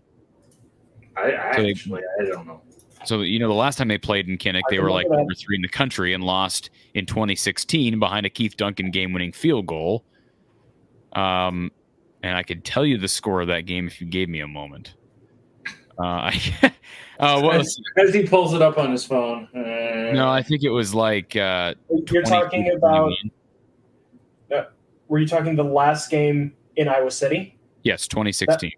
I, 1.17 1.21
I 1.36 1.55
so 1.57 1.61
they- 1.63 1.71
actually, 1.71 2.01
I 2.21 2.26
don't 2.26 2.47
know. 2.47 2.61
So 3.03 3.19
you 3.19 3.39
know, 3.39 3.49
the 3.49 3.53
last 3.53 3.78
time 3.78 3.89
they 3.89 3.97
played 3.97 4.30
in 4.30 4.38
Kinnick, 4.38 4.61
they 4.69 4.80
were 4.80 4.89
like 4.89 5.09
that. 5.09 5.17
number 5.17 5.34
three 5.34 5.57
in 5.57 5.61
the 5.61 5.67
country 5.67 6.13
and 6.13 6.24
lost 6.24 6.69
in 6.93 7.05
2016 7.05 7.99
behind 7.99 8.26
a 8.26 8.30
Keith 8.30 8.55
Duncan 8.55 8.89
game-winning 8.91 9.34
field 9.34 9.65
goal. 9.65 10.05
Um, 11.11 11.71
and 12.24 12.38
I 12.38 12.43
could 12.43 12.63
tell 12.63 12.86
you 12.86 12.97
the 12.97 13.09
score 13.09 13.41
of 13.41 13.49
that 13.49 13.65
game 13.65 13.88
if 13.88 13.99
you 13.99 14.07
gave 14.07 14.30
me 14.30 14.39
a 14.39 14.47
moment. 14.47 14.93
Uh, 15.97 16.31
uh, 17.19 17.41
what 17.41 17.57
was, 17.57 17.81
As 17.97 18.13
he 18.13 18.25
pulls 18.27 18.53
it 18.53 18.61
up 18.61 18.77
on 18.77 18.91
his 18.91 19.05
phone. 19.05 19.47
Uh, 19.55 20.13
no, 20.13 20.29
I 20.29 20.41
think 20.41 20.63
it 20.63 20.69
was 20.69 20.93
like 20.93 21.35
uh, 21.35 21.75
You're 22.11 22.23
talking 22.23 22.71
about, 22.71 23.11
21. 24.49 24.65
were 25.07 25.19
you 25.19 25.27
talking 25.27 25.55
the 25.55 25.63
last 25.63 26.09
game 26.09 26.53
in 26.75 26.87
Iowa 26.87 27.11
City? 27.11 27.57
yes, 27.83 28.07
2016. 28.07 28.71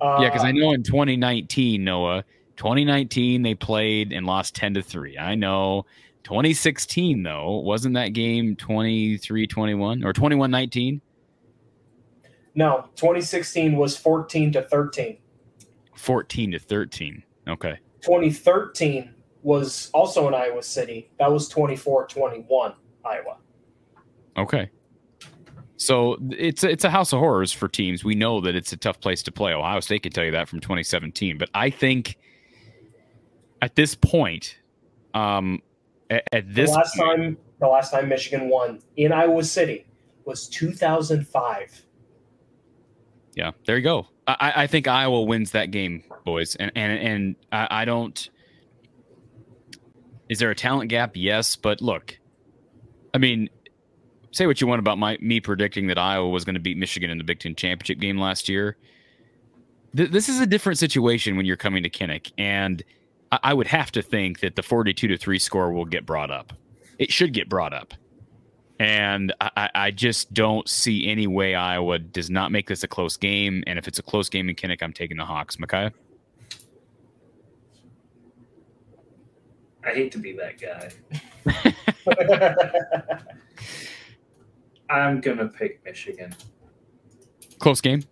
Uh, 0.00 0.18
yeah, 0.20 0.28
because 0.28 0.44
I 0.44 0.52
know 0.52 0.72
in 0.72 0.82
2019, 0.82 1.82
Noah, 1.82 2.24
2019 2.56 3.42
they 3.42 3.54
played 3.54 4.12
and 4.12 4.26
lost 4.26 4.54
10 4.54 4.74
to 4.74 4.82
three. 4.82 5.18
I 5.18 5.34
know. 5.34 5.86
2016 6.24 7.22
though, 7.22 7.58
wasn't 7.58 7.94
that 7.94 8.08
game 8.08 8.56
23-21 8.56 10.04
or 10.04 10.12
21-19? 10.12 11.00
No, 12.54 12.88
2016 12.96 13.76
was 13.76 13.96
14 13.96 14.52
to 14.52 14.62
13. 14.62 15.18
14 15.96 16.52
to 16.52 16.58
13. 16.58 17.22
Okay. 17.48 17.78
2013 18.02 19.14
was 19.42 19.90
also 19.92 20.26
in 20.28 20.34
Iowa 20.34 20.62
City. 20.62 21.10
That 21.18 21.30
was 21.30 21.48
24 21.48 22.06
21 22.06 22.74
Iowa. 23.04 23.36
Okay. 24.36 24.70
So 25.76 26.16
it's 26.30 26.64
a, 26.64 26.70
it's 26.70 26.84
a 26.84 26.90
house 26.90 27.12
of 27.12 27.18
horrors 27.18 27.52
for 27.52 27.68
teams. 27.68 28.04
We 28.04 28.14
know 28.14 28.40
that 28.40 28.54
it's 28.54 28.72
a 28.72 28.76
tough 28.76 29.00
place 29.00 29.22
to 29.24 29.32
play. 29.32 29.52
Ohio 29.52 29.80
State 29.80 30.02
can 30.04 30.12
tell 30.12 30.24
you 30.24 30.30
that 30.32 30.48
from 30.48 30.60
2017. 30.60 31.36
But 31.36 31.50
I 31.54 31.70
think 31.70 32.16
at 33.60 33.74
this 33.74 33.94
point, 33.94 34.56
um, 35.12 35.60
at, 36.08 36.24
at 36.32 36.54
this 36.54 36.70
the 36.70 36.76
last 36.76 36.96
point- 36.96 37.18
time 37.18 37.36
the 37.60 37.68
last 37.68 37.90
time 37.90 38.08
Michigan 38.08 38.48
won 38.48 38.80
in 38.96 39.12
Iowa 39.12 39.44
City 39.44 39.86
was 40.24 40.48
2005. 40.48 41.83
Yeah, 43.34 43.52
there 43.66 43.76
you 43.76 43.82
go. 43.82 44.06
I, 44.26 44.52
I 44.56 44.66
think 44.66 44.88
Iowa 44.88 45.22
wins 45.22 45.50
that 45.50 45.70
game, 45.70 46.04
boys, 46.24 46.54
and 46.56 46.72
and 46.74 46.92
and 46.92 47.36
I, 47.52 47.82
I 47.82 47.84
don't. 47.84 48.30
Is 50.28 50.38
there 50.38 50.50
a 50.50 50.54
talent 50.54 50.88
gap? 50.88 51.12
Yes, 51.14 51.56
but 51.56 51.82
look, 51.82 52.18
I 53.12 53.18
mean, 53.18 53.50
say 54.30 54.46
what 54.46 54.60
you 54.60 54.66
want 54.66 54.78
about 54.78 54.98
my 54.98 55.18
me 55.20 55.40
predicting 55.40 55.88
that 55.88 55.98
Iowa 55.98 56.28
was 56.28 56.44
going 56.44 56.54
to 56.54 56.60
beat 56.60 56.76
Michigan 56.76 57.10
in 57.10 57.18
the 57.18 57.24
Big 57.24 57.40
Ten 57.40 57.54
championship 57.54 57.98
game 57.98 58.18
last 58.18 58.48
year. 58.48 58.76
Th- 59.96 60.10
this 60.10 60.28
is 60.28 60.40
a 60.40 60.46
different 60.46 60.78
situation 60.78 61.36
when 61.36 61.46
you're 61.46 61.56
coming 61.56 61.82
to 61.82 61.90
Kinnick, 61.90 62.32
and 62.38 62.82
I, 63.30 63.38
I 63.42 63.54
would 63.54 63.66
have 63.66 63.92
to 63.92 64.02
think 64.02 64.40
that 64.40 64.56
the 64.56 64.62
42 64.62 65.08
to 65.08 65.18
three 65.18 65.38
score 65.38 65.72
will 65.72 65.84
get 65.84 66.06
brought 66.06 66.30
up. 66.30 66.52
It 66.98 67.12
should 67.12 67.32
get 67.32 67.48
brought 67.48 67.72
up. 67.72 67.94
And 68.84 69.32
I, 69.40 69.70
I- 69.74 69.90
just 69.90 70.34
don't 70.34 70.68
see 70.68 71.08
any 71.08 71.26
way 71.26 71.54
Iowa 71.54 71.98
does 71.98 72.28
not 72.28 72.52
make 72.52 72.68
this 72.68 72.82
a 72.82 72.88
close 72.88 73.16
game. 73.16 73.64
And 73.66 73.78
if 73.78 73.88
it's 73.88 73.98
a 73.98 74.02
close 74.02 74.28
game 74.28 74.48
in 74.50 74.56
Kinnick, 74.56 74.82
I'm 74.82 74.92
taking 74.92 75.16
the 75.16 75.24
Hawks. 75.24 75.58
Micaiah? 75.58 75.92
I 79.86 79.90
hate 79.90 80.12
to 80.12 80.18
be 80.18 80.36
that 80.36 80.60
guy. 80.60 80.90
I'm 84.90 85.20
gonna 85.20 85.48
pick 85.48 85.84
Michigan. 85.84 86.34
Close 87.58 87.80
game? 87.80 88.02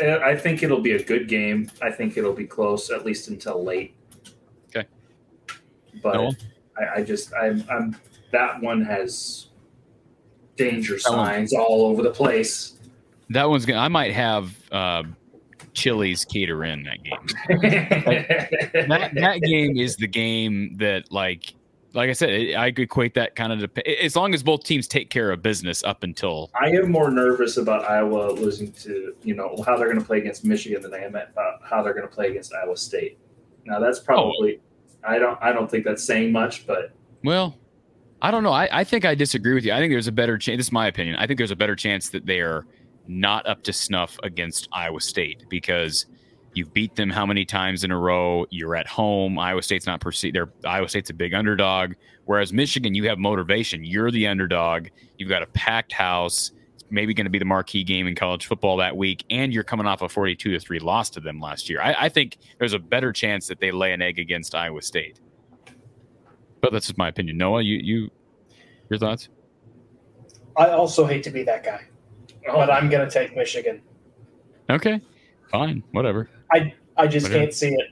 Uh, 0.00 0.18
I 0.18 0.36
think 0.36 0.62
it'll 0.62 0.80
be 0.80 0.92
a 0.92 1.02
good 1.02 1.28
game. 1.28 1.70
I 1.82 1.90
think 1.90 2.16
it'll 2.16 2.32
be 2.34 2.46
close, 2.46 2.90
at 2.90 3.04
least 3.04 3.28
until 3.28 3.64
late. 3.64 3.96
Okay. 4.68 4.86
But 6.02 6.14
Noel? 6.14 6.36
I, 6.78 7.00
I 7.00 7.02
just 7.02 7.32
I'm 7.34 7.64
I'm 7.70 7.96
that 8.32 8.60
one 8.60 8.82
has 8.82 9.47
danger 10.58 10.98
signs 10.98 11.54
all 11.54 11.86
over 11.86 12.02
the 12.02 12.10
place. 12.10 12.74
That 13.30 13.48
one's 13.48 13.64
going 13.64 13.76
to, 13.76 13.82
I 13.82 13.88
might 13.88 14.12
have 14.12 14.54
uh, 14.70 15.04
Chili's 15.72 16.24
cater 16.24 16.64
in 16.64 16.82
that 16.84 17.02
game. 17.02 17.26
that 18.88 19.10
that 19.14 19.40
game 19.42 19.76
is 19.76 19.96
the 19.96 20.06
game 20.06 20.76
that 20.78 21.10
like 21.12 21.54
like 21.94 22.10
I 22.10 22.12
said, 22.12 22.30
it, 22.30 22.56
I 22.56 22.70
could 22.70 22.82
equate 22.82 23.14
that 23.14 23.34
kind 23.34 23.52
of 23.52 23.74
to, 23.74 24.04
as 24.04 24.14
long 24.14 24.34
as 24.34 24.42
both 24.42 24.64
teams 24.64 24.86
take 24.86 25.10
care 25.10 25.30
of 25.30 25.42
business 25.42 25.82
up 25.84 26.02
until 26.02 26.50
I 26.60 26.70
am 26.70 26.90
more 26.90 27.10
nervous 27.10 27.56
about 27.56 27.88
Iowa 27.88 28.32
losing 28.32 28.72
to 28.72 29.14
you 29.22 29.34
know 29.34 29.62
how 29.66 29.76
they're 29.76 29.88
going 29.88 30.00
to 30.00 30.04
play 30.04 30.18
against 30.18 30.44
Michigan 30.44 30.82
than 30.82 30.94
I 30.94 30.98
am 30.98 31.14
about 31.14 31.60
how 31.62 31.82
they're 31.82 31.94
going 31.94 32.08
to 32.08 32.14
play 32.14 32.28
against 32.28 32.52
Iowa 32.54 32.76
State. 32.76 33.18
Now 33.64 33.78
that's 33.78 34.00
probably 34.00 34.60
I 35.04 35.18
don't 35.18 35.38
I 35.40 35.52
don't 35.52 35.70
think 35.70 35.84
that's 35.84 36.04
saying 36.04 36.32
much, 36.32 36.66
but 36.66 36.92
well, 37.24 37.56
I 38.20 38.30
don't 38.30 38.42
know. 38.42 38.52
I, 38.52 38.68
I 38.80 38.84
think 38.84 39.04
I 39.04 39.14
disagree 39.14 39.54
with 39.54 39.64
you. 39.64 39.72
I 39.72 39.78
think 39.78 39.92
there's 39.92 40.08
a 40.08 40.12
better 40.12 40.36
chance. 40.38 40.58
This 40.58 40.66
is 40.66 40.72
my 40.72 40.88
opinion. 40.88 41.16
I 41.16 41.26
think 41.26 41.38
there's 41.38 41.50
a 41.50 41.56
better 41.56 41.76
chance 41.76 42.08
that 42.10 42.26
they 42.26 42.40
are 42.40 42.66
not 43.06 43.46
up 43.46 43.62
to 43.64 43.72
snuff 43.72 44.18
against 44.22 44.68
Iowa 44.72 45.00
State 45.00 45.44
because 45.48 46.06
you've 46.54 46.72
beat 46.74 46.96
them 46.96 47.10
how 47.10 47.24
many 47.24 47.44
times 47.44 47.84
in 47.84 47.90
a 47.90 47.98
row? 47.98 48.44
You're 48.50 48.74
at 48.74 48.86
home. 48.86 49.38
Iowa 49.38 49.62
State's 49.62 49.86
not 49.86 50.00
perceived. 50.00 50.34
They're 50.34 50.50
Iowa 50.66 50.88
State's 50.88 51.10
a 51.10 51.14
big 51.14 51.32
underdog. 51.32 51.94
Whereas 52.24 52.52
Michigan, 52.52 52.94
you 52.94 53.08
have 53.08 53.18
motivation. 53.18 53.84
You're 53.84 54.10
the 54.10 54.26
underdog. 54.26 54.88
You've 55.16 55.28
got 55.28 55.42
a 55.42 55.46
packed 55.46 55.92
house. 55.92 56.50
It's 56.74 56.84
maybe 56.90 57.14
going 57.14 57.24
to 57.24 57.30
be 57.30 57.38
the 57.38 57.44
marquee 57.44 57.84
game 57.84 58.06
in 58.06 58.14
college 58.14 58.46
football 58.46 58.76
that 58.78 58.96
week, 58.96 59.24
and 59.30 59.52
you're 59.52 59.64
coming 59.64 59.86
off 59.86 60.02
a 60.02 60.08
42 60.08 60.50
to 60.50 60.60
three 60.60 60.78
loss 60.78 61.08
to 61.10 61.20
them 61.20 61.40
last 61.40 61.70
year. 61.70 61.80
I, 61.80 61.94
I 62.00 62.08
think 62.08 62.38
there's 62.58 62.74
a 62.74 62.78
better 62.78 63.12
chance 63.12 63.46
that 63.46 63.60
they 63.60 63.70
lay 63.70 63.92
an 63.92 64.02
egg 64.02 64.18
against 64.18 64.54
Iowa 64.54 64.82
State. 64.82 65.20
But 66.60 66.72
that's 66.72 66.86
just 66.86 66.98
my 66.98 67.08
opinion. 67.08 67.36
Noah, 67.38 67.62
you 67.62 67.78
you 67.82 68.10
your 68.90 68.98
thoughts? 68.98 69.28
I 70.56 70.70
also 70.70 71.06
hate 71.06 71.22
to 71.24 71.30
be 71.30 71.42
that 71.44 71.62
guy, 71.62 71.82
oh, 72.48 72.54
but 72.54 72.70
I'm 72.70 72.88
going 72.88 73.06
to 73.08 73.12
take 73.12 73.36
Michigan. 73.36 73.80
Okay, 74.70 75.00
fine, 75.50 75.82
whatever. 75.92 76.28
I 76.52 76.74
I 76.96 77.06
just 77.06 77.26
Okay. 77.26 77.38
can't 77.38 77.52
see 77.54 77.68
it. 77.74 77.86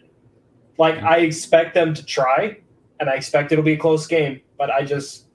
Like 0.78 1.02
I 1.02 1.18
expect 1.18 1.74
them 1.74 1.94
to 1.94 2.04
try, 2.04 2.58
and 3.00 3.08
I 3.08 3.14
expect 3.14 3.52
it'll 3.52 3.64
be 3.64 3.74
a 3.74 3.78
close 3.78 4.06
game, 4.06 4.40
but 4.58 4.70
I 4.70 4.82
just 4.82 5.26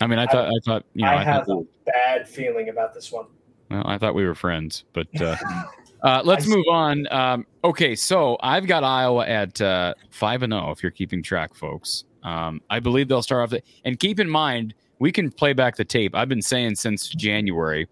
I 0.00 0.06
mean, 0.06 0.18
I 0.18 0.26
thought 0.26 0.46
I 0.48 0.58
thought 0.64 0.84
you 0.94 1.04
know 1.04 1.10
I 1.10 1.20
I, 1.20 1.24
have 1.24 1.46
thought, 1.46 1.62
a 1.62 1.90
bad 1.90 2.28
feeling 2.28 2.68
about 2.68 2.92
this 2.94 3.10
one. 3.10 3.26
well, 3.70 3.82
I 3.86 3.96
thought 3.98 4.14
we 4.14 4.26
were 4.26 4.34
friends, 4.34 4.84
but 4.92 5.08
uh, 5.20 5.36
uh, 6.04 6.22
let's 6.24 6.46
move 6.46 6.64
on. 6.70 7.06
Um, 7.10 7.46
okay, 7.64 7.94
so 7.94 8.36
I've 8.40 8.66
got 8.66 8.84
Iowa 8.84 9.26
at 9.26 9.60
uh, 9.60 9.94
five 10.10 10.42
and 10.42 10.52
zero. 10.52 10.70
If 10.70 10.82
you're 10.82 10.92
keeping 10.92 11.22
track, 11.22 11.54
folks, 11.54 12.04
um, 12.24 12.60
I 12.70 12.80
believe 12.80 13.08
they'll 13.08 13.22
start 13.22 13.42
off. 13.42 13.50
The, 13.50 13.62
and 13.84 13.98
keep 14.00 14.18
in 14.18 14.28
mind, 14.28 14.74
we 14.98 15.12
can 15.12 15.30
play 15.30 15.52
back 15.52 15.76
the 15.76 15.84
tape. 15.84 16.14
I've 16.14 16.28
been 16.28 16.42
saying 16.42 16.76
since 16.76 17.08
January 17.08 17.86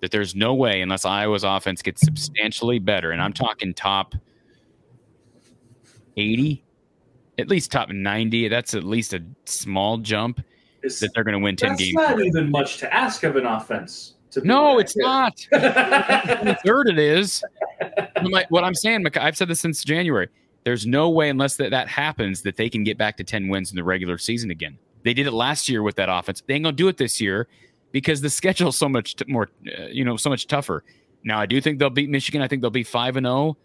that 0.00 0.10
there's 0.10 0.34
no 0.34 0.54
way 0.54 0.80
unless 0.80 1.04
Iowa's 1.04 1.44
offense 1.44 1.80
gets 1.82 2.02
substantially 2.02 2.78
better, 2.78 3.12
and 3.12 3.22
I'm 3.22 3.32
talking 3.32 3.72
top 3.72 4.14
eighty, 6.16 6.64
at 7.38 7.48
least 7.48 7.70
top 7.70 7.88
ninety. 7.90 8.48
That's 8.48 8.74
at 8.74 8.84
least 8.84 9.14
a 9.14 9.22
small 9.44 9.98
jump 9.98 10.40
it's, 10.82 11.00
that 11.00 11.10
they're 11.14 11.24
going 11.24 11.38
to 11.38 11.42
win 11.42 11.56
ten 11.56 11.70
that's 11.70 11.82
games. 11.82 11.94
not 11.94 12.20
even 12.20 12.50
much 12.50 12.78
to 12.78 12.92
ask 12.92 13.22
of 13.22 13.36
an 13.36 13.46
offense. 13.46 14.14
No, 14.44 14.78
it's 14.78 14.96
not. 14.96 15.38
Third, 15.52 16.88
it 16.88 16.98
is. 16.98 17.42
What 18.50 18.62
I'm 18.62 18.74
saying, 18.74 19.06
I've 19.16 19.36
said 19.36 19.48
this 19.48 19.60
since 19.60 19.82
January. 19.82 20.28
There's 20.68 20.86
no 20.86 21.08
way, 21.08 21.30
unless 21.30 21.56
that, 21.56 21.70
that 21.70 21.88
happens, 21.88 22.42
that 22.42 22.56
they 22.56 22.68
can 22.68 22.84
get 22.84 22.98
back 22.98 23.16
to 23.16 23.24
10 23.24 23.48
wins 23.48 23.70
in 23.70 23.76
the 23.76 23.82
regular 23.82 24.18
season 24.18 24.50
again. 24.50 24.76
They 25.02 25.14
did 25.14 25.26
it 25.26 25.32
last 25.32 25.66
year 25.66 25.82
with 25.82 25.96
that 25.96 26.10
offense. 26.10 26.42
They 26.46 26.52
ain't 26.52 26.64
gonna 26.64 26.76
do 26.76 26.88
it 26.88 26.98
this 26.98 27.22
year 27.22 27.48
because 27.90 28.20
the 28.20 28.28
schedule's 28.40 28.76
so 28.76 28.86
much 28.86 29.16
t- 29.16 29.24
more, 29.28 29.48
uh, 29.66 29.84
you 29.86 30.04
know, 30.04 30.18
so 30.18 30.28
much 30.28 30.46
tougher. 30.46 30.84
Now, 31.24 31.40
I 31.40 31.46
do 31.46 31.58
think 31.62 31.78
they'll 31.78 31.88
beat 31.88 32.10
Michigan. 32.10 32.42
I 32.42 32.48
think 32.48 32.60
they'll 32.60 32.70
be 32.70 32.82
five 32.82 33.16
and 33.16 33.24
zero, 33.24 33.56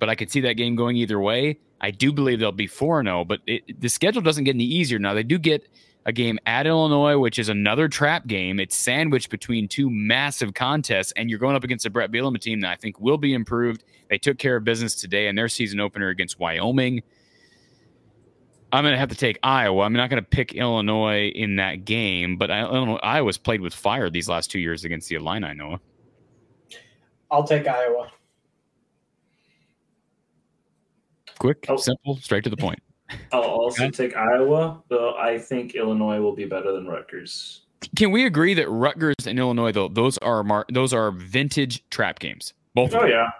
but 0.00 0.08
I 0.08 0.16
could 0.16 0.32
see 0.32 0.40
that 0.40 0.54
game 0.54 0.74
going 0.74 0.96
either 0.96 1.20
way. 1.20 1.60
I 1.80 1.92
do 1.92 2.12
believe 2.12 2.40
they'll 2.40 2.50
be 2.50 2.66
four 2.66 2.98
and 2.98 3.06
zero, 3.06 3.24
but 3.24 3.38
it, 3.46 3.80
the 3.80 3.88
schedule 3.88 4.20
doesn't 4.20 4.42
get 4.42 4.56
any 4.56 4.64
easier. 4.64 4.98
Now 4.98 5.14
they 5.14 5.22
do 5.22 5.38
get 5.38 5.64
a 6.08 6.12
game 6.12 6.38
at 6.46 6.66
Illinois, 6.66 7.18
which 7.18 7.38
is 7.38 7.50
another 7.50 7.86
trap 7.86 8.26
game. 8.26 8.58
It's 8.58 8.74
sandwiched 8.74 9.28
between 9.28 9.68
two 9.68 9.90
massive 9.90 10.54
contests, 10.54 11.12
and 11.16 11.28
you're 11.28 11.38
going 11.38 11.54
up 11.54 11.64
against 11.64 11.84
a 11.84 11.90
Bret 11.90 12.10
Bielema 12.10 12.40
team 12.40 12.60
that 12.60 12.70
I 12.70 12.76
think 12.76 12.98
will 12.98 13.18
be 13.18 13.34
improved. 13.34 13.84
They 14.08 14.16
took 14.16 14.38
care 14.38 14.56
of 14.56 14.64
business 14.64 14.94
today 14.94 15.28
in 15.28 15.36
their 15.36 15.50
season 15.50 15.80
opener 15.80 16.08
against 16.08 16.38
Wyoming. 16.40 17.02
I'm 18.72 18.84
going 18.84 18.92
to 18.94 18.98
have 18.98 19.10
to 19.10 19.16
take 19.16 19.38
Iowa. 19.42 19.82
I'm 19.82 19.92
not 19.92 20.08
going 20.08 20.22
to 20.22 20.26
pick 20.28 20.54
Illinois 20.54 21.28
in 21.28 21.56
that 21.56 21.84
game, 21.84 22.38
but 22.38 22.50
I, 22.50 22.62
Illinois, 22.62 22.98
Iowa's 23.02 23.36
played 23.36 23.60
with 23.60 23.74
fire 23.74 24.08
these 24.08 24.30
last 24.30 24.50
two 24.50 24.58
years 24.60 24.86
against 24.86 25.10
the 25.10 25.16
Illini, 25.16 25.52
Noah. 25.52 25.78
I'll 27.30 27.44
take 27.44 27.66
Iowa. 27.68 28.10
Quick, 31.38 31.66
Oh. 31.68 31.76
simple, 31.76 32.16
straight 32.16 32.44
to 32.44 32.50
the 32.50 32.56
point. 32.56 32.78
I'll 33.32 33.42
also 33.42 33.84
Okay. 33.84 33.90
take 33.90 34.16
Iowa, 34.16 34.82
though 34.88 35.14
I 35.16 35.38
think 35.38 35.74
Illinois 35.74 36.20
will 36.20 36.34
be 36.34 36.44
better 36.44 36.72
than 36.72 36.86
Rutgers. 36.86 37.62
Can 37.96 38.10
we 38.10 38.26
agree 38.26 38.54
that 38.54 38.68
Rutgers 38.68 39.14
and 39.26 39.38
Illinois, 39.38 39.72
though, 39.72 39.88
those 39.88 40.18
are 40.18 40.42
mar- 40.42 40.66
those 40.72 40.92
are 40.92 41.10
vintage 41.12 41.88
trap 41.90 42.18
games? 42.18 42.52
Both. 42.74 42.90
of 42.90 42.96
Oh 42.96 43.00
them. 43.02 43.10
yeah, 43.10 43.30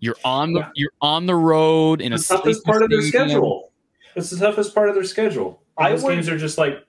You're 0.00 0.16
on 0.24 0.52
the 0.52 0.60
Yeah. 0.60 0.70
you're 0.76 0.92
on 1.02 1.26
the 1.26 1.34
road 1.34 2.00
in 2.00 2.12
a 2.12 2.18
the 2.18 2.22
toughest 2.24 2.64
part 2.64 2.82
of 2.82 2.90
their 2.90 3.02
schedule. 3.02 3.72
It's 4.14 4.30
the 4.30 4.38
toughest 4.38 4.74
part 4.74 4.88
of 4.88 4.94
their 4.94 5.04
schedule. 5.04 5.60
I 5.76 5.90
Those 5.90 6.04
would- 6.04 6.14
games 6.14 6.28
are 6.28 6.38
just 6.38 6.56
like 6.58 6.84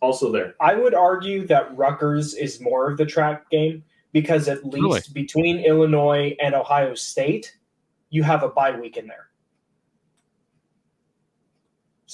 also 0.00 0.30
there. 0.32 0.54
I 0.60 0.74
would 0.74 0.94
argue 0.94 1.46
that 1.46 1.74
Rutgers 1.76 2.34
is 2.34 2.60
more 2.60 2.90
of 2.90 2.98
the 2.98 3.06
trap 3.06 3.48
game 3.50 3.84
because 4.12 4.48
at 4.48 4.64
least 4.64 4.82
Really? 4.82 5.00
between 5.14 5.58
Illinois 5.60 6.36
and 6.42 6.54
Ohio 6.54 6.94
State, 6.94 7.56
you 8.10 8.22
have 8.24 8.42
a 8.42 8.48
bye 8.48 8.72
week 8.78 8.96
in 8.96 9.06
there. 9.06 9.28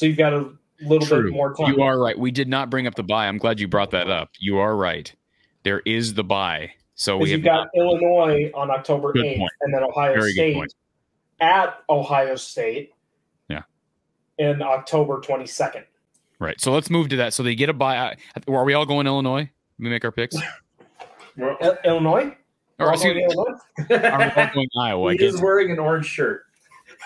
So 0.01 0.07
you've 0.07 0.17
got 0.17 0.33
a 0.33 0.51
little 0.81 1.07
True. 1.07 1.25
bit 1.25 1.35
more 1.35 1.53
time. 1.55 1.75
You 1.75 1.83
are 1.83 1.99
right. 1.99 2.19
We 2.19 2.31
did 2.31 2.49
not 2.49 2.71
bring 2.71 2.87
up 2.87 2.95
the 2.95 3.03
buy. 3.03 3.27
I'm 3.27 3.37
glad 3.37 3.61
you 3.61 3.69
brought 3.69 3.91
that 3.91 4.09
up. 4.09 4.31
You 4.39 4.57
are 4.57 4.75
right. 4.75 5.15
There 5.63 5.81
is 5.81 6.15
the 6.15 6.25
buy. 6.25 6.73
So 6.95 7.19
we 7.19 7.33
have 7.33 7.41
you've 7.41 7.45
got 7.45 7.69
not, 7.75 7.85
Illinois 8.01 8.51
on 8.55 8.71
October 8.71 9.13
Good 9.13 9.27
8th 9.27 9.39
point. 9.41 9.53
and 9.61 9.75
then 9.75 9.83
Ohio 9.83 10.15
Very 10.15 10.33
State 10.33 10.75
at 11.43 11.83
Ohio 11.91 12.35
State. 12.37 12.95
Yeah. 13.51 13.65
In 14.39 14.63
October 14.63 15.21
22nd. 15.21 15.85
right. 16.39 16.59
So 16.59 16.73
let's 16.73 16.89
move 16.89 17.11
to 17.11 17.17
that. 17.17 17.35
So 17.35 17.43
they 17.43 17.55
get 17.55 17.69
a 17.69 17.75
buy. 17.75 18.17
Are 18.49 18.65
we 18.65 18.73
all 18.73 18.87
going 18.87 19.07
Illinois? 19.07 19.51
We 19.79 19.91
make 19.91 20.07
our 20.07 20.13
picks. 20.13 20.35
Illinois? 21.85 22.35
Or 22.79 22.95
excuse 22.95 23.13
going 23.13 23.17
me, 23.17 23.99
are 23.99 24.33
we 24.35 24.55
going 24.55 24.69
Iowa? 24.81 25.13
He 25.13 25.27
is 25.27 25.43
wearing 25.43 25.71
an 25.71 25.79
orange 25.79 26.07
shirt. 26.07 26.47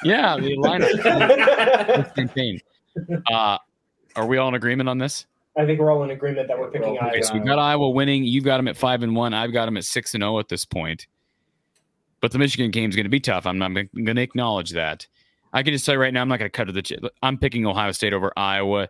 Yeah, 0.04 0.36
the 0.36 0.56
lineup. 0.58 2.16
Maintain. 2.16 2.60
Uh, 3.30 3.58
are 4.16 4.26
we 4.26 4.38
all 4.38 4.48
in 4.48 4.54
agreement 4.54 4.88
on 4.88 4.98
this? 4.98 5.26
I 5.56 5.64
think 5.64 5.78
we're 5.78 5.92
all 5.92 6.02
in 6.02 6.10
agreement 6.10 6.48
that 6.48 6.58
we're 6.58 6.70
picking 6.70 6.96
Okay, 6.96 6.98
Iowa. 6.98 7.22
So 7.22 7.34
we've 7.34 7.44
got 7.44 7.58
Iowa 7.58 7.90
winning. 7.90 8.24
You've 8.24 8.44
got 8.44 8.56
them 8.56 8.68
at 8.68 8.76
five 8.76 9.02
and 9.02 9.14
one. 9.14 9.34
I've 9.34 9.52
got 9.52 9.66
them 9.66 9.76
at 9.76 9.84
six 9.84 10.14
and 10.14 10.22
zero 10.22 10.38
at 10.38 10.48
this 10.48 10.64
point. 10.64 11.06
But 12.20 12.32
the 12.32 12.38
Michigan 12.38 12.70
game 12.70 12.90
is 12.90 12.96
going 12.96 13.04
to 13.04 13.10
be 13.10 13.20
tough. 13.20 13.46
I'm 13.46 13.58
not 13.58 13.72
going 13.72 13.88
to 14.16 14.22
acknowledge 14.22 14.70
that. 14.70 15.06
I 15.52 15.62
can 15.62 15.72
just 15.72 15.84
tell 15.86 15.94
you 15.94 16.00
right 16.00 16.12
now, 16.12 16.22
I'm 16.22 16.28
not 16.28 16.38
going 16.38 16.50
to 16.50 16.56
cut 16.56 16.64
to 16.64 16.72
the. 16.72 16.82
Ch- 16.82 16.98
I'm 17.22 17.38
picking 17.38 17.66
Ohio 17.66 17.92
State 17.92 18.12
over 18.12 18.32
Iowa. 18.36 18.88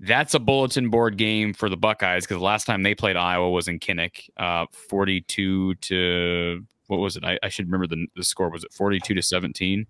That's 0.00 0.34
a 0.34 0.38
bulletin 0.38 0.88
board 0.88 1.16
game 1.16 1.52
for 1.52 1.68
the 1.68 1.76
Buckeyes 1.76 2.24
because 2.24 2.38
the 2.38 2.44
last 2.44 2.66
time 2.66 2.82
they 2.82 2.94
played 2.94 3.16
Iowa 3.16 3.50
was 3.50 3.66
in 3.68 3.78
Kinnick, 3.78 4.30
uh, 4.36 4.66
42 4.72 5.74
to 5.74 6.64
what 6.86 6.98
was 6.98 7.16
it? 7.16 7.24
I, 7.24 7.38
I 7.42 7.48
should 7.48 7.66
remember 7.66 7.86
the, 7.86 8.06
the 8.16 8.24
score. 8.24 8.48
Was 8.48 8.64
it 8.64 8.72
42 8.72 9.14
to 9.14 9.22
17? 9.22 9.86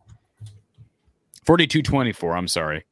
42 1.45 1.83
24. 1.83 2.37
I'm 2.37 2.49
sorry. 2.49 2.85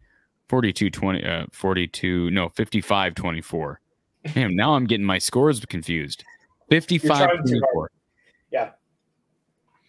42 0.49 0.91
20, 0.91 1.25
uh, 1.25 1.47
42, 1.53 2.31
no, 2.31 2.49
55 2.51 3.15
24. 3.15 3.81
Damn, 4.35 4.57
now 4.57 4.75
I'm 4.75 4.87
getting 4.87 5.07
my 5.07 5.19
scores 5.19 5.65
confused. 5.65 6.25
55 6.71 7.29
24 7.47 7.91
Yeah. 8.51 8.71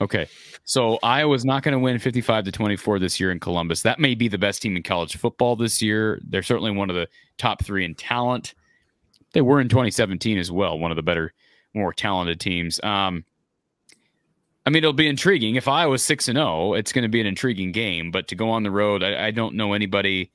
Okay. 0.01 0.27
So 0.65 0.99
Iowa's 1.03 1.45
not 1.45 1.63
going 1.63 1.73
to 1.73 1.79
win 1.79 1.99
55 1.99 2.45
to 2.45 2.51
24 2.51 2.99
this 2.99 3.19
year 3.19 3.31
in 3.31 3.39
Columbus. 3.39 3.81
That 3.83 3.99
may 3.99 4.13
be 4.13 4.27
the 4.27 4.37
best 4.37 4.61
team 4.61 4.75
in 4.75 4.83
college 4.83 5.15
football 5.15 5.55
this 5.55 5.81
year. 5.81 6.19
They're 6.27 6.43
certainly 6.43 6.71
one 6.71 6.89
of 6.89 6.95
the 6.95 7.07
top 7.37 7.63
three 7.63 7.85
in 7.85 7.95
talent. 7.95 8.55
They 9.33 9.41
were 9.41 9.61
in 9.61 9.69
2017 9.69 10.37
as 10.37 10.51
well, 10.51 10.77
one 10.79 10.91
of 10.91 10.97
the 10.97 11.03
better, 11.03 11.33
more 11.73 11.93
talented 11.93 12.39
teams. 12.39 12.81
Um, 12.83 13.23
I 14.65 14.69
mean, 14.69 14.83
it'll 14.83 14.93
be 14.93 15.07
intriguing. 15.07 15.55
If 15.55 15.67
Iowa's 15.67 16.03
6 16.03 16.27
and 16.27 16.37
0, 16.37 16.73
it's 16.73 16.91
going 16.91 17.03
to 17.03 17.09
be 17.09 17.21
an 17.21 17.27
intriguing 17.27 17.71
game. 17.71 18.11
But 18.11 18.27
to 18.29 18.35
go 18.35 18.49
on 18.49 18.63
the 18.63 18.71
road, 18.71 19.03
I, 19.03 19.27
I 19.27 19.31
don't 19.31 19.55
know 19.55 19.73
anybody 19.73 20.31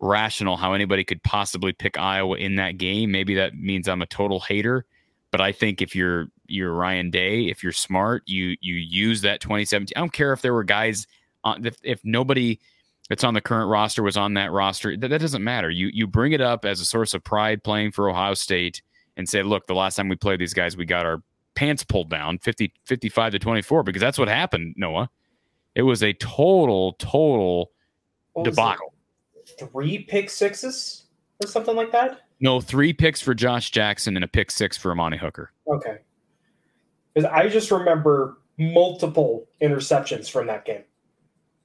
rational 0.00 0.56
how 0.56 0.72
anybody 0.72 1.04
could 1.04 1.22
possibly 1.22 1.72
pick 1.72 1.98
Iowa 1.98 2.36
in 2.36 2.56
that 2.56 2.78
game. 2.78 3.10
Maybe 3.10 3.34
that 3.34 3.54
means 3.54 3.88
I'm 3.88 4.02
a 4.02 4.06
total 4.06 4.40
hater. 4.40 4.86
But 5.30 5.40
I 5.40 5.52
think 5.52 5.80
if 5.80 5.94
you're 5.94 6.28
you're 6.46 6.72
Ryan 6.72 7.10
Day, 7.10 7.42
if 7.44 7.62
you're 7.62 7.72
smart, 7.72 8.22
you 8.26 8.56
you 8.60 8.74
use 8.74 9.20
that 9.20 9.40
2017. 9.40 9.92
I 9.96 10.00
don't 10.00 10.12
care 10.12 10.32
if 10.32 10.42
there 10.42 10.54
were 10.54 10.64
guys 10.64 11.06
on 11.44 11.64
if, 11.64 11.76
if 11.82 12.00
nobody 12.04 12.58
that's 13.08 13.24
on 13.24 13.34
the 13.34 13.40
current 13.40 13.68
roster 13.68 14.02
was 14.02 14.16
on 14.16 14.34
that 14.34 14.50
roster. 14.50 14.96
That, 14.96 15.08
that 15.08 15.20
doesn't 15.20 15.44
matter. 15.44 15.70
You 15.70 15.90
you 15.92 16.06
bring 16.06 16.32
it 16.32 16.40
up 16.40 16.64
as 16.64 16.80
a 16.80 16.84
source 16.84 17.14
of 17.14 17.22
pride 17.22 17.62
playing 17.62 17.92
for 17.92 18.10
Ohio 18.10 18.34
State 18.34 18.82
and 19.16 19.28
say, 19.28 19.42
look, 19.42 19.66
the 19.66 19.74
last 19.74 19.96
time 19.96 20.08
we 20.08 20.16
played 20.16 20.40
these 20.40 20.54
guys, 20.54 20.76
we 20.76 20.84
got 20.84 21.06
our 21.06 21.22
pants 21.54 21.84
pulled 21.84 22.10
down 22.10 22.38
50 22.38 22.72
55 22.86 23.32
to 23.32 23.38
24 23.38 23.82
because 23.82 24.00
that's 24.00 24.18
what 24.18 24.28
happened, 24.28 24.74
Noah. 24.76 25.10
It 25.76 25.82
was 25.82 26.02
a 26.02 26.12
total 26.14 26.94
total 26.94 27.70
debacle. 28.42 28.94
Three 29.68 29.98
pick 29.98 30.30
sixes 30.30 31.04
or 31.42 31.46
something 31.48 31.76
like 31.76 31.92
that? 31.92 32.20
No, 32.40 32.60
three 32.60 32.92
picks 32.92 33.20
for 33.20 33.34
Josh 33.34 33.70
Jackson 33.70 34.16
and 34.16 34.24
a 34.24 34.28
pick 34.28 34.50
six 34.50 34.76
for 34.76 34.90
Amani 34.90 35.18
Hooker. 35.18 35.52
Okay. 35.68 35.98
Because 37.14 37.30
I 37.30 37.48
just 37.48 37.70
remember 37.70 38.38
multiple 38.58 39.46
interceptions 39.60 40.30
from 40.30 40.46
that 40.46 40.64
game. 40.64 40.82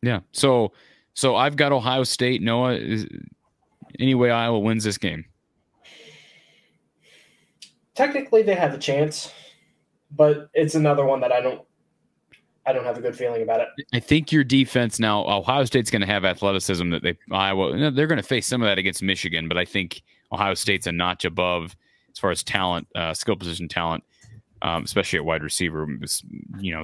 Yeah. 0.02 0.20
So 0.32 0.74
so 1.14 1.36
I've 1.36 1.56
got 1.56 1.72
Ohio 1.72 2.04
State. 2.04 2.42
Noah 2.42 2.74
is 2.74 3.08
anyway 4.00 4.30
Iowa 4.30 4.60
wins 4.60 4.84
this 4.84 4.98
game. 4.98 5.26
Technically, 7.96 8.44
they 8.44 8.56
have 8.56 8.74
a 8.74 8.78
chance, 8.78 9.32
but 10.12 10.50
it's 10.54 10.76
another 10.76 11.06
one 11.06 11.22
that 11.22 11.32
I 11.32 11.40
don't. 11.40 11.62
I 12.68 12.74
don't 12.74 12.84
have 12.84 12.98
a 12.98 13.02
good 13.02 13.16
feeling 13.16 13.44
about 13.44 13.62
it. 13.62 13.68
I 13.94 14.00
think 14.00 14.32
your 14.32 14.44
defense 14.44 15.00
now 15.00 15.26
Ohio 15.28 15.66
State's 15.66 15.92
going 15.92 16.02
to 16.02 16.08
have 16.08 16.26
athleticism 16.26 16.90
that 16.90 17.04
they 17.04 17.18
Iowa 17.32 17.92
they're 17.92 18.08
going 18.08 18.18
to 18.18 18.24
face 18.24 18.48
some 18.48 18.62
of 18.62 18.68
that 18.68 18.78
against 18.78 19.04
Michigan, 19.04 19.48
but 19.48 19.58
I 19.58 19.66
think 19.66 20.02
Ohio 20.32 20.54
State's 20.56 20.88
a 20.88 20.92
notch 20.92 21.26
above 21.26 21.76
as 22.12 22.20
far 22.20 22.32
as 22.32 22.44
talent, 22.44 22.88
uh, 22.96 23.14
skill 23.14 23.36
position 23.36 23.68
talent, 23.68 24.04
um, 24.62 24.84
especially 24.84 25.18
at 25.18 25.26
wide 25.26 25.44
receiver. 25.44 25.88
You 26.60 26.74
know, 26.74 26.84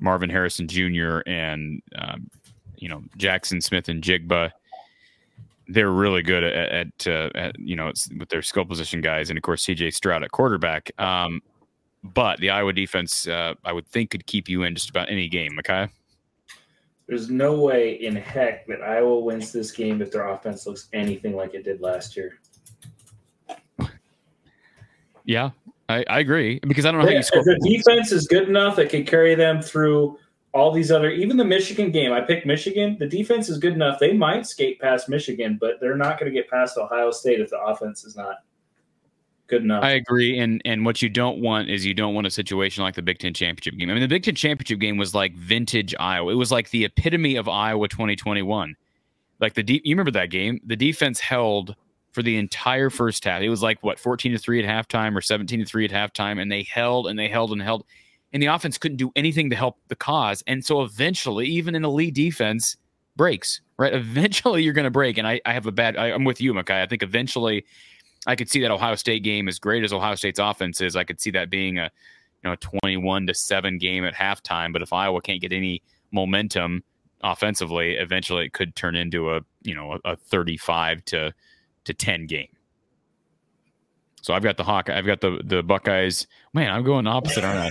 Marvin 0.00 0.30
Harrison 0.30 0.66
Jr. 0.66 1.20
and 1.26 1.82
um, 1.98 2.30
you 2.76 2.88
know 2.88 3.02
Jaxon 3.18 3.62
Smith-Njigba. 3.62 4.50
They're 5.66 5.90
really 5.90 6.20
good 6.22 6.44
at, 6.44 6.68
at, 6.72 7.06
uh, 7.06 7.30
at 7.34 7.58
you 7.58 7.76
know 7.76 7.92
with 8.18 8.28
their 8.28 8.42
skill 8.42 8.64
position 8.64 9.00
guys, 9.00 9.30
and 9.30 9.38
of 9.38 9.42
course 9.42 9.62
C.J. 9.62 9.92
Stroud 9.92 10.22
at 10.22 10.30
quarterback. 10.30 10.90
Um, 10.98 11.40
but 12.04 12.38
the 12.38 12.50
Iowa 12.50 12.72
defense, 12.74 13.26
uh, 13.26 13.54
I 13.64 13.72
would 13.72 13.88
think, 13.88 14.10
could 14.10 14.26
keep 14.26 14.48
you 14.48 14.62
in 14.62 14.74
just 14.74 14.90
about 14.90 15.10
any 15.10 15.28
game. 15.28 15.58
Okay. 15.58 15.88
There's 17.06 17.30
no 17.30 17.60
way 17.60 17.94
in 17.94 18.14
heck 18.14 18.66
that 18.66 18.82
Iowa 18.82 19.20
wins 19.20 19.52
this 19.52 19.70
game 19.70 20.00
if 20.00 20.10
their 20.10 20.28
offense 20.28 20.66
looks 20.66 20.88
anything 20.92 21.34
like 21.34 21.54
it 21.54 21.64
did 21.64 21.80
last 21.80 22.16
year. 22.16 22.38
Yeah, 25.24 25.50
I, 25.88 26.04
I 26.08 26.20
agree 26.20 26.60
because 26.66 26.84
I 26.84 26.90
don't 26.90 27.00
know 27.00 27.06
how 27.06 27.12
you 27.12 27.22
score. 27.22 27.42
the 27.42 27.58
defense 27.62 28.12
is 28.12 28.26
good 28.26 28.48
enough 28.48 28.76
that 28.76 28.90
could 28.90 29.06
carry 29.06 29.34
them 29.34 29.62
through 29.62 30.18
all 30.52 30.70
these 30.70 30.90
other, 30.90 31.10
even 31.10 31.36
the 31.38 31.44
Michigan 31.44 31.90
game. 31.90 32.12
I 32.12 32.20
picked 32.20 32.46
Michigan. 32.46 32.96
The 32.98 33.06
defense 33.06 33.48
is 33.48 33.58
good 33.58 33.72
enough; 33.72 33.98
they 33.98 34.12
might 34.12 34.46
skate 34.46 34.78
past 34.80 35.08
Michigan, 35.08 35.56
but 35.58 35.80
they're 35.80 35.96
not 35.96 36.20
going 36.20 36.30
to 36.30 36.38
get 36.38 36.50
past 36.50 36.76
Ohio 36.76 37.10
State 37.10 37.40
if 37.40 37.50
the 37.50 37.58
offense 37.58 38.04
is 38.04 38.16
not 38.16 38.36
good 39.46 39.62
enough. 39.62 39.84
I 39.84 39.92
agree, 39.92 40.38
and 40.38 40.60
and 40.64 40.84
what 40.84 41.02
you 41.02 41.08
don't 41.08 41.40
want 41.40 41.70
is 41.70 41.84
you 41.84 41.94
don't 41.94 42.14
want 42.14 42.26
a 42.26 42.30
situation 42.30 42.82
like 42.82 42.94
the 42.94 43.02
Big 43.02 43.18
Ten 43.18 43.34
championship 43.34 43.78
game. 43.78 43.90
I 43.90 43.92
mean, 43.92 44.02
the 44.02 44.08
Big 44.08 44.22
Ten 44.22 44.34
championship 44.34 44.78
game 44.78 44.96
was 44.96 45.14
like 45.14 45.34
vintage 45.34 45.94
Iowa. 45.98 46.32
It 46.32 46.36
was 46.36 46.52
like 46.52 46.70
the 46.70 46.84
epitome 46.84 47.36
of 47.36 47.48
Iowa 47.48 47.88
2021. 47.88 48.76
Like 49.40 49.54
the 49.54 49.62
de- 49.62 49.82
you 49.84 49.94
remember 49.94 50.12
that 50.12 50.30
game? 50.30 50.60
The 50.64 50.76
defense 50.76 51.20
held 51.20 51.76
for 52.14 52.22
the 52.22 52.36
entire 52.36 52.90
first 52.90 53.24
half. 53.24 53.42
It 53.42 53.48
was 53.48 53.62
like 53.62 53.82
what 53.82 53.98
14 53.98 54.32
to 54.32 54.38
3 54.38 54.64
at 54.64 54.88
halftime 54.88 55.16
or 55.16 55.20
17 55.20 55.58
to 55.60 55.66
3 55.66 55.84
at 55.86 55.90
halftime 55.90 56.40
and 56.40 56.50
they 56.50 56.62
held 56.62 57.08
and 57.08 57.18
they 57.18 57.28
held 57.28 57.50
and 57.50 57.60
held 57.60 57.84
and 58.32 58.42
the 58.42 58.46
offense 58.46 58.78
couldn't 58.78 58.98
do 58.98 59.10
anything 59.16 59.50
to 59.50 59.56
help 59.56 59.78
the 59.88 59.96
cause. 59.96 60.42
And 60.46 60.64
so 60.64 60.82
eventually 60.82 61.46
even 61.46 61.74
an 61.74 61.84
elite 61.84 62.14
defense 62.14 62.76
breaks, 63.16 63.60
right? 63.78 63.92
Eventually 63.94 64.62
you're 64.62 64.72
going 64.72 64.84
to 64.84 64.90
break 64.90 65.18
and 65.18 65.26
I, 65.26 65.40
I 65.44 65.52
have 65.52 65.66
a 65.66 65.72
bad 65.72 65.96
I, 65.96 66.12
I'm 66.12 66.24
with 66.24 66.40
you, 66.40 66.54
Makai. 66.54 66.82
I 66.82 66.86
think 66.86 67.02
eventually 67.02 67.64
I 68.26 68.36
could 68.36 68.50
see 68.50 68.60
that 68.62 68.70
Ohio 68.70 68.94
State 68.94 69.22
game 69.22 69.48
as 69.48 69.58
great 69.58 69.84
as 69.84 69.92
Ohio 69.92 70.14
State's 70.14 70.38
offense 70.38 70.80
is. 70.80 70.96
I 70.96 71.04
could 71.04 71.20
see 71.20 71.30
that 71.32 71.50
being 71.50 71.78
a 71.78 71.90
you 72.42 72.50
know 72.50 72.56
21 72.60 73.26
to 73.26 73.34
7 73.34 73.78
game 73.78 74.04
at 74.04 74.14
halftime, 74.14 74.72
but 74.72 74.82
if 74.82 74.92
Iowa 74.92 75.20
can't 75.20 75.40
get 75.40 75.52
any 75.52 75.82
momentum 76.12 76.82
offensively, 77.22 77.94
eventually 77.94 78.46
it 78.46 78.52
could 78.52 78.76
turn 78.76 78.94
into 78.94 79.30
a, 79.30 79.40
you 79.62 79.74
know, 79.74 79.98
a, 80.04 80.12
a 80.12 80.16
35 80.16 81.04
to 81.06 81.34
to 81.84 81.92
10 81.92 82.26
game. 82.26 82.48
So 84.22 84.32
I've 84.32 84.42
got 84.42 84.56
the 84.56 84.64
Hawk. 84.64 84.88
I've 84.88 85.04
got 85.04 85.20
the 85.20 85.42
the 85.44 85.62
Buckeyes. 85.62 86.26
Man, 86.54 86.70
I'm 86.70 86.82
going 86.82 87.06
opposite, 87.06 87.44
aren't 87.44 87.58
I? 87.60 87.70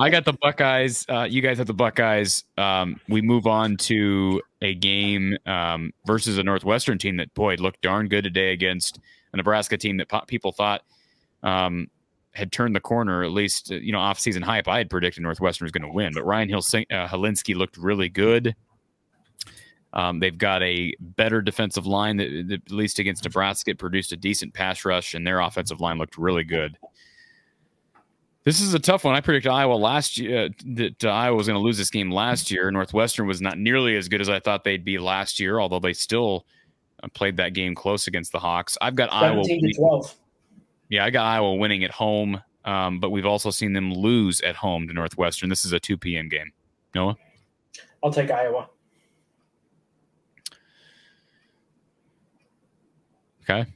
I 0.00 0.08
got 0.08 0.24
the 0.24 0.32
Buckeyes. 0.32 1.04
Uh, 1.10 1.26
you 1.28 1.42
guys 1.42 1.58
have 1.58 1.66
the 1.66 1.74
Buckeyes. 1.74 2.44
Um, 2.56 2.98
we 3.06 3.20
move 3.20 3.46
on 3.46 3.76
to 3.78 4.40
a 4.62 4.74
game 4.74 5.36
um, 5.44 5.92
versus 6.06 6.38
a 6.38 6.42
Northwestern 6.42 6.96
team 6.96 7.18
that 7.18 7.34
boy 7.34 7.56
looked 7.56 7.82
darn 7.82 8.08
good 8.08 8.24
today 8.24 8.52
against 8.52 8.98
a 9.32 9.36
Nebraska 9.36 9.76
team 9.76 9.96
that 9.98 10.08
po- 10.08 10.24
people 10.26 10.52
thought 10.52 10.82
um, 11.42 11.88
had 12.32 12.52
turned 12.52 12.74
the 12.76 12.80
corner. 12.80 13.22
At 13.22 13.30
least 13.32 13.72
uh, 13.72 13.76
you 13.76 13.92
know 13.92 13.98
off 13.98 14.18
season 14.18 14.42
hype. 14.42 14.68
I 14.68 14.78
had 14.78 14.90
predicted 14.90 15.22
Northwestern 15.22 15.64
was 15.64 15.72
going 15.72 15.88
to 15.88 15.94
win, 15.94 16.12
but 16.14 16.24
Ryan 16.24 16.48
Hill 16.48 16.58
uh, 16.58 17.08
Hilinski 17.08 17.54
looked 17.54 17.76
really 17.76 18.08
good. 18.08 18.54
Um, 19.92 20.20
they've 20.20 20.36
got 20.36 20.62
a 20.62 20.94
better 21.00 21.42
defensive 21.42 21.84
line 21.86 22.16
that, 22.18 22.44
that, 22.48 22.62
at 22.66 22.70
least 22.70 23.00
against 23.00 23.24
Nebraska, 23.24 23.74
produced 23.74 24.12
a 24.12 24.16
decent 24.16 24.54
pass 24.54 24.84
rush, 24.84 25.14
and 25.14 25.26
their 25.26 25.40
offensive 25.40 25.80
line 25.80 25.98
looked 25.98 26.16
really 26.16 26.44
good. 26.44 26.78
This 28.44 28.60
is 28.60 28.72
a 28.72 28.78
tough 28.78 29.04
one. 29.04 29.14
I 29.14 29.20
predicted 29.20 29.52
Iowa 29.52 29.74
last 29.74 30.16
year 30.16 30.46
uh, 30.46 30.48
that 30.74 31.04
uh, 31.04 31.08
Iowa 31.08 31.36
was 31.36 31.46
going 31.46 31.58
to 31.58 31.62
lose 31.62 31.76
this 31.76 31.90
game 31.90 32.10
last 32.10 32.50
year. 32.50 32.70
Northwestern 32.70 33.26
was 33.26 33.42
not 33.42 33.58
nearly 33.58 33.96
as 33.96 34.08
good 34.08 34.20
as 34.20 34.30
I 34.30 34.40
thought 34.40 34.64
they'd 34.64 34.84
be 34.84 34.98
last 34.98 35.40
year, 35.40 35.60
although 35.60 35.80
they 35.80 35.92
still 35.92 36.46
played 37.08 37.36
that 37.38 37.54
game 37.54 37.74
close 37.74 38.06
against 38.06 38.32
the 38.32 38.38
Hawks. 38.38 38.76
I've 38.80 38.94
got 38.94 39.12
Iowa. 39.12 39.42
To 39.42 39.72
12. 39.76 40.16
Yeah, 40.88 41.04
I 41.04 41.10
got 41.10 41.24
Iowa 41.24 41.54
winning 41.54 41.84
at 41.84 41.90
home, 41.90 42.42
um, 42.64 43.00
but 43.00 43.10
we've 43.10 43.26
also 43.26 43.50
seen 43.50 43.72
them 43.72 43.92
lose 43.92 44.40
at 44.40 44.56
home 44.56 44.88
to 44.88 44.94
Northwestern. 44.94 45.48
This 45.48 45.64
is 45.64 45.72
a 45.72 45.80
2 45.80 45.96
p.m. 45.96 46.28
game. 46.28 46.52
Noah? 46.94 47.16
I'll 48.02 48.12
take 48.12 48.30
Iowa. 48.30 48.68
Okay. 53.42 53.66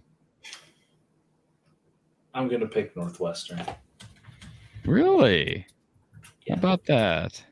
I'm 2.35 2.49
going 2.49 2.61
to 2.61 2.67
pick 2.67 2.97
Northwestern. 2.97 3.63
Really? 4.85 5.67
Yeah. 6.47 6.55
How 6.55 6.59
about 6.59 6.85
that? 6.87 7.43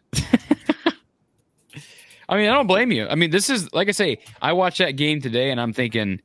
I 2.29 2.37
mean, 2.37 2.49
I 2.49 2.55
don't 2.55 2.67
blame 2.67 2.93
you. 2.93 3.07
I 3.09 3.15
mean, 3.15 3.31
this 3.31 3.51
is 3.51 3.73
like 3.73 3.89
I 3.89 3.93
say, 3.93 4.19
I 4.41 4.53
watched 4.53 4.79
that 4.79 4.93
game 4.93 5.21
today 5.21 5.51
and 5.51 5.61
I'm 5.61 5.73
thinking 5.73 6.21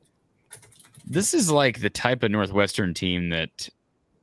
this 1.06 1.34
is 1.34 1.50
like 1.50 1.80
the 1.80 1.90
type 1.90 2.22
of 2.22 2.30
Northwestern 2.30 2.94
team 2.94 3.30
that 3.30 3.68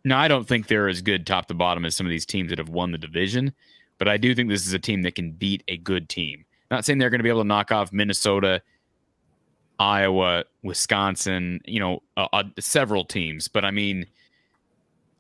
now 0.04 0.20
I 0.20 0.28
don't 0.28 0.48
think 0.48 0.68
they're 0.68 0.88
as 0.88 1.02
good 1.02 1.26
top 1.26 1.48
to 1.48 1.54
bottom 1.54 1.84
as 1.86 1.96
some 1.96 2.06
of 2.06 2.12
these 2.12 2.26
teams 2.26 2.50
that 2.50 2.60
have 2.60 2.70
won 2.70 2.92
the 2.92 2.98
division, 2.98 3.54
but 3.98 4.08
I 4.08 4.18
do 4.18 4.36
think 4.36 4.50
this 4.50 4.66
is 4.66 4.74
a 4.74 4.80
team 4.80 5.02
that 5.02 5.16
can 5.16 5.32
beat 5.32 5.64
a 5.68 5.78
good 5.78 6.10
team. 6.10 6.46
Not 6.72 6.86
saying 6.86 7.00
they're 7.00 7.10
going 7.10 7.20
to 7.20 7.24
be 7.24 7.30
able 7.30 7.42
to 7.42 7.48
knock 7.48 7.72
off 7.72 7.92
Minnesota, 7.92 8.62
Iowa, 9.80 10.46
Wisconsin, 10.64 11.60
you 11.66 11.80
know, 11.80 12.02
uh, 12.18 12.28
uh, 12.32 12.44
several 12.60 13.04
teams, 13.04 13.48
but 13.48 13.66
I 13.66 13.72
mean, 13.72 14.06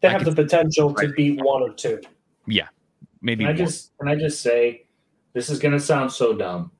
they 0.02 0.10
have 0.10 0.26
the 0.26 0.36
potential 0.36 0.94
to 0.94 1.10
beat 1.10 1.41
one 1.41 1.64
or 1.64 1.73
two. 1.73 1.99
Yeah, 2.45 2.68
maybe. 3.22 3.44
Can 3.44 3.53
I 3.53 3.57
just 3.57 3.91
can 3.98 4.07
I 4.07 4.15
just 4.15 4.41
say, 4.41 4.85
this 5.36 5.49
is 5.49 5.60
going 5.60 5.74
to 5.74 5.80
sound 5.80 6.12
so 6.12 6.34
dumb. 6.34 6.72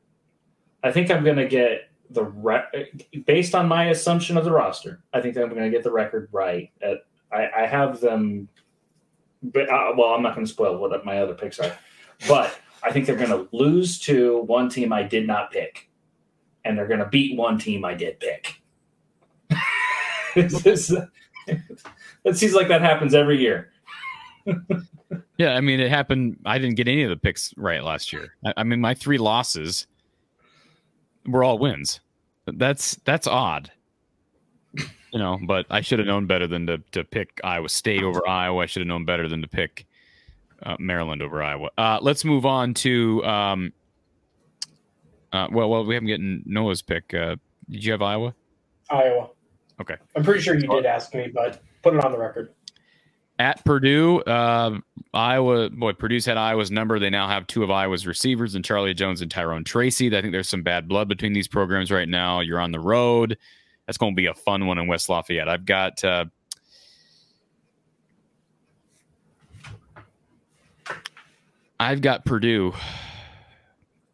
I 0.82 0.92
think 0.92 1.12
I'm 1.12 1.26
going 1.26 1.36
to 1.36 1.48
get 1.48 1.92
the 2.10 2.24
re- 2.24 2.90
based 3.26 3.54
on 3.54 3.68
my 3.68 3.90
assumption 3.90 4.38
of 4.38 4.46
the 4.46 4.52
roster. 4.52 5.04
I 5.14 5.20
think 5.20 5.38
I'm 5.38 5.50
going 5.50 5.64
to 5.64 5.70
get 5.70 5.84
the 5.84 5.92
record 5.92 6.30
right. 6.32 6.72
At 6.82 7.00
I, 7.34 7.50
I 7.56 7.66
have 7.66 8.00
them, 8.00 8.48
but 9.44 9.70
uh, 9.70 9.92
well, 9.98 10.14
I'm 10.14 10.24
not 10.24 10.36
going 10.36 10.48
to 10.48 10.52
spoil 10.52 10.78
what 10.78 11.06
my 11.06 11.20
other 11.20 11.34
picks 11.34 11.60
are, 11.60 11.78
but 12.30 12.58
I 12.82 12.92
think 12.92 13.06
they're 13.06 13.18
going 13.18 13.30
to 13.30 13.50
lose 13.52 14.00
to 14.02 14.40
one 14.44 14.70
team 14.70 14.94
I 14.94 15.04
did 15.04 15.28
not 15.28 15.52
pick, 15.52 15.90
and 16.64 16.78
they're 16.78 16.88
going 16.88 17.00
to 17.00 17.08
beat 17.08 17.38
one 17.38 17.60
team 17.60 17.84
I 17.84 17.94
did 17.94 18.22
pick. 18.22 18.62
it 20.36 20.52
seems 22.38 22.54
like 22.54 22.70
that 22.70 22.82
happens 22.82 23.14
every 23.14 23.38
year. 23.38 23.74
Yeah, 25.38 25.54
I 25.54 25.62
mean, 25.62 25.80
it 25.80 25.90
happened. 25.90 26.40
I 26.46 26.58
didn't 26.58 26.76
get 26.76 26.88
any 26.88 27.04
of 27.04 27.10
the 27.10 27.18
picks 27.18 27.54
right 27.58 27.84
last 27.84 28.14
year. 28.14 28.36
I, 28.46 28.54
I 28.58 28.64
mean, 28.64 28.82
my 28.82 28.94
three 28.94 29.18
losses 29.18 29.88
were 31.26 31.44
all 31.44 31.58
wins. 31.58 32.00
That's 32.46 32.96
that's 33.06 33.26
odd, 33.28 33.72
you 34.76 35.20
know. 35.20 35.40
But 35.42 35.66
I 35.70 35.82
should 35.82 36.00
have 36.00 36.08
known 36.08 36.28
better 36.28 36.48
than 36.48 36.68
to 36.68 36.78
to 36.92 37.04
pick 37.04 37.42
Iowa 37.44 37.70
State 37.70 38.04
over 38.04 38.28
Iowa. 38.28 38.62
I 38.62 38.66
should 38.68 38.82
have 38.82 38.88
known 38.88 39.06
better 39.06 39.28
than 39.28 39.42
to 39.42 39.48
pick 39.48 39.88
uh, 40.64 40.76
Maryland 40.80 41.22
over 41.22 41.42
Iowa. 41.42 41.70
Uh, 41.78 42.00
let's 42.02 42.24
move 42.24 42.46
on 42.46 42.74
to. 42.76 43.26
Um, 43.26 43.74
uh, 45.34 45.48
well, 45.52 45.70
well, 45.70 45.86
we 45.86 45.96
haven't 45.96 46.08
gotten 46.08 46.44
Noah's 46.46 46.82
pick. 46.82 47.14
Uh, 47.14 47.36
did 47.70 47.84
you 47.84 47.92
have 47.92 48.02
Iowa? 48.02 48.34
Iowa. 48.90 49.30
Okay. 49.82 49.96
I'm 50.16 50.24
pretty 50.24 50.42
sure 50.42 50.56
you 50.56 50.68
did 50.68 50.86
ask 50.86 51.14
me, 51.14 51.30
but 51.34 51.62
put 51.82 51.94
it 51.94 52.06
on 52.06 52.12
the 52.12 52.18
record. 52.18 52.54
At 53.38 53.66
Purdue, 53.66 54.22
uh, 54.22 54.80
Iowa, 55.14 55.70
boy, 55.70 55.92
Purdue's 55.92 56.26
had 56.26 56.38
Iowa's 56.38 56.72
number. 56.72 57.00
They 57.00 57.10
now 57.10 57.28
have 57.28 57.46
two 57.48 57.64
of 57.64 57.72
Iowa's 57.72 58.08
receivers, 58.08 58.56
and 58.56 58.64
Charlie 58.64 58.94
Jones 58.94 59.22
and 59.22 59.30
Tyrone 59.30 59.66
Tracy. 59.66 60.08
I 60.16 60.22
think 60.22 60.32
there's 60.32 60.48
some 60.48 60.64
bad 60.64 60.88
blood 60.88 61.10
between 61.10 61.34
these 61.34 61.48
programs 61.48 61.92
right 61.92 62.08
now. 62.08 62.40
You're 62.40 62.62
on 62.62 62.72
the 62.72 62.80
road. 62.80 63.38
That's 63.86 63.98
going 63.98 64.14
to 64.14 64.16
be 64.16 64.28
a 64.28 64.34
fun 64.34 64.68
one 64.68 64.78
in 64.78 64.88
West 64.88 65.10
Lafayette. 65.10 65.50
I've 65.50 65.66
got. 65.66 66.02
Uh, 66.04 66.26
I've 71.78 72.02
got 72.02 72.24
Purdue. 72.24 72.74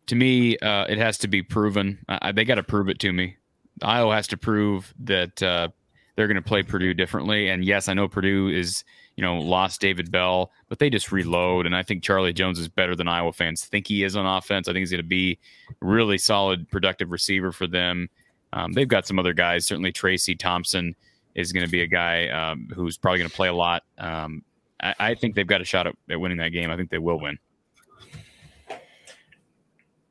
To 0.08 0.16
me, 0.16 0.58
uh, 0.58 0.86
it 0.90 0.98
has 0.98 1.20
to 1.20 1.28
be 1.28 1.44
proven. 1.44 2.00
Uh, 2.10 2.32
they 2.32 2.44
got 2.44 2.56
to 2.56 2.64
prove 2.64 2.90
it 2.90 3.00
to 3.00 3.14
me. 3.14 3.38
Iowa 3.84 4.16
has 4.16 4.28
to 4.28 4.38
prove 4.38 4.94
that 5.02 5.42
uh, 5.44 5.70
they're 6.16 6.28
going 6.28 6.36
to 6.36 6.42
play 6.42 6.64
Purdue 6.64 6.94
differently. 6.94 7.50
And 7.50 7.64
yes, 7.64 7.88
I 7.88 7.94
know 7.94 8.08
Purdue 8.08 8.50
is 8.50 8.84
you 9.16 9.24
know 9.24 9.38
lost 9.38 9.82
David 9.82 10.12
Bell, 10.12 10.52
but 10.70 10.80
they 10.80 10.90
just 10.90 11.12
reload. 11.12 11.66
And 11.66 11.76
I 11.76 11.84
think 11.84 12.04
Charlie 12.04 12.34
Jones 12.34 12.60
is 12.60 12.68
better 12.68 12.96
than 12.96 13.08
Iowa 13.08 13.34
fans 13.34 13.66
think 13.66 13.88
he 13.88 14.04
is 14.04 14.16
on 14.16 14.26
offense. 14.26 14.68
I 14.68 14.72
think 14.72 14.82
he's 14.82 14.92
going 14.92 15.04
to 15.04 15.08
be 15.08 15.40
really 15.82 16.18
solid, 16.18 16.70
productive 16.70 17.12
receiver 17.12 17.52
for 17.52 17.68
them. 17.68 18.10
Um, 18.54 18.74
they've 18.74 18.88
got 18.88 19.08
some 19.08 19.20
other 19.20 19.34
guys. 19.34 19.66
Certainly, 19.66 19.94
Tracy 19.94 20.36
Thompson 20.36 20.96
is 21.36 21.54
going 21.54 21.66
to 21.66 21.72
be 21.72 21.82
a 21.82 21.88
guy 21.88 22.28
um, 22.30 22.68
who's 22.74 22.98
probably 22.98 23.20
going 23.20 23.30
to 23.30 23.36
play 23.36 23.48
a 23.48 23.54
lot. 23.54 23.84
Um, 23.98 24.44
I, 24.82 24.96
I, 25.00 25.16
think 25.16 25.36
they've 25.36 25.48
got 25.48 25.62
a 25.62 25.66
shot 25.66 25.88
at, 25.88 25.96
at 26.10 26.20
winning 26.20 26.38
that 26.40 26.50
game. 26.50 26.70
I 26.70 26.76
think 26.76 26.90
they 26.90 26.98
will 26.98 27.20
win. 27.20 27.40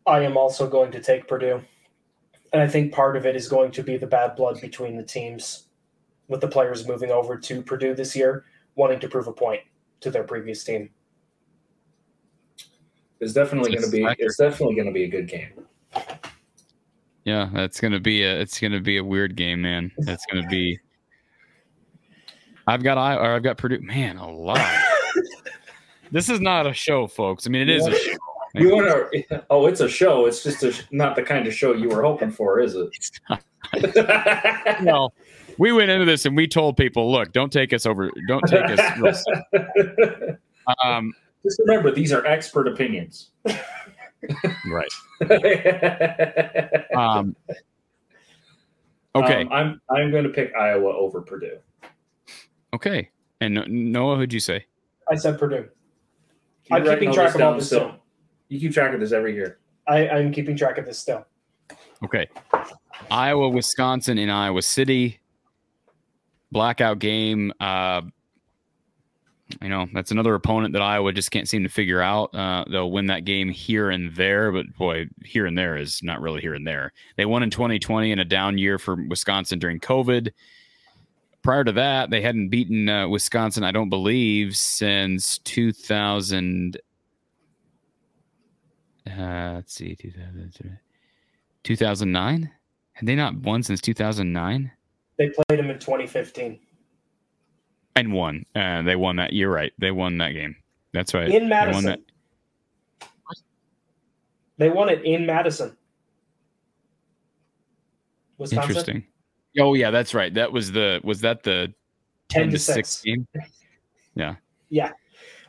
I 0.06 0.20
am 0.20 0.38
also 0.38 0.66
going 0.66 0.92
to 0.92 1.00
take 1.00 1.28
Purdue. 1.28 1.62
And 2.52 2.62
I 2.62 2.66
think 2.66 2.92
part 2.92 3.16
of 3.16 3.26
it 3.26 3.36
is 3.36 3.48
going 3.48 3.70
to 3.72 3.82
be 3.82 3.96
the 3.96 4.06
bad 4.06 4.34
blood 4.34 4.60
between 4.60 4.96
the 4.96 5.04
teams 5.04 5.64
with 6.30 6.40
the 6.40 6.48
players 6.48 6.86
moving 6.86 7.10
over 7.10 7.36
to 7.36 7.60
Purdue 7.60 7.92
this 7.92 8.16
year, 8.16 8.44
wanting 8.76 9.00
to 9.00 9.08
prove 9.08 9.26
a 9.26 9.32
point 9.32 9.60
to 10.00 10.10
their 10.10 10.22
previous 10.22 10.64
team. 10.64 10.88
It's 13.18 13.34
definitely 13.34 13.72
going 13.72 13.84
to 13.84 13.90
be 13.90 14.06
it's 14.18 14.38
definitely 14.38 14.76
going 14.76 14.86
to 14.86 14.92
be 14.92 15.04
a 15.04 15.08
good 15.08 15.28
game. 15.28 15.66
Yeah, 17.24 17.50
that's 17.52 17.80
going 17.80 17.92
to 17.92 18.00
be 18.00 18.22
a 18.22 18.40
it's 18.40 18.58
going 18.58 18.72
to 18.72 18.80
be 18.80 18.96
a 18.96 19.04
weird 19.04 19.36
game, 19.36 19.60
man. 19.60 19.92
That's 19.98 20.24
going 20.24 20.42
to 20.42 20.48
be 20.48 20.78
I've 22.66 22.82
got 22.82 22.96
I 22.96 23.16
or 23.16 23.34
I've 23.34 23.42
got 23.42 23.58
Purdue. 23.58 23.80
Man, 23.80 24.16
a 24.16 24.30
lot. 24.30 24.60
this 26.12 26.30
is 26.30 26.40
not 26.40 26.66
a 26.66 26.72
show, 26.72 27.06
folks. 27.08 27.46
I 27.46 27.50
mean, 27.50 27.62
it 27.62 27.68
is 27.68 27.86
a 27.86 27.94
show. 27.94 28.16
You 28.54 28.74
want 28.74 29.12
to? 29.12 29.44
Oh, 29.50 29.66
it's 29.66 29.80
a 29.80 29.88
show. 29.88 30.26
It's 30.26 30.42
just 30.42 30.62
a, 30.62 30.74
not 30.90 31.14
the 31.14 31.22
kind 31.22 31.46
of 31.46 31.54
show 31.54 31.74
you 31.74 31.88
were 31.88 32.02
hoping 32.02 32.30
for, 32.30 32.60
is 32.60 32.74
it? 32.74 32.90
no, 34.82 35.12
we 35.60 35.72
went 35.72 35.90
into 35.90 36.06
this 36.06 36.24
and 36.24 36.34
we 36.34 36.48
told 36.48 36.78
people, 36.78 37.12
look, 37.12 37.32
don't 37.32 37.52
take 37.52 37.74
us 37.74 37.84
over. 37.84 38.10
Don't 38.26 38.42
take 38.48 38.64
us. 38.64 39.24
um, 40.82 41.12
just 41.42 41.60
remember, 41.66 41.90
these 41.92 42.14
are 42.14 42.24
expert 42.24 42.66
opinions. 42.66 43.28
right. 44.66 44.90
um, 46.96 47.36
okay. 49.14 49.42
Um, 49.42 49.52
I'm 49.52 49.80
I'm 49.90 50.10
going 50.10 50.24
to 50.24 50.30
pick 50.30 50.54
Iowa 50.58 50.94
over 50.96 51.20
Purdue. 51.20 51.58
Okay. 52.72 53.10
And 53.42 53.62
Noah, 53.68 54.16
who'd 54.16 54.32
you 54.32 54.40
say? 54.40 54.64
I 55.10 55.16
said 55.16 55.38
Purdue. 55.38 55.68
I'm 56.72 56.84
keeping 56.84 57.12
track 57.12 57.34
of 57.34 57.40
all 57.42 57.54
this 57.54 57.66
still. 57.66 57.96
You 58.48 58.58
keep 58.58 58.72
track 58.72 58.94
of 58.94 59.00
this 59.00 59.12
every 59.12 59.34
year. 59.34 59.58
I, 59.86 60.08
I'm 60.08 60.32
keeping 60.32 60.56
track 60.56 60.78
of 60.78 60.86
this 60.86 60.98
still. 60.98 61.26
Okay. 62.02 62.28
Iowa, 63.10 63.50
Wisconsin, 63.50 64.16
in 64.16 64.30
Iowa 64.30 64.62
City. 64.62 65.19
Blackout 66.52 66.98
game. 66.98 67.52
Uh, 67.60 68.02
you 69.60 69.68
know, 69.68 69.86
that's 69.92 70.12
another 70.12 70.34
opponent 70.34 70.72
that 70.74 70.82
Iowa 70.82 71.12
just 71.12 71.30
can't 71.30 71.48
seem 71.48 71.64
to 71.64 71.68
figure 71.68 72.00
out. 72.00 72.34
Uh, 72.34 72.64
they'll 72.70 72.90
win 72.90 73.06
that 73.06 73.24
game 73.24 73.48
here 73.48 73.90
and 73.90 74.14
there, 74.14 74.52
but 74.52 74.66
boy, 74.76 75.08
here 75.24 75.46
and 75.46 75.58
there 75.58 75.76
is 75.76 76.02
not 76.02 76.20
really 76.20 76.40
here 76.40 76.54
and 76.54 76.66
there. 76.66 76.92
They 77.16 77.26
won 77.26 77.42
in 77.42 77.50
2020 77.50 78.12
in 78.12 78.20
a 78.20 78.24
down 78.24 78.58
year 78.58 78.78
for 78.78 78.94
Wisconsin 78.94 79.58
during 79.58 79.80
COVID. 79.80 80.30
Prior 81.42 81.64
to 81.64 81.72
that, 81.72 82.10
they 82.10 82.20
hadn't 82.20 82.50
beaten 82.50 82.88
uh, 82.88 83.08
Wisconsin, 83.08 83.64
I 83.64 83.72
don't 83.72 83.88
believe, 83.88 84.56
since 84.56 85.38
2000- 85.40 86.76
uh, 89.06 89.52
let's 89.54 89.74
see, 89.74 89.96
2009? 91.64 92.50
Had 92.92 93.06
they 93.06 93.16
not 93.16 93.36
won 93.36 93.62
since 93.62 93.80
2009? 93.80 94.72
They 95.20 95.28
played 95.28 95.60
him 95.60 95.68
in 95.68 95.78
2015. 95.78 96.58
and 97.94 98.12
won. 98.14 98.46
Uh, 98.54 98.80
they 98.80 98.96
won 98.96 99.16
that. 99.16 99.34
You're 99.34 99.50
right. 99.50 99.70
They 99.78 99.90
won 99.90 100.16
that 100.16 100.30
game. 100.30 100.56
That's 100.94 101.12
right. 101.12 101.28
in 101.28 101.30
They 101.30 101.38
won 101.40 101.48
Madison. 101.50 101.84
that. 101.84 102.00
They 104.56 104.70
won 104.70 104.88
it 104.88 105.04
in 105.04 105.26
Madison. 105.26 105.76
Wisconsin. 108.38 108.70
Interesting. 108.70 109.04
Oh 109.58 109.74
yeah, 109.74 109.90
that's 109.90 110.14
right. 110.14 110.32
That 110.32 110.50
was 110.50 110.72
the 110.72 111.00
was 111.04 111.20
that 111.20 111.42
the 111.42 111.74
10 112.30 112.44
ten 112.44 112.46
to 112.46 112.52
to 112.52 112.58
6. 112.58 113.02
game? 113.02 113.28
Yeah. 114.14 114.36
Yeah, 114.70 114.92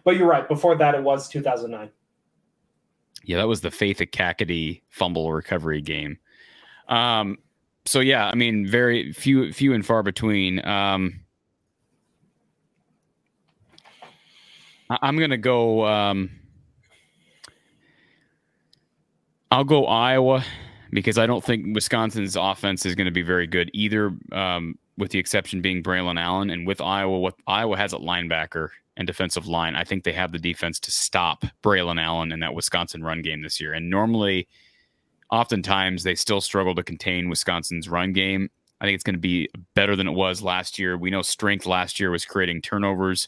but 0.03 0.18
you're 0.18 0.27
right. 0.27 0.49
Before 0.49 0.76
that, 0.76 0.95
it 0.95 1.02
was 1.03 1.30
2009. 1.30 1.89
Yeah, 3.23 3.38
that 3.38 3.48
was 3.48 3.61
the 3.61 3.72
Faith 3.72 3.99
Ekakitie 3.99 4.81
fumble 4.89 5.31
recovery 5.31 5.80
game. 5.81 6.18
Um, 6.89 7.38
so 7.86 7.99
yeah, 7.99 8.28
I 8.28 8.36
mean, 8.36 8.68
very 8.68 9.12
few, 9.14 9.52
few 9.53 9.74
and 9.74 9.86
far 9.86 10.03
between. 10.03 10.66
Um, 10.66 11.22
I'm 14.90 15.18
gonna 15.18 15.38
go. 15.38 15.86
Um, 15.86 16.32
I'll 19.52 19.64
go 19.64 19.86
Iowa 19.86 20.44
because 20.91 21.18
I 21.18 21.26
don't 21.26 21.44
think 21.44 21.76
Wisconsin's 21.76 22.36
offense 22.36 22.86
is 22.86 22.95
going 22.95 23.06
to 23.06 23.12
be 23.12 23.22
very 23.22 23.48
good 23.48 23.70
either. 23.74 24.14
Um, 24.32 24.78
with 24.98 25.12
the 25.12 25.20
exception 25.20 25.62
being 25.62 25.82
Braylon 25.82 26.20
Allen, 26.20 26.49
and 26.49 26.68
with 26.68 26.80
Iowa, 26.82 27.20
what 27.20 27.36
Iowa 27.48 27.78
has 27.78 27.94
at 27.94 28.02
linebacker 28.02 28.70
and 28.98 29.08
defensive 29.08 29.48
line, 29.48 29.76
I 29.76 29.84
think 29.84 30.03
they 30.03 30.14
have 30.14 30.32
the 30.32 30.40
defense 30.40 30.80
to 30.82 30.91
stop 30.91 31.44
Braylon 31.64 31.99
Allen 31.99 32.32
in 32.32 32.40
that 32.41 32.53
Wisconsin 32.53 33.03
run 33.03 33.22
game 33.22 33.41
this 33.41 33.60
year. 33.60 33.74
And 33.74 33.90
normally, 33.90 34.48
oftentimes, 35.32 36.03
they 36.03 36.16
still 36.16 36.41
struggle 36.41 36.76
to 36.76 36.84
contain 36.84 37.30
Wisconsin's 37.30 37.88
run 37.90 38.14
game. 38.14 38.49
I 38.80 38.86
think 38.86 38.95
it's 38.95 39.03
going 39.03 39.16
to 39.16 39.20
be 39.20 39.49
better 39.76 39.95
than 39.95 40.08
it 40.08 40.12
was 40.14 40.41
last 40.41 40.80
year. 40.80 40.98
We 40.98 41.12
know 41.12 41.22
strength 41.22 41.66
last 41.66 41.99
year 41.99 42.10
was 42.10 42.26
creating 42.26 42.62
turnovers. 42.62 43.28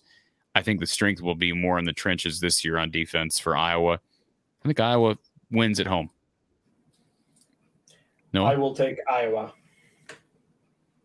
I 0.56 0.62
think 0.62 0.80
the 0.80 0.88
strength 0.88 1.22
will 1.22 1.36
be 1.36 1.54
more 1.54 1.78
in 1.80 1.86
the 1.86 1.94
trenches 1.94 2.40
this 2.40 2.64
year 2.66 2.78
on 2.78 2.92
defense 2.92 3.40
for 3.40 3.56
Iowa. 3.56 4.00
I 4.64 4.68
think 4.68 4.80
Iowa 4.80 5.18
wins 5.52 5.80
at 5.80 5.88
home. 5.88 6.10
No, 8.34 8.46
I 8.46 8.56
will 8.56 8.74
take 8.76 8.98
Iowa. 9.12 9.54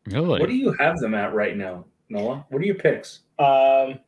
really? 0.07 0.41
What 0.41 0.49
do 0.49 0.55
you 0.57 0.73
have 0.79 0.99
them 0.99 1.15
at 1.15 1.35
right 1.35 1.57
now, 1.57 1.85
Noah? 2.09 2.47
What 2.49 2.63
are 2.63 2.65
your 2.65 2.75
picks? 2.77 3.21
Um, 3.39 3.99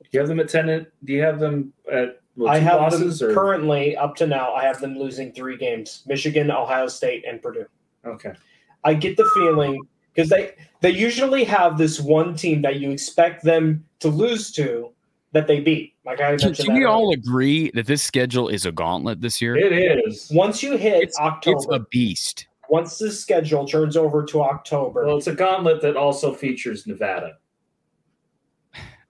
Do 0.00 0.08
you 0.12 0.20
have 0.20 0.28
them 0.28 0.38
at 0.40 0.48
ten? 0.48 0.86
Do 1.04 1.12
you 1.12 1.22
have 1.22 1.40
them 1.40 1.72
at 1.92 2.17
well, 2.38 2.52
I 2.52 2.58
have 2.58 2.80
losses 2.80 3.18
them 3.18 3.30
or 3.30 3.34
currently 3.34 3.96
up 3.96 4.16
to 4.16 4.26
now. 4.26 4.54
I 4.54 4.64
have 4.64 4.80
them 4.80 4.98
losing 4.98 5.32
three 5.32 5.56
games: 5.56 6.02
Michigan, 6.06 6.50
Ohio 6.50 6.86
State, 6.88 7.24
and 7.28 7.42
Purdue. 7.42 7.66
okay? 8.06 8.32
I 8.84 8.94
get 8.94 9.16
the 9.16 9.28
feeling 9.34 9.78
because 10.14 10.30
they 10.30 10.54
they 10.80 10.90
usually 10.90 11.44
have 11.44 11.76
this 11.78 12.00
one 12.00 12.34
team 12.36 12.62
that 12.62 12.80
you 12.80 12.90
expect 12.90 13.44
them 13.44 13.84
to 14.00 14.08
lose 14.08 14.52
to 14.52 14.92
that 15.32 15.46
they 15.46 15.60
beat. 15.60 15.94
Like 16.06 16.20
I 16.20 16.36
Can, 16.36 16.46
mentioned, 16.48 16.56
can 16.56 16.66
that 16.68 16.74
we 16.78 16.84
all 16.86 17.12
agree 17.12 17.70
that 17.74 17.86
this 17.86 18.02
schedule 18.02 18.48
is 18.48 18.64
a 18.64 18.72
gauntlet 18.72 19.20
this 19.20 19.42
year? 19.42 19.56
It 19.56 19.72
is. 20.06 20.30
once 20.32 20.62
you 20.62 20.76
hit 20.78 21.02
It's, 21.02 21.18
October, 21.18 21.56
it's 21.58 21.66
a 21.70 21.80
beast. 21.90 22.46
once 22.70 22.96
the 22.98 23.10
schedule 23.12 23.66
turns 23.66 23.94
over 23.96 24.24
to 24.24 24.40
October, 24.42 25.04
Well, 25.06 25.18
it's 25.18 25.26
a 25.26 25.34
gauntlet 25.34 25.82
that 25.82 25.96
also 25.96 26.32
features 26.32 26.86
Nevada. 26.86 27.36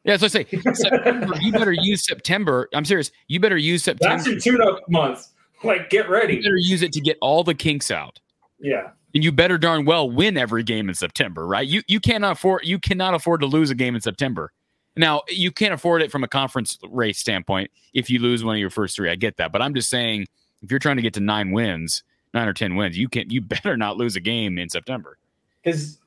Yeah, 0.08 0.16
so 0.16 0.24
I 0.24 0.28
say 0.28 0.46
September, 0.72 1.36
you 1.38 1.52
better 1.52 1.72
use 1.72 2.02
September. 2.02 2.66
I'm 2.72 2.86
serious. 2.86 3.10
You 3.26 3.40
better 3.40 3.58
use 3.58 3.82
September. 3.84 4.16
That's 4.16 4.26
your 4.26 4.40
tune-up 4.40 4.88
month. 4.88 5.26
Like, 5.62 5.90
get 5.90 6.08
ready. 6.08 6.36
You 6.36 6.42
better 6.42 6.56
use 6.56 6.80
it 6.80 6.94
to 6.94 7.00
get 7.02 7.18
all 7.20 7.44
the 7.44 7.54
kinks 7.54 7.90
out. 7.90 8.18
Yeah. 8.58 8.92
And 9.14 9.22
you 9.22 9.32
better 9.32 9.58
darn 9.58 9.84
well 9.84 10.10
win 10.10 10.38
every 10.38 10.62
game 10.62 10.88
in 10.88 10.94
September, 10.94 11.46
right? 11.46 11.66
You 11.66 11.82
you 11.88 12.00
cannot 12.00 12.32
afford 12.32 12.64
you 12.64 12.78
cannot 12.78 13.12
afford 13.12 13.40
to 13.40 13.46
lose 13.46 13.68
a 13.68 13.74
game 13.74 13.94
in 13.94 14.00
September. 14.00 14.50
Now 14.96 15.22
you 15.28 15.52
can't 15.52 15.74
afford 15.74 16.00
it 16.00 16.10
from 16.10 16.24
a 16.24 16.28
conference 16.28 16.78
race 16.88 17.18
standpoint 17.18 17.70
if 17.92 18.08
you 18.08 18.18
lose 18.18 18.42
one 18.42 18.54
of 18.54 18.60
your 18.60 18.70
first 18.70 18.96
three. 18.96 19.10
I 19.10 19.14
get 19.14 19.36
that, 19.36 19.52
but 19.52 19.60
I'm 19.60 19.74
just 19.74 19.90
saying 19.90 20.26
if 20.62 20.70
you're 20.70 20.78
trying 20.80 20.96
to 20.96 21.02
get 21.02 21.12
to 21.14 21.20
nine 21.20 21.52
wins, 21.52 22.02
nine 22.32 22.48
or 22.48 22.54
ten 22.54 22.76
wins, 22.76 22.96
you 22.96 23.10
can 23.10 23.28
you 23.28 23.40
better 23.42 23.76
not 23.76 23.98
lose 23.98 24.16
a 24.16 24.20
game 24.20 24.56
in 24.56 24.70
September. 24.70 25.18
because 25.62 25.98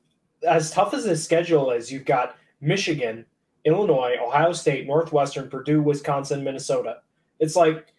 as 0.48 0.72
tough 0.72 0.94
as 0.96 1.04
the 1.04 1.16
schedule 1.16 1.70
is, 1.70 1.92
you've 1.92 2.06
got 2.06 2.36
Michigan, 2.62 3.26
Illinois, 3.66 4.16
Ohio 4.22 4.54
State, 4.54 4.88
Northwestern, 4.88 5.50
Purdue, 5.50 5.82
Wisconsin, 5.82 6.44
Minnesota. 6.44 6.98
It's 7.40 7.56
like 7.56 7.94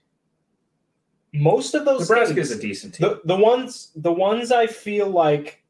most 1.33 1.75
of 1.75 1.85
those 1.85 2.09
Nebraska 2.09 2.35
games- 2.35 2.51
is 2.51 2.59
a 2.59 2.61
decent 2.61 2.95
team. 2.95 3.09
the 3.09 3.21
the 3.25 3.37
ones 3.37 3.91
the 3.97 4.13
ones 4.13 4.53
I 4.53 4.67
feel 4.67 5.09
like 5.09 5.63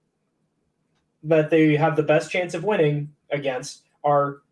that 1.24 1.50
they 1.50 1.76
have 1.76 1.94
the 1.96 2.02
best 2.02 2.30
chance 2.30 2.54
of 2.54 2.64
winning 2.64 3.12
against 3.30 3.82
are 4.02 4.42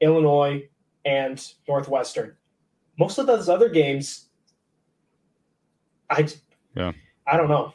Illinois 0.00 0.66
and 1.04 1.52
Northwestern. 1.66 2.34
Most 2.98 3.18
of 3.18 3.26
those 3.26 3.48
other 3.48 3.68
games, 3.68 4.28
I 6.10 6.26
Yeah. 6.74 6.92
I 7.26 7.36
don't 7.36 7.48
know. 7.48 7.74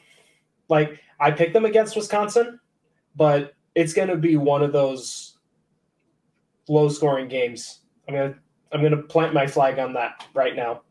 Like 0.69 0.99
I 1.19 1.31
picked 1.31 1.53
them 1.53 1.65
against 1.65 1.95
Wisconsin, 1.95 2.59
but 3.15 3.53
it's 3.75 3.93
going 3.93 4.07
to 4.07 4.17
be 4.17 4.35
one 4.37 4.63
of 4.63 4.71
those 4.71 5.32
low 6.67 6.89
scoring 6.89 7.27
games. 7.27 7.81
I'm 8.07 8.15
gonna 8.15 8.35
I'm 8.71 8.81
gonna 8.81 9.01
plant 9.01 9.33
my 9.33 9.47
flag 9.47 9.79
on 9.79 9.93
that 9.93 10.25
right 10.33 10.55
now. 10.55 10.81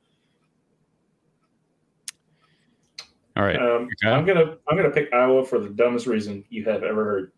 All 3.36 3.44
right. 3.44 3.56
Um, 3.56 3.88
Okay. 4.02 4.12
I'm 4.14 4.24
gonna 4.24 4.56
I'm 4.68 4.76
gonna 4.76 4.90
pick 4.90 5.12
Iowa 5.12 5.44
for 5.44 5.58
the 5.58 5.70
dumbest 5.70 6.06
reason 6.06 6.44
you 6.50 6.64
have 6.64 6.82
ever 6.82 7.04
heard. 7.04 7.32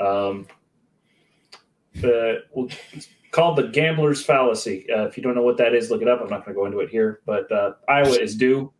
Um, 0.00 0.46
the 1.94 2.44
well, 2.52 2.68
it's 2.92 3.08
called 3.30 3.56
the 3.56 3.68
gambler's 3.68 4.24
fallacy. 4.24 4.86
Uh, 4.90 5.04
if 5.04 5.16
you 5.16 5.22
don't 5.22 5.34
know 5.34 5.42
what 5.42 5.56
that 5.58 5.74
is, 5.74 5.90
look 5.90 6.02
it 6.02 6.08
up. 6.08 6.20
I'm 6.20 6.28
not 6.28 6.44
going 6.44 6.54
to 6.54 6.60
go 6.60 6.66
into 6.66 6.80
it 6.80 6.88
here, 6.88 7.20
but 7.26 7.50
uh, 7.52 7.72
Iowa 7.88 8.16
is 8.16 8.34
due 8.34 8.72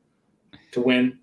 to 0.73 0.81
win. 0.81 1.19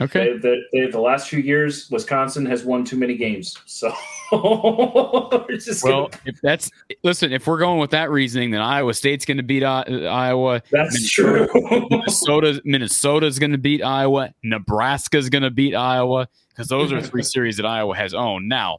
Okay. 0.00 0.32
They, 0.32 0.38
they, 0.38 0.62
they, 0.72 0.90
the 0.90 1.00
last 1.00 1.28
few 1.28 1.38
years, 1.38 1.88
Wisconsin 1.90 2.44
has 2.46 2.64
won 2.64 2.84
too 2.84 2.96
many 2.96 3.16
games, 3.16 3.56
so 3.64 3.92
we're 4.32 5.56
just 5.56 5.84
Well, 5.84 6.08
gonna, 6.08 6.22
if 6.26 6.40
that's 6.40 6.68
listen, 7.04 7.32
if 7.32 7.46
we're 7.46 7.58
going 7.60 7.78
with 7.78 7.90
that 7.92 8.10
reasoning, 8.10 8.50
then 8.50 8.60
Iowa 8.60 8.92
State's 8.92 9.24
going 9.24 9.36
to 9.36 9.44
beat 9.44 9.62
I- 9.62 9.82
Iowa. 9.82 10.62
that's 10.72 11.08
true. 11.10 11.46
Minnesota 11.90 12.60
Minnesota's 12.64 13.38
going 13.38 13.52
to 13.52 13.58
beat 13.58 13.82
Iowa. 13.84 14.34
Nebraska's 14.42 15.28
going 15.28 15.44
to 15.44 15.50
beat 15.52 15.76
Iowa 15.76 16.28
because 16.48 16.66
those 16.66 16.92
are 16.92 17.00
three 17.00 17.22
series 17.34 17.56
that 17.58 17.66
Iowa 17.66 17.94
has 17.96 18.14
owned. 18.14 18.48
Now, 18.48 18.78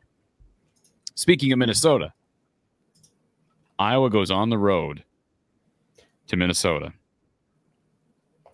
speaking 1.16 1.54
of 1.54 1.60
Minnesota, 1.60 2.12
Iowa 3.80 4.10
goes 4.10 4.32
on 4.32 4.50
the 4.50 4.58
road 4.58 5.04
to 6.28 6.36
Minnesota. 6.36 6.92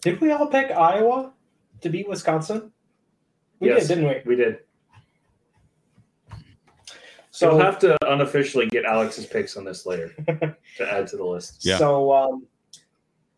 Did 0.02 0.22
we 0.22 0.32
all 0.32 0.46
pick 0.48 0.70
Iowa 0.70 1.32
to 1.82 1.90
beat 1.90 2.08
Wisconsin? 2.08 2.72
We 3.60 3.70
Yes. 3.70 3.88
did, 3.88 3.96
didn't 3.96 4.10
we? 4.10 4.22
we 4.26 4.36
did. 4.36 4.60
So 6.30 7.50
So 7.50 7.56
we'll 7.56 7.66
have 7.66 7.80
to 7.80 7.98
unofficially 8.12 8.68
get 8.68 8.86
Alex's 8.86 9.26
picks 9.26 9.56
on 9.58 9.64
this 9.64 9.86
later 9.86 10.10
to 10.78 10.92
add 10.92 11.08
to 11.08 11.18
the 11.18 11.24
list. 11.24 11.66
Yeah. 11.66 11.78
So, 11.78 12.12
um, 12.12 12.46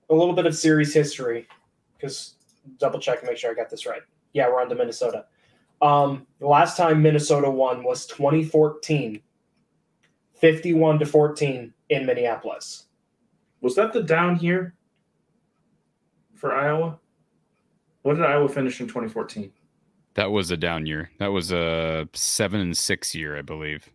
a 0.10 0.14
little 0.16 0.34
bit 0.34 0.46
of 0.46 0.56
series 0.56 0.94
history, 0.94 1.48
because 1.98 2.36
double 2.78 3.00
check 3.00 3.20
and 3.20 3.30
make 3.30 3.38
sure 3.38 3.52
I 3.52 3.54
got 3.54 3.70
this 3.70 3.86
right. 3.86 4.02
Yeah, 4.34 4.48
we're 4.50 4.62
on 4.62 4.70
to 4.70 4.76
Minnesota. 4.76 5.26
Um, 5.82 6.26
the 6.40 6.48
last 6.48 6.76
time 6.78 7.02
Minnesota 7.02 7.50
won 7.50 7.84
was 7.84 8.06
2014, 8.08 9.22
51 10.36 11.00
to 11.00 11.06
14 11.06 11.74
in 11.90 12.06
Minneapolis. 12.06 12.86
Was 13.62 13.76
that 13.76 13.94
the 13.94 14.02
down 14.04 14.36
here 14.36 14.74
for 16.36 16.54
Iowa? 16.54 17.00
What 18.04 18.16
did 18.16 18.26
Iowa 18.26 18.48
finish 18.50 18.80
in 18.80 18.88
2014? 18.88 19.52
That 20.16 20.32
was 20.32 20.52
a 20.52 20.58
down 20.58 20.86
year. 20.86 21.10
That 21.20 21.32
was 21.32 21.52
a 21.52 22.08
seven 22.14 22.62
and 22.62 22.78
six 22.78 23.16
year, 23.16 23.38
I 23.38 23.42
believe. 23.42 23.90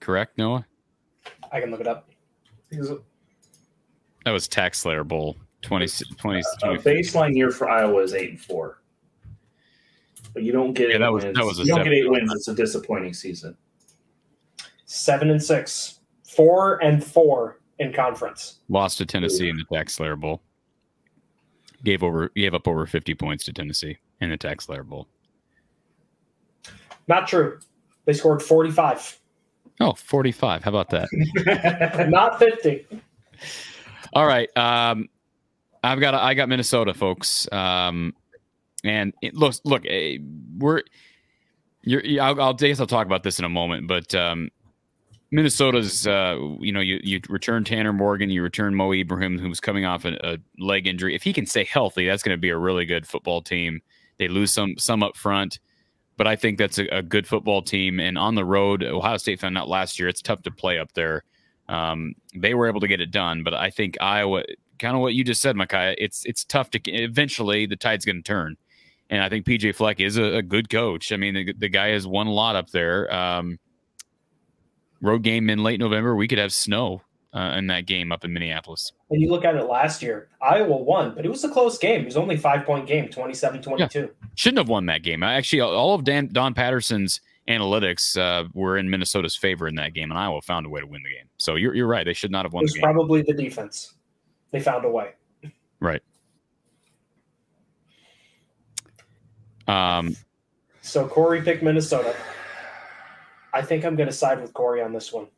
Correct, 0.00 0.38
Noah? 0.38 0.64
I 1.50 1.60
can 1.60 1.70
look 1.70 1.80
it 1.80 1.88
up. 1.88 2.08
That 2.70 4.30
was 4.30 4.46
Tax 4.48 4.78
Slayer 4.78 5.02
Bowl 5.04 5.36
20, 5.62 5.86
20, 6.16 6.40
a 6.40 6.42
baseline 6.78 7.34
year 7.34 7.50
for 7.50 7.68
Iowa 7.68 8.02
is 8.02 8.14
eight 8.14 8.30
and 8.30 8.40
four. 8.40 8.82
But 10.34 10.42
you 10.42 10.52
don't 10.52 10.74
get 10.74 10.90
Yeah, 10.90 10.96
eight 10.96 10.98
that 10.98 11.12
was- 11.12 11.24
wins. 11.24 11.36
that 11.38 11.44
was 11.44 11.58
a 11.58 11.62
you 11.64 11.74
don't 11.74 11.84
get 11.84 11.92
eight 11.92 12.08
wins. 12.10 12.30
It's 12.34 12.48
a 12.48 12.54
disappointing 12.54 13.14
season. 13.14 13.56
Seven 14.84 15.30
and 15.30 15.42
six, 15.42 16.00
four 16.24 16.82
and 16.84 17.02
four 17.02 17.60
in 17.78 17.92
conference. 17.92 18.60
Lost 18.68 18.98
to 18.98 19.06
Tennessee 19.06 19.48
in 19.48 19.56
the 19.56 19.64
Tax 19.72 19.94
Slayer 19.94 20.14
Bowl. 20.16 20.42
Gave 21.84 22.02
over 22.02 22.30
gave 22.30 22.54
up 22.54 22.66
over 22.66 22.86
50 22.86 23.14
points 23.14 23.44
to 23.44 23.52
Tennessee 23.52 23.98
in 24.20 24.30
the 24.30 24.36
Tax 24.36 24.64
Slayer 24.66 24.82
Bowl. 24.82 25.06
Not 27.08 27.28
true. 27.28 27.60
They 28.04 28.12
scored 28.12 28.42
45, 28.42 29.18
Oh, 29.80 29.92
45. 29.92 30.62
How 30.64 30.70
about 30.70 30.90
that? 30.90 32.08
not 32.10 32.38
50. 32.38 32.86
All 34.12 34.26
right. 34.26 34.48
Um, 34.56 35.08
I've 35.84 36.00
got 36.00 36.14
I 36.14 36.34
got 36.34 36.48
Minnesota, 36.48 36.94
folks. 36.94 37.50
Um, 37.52 38.14
and 38.84 39.12
it, 39.22 39.34
look, 39.34 39.54
look, 39.64 39.82
eh, 39.86 40.18
we're 40.56 40.82
You're, 41.82 42.02
I'll, 42.22 42.40
I'll 42.40 42.50
I 42.50 42.54
guess 42.54 42.80
I'll 42.80 42.86
talk 42.86 43.06
about 43.06 43.22
this 43.22 43.38
in 43.38 43.44
a 43.44 43.48
moment, 43.48 43.86
but 43.86 44.14
um, 44.14 44.50
Minnesota's, 45.36 46.06
uh, 46.06 46.38
you 46.60 46.72
know, 46.72 46.80
you 46.80 46.98
you 47.04 47.20
return 47.28 47.62
Tanner 47.62 47.92
Morgan, 47.92 48.30
you 48.30 48.42
return 48.42 48.74
Mo 48.74 48.90
Ibrahim, 48.94 49.38
who's 49.38 49.60
coming 49.60 49.84
off 49.84 50.06
a, 50.06 50.16
a 50.26 50.38
leg 50.58 50.86
injury. 50.86 51.14
If 51.14 51.24
he 51.24 51.34
can 51.34 51.44
stay 51.44 51.64
healthy, 51.64 52.06
that's 52.06 52.22
going 52.22 52.34
to 52.34 52.40
be 52.40 52.48
a 52.48 52.56
really 52.56 52.86
good 52.86 53.06
football 53.06 53.42
team. 53.42 53.82
They 54.18 54.28
lose 54.28 54.50
some 54.50 54.78
some 54.78 55.02
up 55.02 55.14
front, 55.14 55.58
but 56.16 56.26
I 56.26 56.36
think 56.36 56.56
that's 56.56 56.78
a, 56.78 56.86
a 56.86 57.02
good 57.02 57.26
football 57.26 57.60
team. 57.60 58.00
And 58.00 58.16
on 58.16 58.34
the 58.34 58.46
road, 58.46 58.82
Ohio 58.82 59.18
State 59.18 59.38
found 59.38 59.58
out 59.58 59.68
last 59.68 59.98
year 59.98 60.08
it's 60.08 60.22
tough 60.22 60.40
to 60.44 60.50
play 60.50 60.78
up 60.78 60.94
there. 60.94 61.22
Um, 61.68 62.14
they 62.34 62.54
were 62.54 62.66
able 62.66 62.80
to 62.80 62.88
get 62.88 63.02
it 63.02 63.10
done, 63.10 63.42
but 63.42 63.52
I 63.52 63.68
think 63.68 63.98
Iowa, 64.00 64.42
kind 64.78 64.96
of 64.96 65.02
what 65.02 65.12
you 65.12 65.22
just 65.22 65.42
said, 65.42 65.54
Micaiah, 65.54 65.96
it's 65.98 66.24
it's 66.24 66.46
tough 66.46 66.70
to 66.70 66.80
eventually 66.90 67.66
the 67.66 67.76
tide's 67.76 68.06
going 68.06 68.16
to 68.16 68.22
turn. 68.22 68.56
And 69.10 69.22
I 69.22 69.28
think 69.28 69.44
PJ 69.44 69.74
Fleck 69.74 70.00
is 70.00 70.16
a, 70.16 70.36
a 70.36 70.42
good 70.42 70.70
coach. 70.70 71.12
I 71.12 71.18
mean, 71.18 71.34
the, 71.34 71.52
the, 71.52 71.68
guy 71.68 71.88
has 71.88 72.06
won 72.06 72.26
a 72.26 72.32
lot 72.32 72.56
up 72.56 72.70
there. 72.70 73.14
Um, 73.14 73.58
road 75.00 75.22
game 75.22 75.50
in 75.50 75.62
late 75.62 75.80
November, 75.80 76.14
we 76.14 76.28
could 76.28 76.38
have 76.38 76.52
snow 76.52 77.02
uh, 77.34 77.54
in 77.56 77.66
that 77.66 77.86
game 77.86 78.12
up 78.12 78.24
in 78.24 78.32
Minneapolis. 78.32 78.92
And 79.10 79.20
you 79.20 79.30
look 79.30 79.44
at 79.44 79.54
it 79.54 79.64
last 79.64 80.02
year, 80.02 80.28
Iowa 80.40 80.76
won, 80.76 81.14
but 81.14 81.24
it 81.24 81.28
was 81.28 81.44
a 81.44 81.48
close 81.48 81.78
game. 81.78 82.02
It 82.02 82.06
was 82.06 82.16
only 82.16 82.36
five 82.36 82.64
point 82.64 82.86
game, 82.86 83.08
27 83.08 83.62
22. 83.62 84.00
Yeah. 84.00 84.06
Shouldn't 84.34 84.58
have 84.58 84.68
won 84.68 84.86
that 84.86 85.02
game. 85.02 85.22
Actually, 85.22 85.60
all 85.60 85.94
of 85.94 86.04
Dan, 86.04 86.30
Don 86.32 86.54
Patterson's 86.54 87.20
analytics 87.48 88.16
uh, 88.18 88.48
were 88.54 88.78
in 88.78 88.88
Minnesota's 88.88 89.36
favor 89.36 89.68
in 89.68 89.74
that 89.76 89.94
game, 89.94 90.10
and 90.10 90.18
Iowa 90.18 90.40
found 90.40 90.66
a 90.66 90.68
way 90.68 90.80
to 90.80 90.86
win 90.86 91.02
the 91.02 91.10
game. 91.10 91.28
So 91.36 91.54
you're, 91.56 91.74
you're 91.74 91.86
right. 91.86 92.04
They 92.04 92.14
should 92.14 92.30
not 92.30 92.44
have 92.44 92.52
won 92.52 92.62
it 92.62 92.64
was 92.64 92.72
the 92.72 92.80
game. 92.80 92.84
probably 92.84 93.22
the 93.22 93.34
defense. 93.34 93.94
They 94.50 94.60
found 94.60 94.84
a 94.84 94.90
way. 94.90 95.10
Right. 95.80 96.02
Um, 99.68 100.16
so 100.82 101.06
Corey 101.06 101.42
picked 101.42 101.62
Minnesota. 101.62 102.14
I 103.56 103.62
think 103.62 103.86
I'm 103.86 103.96
going 103.96 104.08
to 104.08 104.12
side 104.12 104.38
with 104.38 104.52
Corey 104.52 104.82
on 104.82 104.92
this 104.92 105.14
one. 105.14 105.28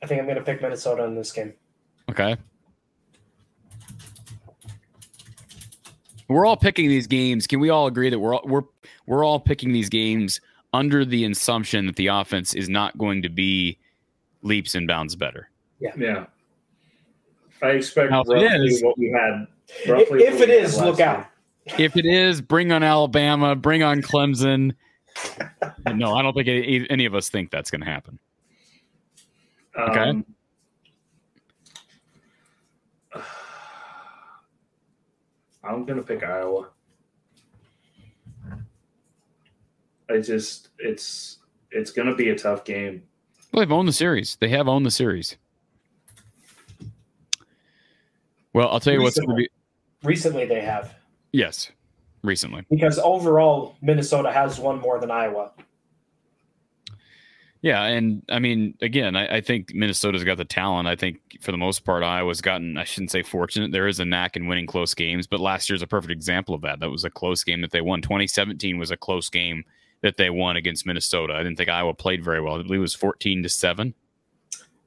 I 0.00 0.06
think 0.06 0.20
I'm 0.20 0.26
going 0.26 0.36
to 0.36 0.44
pick 0.44 0.62
Minnesota 0.62 1.02
in 1.02 1.16
this 1.16 1.32
game. 1.32 1.52
Okay. 2.08 2.36
We're 6.28 6.46
all 6.46 6.56
picking 6.56 6.88
these 6.88 7.08
games. 7.08 7.48
Can 7.48 7.58
we 7.58 7.70
all 7.70 7.88
agree 7.88 8.08
that 8.08 8.20
we're 8.20 8.36
all, 8.36 8.42
we're 8.44 8.62
we're 9.06 9.24
all 9.24 9.40
picking 9.40 9.72
these 9.72 9.88
games 9.88 10.40
under 10.72 11.04
the 11.04 11.24
assumption 11.24 11.86
that 11.86 11.96
the 11.96 12.06
offense 12.06 12.54
is 12.54 12.68
not 12.68 12.96
going 12.98 13.22
to 13.22 13.28
be 13.28 13.76
leaps 14.42 14.76
and 14.76 14.86
bounds 14.86 15.16
better? 15.16 15.50
Yeah. 15.80 15.90
Yeah. 15.96 16.26
I 17.62 17.70
expect 17.70 18.12
now, 18.12 18.22
roughly 18.22 18.44
is, 18.44 18.80
what 18.80 18.96
we 18.96 19.10
had. 19.10 19.48
Roughly 19.88 20.22
if 20.22 20.40
it 20.40 20.50
is, 20.50 20.78
look 20.80 21.00
out. 21.00 21.26
If 21.78 21.96
it 21.96 22.06
is, 22.06 22.40
bring 22.40 22.70
on 22.70 22.84
Alabama, 22.84 23.56
bring 23.56 23.82
on 23.82 24.02
Clemson 24.02 24.72
no, 25.94 26.14
I 26.14 26.22
don't 26.22 26.34
think 26.34 26.48
any, 26.48 26.86
any 26.90 27.04
of 27.04 27.14
us 27.14 27.28
think 27.28 27.50
that's 27.50 27.70
going 27.70 27.80
to 27.80 27.86
happen. 27.86 28.18
Okay. 29.78 30.00
Um, 30.00 30.24
I'm 35.64 35.84
going 35.84 35.98
to 35.98 36.04
pick 36.04 36.22
Iowa. 36.22 36.68
I 40.08 40.20
just 40.20 40.68
it's 40.78 41.38
it's 41.72 41.90
going 41.90 42.06
to 42.06 42.14
be 42.14 42.30
a 42.30 42.38
tough 42.38 42.64
game. 42.64 43.02
Well, 43.52 43.60
they've 43.60 43.72
owned 43.72 43.88
the 43.88 43.92
series. 43.92 44.36
They 44.36 44.48
have 44.50 44.68
owned 44.68 44.86
the 44.86 44.90
series. 44.90 45.36
Well, 48.52 48.68
I'll 48.70 48.78
tell 48.78 48.92
you 48.92 49.00
recently, 49.00 49.34
what's 49.34 49.38
be... 50.02 50.08
recently 50.08 50.46
they 50.46 50.60
have. 50.60 50.94
Yes 51.32 51.72
recently. 52.26 52.64
Because 52.70 52.98
overall, 52.98 53.76
Minnesota 53.80 54.32
has 54.32 54.58
won 54.58 54.80
more 54.80 54.98
than 54.98 55.10
Iowa. 55.10 55.52
Yeah, 57.62 57.82
and 57.82 58.22
I 58.28 58.38
mean, 58.38 58.74
again, 58.80 59.16
I, 59.16 59.36
I, 59.36 59.40
think 59.40 59.74
Minnesota's 59.74 60.22
got 60.22 60.36
the 60.36 60.44
talent. 60.44 60.86
I 60.86 60.94
think 60.94 61.18
for 61.40 61.50
the 61.50 61.58
most 61.58 61.84
part, 61.84 62.04
Iowa's 62.04 62.40
gotten, 62.40 62.76
I 62.76 62.84
shouldn't 62.84 63.10
say 63.10 63.22
fortunate. 63.22 63.72
There 63.72 63.88
is 63.88 63.98
a 63.98 64.04
knack 64.04 64.36
in 64.36 64.46
winning 64.46 64.66
close 64.66 64.94
games, 64.94 65.26
but 65.26 65.40
last 65.40 65.68
year's 65.68 65.82
a 65.82 65.86
perfect 65.86 66.12
example 66.12 66.54
of 66.54 66.60
that. 66.60 66.78
That 66.78 66.90
was 66.90 67.04
a 67.04 67.10
close 67.10 67.42
game 67.42 67.62
that 67.62 67.72
they 67.72 67.80
won. 67.80 68.02
2017 68.02 68.78
was 68.78 68.90
a 68.90 68.96
close 68.96 69.28
game 69.28 69.64
that 70.02 70.16
they 70.16 70.30
won 70.30 70.56
against 70.56 70.86
Minnesota. 70.86 71.32
I 71.32 71.38
didn't 71.38 71.56
think 71.56 71.68
Iowa 71.68 71.94
played 71.94 72.22
very 72.22 72.40
well. 72.40 72.54
I 72.54 72.62
believe 72.62 72.78
it 72.78 72.82
was 72.82 72.94
14 72.94 73.42
to 73.42 73.48
7. 73.48 73.94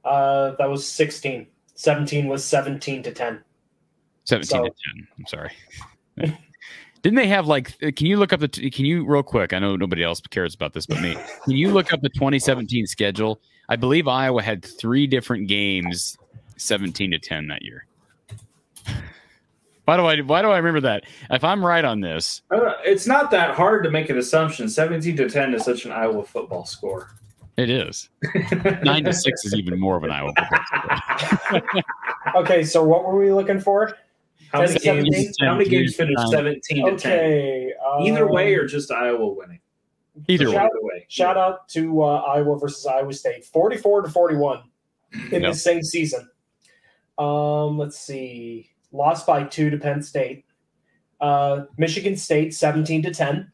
Uh, 0.05 0.51
that 0.51 0.69
was 0.69 0.87
16. 0.87 1.47
17 1.75 2.27
was 2.27 2.45
17 2.45 3.03
to 3.03 3.11
10. 3.11 3.43
17 4.25 4.47
so. 4.47 4.63
to 4.63 4.69
10. 4.69 5.07
I'm 5.17 5.25
sorry. 5.25 5.51
Didn't 7.01 7.15
they 7.15 7.27
have 7.27 7.47
like? 7.47 7.75
Uh, 7.83 7.91
can 7.95 8.07
you 8.07 8.17
look 8.17 8.33
up 8.33 8.41
the? 8.41 8.47
Can 8.47 8.85
you 8.85 9.05
real 9.05 9.23
quick? 9.23 9.53
I 9.53 9.59
know 9.59 9.75
nobody 9.75 10.03
else 10.03 10.19
cares 10.29 10.53
about 10.53 10.73
this 10.73 10.85
but 10.85 11.01
me. 11.01 11.15
Can 11.45 11.53
you 11.53 11.71
look 11.71 11.93
up 11.93 12.01
the 12.01 12.09
2017 12.09 12.87
schedule? 12.87 13.39
I 13.69 13.75
believe 13.75 14.07
Iowa 14.07 14.41
had 14.41 14.65
three 14.65 15.07
different 15.07 15.47
games, 15.47 16.17
17 16.57 17.11
to 17.11 17.19
10 17.19 17.47
that 17.47 17.61
year. 17.61 17.85
Why 19.85 19.97
do 19.97 20.05
I? 20.05 20.19
Why 20.21 20.41
do 20.41 20.49
I 20.49 20.57
remember 20.57 20.81
that? 20.81 21.05
If 21.31 21.43
I'm 21.43 21.65
right 21.65 21.85
on 21.85 22.01
this, 22.01 22.41
it's 22.51 23.07
not 23.07 23.31
that 23.31 23.55
hard 23.55 23.83
to 23.85 23.89
make 23.89 24.09
an 24.09 24.17
assumption. 24.17 24.69
17 24.69 25.17
to 25.17 25.29
10 25.29 25.53
is 25.53 25.63
such 25.63 25.85
an 25.85 25.91
Iowa 25.91 26.23
football 26.23 26.65
score. 26.65 27.09
It 27.57 27.69
is. 27.69 28.09
Nine 28.83 29.03
to 29.03 29.11
six 29.11 29.45
is 29.45 29.53
even 29.55 29.79
more 29.79 29.97
of 29.97 30.03
an 30.03 30.11
Iowa. 30.11 30.31
okay, 32.35 32.63
so 32.63 32.83
what 32.83 33.03
were 33.03 33.17
we 33.17 33.33
looking 33.33 33.59
for? 33.59 33.97
How 34.51 34.61
many, 34.61 34.79
games, 34.79 35.35
how 35.39 35.55
many 35.55 35.69
games 35.69 35.95
finished 35.95 36.27
17 36.29 36.85
to 36.85 36.91
okay, 36.93 37.73
10? 37.97 38.07
Either 38.07 38.27
way 38.27 38.55
or 38.55 38.65
just 38.65 38.91
Iowa 38.91 39.33
winning? 39.33 39.59
Either 40.27 40.45
so 40.45 40.51
shout, 40.53 40.71
way. 40.81 41.05
Shout 41.07 41.37
out 41.37 41.69
to 41.69 42.01
uh, 42.01 42.15
Iowa 42.21 42.57
versus 42.57 42.85
Iowa 42.85 43.13
State. 43.13 43.45
44 43.45 44.03
to 44.03 44.09
41 44.09 44.63
in 45.31 45.43
the 45.43 45.53
same 45.53 45.83
season. 45.83 46.27
Um, 47.17 47.77
let's 47.77 47.99
see. 47.99 48.71
Lost 48.91 49.27
by 49.27 49.43
two 49.43 49.69
to 49.69 49.77
Penn 49.77 50.01
State. 50.01 50.45
Uh, 51.21 51.65
Michigan 51.77 52.17
State 52.17 52.53
17 52.55 53.03
to 53.03 53.13
10. 53.13 53.51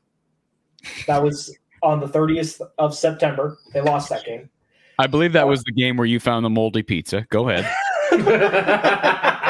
That 1.08 1.22
was 1.22 1.56
on 1.84 2.00
the 2.00 2.08
30th 2.08 2.62
of 2.78 2.96
September. 2.96 3.58
They 3.74 3.82
lost 3.82 4.10
that 4.10 4.24
game. 4.26 4.50
I 4.98 5.08
believe 5.08 5.34
that 5.34 5.48
was 5.48 5.62
the 5.64 5.74
game 5.74 5.98
where 5.98 6.08
you 6.08 6.22
found 6.22 6.46
the 6.46 6.50
moldy 6.50 6.84
pizza. 6.84 7.26
Go 7.30 7.50
ahead. 7.50 7.70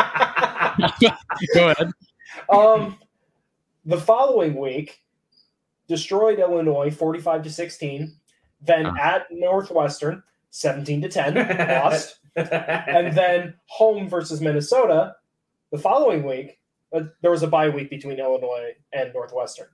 Go 1.53 1.69
ahead. 1.69 1.91
Um, 2.49 2.97
the 3.85 3.99
following 3.99 4.55
week, 4.55 5.01
destroyed 5.87 6.39
Illinois 6.39 6.91
45 6.91 7.43
to 7.43 7.49
16. 7.49 8.15
Then 8.61 8.85
uh. 8.85 8.93
at 8.99 9.27
Northwestern, 9.31 10.23
17 10.51 11.01
to 11.03 11.09
10, 11.09 11.35
lost. 11.83 12.19
and 12.35 13.15
then 13.15 13.53
home 13.67 14.09
versus 14.09 14.41
Minnesota 14.41 15.15
the 15.71 15.77
following 15.77 16.23
week. 16.23 16.59
Uh, 16.93 17.01
there 17.21 17.31
was 17.31 17.43
a 17.43 17.47
bye 17.47 17.69
week 17.69 17.89
between 17.89 18.19
Illinois 18.19 18.71
and 18.93 19.13
Northwestern. 19.13 19.67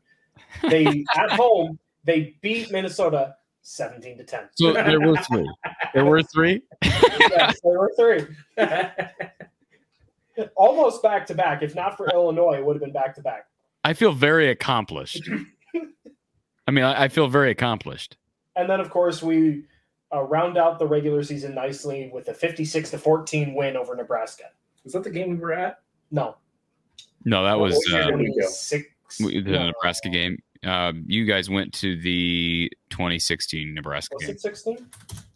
They 0.69 1.05
at 1.15 1.31
home 1.31 1.79
they 2.03 2.35
beat 2.41 2.71
Minnesota 2.71 3.35
17 3.61 4.17
to 4.17 4.23
10. 4.23 4.49
So 4.55 4.73
there 4.73 4.99
were 4.99 5.17
three. 5.17 5.49
There 5.93 6.05
were 6.05 6.23
three. 6.23 6.61
yes, 6.83 7.59
there 7.63 7.79
were 7.79 7.91
three 7.97 8.25
almost 10.55 11.03
back 11.03 11.25
to 11.27 11.35
back. 11.35 11.61
If 11.61 11.75
not 11.75 11.97
for 11.97 12.09
Illinois, 12.09 12.57
it 12.57 12.65
would 12.65 12.75
have 12.75 12.81
been 12.81 12.93
back 12.93 13.15
to 13.15 13.21
back. 13.21 13.47
I 13.83 13.93
feel 13.93 14.11
very 14.13 14.49
accomplished. 14.49 15.29
I 16.67 16.71
mean, 16.71 16.83
I, 16.83 17.03
I, 17.03 17.07
feel 17.07 17.27
very 17.27 17.51
accomplished. 17.51 18.17
And 18.55 18.69
then, 18.69 18.79
of 18.79 18.89
course, 18.89 19.23
we 19.23 19.63
uh, 20.13 20.21
round 20.21 20.57
out 20.57 20.77
the 20.77 20.85
regular 20.85 21.23
season 21.23 21.55
nicely 21.55 22.11
with 22.13 22.27
a 22.27 22.33
56 22.33 22.91
to 22.91 22.97
14 22.97 23.55
win 23.55 23.75
over 23.75 23.95
Nebraska. 23.95 24.45
Is 24.85 24.93
that 24.93 25.03
the 25.03 25.09
game 25.09 25.31
we 25.31 25.35
were 25.37 25.53
at? 25.53 25.81
No. 26.11 26.37
No, 27.25 27.43
that 27.43 27.59
was 27.59 27.73
uh, 27.93 28.07
the 29.19 29.41
no. 29.45 29.65
Nebraska 29.67 30.09
game. 30.09 30.37
Uh, 30.63 30.93
you 31.05 31.25
guys 31.25 31.49
went 31.49 31.73
to 31.73 31.99
the 32.01 32.71
2016 32.89 33.73
Nebraska 33.73 34.15
was 34.15 34.27
game. 34.27 34.37
16? 34.37 34.87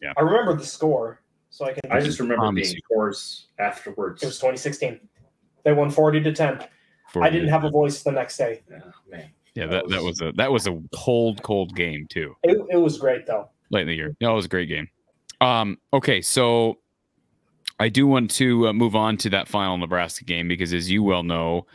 Yeah. 0.02 0.14
I 0.18 0.22
remember 0.22 0.54
the 0.54 0.66
score. 0.66 1.22
So 1.56 1.64
I 1.64 1.72
can. 1.72 1.90
I 1.90 2.02
just 2.02 2.20
remember 2.20 2.52
being 2.52 2.76
hoarse 2.92 3.48
afterwards. 3.60 4.22
It 4.22 4.26
was 4.26 4.36
2016. 4.40 5.00
They 5.64 5.72
won 5.72 5.90
40 5.90 6.22
to 6.24 6.34
10. 6.34 6.66
40 7.14 7.26
I 7.26 7.32
didn't 7.32 7.48
have 7.48 7.64
a 7.64 7.70
voice 7.70 8.04
the 8.04 8.12
next 8.12 8.36
day. 8.36 8.62
Yeah, 8.70 8.80
man. 9.10 9.30
Yeah, 9.54 9.68
that, 9.68 9.88
that 9.88 10.04
was 10.04 10.20
a 10.20 10.34
that 10.34 10.52
was 10.52 10.68
a 10.68 10.78
cold, 10.94 11.42
cold 11.44 11.74
game 11.74 12.08
too. 12.10 12.36
It, 12.44 12.58
it 12.70 12.76
was 12.76 12.98
great 12.98 13.26
though. 13.26 13.48
Late 13.70 13.84
in 13.84 13.88
the 13.88 13.96
year, 13.96 14.18
no, 14.20 14.34
it 14.34 14.36
was 14.36 14.46
a 14.46 14.50
great 14.50 14.68
game. 14.68 14.90
Um, 15.40 15.78
okay, 15.94 16.22
so 16.22 16.80
I 17.80 17.88
do 17.88 18.06
want 18.06 18.32
to 18.32 18.68
uh, 18.68 18.74
move 18.74 18.94
on 18.94 19.16
to 19.18 19.30
that 19.30 19.48
final 19.48 19.78
Nebraska 19.78 20.26
game 20.26 20.50
because, 20.50 20.74
as 20.74 20.92
you 20.92 21.04
well 21.04 21.24
know, 21.24 21.68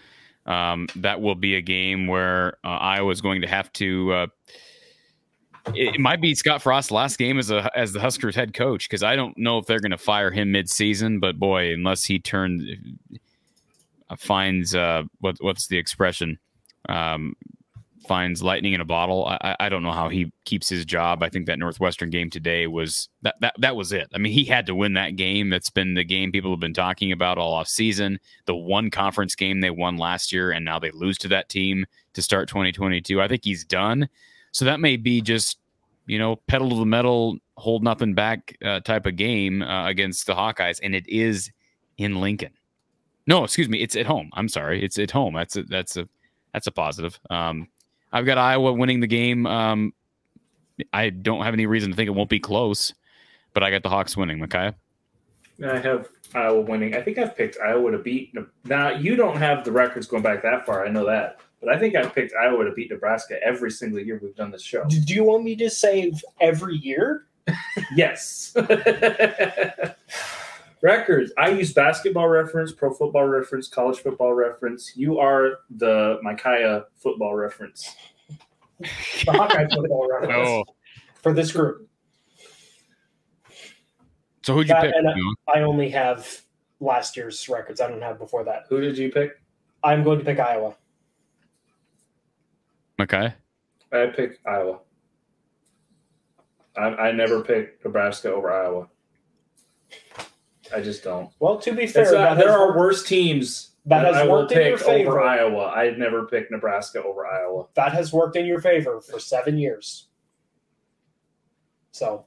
um, 0.44 0.89
that 0.97 1.23
will 1.23 1.35
be 1.35 1.55
a 1.55 1.62
game 1.62 2.07
where 2.07 2.59
uh, 2.65 2.69
Iowa 2.69 3.11
is 3.12 3.23
going 3.23 3.40
to 3.40 3.48
have 3.48 3.73
to 3.74 4.12
uh, 4.12 4.27
it 5.74 6.01
might 6.01 6.20
be 6.20 6.35
Scott 6.35 6.62
Frost's 6.62 6.91
last 6.91 7.19
game 7.19 7.39
as 7.39 7.51
a 7.51 7.70
as 7.77 7.93
the 7.93 8.01
Huskers 8.01 8.35
head 8.35 8.55
coach 8.55 8.89
because 8.89 9.03
I 9.03 9.16
don't 9.16 9.37
know 9.37 9.59
if 9.59 9.66
they're 9.66 9.81
going 9.81 9.91
to 9.91 9.99
fire 9.99 10.31
him 10.31 10.53
mid 10.53 10.69
season. 10.69 11.20
But 11.20 11.39
boy, 11.39 11.73
unless 11.73 12.05
he 12.05 12.19
turns 12.19 12.62
uh, 14.09 14.16
finds 14.16 14.74
uh, 14.74 15.05
what 15.20 15.37
what's 15.41 15.69
the 15.69 15.78
expression 15.78 16.39
um, 16.89 17.35
finds 18.07 18.43
lightning 18.43 18.73
in 18.73 18.81
a 18.81 18.85
bottle. 18.85 19.27
I, 19.27 19.55
I 19.61 19.69
don't 19.69 19.82
know 19.82 19.93
how 19.93 20.09
he 20.09 20.32
keeps 20.45 20.69
his 20.69 20.85
job. 20.85 21.23
I 21.23 21.28
think 21.28 21.47
that 21.47 21.59
Northwestern 21.59 22.11
game 22.11 22.31
today 22.31 22.66
was 22.66 23.09
that 23.23 23.37
that 23.41 23.55
that 23.59 23.77
was 23.77 23.93
it. 23.93 24.09
I 24.15 24.19
mean, 24.19 24.32
he 24.32 24.45
had 24.45 24.66
to 24.66 24.74
win 24.74 24.95
that 24.95 25.16
game. 25.16 25.51
That's 25.51 25.70
been 25.70 25.95
the 25.95 26.05
game 26.05 26.32
people 26.32 26.51
have 26.51 26.61
been 26.61 26.74
talking 26.74 27.12
about 27.12 27.39
all 27.39 27.55
off 27.55 27.69
season. 27.69 28.19
The 28.47 28.57
one 28.57 28.91
conference 28.91 29.35
game 29.35 29.61
they 29.61 29.70
won 29.70 29.97
last 29.97 30.32
year, 30.32 30.51
and 30.51 30.65
now 30.65 30.78
they 30.78 30.91
lose 30.91 31.19
to 31.19 31.28
that 31.28 31.49
team 31.49 31.87
to 32.15 32.23
start 32.23 32.49
2022. 32.49 33.20
I 33.20 33.28
think 33.28 33.45
he's 33.45 33.65
done. 33.65 34.09
So 34.52 34.64
that 34.64 34.81
may 34.81 34.97
be 34.97 35.20
just 35.20 35.59
you 36.06 36.18
know 36.18 36.36
pedal 36.36 36.70
to 36.70 36.77
the 36.77 36.86
metal, 36.86 37.39
hold 37.56 37.82
nothing 37.82 38.14
back 38.14 38.56
uh, 38.64 38.81
type 38.81 39.06
of 39.06 39.16
game 39.16 39.62
uh, 39.62 39.89
against 39.89 40.27
the 40.27 40.35
Hawkeyes, 40.35 40.81
and 40.82 40.94
it 40.94 41.09
is 41.09 41.51
in 41.98 42.20
Lincoln. 42.20 42.52
No, 43.27 43.44
excuse 43.44 43.68
me, 43.68 43.81
it's 43.81 43.97
at 43.97 44.06
home. 44.06 44.31
I'm 44.32 44.48
sorry, 44.48 44.82
it's 44.82 44.98
at 44.98 45.10
home. 45.10 45.35
That's 45.35 45.56
a 45.56 45.62
that's 45.62 45.97
a 45.97 46.09
that's 46.52 46.66
a 46.66 46.72
positive. 46.72 47.18
Um, 47.31 47.68
I've 48.12 48.27
got 48.27 48.39
Iowa 48.39 48.72
winning 48.72 49.01
the 49.01 49.06
game. 49.06 49.47
Um, 49.47 49.93
I 50.93 51.10
don't 51.10 51.43
have 51.43 51.55
any 51.55 51.66
reason 51.66 51.90
to 51.90 51.97
think 51.97 52.09
it 52.09 52.12
won't 52.12 52.31
be 52.31 52.40
close, 52.40 52.93
but 53.55 53.62
I 53.62 53.70
got 53.70 53.82
the 53.82 53.89
Hawks 53.89 54.16
winning. 54.16 54.39
Micaiah. 54.39 54.74
I 55.64 55.78
have 55.78 56.09
Iowa 56.35 56.60
winning. 56.60 56.97
I 56.97 57.02
think 57.02 57.18
I've 57.18 57.36
picked 57.36 57.59
Iowa 57.60 57.93
to 57.93 57.98
beat. 57.98 58.35
Now 58.64 58.90
you 58.90 59.14
don't 59.14 59.36
have 59.36 59.64
the 59.64 59.72
records 59.72 60.06
going 60.06 60.22
back 60.22 60.43
that 60.43 60.64
far. 60.64 60.86
I 60.86 60.89
know 60.89 61.05
that, 61.06 61.40
but 61.61 61.69
I 61.69 61.78
think 61.78 61.95
I've 61.95 62.15
picked 62.15 62.35
Iowa 62.35 62.65
to 62.65 62.73
beat 62.73 62.91
Nebraska 62.91 63.37
every 63.45 63.70
single 63.70 64.01
year 64.01 64.19
we've 64.23 64.35
done 64.35 64.51
this 64.51 64.62
show. 64.62 64.85
Do 64.85 65.15
you 65.15 65.24
want 65.24 65.45
me 65.45 65.55
to 65.57 65.70
save 65.70 66.23
every 66.41 66.77
year? 66.77 67.27
yes. 67.95 68.55
records. 70.82 71.32
I 71.37 71.51
use 71.51 71.73
basketball 71.73 72.28
reference, 72.28 72.73
pro 72.73 72.93
football 72.93 73.27
reference, 73.27 73.69
college 73.69 73.99
football 73.99 74.32
reference. 74.32 74.97
You 74.97 75.19
are 75.19 75.59
the 75.77 76.19
Micaiah 76.23 76.87
football 76.97 77.35
reference. 77.35 77.95
The 79.27 79.32
Hawkeye 79.32 79.69
football 79.69 80.09
reference 80.11 80.49
Oh, 80.49 80.65
for 81.23 81.35
this 81.35 81.53
group. 81.53 81.87
so 84.43 84.55
who'd 84.55 84.69
you 84.69 84.74
That- 84.74 84.85
pick? 84.85 84.95
and 84.97 85.07
John? 85.15 85.35
I 85.55 85.61
only 85.61 85.91
have 85.91 86.41
last 86.81 87.15
year's 87.15 87.47
records. 87.51 87.82
I 87.82 87.91
don't 87.91 88.01
have 88.01 88.19
before 88.19 88.43
that. 88.45 88.65
Who 88.70 88.81
did 88.81 88.97
you 88.97 89.12
pick? 89.12 89.32
I'm 89.85 90.03
going 90.03 90.19
to 90.19 90.24
pick 90.24 90.39
Iowa. 90.39 90.74
Micaiah. 93.01 93.35
I 93.93 94.06
picked 94.14 94.47
Iowa. 94.47 94.78
I, 96.77 96.82
I 97.09 97.12
never 97.12 97.43
picked 97.43 97.85
Nebraska 97.85 98.31
over 98.32 98.52
Iowa. 98.52 98.89
I 100.74 100.81
just 100.81 101.02
don't. 101.02 101.31
Well, 101.40 101.59
to 101.60 101.72
be 101.72 101.86
fair, 101.86 102.05
not- 102.12 102.36
there 102.36 102.48
has 102.48 102.56
are 102.56 102.77
worse 102.78 103.02
teams 103.02 103.70
that 103.86 104.05
has 104.05 104.16
I 104.16 104.24
will 104.24 104.32
worked 104.43 104.52
in 104.52 104.66
your 104.66 104.77
pick 104.78 104.86
over 104.86 104.97
favor. 104.98 105.20
Iowa. 105.20 105.72
I'd 105.74 105.98
never 105.98 106.27
pick 106.27 106.51
Nebraska 106.51 107.02
over 107.02 107.27
Iowa. 107.27 107.66
that 107.74 107.93
has 107.93 108.12
worked 108.12 108.36
in 108.36 108.44
your 108.47 108.60
favor 108.60 109.01
for 109.01 109.18
seven 109.18 109.56
years. 109.59 110.09
So 111.93 112.27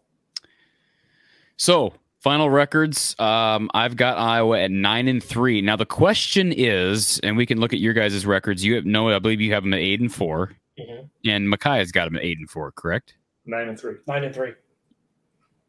So 1.55 1.93
final 2.19 2.49
records. 2.49 3.15
Um, 3.19 3.69
I've 3.73 3.95
got 3.95 4.17
Iowa 4.17 4.59
at 4.59 4.71
nine 4.71 5.07
and 5.07 5.23
three. 5.23 5.61
Now 5.61 5.75
the 5.77 5.85
question 5.85 6.51
is, 6.51 7.19
and 7.23 7.37
we 7.37 7.45
can 7.45 7.59
look 7.59 7.71
at 7.73 7.79
your 7.79 7.93
guys' 7.93 8.25
records. 8.25 8.65
You 8.65 8.75
have 8.75 8.85
no, 8.85 9.09
I 9.09 9.19
believe 9.19 9.39
you 9.39 9.53
have 9.53 9.63
them 9.63 9.73
at 9.73 9.79
eight 9.79 10.01
and 10.01 10.13
4 10.13 10.51
Mhm. 10.79 11.09
and 11.25 11.49
Micaiah's 11.49 11.91
got 11.91 12.05
them 12.05 12.15
at 12.15 12.23
eight 12.23 12.37
and 12.39 12.49
four. 12.49 12.71
Correct? 12.71 13.15
Nine 13.45 13.69
and 13.69 13.79
three. 13.79 13.95
nine 14.07 14.23
and 14.23 14.33
three. 14.33 14.53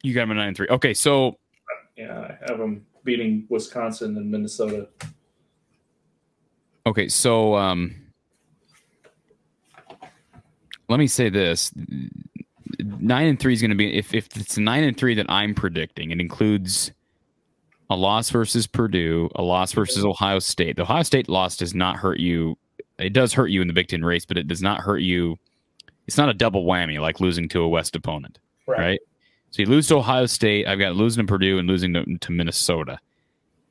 You 0.02 0.14
got 0.14 0.22
them 0.22 0.32
at 0.32 0.34
nine 0.34 0.48
and 0.48 0.56
three. 0.56 0.68
Okay, 0.68 0.94
so 0.94 1.38
Yeah, 1.96 2.18
I 2.20 2.38
have 2.48 2.58
them 2.58 2.84
beating 3.04 3.46
Wisconsin 3.48 4.16
and 4.16 4.30
Minnesota. 4.30 4.88
Okay, 6.86 7.08
so 7.08 7.54
um, 7.54 7.94
let 10.88 10.98
me 10.98 11.06
say 11.06 11.28
this: 11.28 11.72
nine 12.78 13.26
and 13.28 13.38
three 13.40 13.52
is 13.52 13.60
going 13.60 13.70
to 13.70 13.76
be 13.76 13.96
if 13.96 14.12
if 14.14 14.26
it's 14.36 14.58
nine 14.58 14.84
and 14.84 14.96
three 14.96 15.14
that 15.14 15.26
I'm 15.28 15.54
predicting, 15.54 16.10
it 16.10 16.20
includes 16.20 16.92
a 17.90 17.96
loss 17.96 18.30
versus 18.30 18.66
Purdue, 18.66 19.30
a 19.36 19.42
loss 19.42 19.72
versus 19.72 20.04
Ohio 20.04 20.38
State. 20.38 20.76
The 20.76 20.82
Ohio 20.82 21.02
State 21.02 21.28
loss 21.28 21.56
does 21.56 21.74
not 21.74 21.96
hurt 21.96 22.18
you. 22.18 22.56
It 22.98 23.12
does 23.12 23.32
hurt 23.32 23.48
you 23.48 23.60
in 23.60 23.66
the 23.66 23.74
Big 23.74 23.88
Ten 23.88 24.04
race, 24.04 24.24
but 24.24 24.38
it 24.38 24.46
does 24.46 24.62
not 24.62 24.80
hurt 24.80 24.98
you. 24.98 25.36
It's 26.06 26.16
not 26.16 26.28
a 26.28 26.34
double 26.34 26.64
whammy 26.64 27.00
like 27.00 27.20
losing 27.20 27.48
to 27.50 27.62
a 27.62 27.68
West 27.68 27.96
opponent 27.96 28.38
Right. 28.66 28.78
right? 28.78 29.00
So 29.50 29.62
you 29.62 29.68
lose 29.68 29.86
to 29.88 29.96
Ohio 29.96 30.26
State. 30.26 30.66
I've 30.66 30.78
got 30.78 30.96
losing 30.96 31.26
to 31.26 31.30
Purdue 31.30 31.58
and 31.58 31.68
losing 31.68 31.94
to, 31.94 32.04
to 32.18 32.32
Minnesota. 32.32 32.98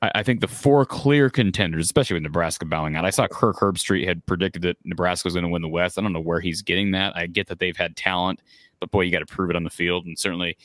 I, 0.02 0.12
I 0.16 0.24
think 0.24 0.40
the 0.40 0.48
four 0.48 0.86
clear 0.86 1.30
contenders, 1.30 1.86
especially 1.86 2.16
with 2.16 2.24
Nebraska 2.24 2.66
bowing 2.66 2.96
out. 2.96 3.06
I 3.06 3.10
saw 3.10 3.28
Kirk 3.28 3.58
Herbstreit 3.58 4.08
had 4.08 4.26
predicted 4.26 4.62
that 4.62 4.78
Nebraska 4.86 5.28
was 5.28 5.34
going 5.34 5.44
to 5.44 5.50
win 5.50 5.62
the 5.62 5.68
West. 5.68 5.98
I 5.98 6.02
don't 6.02 6.14
know 6.14 6.22
where 6.22 6.40
he's 6.40 6.62
getting 6.62 6.92
that. 6.92 7.16
I 7.18 7.28
get 7.28 7.48
that 7.48 7.60
they've 7.60 7.76
had 7.76 7.96
talent, 7.96 8.40
but 8.80 8.92
boy, 8.92 9.02
you 9.02 9.12
got 9.12 9.20
to 9.20 9.26
prove 9.26 9.50
it 9.50 9.56
on 9.56 9.64
the 9.64 9.70
field. 9.70 10.06
And 10.06 10.18
certainly, 10.18 10.58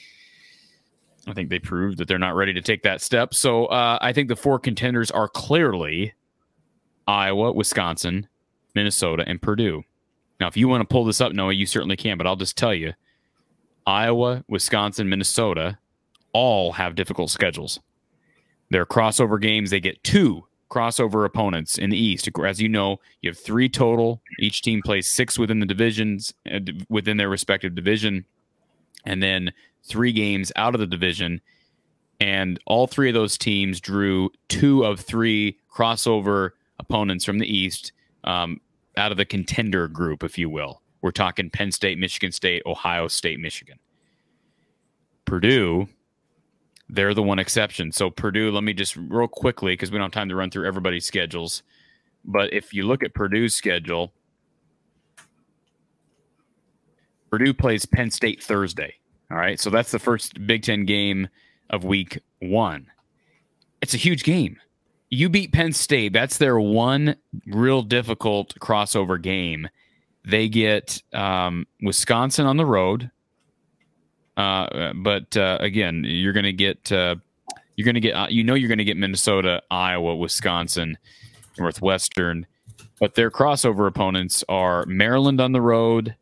I 1.26 1.32
think 1.32 1.50
they 1.50 1.58
proved 1.58 1.98
that 1.98 2.06
they're 2.08 2.18
not 2.18 2.36
ready 2.36 2.52
to 2.54 2.62
take 2.62 2.82
that 2.84 3.00
step. 3.00 3.34
So 3.34 3.66
uh, 3.66 3.98
I 4.00 4.12
think 4.12 4.28
the 4.28 4.36
four 4.36 4.58
contenders 4.58 5.10
are 5.10 5.28
clearly 5.28 6.14
Iowa, 7.08 7.52
Wisconsin, 7.52 8.27
Minnesota, 8.74 9.24
and 9.26 9.40
Purdue. 9.40 9.82
Now, 10.40 10.46
if 10.46 10.56
you 10.56 10.68
want 10.68 10.82
to 10.82 10.92
pull 10.92 11.04
this 11.04 11.20
up, 11.20 11.32
Noah, 11.32 11.52
you 11.52 11.66
certainly 11.66 11.96
can, 11.96 12.16
but 12.16 12.26
I'll 12.26 12.36
just 12.36 12.56
tell 12.56 12.74
you 12.74 12.94
Iowa, 13.86 14.44
Wisconsin, 14.48 15.08
Minnesota 15.08 15.78
all 16.32 16.72
have 16.72 16.94
difficult 16.94 17.30
schedules. 17.30 17.80
Their 18.70 18.84
crossover 18.86 19.40
games, 19.40 19.70
they 19.70 19.80
get 19.80 20.04
two 20.04 20.44
crossover 20.70 21.24
opponents 21.24 21.78
in 21.78 21.90
the 21.90 21.96
East. 21.96 22.28
As 22.44 22.60
you 22.60 22.68
know, 22.68 22.98
you 23.22 23.30
have 23.30 23.38
three 23.38 23.68
total. 23.68 24.22
Each 24.38 24.60
team 24.60 24.82
plays 24.84 25.10
six 25.10 25.38
within 25.38 25.60
the 25.60 25.66
divisions, 25.66 26.34
uh, 26.50 26.60
within 26.88 27.16
their 27.16 27.28
respective 27.30 27.74
division, 27.74 28.26
and 29.06 29.22
then 29.22 29.52
three 29.82 30.12
games 30.12 30.52
out 30.54 30.74
of 30.74 30.80
the 30.80 30.86
division. 30.86 31.40
And 32.20 32.60
all 32.66 32.86
three 32.86 33.08
of 33.08 33.14
those 33.14 33.38
teams 33.38 33.80
drew 33.80 34.30
two 34.48 34.84
of 34.84 35.00
three 35.00 35.56
crossover 35.72 36.50
opponents 36.78 37.24
from 37.24 37.38
the 37.38 37.46
East 37.46 37.92
um, 38.24 38.60
out 38.96 39.10
of 39.10 39.16
the 39.16 39.24
contender 39.24 39.88
group, 39.88 40.22
if 40.22 40.38
you 40.38 40.50
will. 40.50 40.82
We're 41.00 41.10
talking 41.12 41.50
Penn 41.50 41.72
State, 41.72 41.98
Michigan 41.98 42.32
State, 42.32 42.62
Ohio 42.66 43.08
State, 43.08 43.38
Michigan. 43.38 43.78
Purdue, 45.24 45.88
they're 46.88 47.14
the 47.14 47.22
one 47.22 47.38
exception. 47.38 47.92
So 47.92 48.10
Purdue, 48.10 48.50
let 48.50 48.64
me 48.64 48.72
just 48.72 48.96
real 48.96 49.28
quickly 49.28 49.74
because 49.74 49.90
we 49.90 49.98
don't 49.98 50.06
have 50.06 50.12
time 50.12 50.28
to 50.30 50.34
run 50.34 50.50
through 50.50 50.66
everybody's 50.66 51.06
schedules. 51.06 51.62
But 52.24 52.52
if 52.52 52.72
you 52.72 52.84
look 52.84 53.04
at 53.04 53.14
Purdue's 53.14 53.54
schedule, 53.54 54.12
Purdue 57.30 57.54
plays 57.54 57.84
Penn 57.86 58.10
State 58.10 58.42
Thursday. 58.42 58.94
All 59.30 59.36
right. 59.36 59.60
So 59.60 59.70
that's 59.70 59.90
the 59.90 59.98
first 59.98 60.46
Big 60.46 60.62
Ten 60.62 60.84
game 60.84 61.28
of 61.70 61.84
week 61.84 62.18
one. 62.40 62.86
It's 63.82 63.94
a 63.94 63.98
huge 63.98 64.24
game. 64.24 64.58
You 65.10 65.28
beat 65.28 65.52
Penn 65.52 65.72
State. 65.72 66.12
That's 66.12 66.38
their 66.38 66.60
one 66.60 67.16
real 67.46 67.82
difficult 67.82 68.54
crossover 68.60 69.20
game. 69.20 69.68
They 70.24 70.48
get 70.48 71.02
um, 71.14 71.66
Wisconsin 71.82 72.46
on 72.46 72.58
the 72.58 72.66
road. 72.66 73.10
Uh, 74.36 74.92
but 74.94 75.36
uh, 75.36 75.58
again, 75.60 76.04
you're 76.06 76.32
going 76.32 76.44
to 76.44 76.52
get 76.52 76.92
uh, 76.92 77.16
you're 77.74 77.84
going 77.84 77.94
to 77.94 78.00
get 78.00 78.14
uh, 78.14 78.26
you 78.28 78.44
know 78.44 78.54
you're 78.54 78.68
going 78.68 78.78
to 78.78 78.84
get 78.84 78.96
Minnesota, 78.96 79.62
Iowa, 79.70 80.14
Wisconsin, 80.14 80.98
Northwestern, 81.58 82.46
but 83.00 83.14
their 83.14 83.30
crossover 83.30 83.88
opponents 83.88 84.44
are 84.48 84.84
Maryland 84.86 85.40
on 85.40 85.52
the 85.52 85.60
road. 85.60 86.14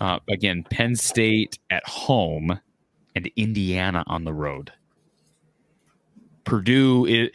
Uh, 0.00 0.20
again, 0.30 0.64
Penn 0.70 0.94
State 0.94 1.58
at 1.70 1.86
home, 1.86 2.60
and 3.14 3.30
Indiana 3.36 4.04
on 4.06 4.24
the 4.24 4.32
road. 4.32 4.72
Purdue. 6.44 7.04
It, 7.06 7.32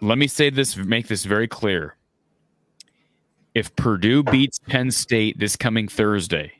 let 0.00 0.18
me 0.18 0.26
say 0.26 0.50
this. 0.50 0.76
Make 0.76 1.08
this 1.08 1.24
very 1.24 1.48
clear. 1.48 1.96
If 3.54 3.74
Purdue 3.76 4.22
beats 4.22 4.58
Penn 4.58 4.90
State 4.90 5.38
this 5.38 5.56
coming 5.56 5.88
Thursday, 5.88 6.52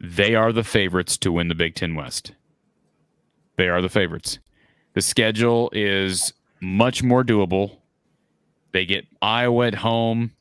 they 0.00 0.34
are 0.34 0.52
the 0.52 0.64
favorites 0.64 1.16
to 1.18 1.32
win 1.32 1.48
the 1.48 1.54
Big 1.54 1.74
Ten 1.74 1.94
West. 1.94 2.32
They 3.56 3.68
are 3.68 3.80
the 3.80 3.88
favorites. 3.88 4.38
The 4.94 5.02
schedule 5.02 5.70
is 5.72 6.32
much 6.60 7.02
more 7.02 7.22
doable. 7.22 7.78
They 8.72 8.86
get 8.86 9.06
Iowa 9.22 9.68
at 9.68 9.74
home. 9.74 10.32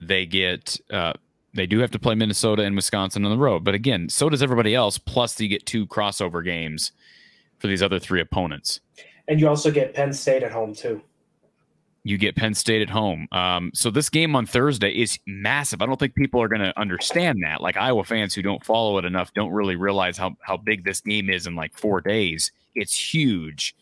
They 0.00 0.26
get 0.26 0.78
uh, 0.90 1.14
they 1.54 1.66
do 1.66 1.78
have 1.78 1.90
to 1.92 1.98
play 1.98 2.14
Minnesota 2.14 2.62
and 2.62 2.76
Wisconsin 2.76 3.24
on 3.24 3.30
the 3.30 3.38
road, 3.38 3.64
but 3.64 3.74
again, 3.74 4.08
so 4.08 4.28
does 4.28 4.42
everybody 4.42 4.74
else. 4.74 4.98
Plus, 4.98 5.40
you 5.40 5.48
get 5.48 5.64
two 5.66 5.86
crossover 5.86 6.44
games 6.44 6.92
for 7.58 7.66
these 7.66 7.82
other 7.82 7.98
three 7.98 8.20
opponents. 8.20 8.80
And 9.28 9.40
you 9.40 9.48
also 9.48 9.70
get 9.70 9.94
Penn 9.94 10.12
State 10.12 10.42
at 10.42 10.52
home 10.52 10.74
too. 10.74 11.00
you 12.06 12.18
get 12.18 12.36
Penn 12.36 12.52
State 12.52 12.82
at 12.82 12.90
home. 12.90 13.26
Um, 13.32 13.70
so 13.72 13.90
this 13.90 14.10
game 14.10 14.36
on 14.36 14.44
Thursday 14.44 14.90
is 14.90 15.18
massive. 15.26 15.80
I 15.80 15.86
don't 15.86 15.98
think 15.98 16.14
people 16.14 16.40
are 16.42 16.48
going 16.48 16.60
to 16.60 16.78
understand 16.78 17.42
that. 17.44 17.62
Like 17.62 17.78
Iowa 17.78 18.04
fans 18.04 18.34
who 18.34 18.42
don't 18.42 18.62
follow 18.62 18.98
it 18.98 19.06
enough 19.06 19.32
don't 19.32 19.52
really 19.52 19.76
realize 19.76 20.18
how 20.18 20.36
how 20.42 20.58
big 20.58 20.84
this 20.84 21.00
game 21.00 21.30
is 21.30 21.46
in 21.46 21.56
like 21.56 21.76
four 21.76 22.02
days. 22.02 22.52
It's 22.74 22.94
huge, 23.14 23.74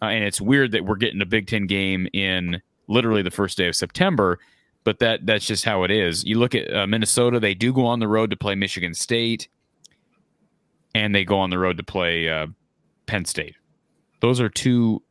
uh, 0.00 0.06
and 0.06 0.24
it's 0.24 0.40
weird 0.40 0.72
that 0.72 0.84
we're 0.84 0.96
getting 0.96 1.20
a 1.22 1.26
Big 1.26 1.46
Ten 1.46 1.66
game 1.68 2.08
in 2.12 2.60
literally 2.88 3.22
the 3.22 3.30
first 3.30 3.56
day 3.56 3.68
of 3.68 3.76
September. 3.76 4.40
But 4.84 4.98
that 4.98 5.24
that's 5.24 5.46
just 5.46 5.64
how 5.64 5.84
it 5.84 5.92
is. 5.92 6.24
You 6.24 6.40
look 6.40 6.56
at 6.56 6.74
uh, 6.74 6.88
Minnesota; 6.88 7.38
they 7.38 7.54
do 7.54 7.72
go 7.72 7.86
on 7.86 8.00
the 8.00 8.08
road 8.08 8.30
to 8.30 8.36
play 8.36 8.56
Michigan 8.56 8.94
State, 8.94 9.46
and 10.96 11.14
they 11.14 11.24
go 11.24 11.38
on 11.38 11.50
the 11.50 11.58
road 11.58 11.76
to 11.76 11.84
play 11.84 12.28
uh, 12.28 12.48
Penn 13.06 13.24
State. 13.24 13.54
Those 14.20 14.40
are 14.40 14.48
two 14.48 15.02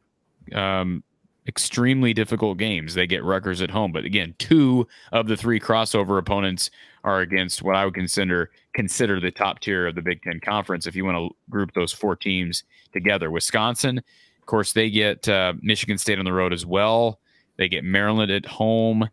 um, 0.54 1.04
extremely 1.48 2.14
difficult 2.14 2.58
games. 2.58 2.94
They 2.94 3.08
get 3.08 3.24
Rutgers 3.24 3.62
at 3.62 3.70
home, 3.70 3.92
but 3.92 4.06
again, 4.06 4.36
two 4.38 4.88
of 5.12 5.28
the 5.28 5.38
three 5.38 5.60
crossover 5.60 6.18
opponents 6.18 6.70
are 7.04 7.22
against 7.22 7.62
what 7.62 7.76
I 7.76 7.86
would 7.86 7.94
consider 7.94 8.52
consider 8.74 9.20
the 9.20 9.32
top 9.32 9.60
tier 9.60 9.88
of 9.88 9.96
the 9.96 10.02
Big 10.02 10.22
Ten 10.22 10.40
Conference. 10.40 10.88
If 10.88 10.96
you 10.96 11.04
want 11.04 11.18
to 11.18 11.36
group 11.50 11.74
those 11.74 11.92
four 11.92 12.16
teams 12.16 12.64
together, 12.94 13.32
Wisconsin, 13.32 13.98
of 13.98 14.46
course, 14.46 14.74
they 14.74 14.90
get 14.90 15.28
uh, 15.28 15.54
Michigan 15.62 15.98
State 15.98 16.20
on 16.20 16.26
the 16.26 16.34
road 16.34 16.54
as 16.54 16.66
well. 16.66 17.20
They 17.58 17.68
get 17.68 17.84
Maryland 17.84 18.32
at 18.32 18.46
home, 18.46 19.10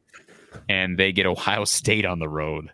and 0.69 0.99
they 0.99 1.13
get 1.13 1.27
Ohio 1.27 1.65
State 1.65 2.07
on 2.07 2.19
the 2.19 2.29
road. 2.29 2.71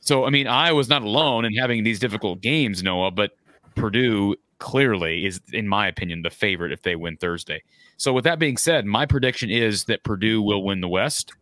So, 0.00 0.24
I 0.24 0.30
mean, 0.30 0.48
I 0.48 0.72
was 0.72 0.88
not 0.88 1.02
alone 1.02 1.44
in 1.44 1.54
having 1.54 1.84
these 1.84 2.00
difficult 2.00 2.40
games, 2.40 2.82
Noah, 2.82 3.12
but 3.12 3.36
Purdue 3.76 4.34
clearly 4.62 5.26
is, 5.26 5.40
in 5.52 5.66
my 5.66 5.88
opinion, 5.88 6.22
the 6.22 6.30
favorite 6.30 6.70
if 6.70 6.82
they 6.82 6.94
win 6.94 7.16
Thursday. 7.16 7.62
So, 7.96 8.12
with 8.12 8.22
that 8.24 8.38
being 8.38 8.56
said, 8.56 8.86
my 8.86 9.04
prediction 9.04 9.50
is 9.50 9.84
that 9.84 10.04
Purdue 10.04 10.40
will 10.40 10.62
win 10.62 10.80
the 10.80 10.88
West. 10.88 11.32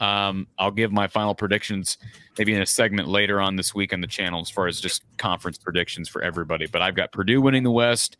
Um, 0.00 0.48
I'll 0.58 0.72
give 0.72 0.90
my 0.90 1.06
final 1.06 1.34
predictions 1.34 1.98
maybe 2.36 2.52
in 2.52 2.62
a 2.62 2.66
segment 2.66 3.06
later 3.06 3.40
on 3.40 3.54
this 3.54 3.74
week 3.74 3.92
on 3.92 4.00
the 4.00 4.06
channel 4.06 4.40
as 4.40 4.50
far 4.50 4.66
as 4.66 4.80
just 4.80 5.04
conference 5.18 5.56
predictions 5.56 6.08
for 6.08 6.20
everybody. 6.22 6.66
But 6.66 6.82
I've 6.82 6.96
got 6.96 7.12
Purdue 7.12 7.40
winning 7.40 7.62
the 7.62 7.70
West. 7.70 8.16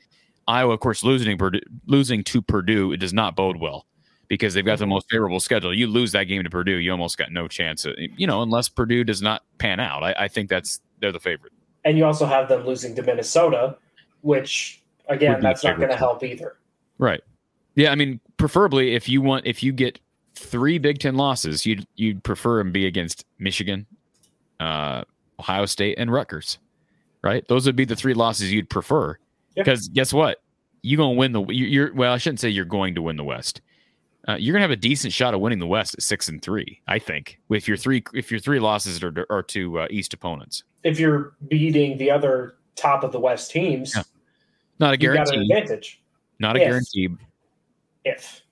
Iowa, 0.47 0.75
of 0.75 0.81
course, 0.81 1.03
losing 1.03 1.37
Purdue, 1.37 1.61
losing 1.87 2.23
to 2.25 2.43
Purdue, 2.43 2.93
it 2.93 2.99
does 2.99 3.13
not 3.13 3.35
bode 3.35 3.57
well 3.57 3.87
because 4.29 4.55
they've 4.55 4.65
got 4.65 4.79
the 4.79 4.87
most 4.87 5.11
favorable 5.11 5.41
schedule. 5.41 5.75
You 5.75 5.89
lose 5.89 6.13
that 6.13 6.25
game 6.25 6.45
to 6.45 6.51
Purdue, 6.51 6.77
you 6.77 6.93
almost 6.93 7.19
got 7.19 7.33
no 7.33 7.49
chance. 7.49 7.85
Of, 7.85 7.95
you 7.99 8.27
know, 8.29 8.43
unless 8.43 8.69
Purdue 8.69 9.03
does 9.03 9.21
not 9.21 9.43
pan 9.59 9.81
out. 9.81 10.05
I, 10.05 10.15
I 10.17 10.29
think 10.29 10.49
that's 10.49 10.81
they're 11.01 11.11
the 11.11 11.19
favorite. 11.19 11.53
And 11.85 11.97
you 11.97 12.05
also 12.05 12.27
have 12.27 12.49
them 12.49 12.67
losing 12.67 12.95
to 12.97 13.03
Minnesota, 13.03 13.77
which 14.23 14.83
again, 15.09 15.41
that's 15.41 15.65
not 15.65 15.77
going 15.77 15.89
to 15.89 15.97
help 15.97 16.23
either. 16.23 16.57
Right. 16.99 17.23
Yeah, 17.75 17.91
I 17.91 17.95
mean, 17.95 18.21
preferably 18.37 18.95
if 18.95 19.09
you 19.09 19.23
want 19.23 19.47
if 19.47 19.63
you 19.63 19.73
get 19.73 19.99
three 20.35 20.79
Big 20.79 20.99
Ten 20.99 21.17
losses, 21.17 21.65
you'd 21.65 21.87
you'd 21.97 22.23
prefer 22.23 22.59
them 22.59 22.73
be 22.73 22.87
against 22.87 23.25
Michigan, 23.39 23.87
uh, 24.59 25.03
Ohio 25.39 25.67
State, 25.67 25.99
and 25.99 26.13
Rutgers. 26.13 26.59
Right? 27.23 27.47
Those 27.49 27.67
would 27.67 27.77
be 27.77 27.85
the 27.85 27.97
three 27.97 28.15
losses 28.15 28.53
you'd 28.53 28.71
prefer. 28.71 29.19
Yeah. 29.57 29.63
Because 29.63 29.89
guess 29.89 30.13
what? 30.13 30.43
You're 30.83 30.99
gonna 30.99 31.13
win 31.13 31.33
the 31.33 31.43
you're 31.49 31.93
well, 31.95 32.13
I 32.13 32.19
shouldn't 32.19 32.41
say 32.41 32.49
you're 32.49 32.65
going 32.65 32.95
to 32.95 33.03
win 33.03 33.17
the 33.17 33.25
West. 33.25 33.61
Uh, 34.29 34.37
you're 34.39 34.53
gonna 34.53 34.63
have 34.63 34.71
a 34.71 34.77
decent 34.77 35.13
shot 35.13 35.33
of 35.35 35.41
winning 35.41 35.59
the 35.59 35.67
West 35.67 35.95
at 35.95 36.03
six 36.03 36.29
and 36.29 36.43
three. 36.43 36.81
I 36.87 36.99
think 36.99 37.39
if 37.51 37.67
your 37.67 37.77
three 37.77 38.03
if 38.15 38.31
your 38.31 38.39
three 38.41 38.61
losses 38.61 39.03
are, 39.03 39.27
are 39.31 39.43
to 39.45 39.81
uh, 39.81 39.87
East 39.91 40.13
opponents, 40.15 40.63
If 40.85 41.01
you're 41.01 41.33
beating 41.49 41.97
the 41.99 42.11
other 42.11 42.57
top 42.77 43.03
of 43.03 43.13
the 43.13 43.21
West 43.21 43.51
teams, 43.51 43.95
Yeah. 43.97 44.03
not 44.79 44.95
a 44.95 45.01
you 45.01 45.13
got 45.15 45.29
an 45.29 45.47
guarantee. 45.47 45.53
advantage. 45.53 46.03
Not 46.39 46.57
a 46.57 46.59
Yes. 46.61 46.69
guarantee. 46.69 47.09
If 48.05 48.43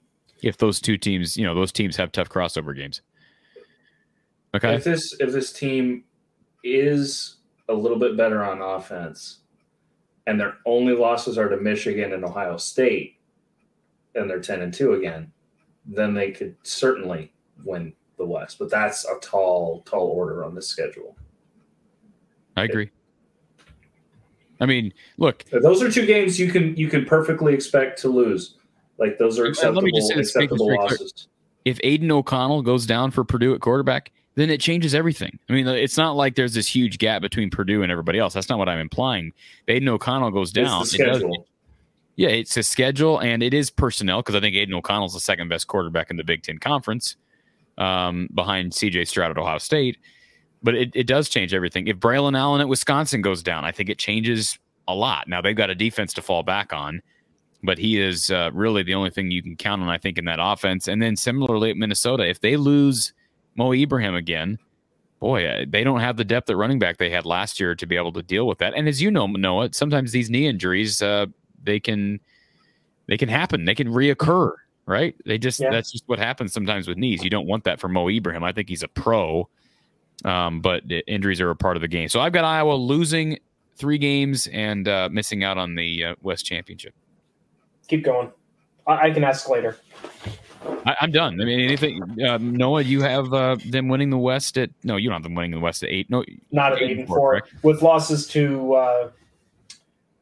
If 0.43 0.57
those 0.57 0.81
two 0.81 0.97
teams, 0.97 1.37
you 1.37 1.45
know, 1.45 1.55
those 1.55 1.73
teams 1.73 1.97
have 1.97 2.13
tough 2.13 2.29
crossover 2.29 2.75
games. 2.75 3.03
Okay. 4.55 4.75
If 4.75 4.85
this 4.85 5.15
if 5.21 5.33
this 5.33 5.53
team 5.53 6.05
is 6.65 7.37
a 7.69 7.75
little 7.75 7.99
bit 7.99 8.17
better 8.17 8.43
on 8.43 8.63
offense, 8.63 9.41
and 10.27 10.41
their 10.41 10.57
only 10.65 10.95
losses 10.95 11.37
are 11.37 11.49
to 11.51 11.57
Michigan 11.59 12.13
and 12.15 12.25
Ohio 12.25 12.57
State, 12.57 13.17
and 14.15 14.29
they're 14.31 14.41
ten 14.41 14.63
and 14.63 14.73
two 14.73 14.95
again, 14.95 15.31
then 15.89 16.15
they 16.15 16.31
could 16.31 16.55
certainly 16.63 17.33
win 17.65 17.93
the 18.19 18.25
West. 18.27 18.59
But 18.59 18.71
that's 18.71 19.05
a 19.07 19.19
tall, 19.21 19.83
tall 19.83 20.09
order 20.09 20.45
on 20.45 20.55
this 20.55 20.69
schedule. 20.69 21.17
I 22.57 22.65
agree. 22.65 22.91
I 24.61 24.67
mean, 24.67 24.93
look, 25.19 25.45
Those 25.63 25.83
are 25.83 25.91
two 25.91 26.05
games 26.05 26.39
you 26.39 26.51
can 26.51 26.77
you 26.77 26.89
can 26.89 27.05
perfectly 27.05 27.55
expect 27.55 28.01
to 28.03 28.09
lose. 28.09 28.57
Like 28.99 29.17
those 29.19 29.39
are 29.39 29.45
Let 29.45 29.51
acceptable, 29.51 29.83
me 29.83 29.93
just 29.93 30.09
say 30.09 30.17
this, 30.17 30.35
make 30.37 30.51
this 30.51 30.61
acceptable 30.61 30.75
losses. 30.75 31.29
if 31.65 31.79
Aidan 31.85 32.11
O'Connell 32.11 32.63
goes 32.63 32.85
down 32.85 33.13
for 33.13 33.23
Purdue 33.23 33.55
at 33.55 33.61
quarterback, 33.61 34.11
then 34.35 34.51
it 34.51 34.61
changes 34.61 34.95
everything. 34.97 35.39
I 35.49 35.53
mean, 35.53 35.69
it's 35.69 35.97
not 35.97 36.17
like 36.17 36.35
there's 36.35 36.55
this 36.55 36.67
huge 36.67 36.99
gap 36.99 37.23
between 37.23 37.51
Purdue 37.51 37.85
and 37.85 37.93
everybody 37.93 38.19
else. 38.19 38.35
That's 38.35 38.49
not 38.49 38.59
what 38.59 38.69
I'm 38.69 38.81
implying. 38.81 39.33
If 39.67 39.77
Aidan 39.77 39.89
O'Connell 39.89 40.33
goes 40.33 40.51
down. 40.51 40.83
It 40.93 40.99
does-. 40.99 41.23
Yeah, 42.19 42.31
it's 42.31 42.57
a 42.57 42.65
schedule 42.65 43.21
and 43.21 43.45
it 43.45 43.55
is 43.55 43.71
personnel 43.71 44.23
because 44.23 44.35
I 44.35 44.41
think 44.41 44.57
Aidan 44.57 44.75
O'Connell's 44.75 45.15
the 45.15 45.21
second 45.21 45.49
best 45.49 45.69
quarterback 45.69 46.11
in 46.11 46.17
the 46.17 46.25
Big 46.25 46.43
Ten 46.43 46.59
Conference 46.59 47.15
um, 47.79 48.29
behind 48.35 48.73
CJ 48.73 49.07
Stroud 49.07 49.31
at 49.31 49.39
Ohio 49.39 49.59
State. 49.59 49.99
But 50.61 50.75
it, 50.75 50.91
it 50.97 51.07
does 51.07 51.29
change 51.29 51.55
everything. 51.55 51.87
If 51.87 51.99
Braylon 51.99 52.37
Allen 52.37 52.61
at 52.61 52.69
Wisconsin 52.69 53.23
goes 53.23 53.41
down, 53.41 53.65
I 53.65 53.71
think 53.71 53.89
it 53.89 54.01
changes 54.01 54.59
a 54.89 54.95
lot. 54.97 55.29
Now 55.29 55.41
they've 55.41 55.55
got 55.55 55.71
a 55.71 55.77
defense 55.77 56.13
to 56.15 56.23
fall 56.23 56.43
back 56.43 56.73
on, 56.73 57.03
but 57.63 57.79
he 57.79 58.01
is 58.01 58.33
uh, 58.33 58.51
really 58.53 58.83
the 58.83 58.95
only 58.95 59.11
thing 59.11 59.31
you 59.31 59.41
can 59.41 59.55
count 59.55 59.81
on, 59.81 59.89
I 59.89 59.99
think, 59.99 60.19
in 60.19 60.25
that 60.25 60.41
offense. 60.43 60.89
And 60.89 61.01
then 61.01 61.15
similarly 61.15 61.71
at 61.71 61.77
Minnesota, 61.77 62.29
if 62.29 62.41
they 62.41 62.57
lose 62.57 63.13
Mo 63.55 63.73
Ibrahim 63.73 64.17
again, 64.17 64.59
boy, 65.21 65.47
uh, 65.47 65.67
they 65.69 65.85
don't 65.85 66.01
have 66.01 66.17
the 66.17 66.25
depth 66.25 66.51
at 66.51 66.57
running 66.57 66.81
back 66.81 66.97
they 66.97 67.11
had 67.11 67.27
last 67.27 67.61
year 67.61 67.77
to 67.77 67.87
be 67.87 67.97
able 67.97 68.13
to 68.15 68.25
deal 68.25 68.49
with 68.49 68.59
that. 68.59 68.75
And 68.75 68.89
as 68.89 69.01
you 69.01 69.13
know, 69.13 69.29
Noah, 69.29 69.73
sometimes 69.73 70.11
these 70.11 70.31
knee 70.31 70.49
injuries, 70.49 71.01
uh, 71.01 71.27
they 71.63 71.81
can 71.81 72.21
they 73.07 73.17
can 73.17 73.29
happen. 73.29 73.65
They 73.65 73.75
can 73.75 73.89
reoccur, 73.89 74.53
right? 74.87 75.15
They 75.25 75.39
just 75.39 75.61
Yeah. 75.61 75.71
that's 75.71 75.91
just 75.91 76.05
what 76.07 76.19
happens 76.19 76.53
sometimes 76.53 76.87
with 76.89 76.99
knees. 76.99 77.25
You 77.25 77.31
don't 77.31 77.47
want 77.47 77.65
that 77.65 77.81
for 77.81 77.89
Mo 77.89 78.09
Ibrahim. 78.09 78.45
I 78.45 78.53
think 78.53 78.69
he's 78.69 78.83
a 78.83 78.89
pro, 78.89 79.49
um, 80.25 80.61
but 80.61 80.87
the 80.87 81.07
injuries 81.07 81.41
are 81.41 81.51
a 81.51 81.57
part 81.57 81.77
of 81.77 81.81
the 81.81 81.89
game. 81.89 82.09
So 82.09 82.21
I've 82.21 82.33
got 82.33 82.45
Iowa 82.45 82.75
losing 82.75 83.39
three 83.77 83.99
games 83.99 84.47
and 84.49 84.89
uh, 84.89 85.09
missing 85.11 85.45
out 85.45 85.57
on 85.57 85.75
the 85.75 86.05
uh, 86.05 86.15
West 86.23 86.45
Championship. 86.45 86.95
keep 87.87 88.05
going, 88.05 88.31
I, 88.87 89.07
I 89.07 89.11
can 89.11 89.25
ask 89.25 89.49
later. 89.49 89.77
I, 90.85 90.97
I'm 91.01 91.13
done. 91.13 91.41
I 91.41 91.45
mean, 91.45 91.61
anything, 91.61 92.03
uh, 92.21 92.39
Noah? 92.41 92.83
You 92.83 93.01
have 93.03 93.33
uh, 93.33 93.57
them 93.71 93.89
winning 93.89 94.11
the 94.11 94.19
West 94.19 94.59
at 94.59 94.71
no, 94.83 94.97
you 94.97 95.09
don't 95.09 95.15
have 95.15 95.23
them 95.23 95.35
winning 95.37 95.53
the 95.53 95.61
West 95.61 95.83
at 95.85 95.89
eight. 95.91 96.11
No, 96.11 96.25
Not 96.51 96.73
at 96.73 96.79
Eight 96.79 96.85
eight 96.85 96.91
and 96.91 96.99
and 97.01 97.09
four, 97.09 97.41
four, 97.41 97.43
with 97.63 97.81
losses 97.81 98.27
to 98.29 98.75
uh, 98.75 99.11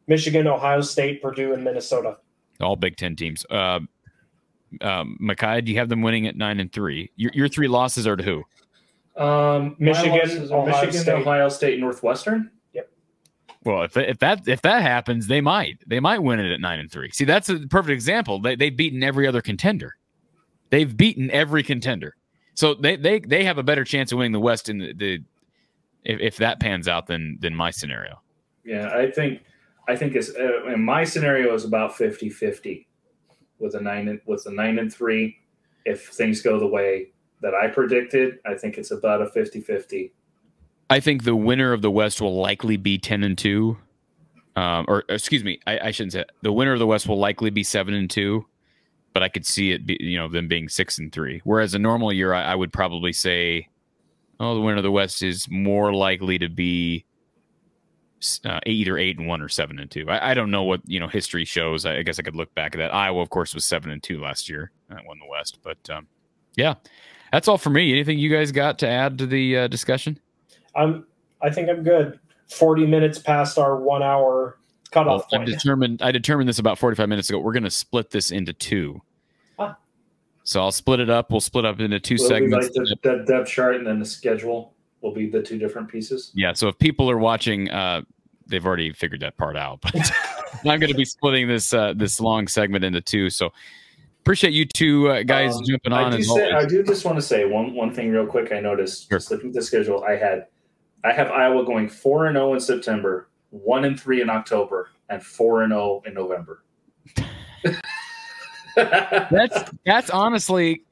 Michigan, 0.06 0.46
Ohio 0.46 0.80
State, 0.80 1.20
Purdue, 1.22 1.52
and 1.52 1.64
Minnesota. 1.64 2.18
all 2.60 2.76
Big 2.76 2.96
Ten 2.96 3.16
teams. 3.16 3.44
Uh, 3.50 3.80
um, 4.80 5.18
Makai, 5.22 5.64
do 5.64 5.72
you 5.72 5.78
have 5.78 5.88
them 5.88 6.02
winning 6.02 6.26
at 6.26 6.36
nine 6.36 6.60
and 6.60 6.72
three? 6.72 7.10
Your, 7.16 7.30
your 7.34 7.48
three 7.48 7.68
losses 7.68 8.06
are 8.06 8.16
to 8.16 8.22
who? 8.22 9.22
Um, 9.22 9.76
Michigan, 9.78 10.10
my 10.10 10.18
losses 10.18 10.50
are 10.50 10.58
Ohio 10.60 10.80
Michigan, 10.80 11.00
State. 11.00 11.14
Ohio 11.14 11.48
State, 11.48 11.80
Northwestern. 11.80 12.50
Yep. 12.72 12.90
Well, 13.64 13.82
if 13.82 13.96
if 13.96 14.18
that 14.18 14.46
if 14.46 14.62
that 14.62 14.82
happens, 14.82 15.26
they 15.26 15.40
might 15.40 15.78
they 15.86 16.00
might 16.00 16.18
win 16.22 16.40
it 16.40 16.52
at 16.52 16.60
nine 16.60 16.78
and 16.78 16.90
three. 16.90 17.10
See, 17.12 17.24
that's 17.24 17.48
a 17.48 17.60
perfect 17.66 17.92
example. 17.92 18.40
They 18.40 18.56
they've 18.56 18.76
beaten 18.76 19.02
every 19.02 19.26
other 19.26 19.40
contender. 19.40 19.96
They've 20.70 20.94
beaten 20.94 21.30
every 21.30 21.62
contender, 21.62 22.16
so 22.54 22.74
they 22.74 22.96
they 22.96 23.20
they 23.20 23.44
have 23.44 23.56
a 23.56 23.62
better 23.62 23.84
chance 23.84 24.12
of 24.12 24.18
winning 24.18 24.32
the 24.32 24.40
West 24.40 24.68
in 24.68 24.78
the, 24.78 24.92
the 24.92 25.24
if, 26.04 26.20
if 26.20 26.36
that 26.36 26.60
pans 26.60 26.86
out 26.88 27.06
than 27.06 27.38
than 27.40 27.54
my 27.54 27.70
scenario. 27.70 28.20
Yeah, 28.64 28.88
I 28.88 29.10
think 29.10 29.42
I 29.88 29.96
think 29.96 30.14
it's 30.14 30.34
uh, 30.34 30.66
in 30.66 30.82
my 30.82 31.04
scenario 31.04 31.54
is 31.54 31.64
about 31.64 31.92
50-50 31.92 32.86
with 33.58 33.74
a 33.74 33.80
nine 33.80 34.08
and, 34.08 34.20
with 34.26 34.44
a 34.46 34.52
nine 34.52 34.78
and 34.78 34.92
three. 34.92 35.38
If 35.84 36.08
things 36.08 36.42
go 36.42 36.58
the 36.58 36.66
way 36.66 37.12
that 37.42 37.54
I 37.54 37.68
predicted, 37.68 38.38
I 38.44 38.54
think 38.54 38.76
it's 38.76 38.90
about 38.90 39.22
a 39.22 39.26
50-50. 39.26 40.10
I 40.90 41.00
think 41.00 41.24
the 41.24 41.36
winner 41.36 41.72
of 41.72 41.82
the 41.82 41.90
West 41.90 42.20
will 42.20 42.36
likely 42.36 42.76
be 42.76 42.98
ten 42.98 43.22
and 43.24 43.36
two, 43.36 43.78
um, 44.54 44.84
or 44.88 45.04
excuse 45.08 45.42
me, 45.42 45.60
I, 45.66 45.78
I 45.88 45.90
shouldn't 45.90 46.12
say 46.12 46.24
the 46.42 46.52
winner 46.52 46.72
of 46.72 46.78
the 46.78 46.86
West 46.86 47.08
will 47.08 47.18
likely 47.18 47.50
be 47.50 47.64
seven 47.64 47.94
and 47.94 48.08
two, 48.08 48.46
but 49.12 49.22
I 49.22 49.28
could 49.28 49.46
see 49.46 49.72
it, 49.72 49.86
be, 49.86 49.96
you 49.98 50.16
know, 50.18 50.28
them 50.28 50.46
being 50.46 50.68
six 50.68 50.98
and 50.98 51.12
three. 51.12 51.40
Whereas 51.42 51.74
a 51.74 51.78
normal 51.78 52.12
year, 52.12 52.32
I, 52.32 52.52
I 52.52 52.54
would 52.54 52.72
probably 52.72 53.12
say, 53.12 53.68
oh, 54.38 54.54
the 54.54 54.60
winner 54.60 54.76
of 54.76 54.84
the 54.84 54.92
West 54.92 55.22
is 55.22 55.48
more 55.50 55.92
likely 55.92 56.38
to 56.38 56.48
be 56.48 57.04
uh, 58.44 58.60
either 58.66 58.96
eight 58.98 59.18
and 59.18 59.26
one 59.26 59.42
or 59.42 59.48
seven 59.48 59.78
and 59.78 59.90
two. 59.90 60.08
I, 60.08 60.30
I 60.30 60.34
don't 60.34 60.50
know 60.50 60.62
what 60.62 60.80
you 60.86 61.00
know 61.00 61.08
history 61.08 61.44
shows. 61.44 61.84
I, 61.84 61.98
I 61.98 62.02
guess 62.02 62.18
I 62.18 62.22
could 62.22 62.36
look 62.36 62.54
back 62.54 62.74
at 62.74 62.78
that. 62.78 62.94
Iowa, 62.94 63.20
of 63.20 63.30
course, 63.30 63.54
was 63.54 63.64
seven 63.64 63.90
and 63.90 64.02
two 64.02 64.20
last 64.20 64.48
year. 64.48 64.70
I 64.90 65.00
won 65.06 65.18
the 65.18 65.26
West, 65.26 65.58
but 65.62 65.78
um, 65.90 66.06
yeah, 66.56 66.74
that's 67.32 67.48
all 67.48 67.58
for 67.58 67.70
me. 67.70 67.92
Anything 67.92 68.18
you 68.18 68.30
guys 68.30 68.52
got 68.52 68.78
to 68.80 68.88
add 68.88 69.18
to 69.18 69.26
the 69.26 69.56
uh, 69.58 69.68
discussion? 69.68 70.18
I'm. 70.74 71.06
I 71.42 71.50
think 71.50 71.68
I'm 71.68 71.82
good. 71.82 72.18
Forty 72.48 72.86
minutes 72.86 73.18
past 73.18 73.58
our 73.58 73.76
one 73.76 74.02
hour 74.02 74.58
Well, 74.94 75.20
cutoff 75.20 75.26
I 75.32 75.44
determined 75.44 76.00
I 76.00 76.12
determined 76.12 76.48
this 76.48 76.58
about 76.58 76.78
45 76.78 77.08
minutes 77.08 77.28
ago. 77.28 77.38
We're 77.38 77.52
going 77.52 77.64
to 77.64 77.70
split 77.70 78.10
this 78.10 78.30
into 78.30 78.52
two. 78.52 79.02
Ah. 79.58 79.76
So 80.44 80.60
I'll 80.60 80.72
split 80.72 81.00
it 81.00 81.10
up. 81.10 81.30
We'll 81.30 81.40
split 81.40 81.64
up 81.64 81.80
into 81.80 81.98
2 81.98 82.14
Will 82.14 82.28
segments. 82.28 82.66
like 82.66 82.72
the, 82.72 82.96
the 83.02 83.24
depth 83.26 83.50
chart 83.50 83.74
and 83.74 83.86
then 83.86 83.98
the 83.98 84.06
schedule 84.06 84.75
will 85.06 85.14
be 85.14 85.28
the 85.30 85.42
two 85.42 85.58
different 85.58 85.88
pieces. 85.88 86.30
yeah. 86.34 86.52
So 86.52 86.68
if 86.68 86.78
people 86.78 87.10
are 87.10 87.18
watching, 87.18 87.70
uh, 87.70 88.02
they've 88.46 88.64
already 88.66 88.92
figured 88.92 89.20
that 89.20 89.36
part 89.36 89.56
out. 89.56 89.80
But 90.64 90.70
I'm 90.70 90.80
going 90.80 90.90
to 90.92 90.96
be 90.96 91.04
splitting 91.04 91.48
this 91.48 91.74
uh, 91.74 91.92
this 91.94 92.18
long 92.18 92.48
segment 92.48 92.82
into 92.82 93.00
two. 93.02 93.28
So 93.28 93.52
appreciate 94.22 94.54
you 94.54 94.64
two 94.64 95.08
uh, 95.10 95.22
guys 95.22 95.54
Um, 95.54 95.62
jumping 95.68 95.92
I 95.92 96.04
on. 96.04 96.12
do, 96.12 96.18
as 96.18 96.28
say, 96.28 96.50
I 96.50 96.64
do 96.64 96.82
just 96.82 97.04
want 97.04 97.18
to 97.18 97.22
say 97.22 97.44
one 97.44 97.74
one 97.74 97.92
thing 97.92 98.10
real 98.10 98.26
quick. 98.26 98.52
I 98.52 98.60
noticed 98.60 99.08
Sure. 99.10 99.18
just 99.18 99.30
looking 99.30 99.48
at 99.48 99.54
the 99.54 99.60
schedule. 99.62 100.02
I 100.04 100.12
had 100.16 100.46
I 101.04 101.12
have 101.12 101.30
Iowa 101.30 101.64
going 101.66 101.88
four 101.90 102.26
and 102.26 102.36
zero 102.36 102.54
in 102.54 102.60
September, 102.60 103.28
one 103.50 103.84
and 103.84 104.00
three 104.00 104.22
in 104.22 104.30
October, 104.30 104.88
and 105.10 105.22
four 105.22 105.62
and 105.62 105.72
zero 105.72 106.02
in 106.06 106.14
November. 106.14 106.62
That's 108.74 109.70
that's 109.84 110.10
honestly 110.10 110.82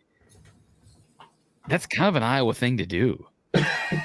that's 1.68 1.86
kind 1.86 2.08
of 2.08 2.16
an 2.16 2.22
Iowa 2.22 2.54
thing 2.54 2.76
to 2.78 2.86
do. 2.86 3.26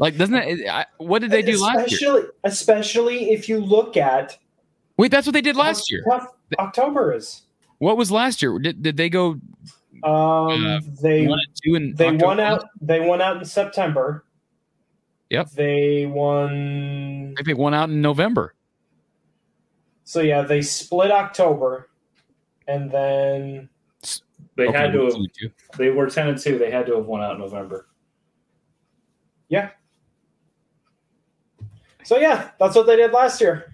Like, 0.00 0.16
doesn't 0.16 0.34
it? 0.34 0.68
I, 0.68 0.86
what 0.98 1.20
did 1.20 1.30
they 1.30 1.40
do 1.42 1.56
last 1.56 1.88
year? 1.92 1.98
especially, 2.00 2.22
Especially 2.42 3.30
if 3.32 3.48
you 3.48 3.60
look 3.60 3.96
at 3.96 4.36
Wait, 4.96 5.12
that's 5.12 5.24
what 5.26 5.32
they 5.32 5.40
did 5.40 5.56
last 5.56 5.88
year. 5.90 6.04
October 6.58 7.12
is. 7.14 7.42
What 7.78 7.96
was 7.96 8.10
last 8.10 8.42
year? 8.42 8.58
Did, 8.58 8.82
did 8.82 8.96
they 8.96 9.08
go 9.08 9.38
Um, 10.02 10.66
Uh, 10.66 10.80
they 11.00 11.26
one 11.28 11.38
and 11.38 11.56
two 11.62 11.74
in 11.76 11.94
they 11.94 12.06
October? 12.08 12.26
won 12.26 12.40
out. 12.40 12.64
They 12.80 13.00
won 13.00 13.22
out 13.22 13.36
in 13.36 13.44
September. 13.44 14.24
Yep. 15.30 15.50
They 15.50 16.06
won. 16.06 17.34
I 17.34 17.42
think 17.42 17.46
they 17.46 17.54
won 17.54 17.72
out 17.72 17.88
in 17.88 18.00
November. 18.02 18.54
So 20.02 20.20
yeah, 20.20 20.42
they 20.42 20.60
split 20.60 21.12
October, 21.12 21.88
and 22.66 22.90
then 22.90 23.68
they 24.56 24.66
Okay, 24.68 24.76
had 24.76 24.92
to 24.92 25.04
have, 25.04 25.14
two, 25.14 25.26
two. 25.40 25.50
they 25.78 25.90
were 25.90 26.10
ten 26.10 26.28
and 26.28 26.38
two. 26.38 26.58
They 26.58 26.70
had 26.72 26.86
to 26.86 26.96
have 26.96 27.06
won 27.06 27.22
out 27.22 27.34
in 27.34 27.38
November. 27.40 27.86
So 32.04 32.18
yeah, 32.18 32.50
that's 32.60 32.76
what 32.76 32.86
they 32.86 32.96
did 32.96 33.12
last 33.12 33.40
year. 33.40 33.72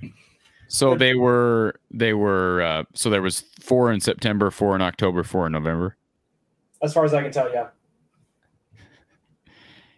So 0.68 0.94
they 0.94 1.14
were 1.14 1.80
they 1.90 2.14
were 2.14 2.62
uh, 2.62 2.84
so 2.94 3.10
there 3.10 3.22
was 3.22 3.40
four 3.60 3.90
in 3.92 4.00
September, 4.00 4.50
four 4.52 4.76
in 4.76 4.82
October, 4.82 5.24
four 5.24 5.46
in 5.46 5.52
November. 5.52 5.96
As 6.80 6.94
far 6.94 7.04
as 7.04 7.12
I 7.12 7.22
can 7.22 7.32
tell, 7.32 7.52
yeah. 7.52 7.68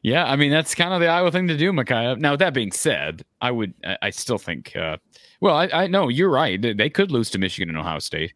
Yeah, 0.01 0.25
I 0.25 0.37
mean 0.37 0.51
that's 0.51 0.75
kind 0.75 0.95
of 0.95 1.01
the 1.01 1.09
Iowa 1.09 1.31
thing 1.31 1.47
to 1.49 1.57
do, 1.59 1.73
Micaiah. 1.75 2.17
Now 2.17 2.35
that 2.37 2.55
being 2.55 2.73
said, 2.73 3.23
I 3.43 3.51
would 3.51 3.75
I, 4.01 4.09
still 4.11 4.39
think 4.39 4.75
uh, 4.75 4.97
well, 5.41 5.55
I, 5.55 5.69
I 5.73 5.87
know 5.87 6.09
you're 6.09 6.31
right. 6.31 6.61
They, 6.61 6.73
they 6.73 6.91
could 6.91 7.13
lose 7.13 7.29
to 7.31 7.39
Michigan 7.39 7.69
and 7.69 7.79
Ohio 7.79 7.99
State. 7.99 8.33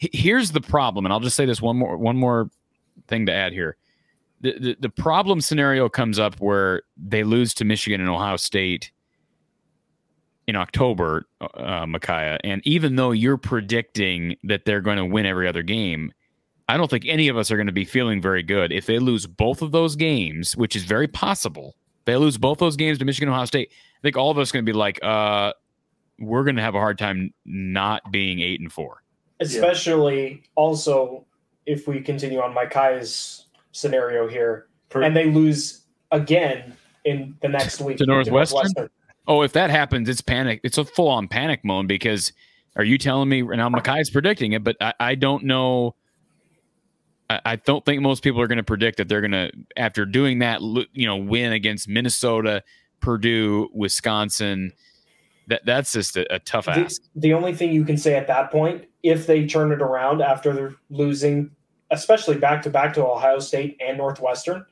H- 0.00 0.10
Here's 0.12 0.52
the 0.52 0.60
problem, 0.60 1.06
and 1.06 1.12
I'll 1.12 1.20
just 1.20 1.36
say 1.36 1.46
this 1.46 1.62
one 1.62 1.78
more 1.78 1.96
one 1.96 2.18
more 2.18 2.50
thing 3.08 3.24
to 3.26 3.32
add 3.32 3.52
here. 3.52 3.78
The, 4.40 4.76
the 4.78 4.88
problem 4.88 5.40
scenario 5.40 5.88
comes 5.88 6.18
up 6.18 6.36
where 6.40 6.82
they 6.96 7.24
lose 7.24 7.54
to 7.54 7.64
Michigan 7.64 8.00
and 8.00 8.08
Ohio 8.08 8.36
State 8.36 8.92
in 10.46 10.56
October, 10.56 11.26
uh, 11.40 11.86
Micaiah, 11.86 12.38
and 12.42 12.62
even 12.64 12.96
though 12.96 13.10
you're 13.10 13.36
predicting 13.36 14.36
that 14.44 14.64
they're 14.64 14.80
going 14.80 14.96
to 14.96 15.04
win 15.04 15.26
every 15.26 15.46
other 15.46 15.62
game, 15.62 16.12
I 16.68 16.76
don't 16.76 16.90
think 16.90 17.04
any 17.06 17.28
of 17.28 17.36
us 17.36 17.50
are 17.50 17.56
going 17.56 17.66
to 17.66 17.72
be 17.72 17.84
feeling 17.84 18.22
very 18.22 18.42
good 18.42 18.72
if 18.72 18.86
they 18.86 18.98
lose 18.98 19.26
both 19.26 19.60
of 19.60 19.72
those 19.72 19.96
games, 19.96 20.56
which 20.56 20.76
is 20.76 20.84
very 20.84 21.08
possible. 21.08 21.76
They 22.04 22.16
lose 22.16 22.38
both 22.38 22.58
those 22.58 22.76
games 22.76 22.98
to 22.98 23.04
Michigan 23.04 23.28
and 23.28 23.34
Ohio 23.34 23.46
State. 23.46 23.70
I 23.70 24.00
think 24.02 24.16
all 24.16 24.30
of 24.30 24.38
us 24.38 24.50
are 24.50 24.54
going 24.54 24.64
to 24.64 24.72
be 24.72 24.76
like, 24.76 24.98
uh, 25.02 25.52
we're 26.18 26.44
going 26.44 26.56
to 26.56 26.62
have 26.62 26.74
a 26.74 26.78
hard 26.78 26.98
time 26.98 27.34
not 27.44 28.10
being 28.10 28.40
eight 28.40 28.60
and 28.60 28.72
four. 28.72 29.02
Especially 29.40 30.42
also 30.54 31.26
if 31.66 31.86
we 31.86 32.00
continue 32.00 32.40
on 32.40 32.54
Micaiah's 32.54 33.46
scenario 33.72 34.28
here, 34.28 34.66
Per- 34.88 35.02
and 35.02 35.16
they 35.16 35.26
lose 35.26 35.82
again 36.10 36.76
in 37.04 37.36
the 37.42 37.48
next 37.48 37.80
week 37.80 37.98
To 37.98 38.06
Northwestern? 38.06 38.88
Oh, 39.26 39.42
if 39.42 39.52
that 39.52 39.70
happens, 39.70 40.08
it's 40.08 40.22
panic. 40.22 40.60
It's 40.64 40.78
a 40.78 40.84
full 40.84 41.08
on 41.08 41.28
panic 41.28 41.64
mode 41.64 41.86
because 41.86 42.32
are 42.76 42.84
you 42.84 42.96
telling 42.96 43.28
me 43.28 43.42
now 43.42 43.68
Makai's 43.68 44.08
predicting 44.08 44.52
it, 44.52 44.64
but 44.64 44.76
I, 44.80 44.94
I 44.98 45.14
don't 45.14 45.44
know. 45.44 45.94
I, 47.28 47.40
I 47.44 47.56
don't 47.56 47.84
think 47.84 48.00
most 48.00 48.22
people 48.22 48.40
are 48.40 48.46
going 48.46 48.56
to 48.56 48.64
predict 48.64 48.96
that 48.98 49.08
they're 49.08 49.20
going 49.20 49.32
to, 49.32 49.50
after 49.76 50.06
doing 50.06 50.38
that, 50.38 50.62
you 50.62 51.06
know, 51.06 51.16
win 51.16 51.52
against 51.52 51.88
Minnesota, 51.88 52.62
Purdue, 53.00 53.68
Wisconsin. 53.74 54.72
That 55.48 55.64
that's 55.66 55.92
just 55.92 56.16
a, 56.16 56.34
a 56.34 56.38
tough 56.38 56.66
The, 56.66 56.72
ask. 56.72 57.02
the 57.14 57.34
only 57.34 57.54
thing 57.54 57.72
you 57.72 57.84
can 57.84 57.96
say 57.96 58.16
at 58.16 58.26
that 58.28 58.50
point, 58.50 58.86
if 59.02 59.26
they 59.26 59.46
turn 59.46 59.72
it 59.72 59.82
around 59.82 60.22
after 60.22 60.52
they're 60.52 60.74
losing, 60.90 61.50
especially 61.90 62.36
back 62.38 62.62
to 62.62 62.70
back 62.70 62.92
to 62.94 63.04
Ohio 63.06 63.38
State 63.38 63.76
and 63.84 63.96
Northwestern, 63.98 64.64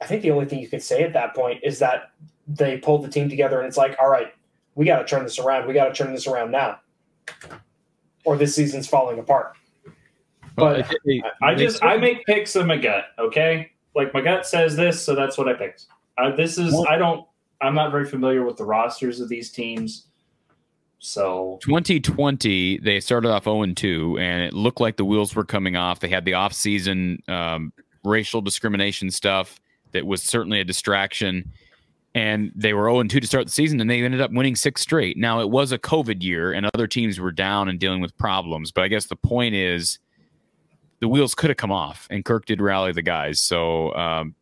I 0.00 0.06
think 0.06 0.22
the 0.22 0.30
only 0.30 0.46
thing 0.46 0.60
you 0.60 0.68
could 0.68 0.82
say 0.82 1.02
at 1.02 1.12
that 1.12 1.34
point 1.34 1.60
is 1.64 1.78
that 1.80 2.12
they 2.46 2.78
pulled 2.78 3.04
the 3.04 3.08
team 3.08 3.28
together 3.28 3.58
and 3.58 3.66
it's 3.66 3.76
like, 3.76 3.96
all 4.00 4.08
right, 4.08 4.32
we 4.74 4.84
got 4.86 4.98
to 5.00 5.04
turn 5.04 5.24
this 5.24 5.38
around. 5.38 5.66
We 5.66 5.74
got 5.74 5.88
to 5.88 5.92
turn 5.94 6.12
this 6.12 6.26
around 6.26 6.50
now, 6.50 6.78
or 8.24 8.36
this 8.36 8.54
season's 8.54 8.86
falling 8.88 9.18
apart. 9.18 9.54
Well, 10.56 10.74
but 10.74 10.80
it- 10.80 10.98
it- 11.04 11.24
I 11.42 11.54
just 11.54 11.82
I 11.84 11.96
make 11.96 12.24
picks 12.26 12.56
in 12.56 12.66
my 12.66 12.76
gut. 12.76 13.06
Okay, 13.18 13.72
like 13.94 14.14
my 14.14 14.20
gut 14.20 14.46
says 14.46 14.76
this, 14.76 15.02
so 15.02 15.14
that's 15.14 15.36
what 15.36 15.48
I 15.48 15.54
picked. 15.54 15.86
Uh, 16.16 16.34
this 16.34 16.58
is 16.58 16.74
I 16.88 16.96
don't. 16.96 17.26
I'm 17.60 17.74
not 17.74 17.90
very 17.90 18.04
familiar 18.06 18.44
with 18.44 18.56
the 18.56 18.64
rosters 18.64 19.20
of 19.20 19.28
these 19.28 19.50
teams, 19.50 20.07
so 20.98 21.58
2020 21.62 22.78
they 22.78 22.98
started 23.00 23.30
off 23.30 23.44
0 23.44 23.62
and 23.62 23.76
2 23.76 24.18
and 24.18 24.42
it 24.42 24.52
looked 24.52 24.80
like 24.80 24.96
the 24.96 25.04
wheels 25.04 25.34
were 25.34 25.44
coming 25.44 25.76
off. 25.76 26.00
They 26.00 26.08
had 26.08 26.24
the 26.24 26.34
off-season 26.34 27.22
um, 27.28 27.72
racial 28.04 28.40
discrimination 28.40 29.10
stuff 29.10 29.60
that 29.92 30.06
was 30.06 30.22
certainly 30.22 30.60
a 30.60 30.64
distraction 30.64 31.52
and 32.14 32.50
they 32.56 32.72
were 32.74 32.86
0 32.86 33.00
and 33.00 33.10
2 33.10 33.20
to 33.20 33.26
start 33.26 33.46
the 33.46 33.52
season 33.52 33.80
and 33.80 33.88
they 33.88 34.02
ended 34.02 34.20
up 34.20 34.32
winning 34.32 34.56
six 34.56 34.80
straight. 34.80 35.16
Now 35.16 35.40
it 35.40 35.50
was 35.50 35.70
a 35.70 35.78
covid 35.78 36.22
year 36.22 36.52
and 36.52 36.66
other 36.74 36.88
teams 36.88 37.20
were 37.20 37.32
down 37.32 37.68
and 37.68 37.78
dealing 37.78 38.00
with 38.00 38.16
problems 38.18 38.72
but 38.72 38.82
i 38.82 38.88
guess 38.88 39.06
the 39.06 39.16
point 39.16 39.54
is 39.54 39.98
the 41.00 41.08
wheels 41.08 41.34
could 41.34 41.50
have 41.50 41.56
come 41.56 41.70
off 41.70 42.08
and 42.10 42.24
kirk 42.24 42.44
did 42.44 42.60
rally 42.60 42.90
the 42.90 43.02
guys. 43.02 43.40
So 43.40 43.94
um, 43.94 44.34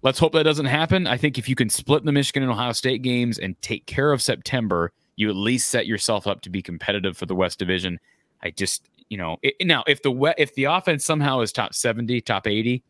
let's 0.00 0.18
hope 0.18 0.32
that 0.32 0.44
doesn't 0.44 0.64
happen. 0.64 1.06
I 1.06 1.18
think 1.18 1.36
if 1.36 1.46
you 1.46 1.54
can 1.54 1.68
split 1.68 2.06
the 2.06 2.12
michigan 2.12 2.42
and 2.42 2.50
ohio 2.50 2.72
state 2.72 3.02
games 3.02 3.38
and 3.38 3.60
take 3.60 3.84
care 3.84 4.12
of 4.12 4.22
september 4.22 4.92
you 5.18 5.28
at 5.28 5.34
least 5.34 5.68
set 5.68 5.88
yourself 5.88 6.28
up 6.28 6.42
to 6.42 6.48
be 6.48 6.62
competitive 6.62 7.16
for 7.16 7.26
the 7.26 7.34
West 7.34 7.58
Division. 7.58 7.98
I 8.40 8.50
just, 8.50 8.88
you 9.08 9.18
know, 9.18 9.36
it, 9.42 9.54
now 9.60 9.82
if 9.88 10.00
the 10.00 10.34
if 10.38 10.54
the 10.54 10.64
offense 10.64 11.04
somehow 11.04 11.40
is 11.40 11.50
top 11.50 11.74
70, 11.74 12.20
top 12.20 12.46
80, 12.46 12.84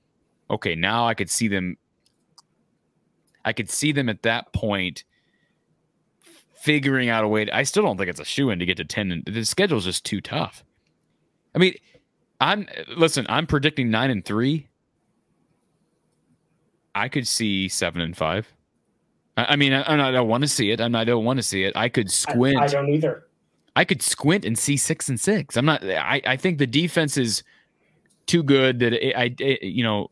okay, 0.51 0.75
now 0.75 1.09
I 1.09 1.15
could 1.15 1.31
see 1.31 1.49
them 1.49 1.79
I 3.47 3.55
could 3.55 3.71
see 3.71 3.93
them 3.93 4.11
at 4.11 4.23
that 4.25 4.53
point 4.53 5.05
figuring 6.55 7.09
out 7.09 7.25
a 7.25 7.29
way 7.29 7.47
to, 7.47 7.57
I 7.57 7.63
still 7.63 7.83
don't 7.83 7.97
think 7.97 8.11
it's 8.11 8.21
a 8.21 8.27
shoe 8.27 8.51
in 8.51 8.59
to 8.59 8.67
get 8.67 8.77
to 8.77 8.85
10 8.85 9.11
and 9.11 9.25
the 9.25 9.45
schedule's 9.47 9.87
just 9.87 10.05
too 10.05 10.21
tough. 10.21 10.63
I 11.55 11.59
mean, 11.59 11.77
I'm 12.43 12.69
listen, 12.95 13.25
I'm 13.31 13.47
predicting 13.47 13.91
9 13.91 14.11
and 14.11 14.23
3. 14.23 14.69
I 16.95 17.09
could 17.09 17.27
see 17.27 17.71
7 17.71 18.03
and 18.03 18.15
5. 18.15 18.53
I 19.39 19.53
I 19.53 19.57
mean, 19.57 19.73
I, 19.73 20.09
I 20.09 20.11
don't 20.11 20.29
want 20.29 20.43
to 20.43 20.49
see 20.49 20.71
it. 20.71 20.81
I'm 20.81 20.93
not, 20.93 21.03
I 21.03 21.05
don't 21.05 21.25
want 21.25 21.39
to 21.39 21.43
see 21.43 21.63
it. 21.63 21.77
I 21.77 21.89
could 21.89 22.09
I, 22.09 22.11
squint. 22.11 22.59
I 22.59 22.67
don't 22.67 22.89
either. 22.91 23.25
I 23.77 23.85
could 23.85 24.03
squint 24.03 24.45
and 24.45 24.59
see 24.59 24.77
six 24.77 25.09
and 25.09 25.19
six. 25.19 25.57
I'm 25.57 25.65
not. 25.65 25.85
I, 25.85 26.21
I 26.27 26.37
think 26.37 26.59
the 26.59 26.67
defense 26.67 27.17
is 27.17 27.45
too 28.27 28.43
good 28.43 28.81
that 28.81 28.93
it, 28.93 29.17
I, 29.17 29.35
it, 29.39 29.63
you 29.63 29.85
know, 29.85 30.09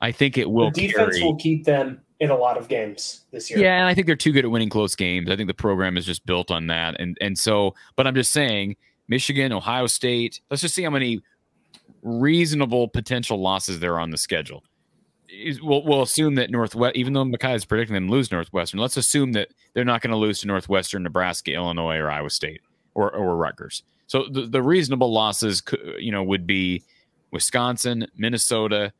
I 0.00 0.12
think 0.12 0.36
it 0.36 0.50
will 0.50 0.70
the 0.70 0.88
defense 0.88 1.16
carry. 1.16 1.24
will 1.24 1.36
keep 1.36 1.64
them 1.64 2.02
in 2.20 2.30
a 2.30 2.36
lot 2.36 2.58
of 2.58 2.68
games 2.68 3.24
this 3.32 3.50
year. 3.50 3.58
Yeah, 3.58 3.78
and 3.78 3.86
I 3.88 3.94
think 3.94 4.06
they're 4.06 4.14
too 4.14 4.32
good 4.32 4.44
at 4.44 4.50
winning 4.50 4.68
close 4.68 4.94
games. 4.94 5.30
I 5.30 5.36
think 5.36 5.48
the 5.48 5.54
program 5.54 5.96
is 5.96 6.04
just 6.04 6.24
built 6.26 6.50
on 6.50 6.66
that, 6.66 7.00
and 7.00 7.16
and 7.20 7.38
so. 7.38 7.74
But 7.96 8.06
I'm 8.06 8.14
just 8.14 8.32
saying, 8.32 8.76
Michigan, 9.08 9.52
Ohio 9.52 9.86
State. 9.86 10.40
Let's 10.50 10.60
just 10.60 10.74
see 10.74 10.82
how 10.82 10.90
many 10.90 11.22
reasonable 12.02 12.88
potential 12.88 13.40
losses 13.40 13.80
there 13.80 13.94
are 13.94 14.00
on 14.00 14.10
the 14.10 14.18
schedule. 14.18 14.62
Is- 15.32 15.62
We'll, 15.62 15.82
we'll 15.84 16.02
assume 16.02 16.34
that 16.36 16.50
Northwest, 16.50 16.94
even 16.96 17.12
though 17.14 17.24
Mackay 17.24 17.54
is 17.54 17.64
predicting 17.64 17.94
them 17.94 18.08
lose 18.08 18.30
Northwestern, 18.30 18.78
let's 18.80 18.96
assume 18.96 19.32
that 19.32 19.48
they're 19.74 19.84
not 19.84 20.02
going 20.02 20.10
to 20.10 20.16
lose 20.16 20.40
to 20.40 20.46
Northwestern, 20.46 21.02
Nebraska, 21.02 21.52
Illinois, 21.52 21.96
or 21.96 22.10
Iowa 22.10 22.30
State 22.30 22.60
or, 22.94 23.10
or 23.14 23.36
Rutgers. 23.36 23.82
So 24.06 24.26
the, 24.30 24.42
the 24.42 24.62
reasonable 24.62 25.10
losses, 25.12 25.62
you 25.98 26.12
know, 26.12 26.22
would 26.22 26.46
be 26.46 26.82
Wisconsin, 27.30 28.06
Minnesota, 28.16 28.92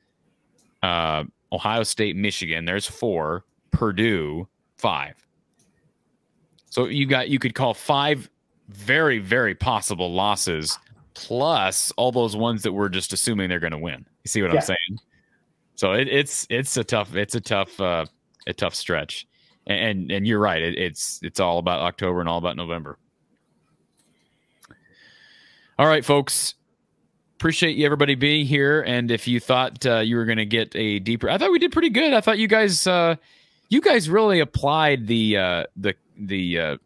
uh, 0.82 1.24
Ohio 1.52 1.82
State, 1.82 2.16
Michigan. 2.16 2.64
There's 2.64 2.86
four. 2.86 3.44
Purdue, 3.72 4.48
five. 4.76 5.14
So 6.70 6.86
you 6.86 7.06
got 7.06 7.28
you 7.28 7.38
could 7.38 7.54
call 7.54 7.74
five 7.74 8.28
very 8.68 9.18
very 9.18 9.54
possible 9.54 10.12
losses 10.12 10.78
plus 11.14 11.90
all 11.96 12.12
those 12.12 12.36
ones 12.36 12.62
that 12.62 12.72
we're 12.72 12.88
just 12.88 13.12
assuming 13.12 13.48
they're 13.48 13.60
going 13.60 13.72
to 13.72 13.78
win. 13.78 14.06
You 14.24 14.28
see 14.28 14.42
what 14.42 14.50
Yeah. 14.52 14.60
I'm 14.60 14.66
saying? 14.66 14.98
So 15.74 15.93
it, 15.93 16.09
it's 16.09 16.47
it's 16.51 16.77
a 16.77 16.85
tough 16.85 17.15
it's 17.16 17.35
a 17.35 17.40
tough 17.40 17.81
uh, 17.81 18.07
a 18.47 18.53
tough 18.53 18.74
stretch, 18.74 19.27
and 19.66 20.11
and 20.11 20.27
you're 20.27 20.39
right. 20.39 20.62
It, 20.62 20.78
it's 20.78 21.20
it's 21.23 21.40
all 21.40 21.59
about 21.59 21.81
October 21.81 22.20
and 22.20 22.28
all 22.28 22.39
about 22.39 22.57
November. 22.57 22.99
All 25.78 25.86
right, 25.86 26.05
folks. 26.05 26.55
Appreciate 27.36 27.77
you 27.77 27.85
everybody 27.85 28.15
being 28.15 28.47
here. 28.47 28.82
And 28.82 29.11
if 29.11 29.27
you 29.27 29.40
thought 29.40 29.85
uh, 29.85 29.99
you 29.99 30.16
were 30.16 30.24
going 30.24 30.39
to 30.39 30.47
get 30.47 30.77
a 30.77 31.01
deeper, 31.01 31.28
I 31.28 31.39
thought 31.39 31.51
we 31.51 31.59
did 31.59 31.73
pretty 31.73 31.90
good. 31.90 32.12
I 32.12 32.20
thought 32.20 32.39
you 32.39 32.47
guys 32.47 32.86
uh, 32.86 33.16
you 33.69 33.81
guys 33.81 34.09
really 34.09 34.39
applied 34.39 35.07
the 35.07 35.36
uh, 35.39 35.65
the 35.77 35.94
the 36.16 36.59
uh, 36.59 36.77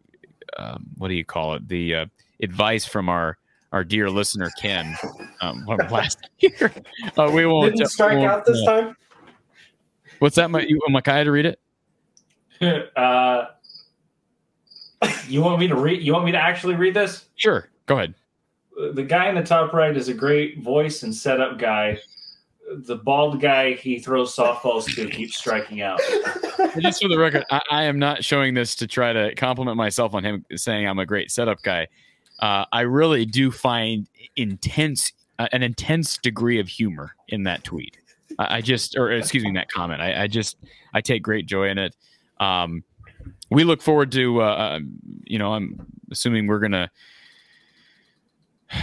um, 0.57 0.87
what 0.97 1.09
do 1.09 1.15
you 1.15 1.25
call 1.25 1.55
it 1.55 1.69
the 1.69 1.95
uh, 1.95 2.07
advice 2.41 2.87
from 2.87 3.09
our 3.09 3.37
our 3.73 3.85
dear 3.85 4.09
listener 4.11 4.51
Ken 4.61 4.97
um, 5.41 5.65
last 5.91 6.29
year. 6.39 6.73
Uh, 7.17 7.31
we 7.33 7.47
won't 7.47 7.77
Didn't 7.77 7.91
strike 7.91 8.13
we 8.13 8.19
won't, 8.19 8.31
out 8.31 8.45
this 8.45 8.63
uh, 8.67 8.81
time. 8.81 8.97
What's 10.19 10.37
that? 10.37 10.51
My, 10.51 10.61
you, 10.61 10.81
Makai 10.89 11.25
to 11.25 11.31
read 11.31 11.47
it? 11.47 11.61
uh, 12.97 13.47
you 15.29 15.43
want 15.43 15.61
me 15.61 15.69
to 15.69 15.77
read? 15.77 16.03
You 16.03 16.13
want 16.13 16.25
me 16.25 16.33
to 16.33 16.43
actually 16.43 16.75
read 16.75 16.95
this? 16.95 17.27
Sure. 17.37 17.69
Go 17.87 17.97
ahead. 17.97 18.15
The 18.95 19.03
guy 19.03 19.29
in 19.29 19.35
the 19.35 19.43
top 19.43 19.73
right 19.73 19.97
is 19.97 20.09
a 20.09 20.15
great 20.15 20.63
voice 20.63 21.03
and 21.03 21.15
setup 21.15 21.59
guy. 21.59 21.99
The 22.69 22.97
bald 22.97 23.41
guy 23.41 23.75
he 23.75 23.99
throws 23.99 24.35
softballs 24.35 24.87
to 24.95 25.09
keeps 25.09 25.37
striking 25.37 25.83
out. 25.83 26.01
Just 26.81 27.01
for 27.01 27.09
the 27.09 27.19
record, 27.19 27.45
I, 27.51 27.61
I 27.71 27.85
am 27.85 27.99
not 27.99 28.25
showing 28.25 28.55
this 28.55 28.75
to 28.77 28.87
try 28.87 29.13
to 29.13 29.35
compliment 29.35 29.77
myself 29.77 30.15
on 30.15 30.25
him 30.25 30.45
saying 30.57 30.87
I'm 30.87 30.99
a 30.99 31.07
great 31.07 31.31
setup 31.31 31.63
guy. 31.63 31.87
Uh, 32.39 32.65
I 32.73 32.83
really 32.83 33.25
do 33.25 33.51
find 33.51 34.09
intense, 34.37 35.13
uh, 35.39 35.49
an 35.53 35.63
intense 35.63 36.19
degree 36.19 36.61
of 36.61 36.69
humor 36.69 37.15
in 37.29 37.45
that 37.45 37.65
tweet. 37.65 37.99
I, 38.39 38.57
I 38.57 38.61
just, 38.61 38.97
or 38.97 39.11
excuse 39.11 39.45
me, 39.45 39.53
that 39.53 39.71
comment. 39.71 40.01
I, 40.01 40.25
I 40.25 40.27
just, 40.27 40.57
I 40.95 41.01
take 41.01 41.23
great 41.23 41.47
joy 41.47 41.69
in 41.69 41.79
it. 41.79 41.95
Um, 42.39 42.85
we 43.51 43.65
look 43.65 43.81
forward 43.83 44.13
to, 44.13 44.43
uh, 44.43 44.77
um, 44.77 44.99
you 45.25 45.39
know, 45.39 45.55
I'm 45.55 45.87
assuming 46.11 46.47
we're 46.47 46.61
gonna. 46.61 46.91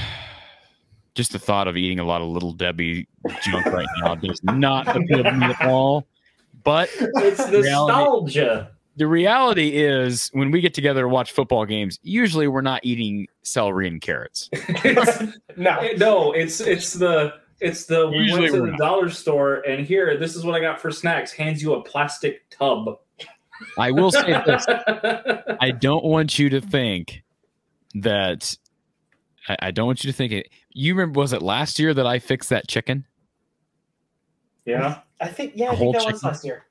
Just 1.15 1.31
the 1.31 1.37
thought 1.37 1.67
of 1.67 1.77
eating 1.77 1.99
a 1.99 2.03
lot 2.03 2.23
of 2.23 2.27
little 2.29 2.53
Debbie 2.53 3.07
junk 3.43 3.67
right 3.67 3.85
now 4.01 4.15
does 4.15 4.43
not 4.43 4.87
appeal 4.87 5.21
to 5.21 5.31
me 5.31 5.45
at 5.45 5.61
all. 5.61 6.07
But 6.63 6.89
It's 6.97 7.37
nostalgia. 7.51 8.71
The 8.95 9.07
reality 9.07 9.69
is 9.77 10.29
when 10.33 10.51
we 10.51 10.61
get 10.61 10.73
together 10.73 11.01
to 11.01 11.07
watch 11.07 11.31
football 11.31 11.65
games, 11.65 11.99
usually 12.03 12.47
we're 12.47 12.61
not 12.61 12.81
eating 12.83 13.27
celery 13.43 13.87
and 13.87 13.99
carrots. 14.01 14.49
It's- 14.53 15.33
No. 15.57 15.79
no, 15.97 16.31
it's 16.33 16.59
it's 16.61 16.93
the 16.93 17.33
it's 17.59 17.85
the 17.85 18.07
we 18.09 18.17
Usually 18.19 18.41
went 18.41 18.53
to 18.55 18.61
the 18.61 18.67
not. 18.71 18.79
dollar 18.79 19.09
store 19.09 19.61
and 19.67 19.85
here 19.85 20.17
this 20.17 20.35
is 20.35 20.43
what 20.43 20.55
I 20.55 20.59
got 20.59 20.79
for 20.81 20.91
snacks. 20.91 21.31
Hands 21.31 21.61
you 21.61 21.73
a 21.75 21.81
plastic 21.83 22.49
tub. 22.49 22.99
I 23.77 23.91
will 23.91 24.11
say 24.11 24.31
this. 24.45 24.65
I 25.61 25.71
don't 25.71 26.03
want 26.03 26.37
you 26.39 26.49
to 26.49 26.59
think 26.61 27.23
that 27.95 28.57
I, 29.47 29.57
I 29.63 29.71
don't 29.71 29.85
want 29.85 30.03
you 30.03 30.11
to 30.11 30.17
think 30.17 30.31
it. 30.33 30.49
You 30.71 30.93
remember 30.95 31.19
was 31.19 31.33
it 31.33 31.41
last 31.41 31.79
year 31.79 31.93
that 31.93 32.05
I 32.07 32.19
fixed 32.19 32.49
that 32.49 32.67
chicken? 32.67 33.05
yeah. 34.65 34.99
I 35.21 35.27
think 35.27 35.53
yeah, 35.55 35.69
A 35.69 35.71
I 35.71 35.75
whole 35.75 35.93
think 35.93 36.03
that 36.05 36.11
was 36.13 36.23
last 36.23 36.43
year. 36.45 36.65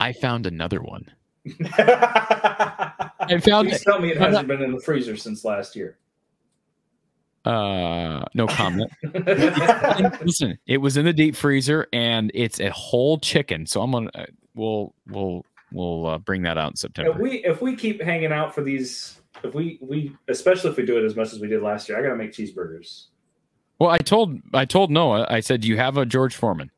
I 0.00 0.12
found 0.12 0.46
another 0.46 0.80
one. 0.80 1.10
I 1.46 3.40
found 3.42 3.68
Please 3.68 3.80
it. 3.80 3.84
tell 3.84 4.00
me 4.00 4.10
it 4.10 4.16
I'm 4.16 4.22
hasn't 4.22 4.48
been 4.48 4.62
in 4.62 4.72
the 4.72 4.80
freezer 4.80 5.16
since 5.16 5.44
last 5.44 5.74
year. 5.74 5.98
Uh, 7.44 8.24
no 8.34 8.46
comment. 8.46 8.90
Listen, 10.24 10.56
it 10.66 10.78
was 10.78 10.96
in 10.96 11.04
the 11.04 11.12
deep 11.12 11.34
freezer 11.34 11.88
and 11.92 12.30
it's 12.34 12.60
a 12.60 12.70
whole 12.70 13.18
chicken. 13.18 13.66
So 13.66 13.82
I'm 13.82 13.90
gonna 13.90 14.10
uh, 14.14 14.26
we'll 14.54 14.94
we'll 15.08 15.44
we'll 15.72 16.06
uh, 16.06 16.18
bring 16.18 16.42
that 16.42 16.56
out 16.56 16.68
in 16.68 16.72
if 16.74 16.78
September. 16.78 17.20
we 17.20 17.44
if 17.44 17.60
we 17.60 17.74
keep 17.74 18.00
hanging 18.00 18.32
out 18.32 18.54
for 18.54 18.62
these 18.62 19.20
if 19.42 19.54
we 19.54 19.78
we 19.80 20.14
especially 20.28 20.70
if 20.70 20.76
we 20.76 20.86
do 20.86 20.98
it 20.98 21.04
as 21.04 21.16
much 21.16 21.32
as 21.32 21.40
we 21.40 21.48
did 21.48 21.62
last 21.62 21.88
year, 21.88 21.98
I 21.98 22.02
gotta 22.02 22.16
make 22.16 22.32
cheeseburgers. 22.32 23.06
Well, 23.80 23.90
I 23.90 23.98
told 23.98 24.38
I 24.54 24.64
told 24.64 24.92
Noah. 24.92 25.26
I 25.28 25.40
said, 25.40 25.62
"Do 25.62 25.68
you 25.68 25.76
have 25.76 25.96
a 25.96 26.06
George 26.06 26.36
Foreman?" 26.36 26.70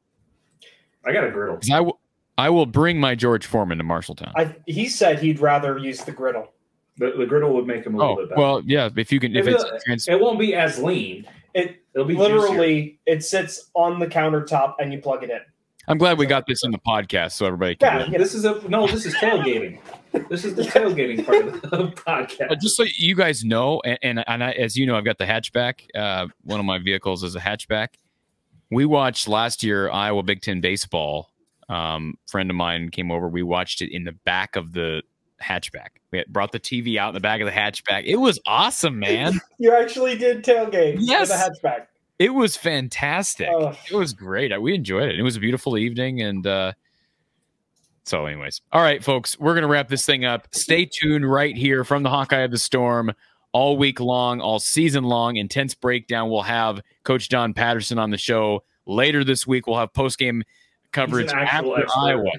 I 1.04 1.12
got 1.12 1.24
a 1.24 1.30
griddle. 1.30 1.58
I 1.70 1.90
I 2.36 2.50
will 2.50 2.66
bring 2.66 2.98
my 2.98 3.14
George 3.14 3.46
Foreman 3.46 3.78
to 3.78 3.84
Marshalltown. 3.84 4.32
I, 4.36 4.54
he 4.66 4.88
said 4.88 5.20
he'd 5.20 5.38
rather 5.40 5.78
use 5.78 6.02
the 6.04 6.12
griddle. 6.12 6.52
The, 6.96 7.12
the 7.18 7.26
griddle 7.26 7.54
would 7.54 7.66
make 7.66 7.84
him 7.86 7.94
a 7.94 7.98
little 7.98 8.12
Oh 8.12 8.16
bit 8.16 8.28
better. 8.30 8.40
well, 8.40 8.62
yeah. 8.64 8.88
If 8.96 9.12
you 9.12 9.20
can, 9.20 9.34
if 9.36 9.46
It 9.46 9.54
it's 9.54 9.64
will- 9.64 9.78
trans- 9.84 10.08
it 10.08 10.20
won't 10.20 10.38
be 10.38 10.54
as 10.54 10.78
lean. 10.78 11.26
It 11.54 11.82
It'll 11.94 12.06
be 12.06 12.14
juicier. 12.14 12.34
literally 12.38 12.98
it 13.06 13.22
sits 13.24 13.70
on 13.74 14.00
the 14.00 14.06
countertop 14.06 14.74
and 14.80 14.92
you 14.92 15.00
plug 15.00 15.22
it 15.22 15.30
in. 15.30 15.38
I'm 15.86 15.98
glad 15.98 16.18
we 16.18 16.26
got 16.26 16.46
this 16.46 16.64
in 16.64 16.70
the 16.72 16.78
podcast 16.78 17.32
so 17.32 17.44
everybody 17.46 17.76
can. 17.76 18.00
Yeah, 18.00 18.06
yeah. 18.12 18.18
This 18.18 18.34
is 18.34 18.44
a 18.44 18.60
no. 18.68 18.86
This 18.86 19.04
is 19.06 19.14
tailgating. 19.16 19.78
this 20.30 20.44
is 20.44 20.54
the 20.54 20.62
tailgating 20.74 21.24
part 21.26 21.46
of 21.46 21.60
the 21.62 21.92
podcast. 21.94 22.50
Uh, 22.50 22.54
just 22.56 22.74
so 22.76 22.84
you 22.96 23.14
guys 23.14 23.44
know, 23.44 23.80
and 23.84 23.98
and, 24.02 24.24
and 24.26 24.42
I, 24.42 24.52
as 24.52 24.76
you 24.76 24.86
know, 24.86 24.96
I've 24.96 25.04
got 25.04 25.18
the 25.18 25.26
hatchback. 25.26 25.80
Uh, 25.94 26.28
one 26.42 26.58
of 26.58 26.64
my 26.66 26.78
vehicles 26.78 27.22
is 27.22 27.36
a 27.36 27.40
hatchback. 27.40 27.88
We 28.70 28.86
watched 28.86 29.28
last 29.28 29.62
year 29.62 29.90
Iowa 29.90 30.22
Big 30.22 30.40
Ten 30.40 30.60
baseball. 30.62 31.30
Um, 31.68 32.14
friend 32.26 32.50
of 32.50 32.56
mine 32.56 32.90
came 32.90 33.10
over. 33.10 33.28
We 33.28 33.42
watched 33.42 33.80
it 33.82 33.94
in 33.94 34.04
the 34.04 34.12
back 34.12 34.56
of 34.56 34.72
the 34.72 35.02
hatchback. 35.42 35.88
We 36.10 36.18
had 36.18 36.28
brought 36.28 36.52
the 36.52 36.60
TV 36.60 36.96
out 36.96 37.08
in 37.08 37.14
the 37.14 37.20
back 37.20 37.40
of 37.40 37.46
the 37.46 37.52
hatchback. 37.52 38.04
It 38.04 38.16
was 38.16 38.40
awesome, 38.46 38.98
man. 38.98 39.40
You 39.58 39.74
actually 39.74 40.16
did 40.18 40.44
tailgate 40.44 40.96
Yes. 41.00 41.30
a 41.30 41.34
hatchback. 41.34 41.86
It 42.18 42.34
was 42.34 42.56
fantastic. 42.56 43.48
Oh. 43.50 43.72
It 43.90 43.94
was 43.94 44.12
great. 44.12 44.52
We 44.60 44.74
enjoyed 44.74 45.08
it. 45.08 45.18
It 45.18 45.22
was 45.22 45.36
a 45.36 45.40
beautiful 45.40 45.76
evening. 45.78 46.20
And 46.20 46.46
uh, 46.46 46.72
so, 48.04 48.26
anyways, 48.26 48.60
all 48.72 48.82
right, 48.82 49.02
folks, 49.02 49.38
we're 49.38 49.54
going 49.54 49.62
to 49.62 49.68
wrap 49.68 49.88
this 49.88 50.04
thing 50.04 50.24
up. 50.24 50.48
Stay 50.52 50.84
tuned 50.84 51.28
right 51.30 51.56
here 51.56 51.82
from 51.84 52.02
the 52.02 52.10
Hawkeye 52.10 52.40
of 52.42 52.50
the 52.50 52.58
Storm 52.58 53.12
all 53.52 53.76
week 53.76 53.98
long, 54.00 54.40
all 54.40 54.58
season 54.58 55.04
long. 55.04 55.36
Intense 55.36 55.74
breakdown. 55.74 56.28
We'll 56.28 56.42
have 56.42 56.80
Coach 57.04 57.28
Don 57.30 57.54
Patterson 57.54 57.98
on 57.98 58.10
the 58.10 58.18
show 58.18 58.62
later 58.86 59.24
this 59.24 59.46
week. 59.46 59.66
We'll 59.66 59.78
have 59.78 59.92
post 59.94 60.18
game 60.18 60.44
coverage 60.94 61.30
actual 61.32 61.76
after 61.76 61.82
expert. 61.82 62.00
Iowa. 62.00 62.30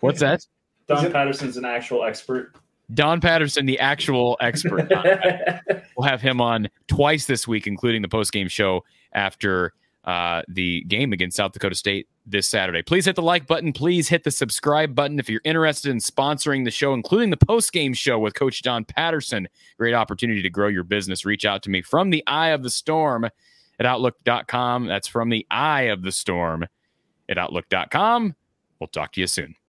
What's 0.00 0.20
that? 0.20 0.46
Don 0.86 1.06
it- 1.06 1.12
Patterson's 1.12 1.56
an 1.56 1.64
actual 1.64 2.04
expert. 2.04 2.54
Don 2.94 3.20
Patterson, 3.20 3.66
the 3.66 3.78
actual 3.78 4.36
expert. 4.40 4.90
We'll 5.96 6.06
have 6.06 6.20
him 6.20 6.42
on 6.42 6.68
twice 6.88 7.24
this 7.24 7.48
week, 7.48 7.66
including 7.66 8.02
the 8.02 8.08
post 8.08 8.30
game 8.30 8.48
show 8.48 8.84
after 9.14 9.72
uh, 10.04 10.42
the 10.46 10.82
game 10.82 11.14
against 11.14 11.38
South 11.38 11.52
Dakota 11.52 11.74
State 11.74 12.06
this 12.26 12.46
Saturday. 12.46 12.82
Please 12.82 13.06
hit 13.06 13.16
the 13.16 13.22
like 13.22 13.46
button. 13.46 13.72
Please 13.72 14.08
hit 14.08 14.22
the 14.22 14.30
subscribe 14.30 14.94
button 14.94 15.18
if 15.18 15.30
you're 15.30 15.40
interested 15.44 15.90
in 15.90 15.98
sponsoring 15.98 16.64
the 16.64 16.70
show, 16.70 16.92
including 16.92 17.30
the 17.30 17.36
post 17.38 17.72
game 17.72 17.94
show 17.94 18.18
with 18.18 18.34
Coach 18.34 18.60
Don 18.60 18.84
Patterson. 18.84 19.48
Great 19.78 19.94
opportunity 19.94 20.42
to 20.42 20.50
grow 20.50 20.68
your 20.68 20.84
business. 20.84 21.24
Reach 21.24 21.46
out 21.46 21.62
to 21.62 21.70
me 21.70 21.80
from 21.80 22.10
the 22.10 22.22
eye 22.26 22.50
of 22.50 22.62
the 22.62 22.70
storm 22.70 23.24
at 23.80 23.86
outlook.com. 23.86 24.86
That's 24.86 25.08
from 25.08 25.30
the 25.30 25.46
eye 25.50 25.82
of 25.84 26.02
the 26.02 26.12
storm 26.12 26.66
at 27.28 27.38
outlook.com. 27.38 28.34
We'll 28.78 28.88
talk 28.88 29.12
to 29.12 29.20
you 29.20 29.26
soon. 29.26 29.56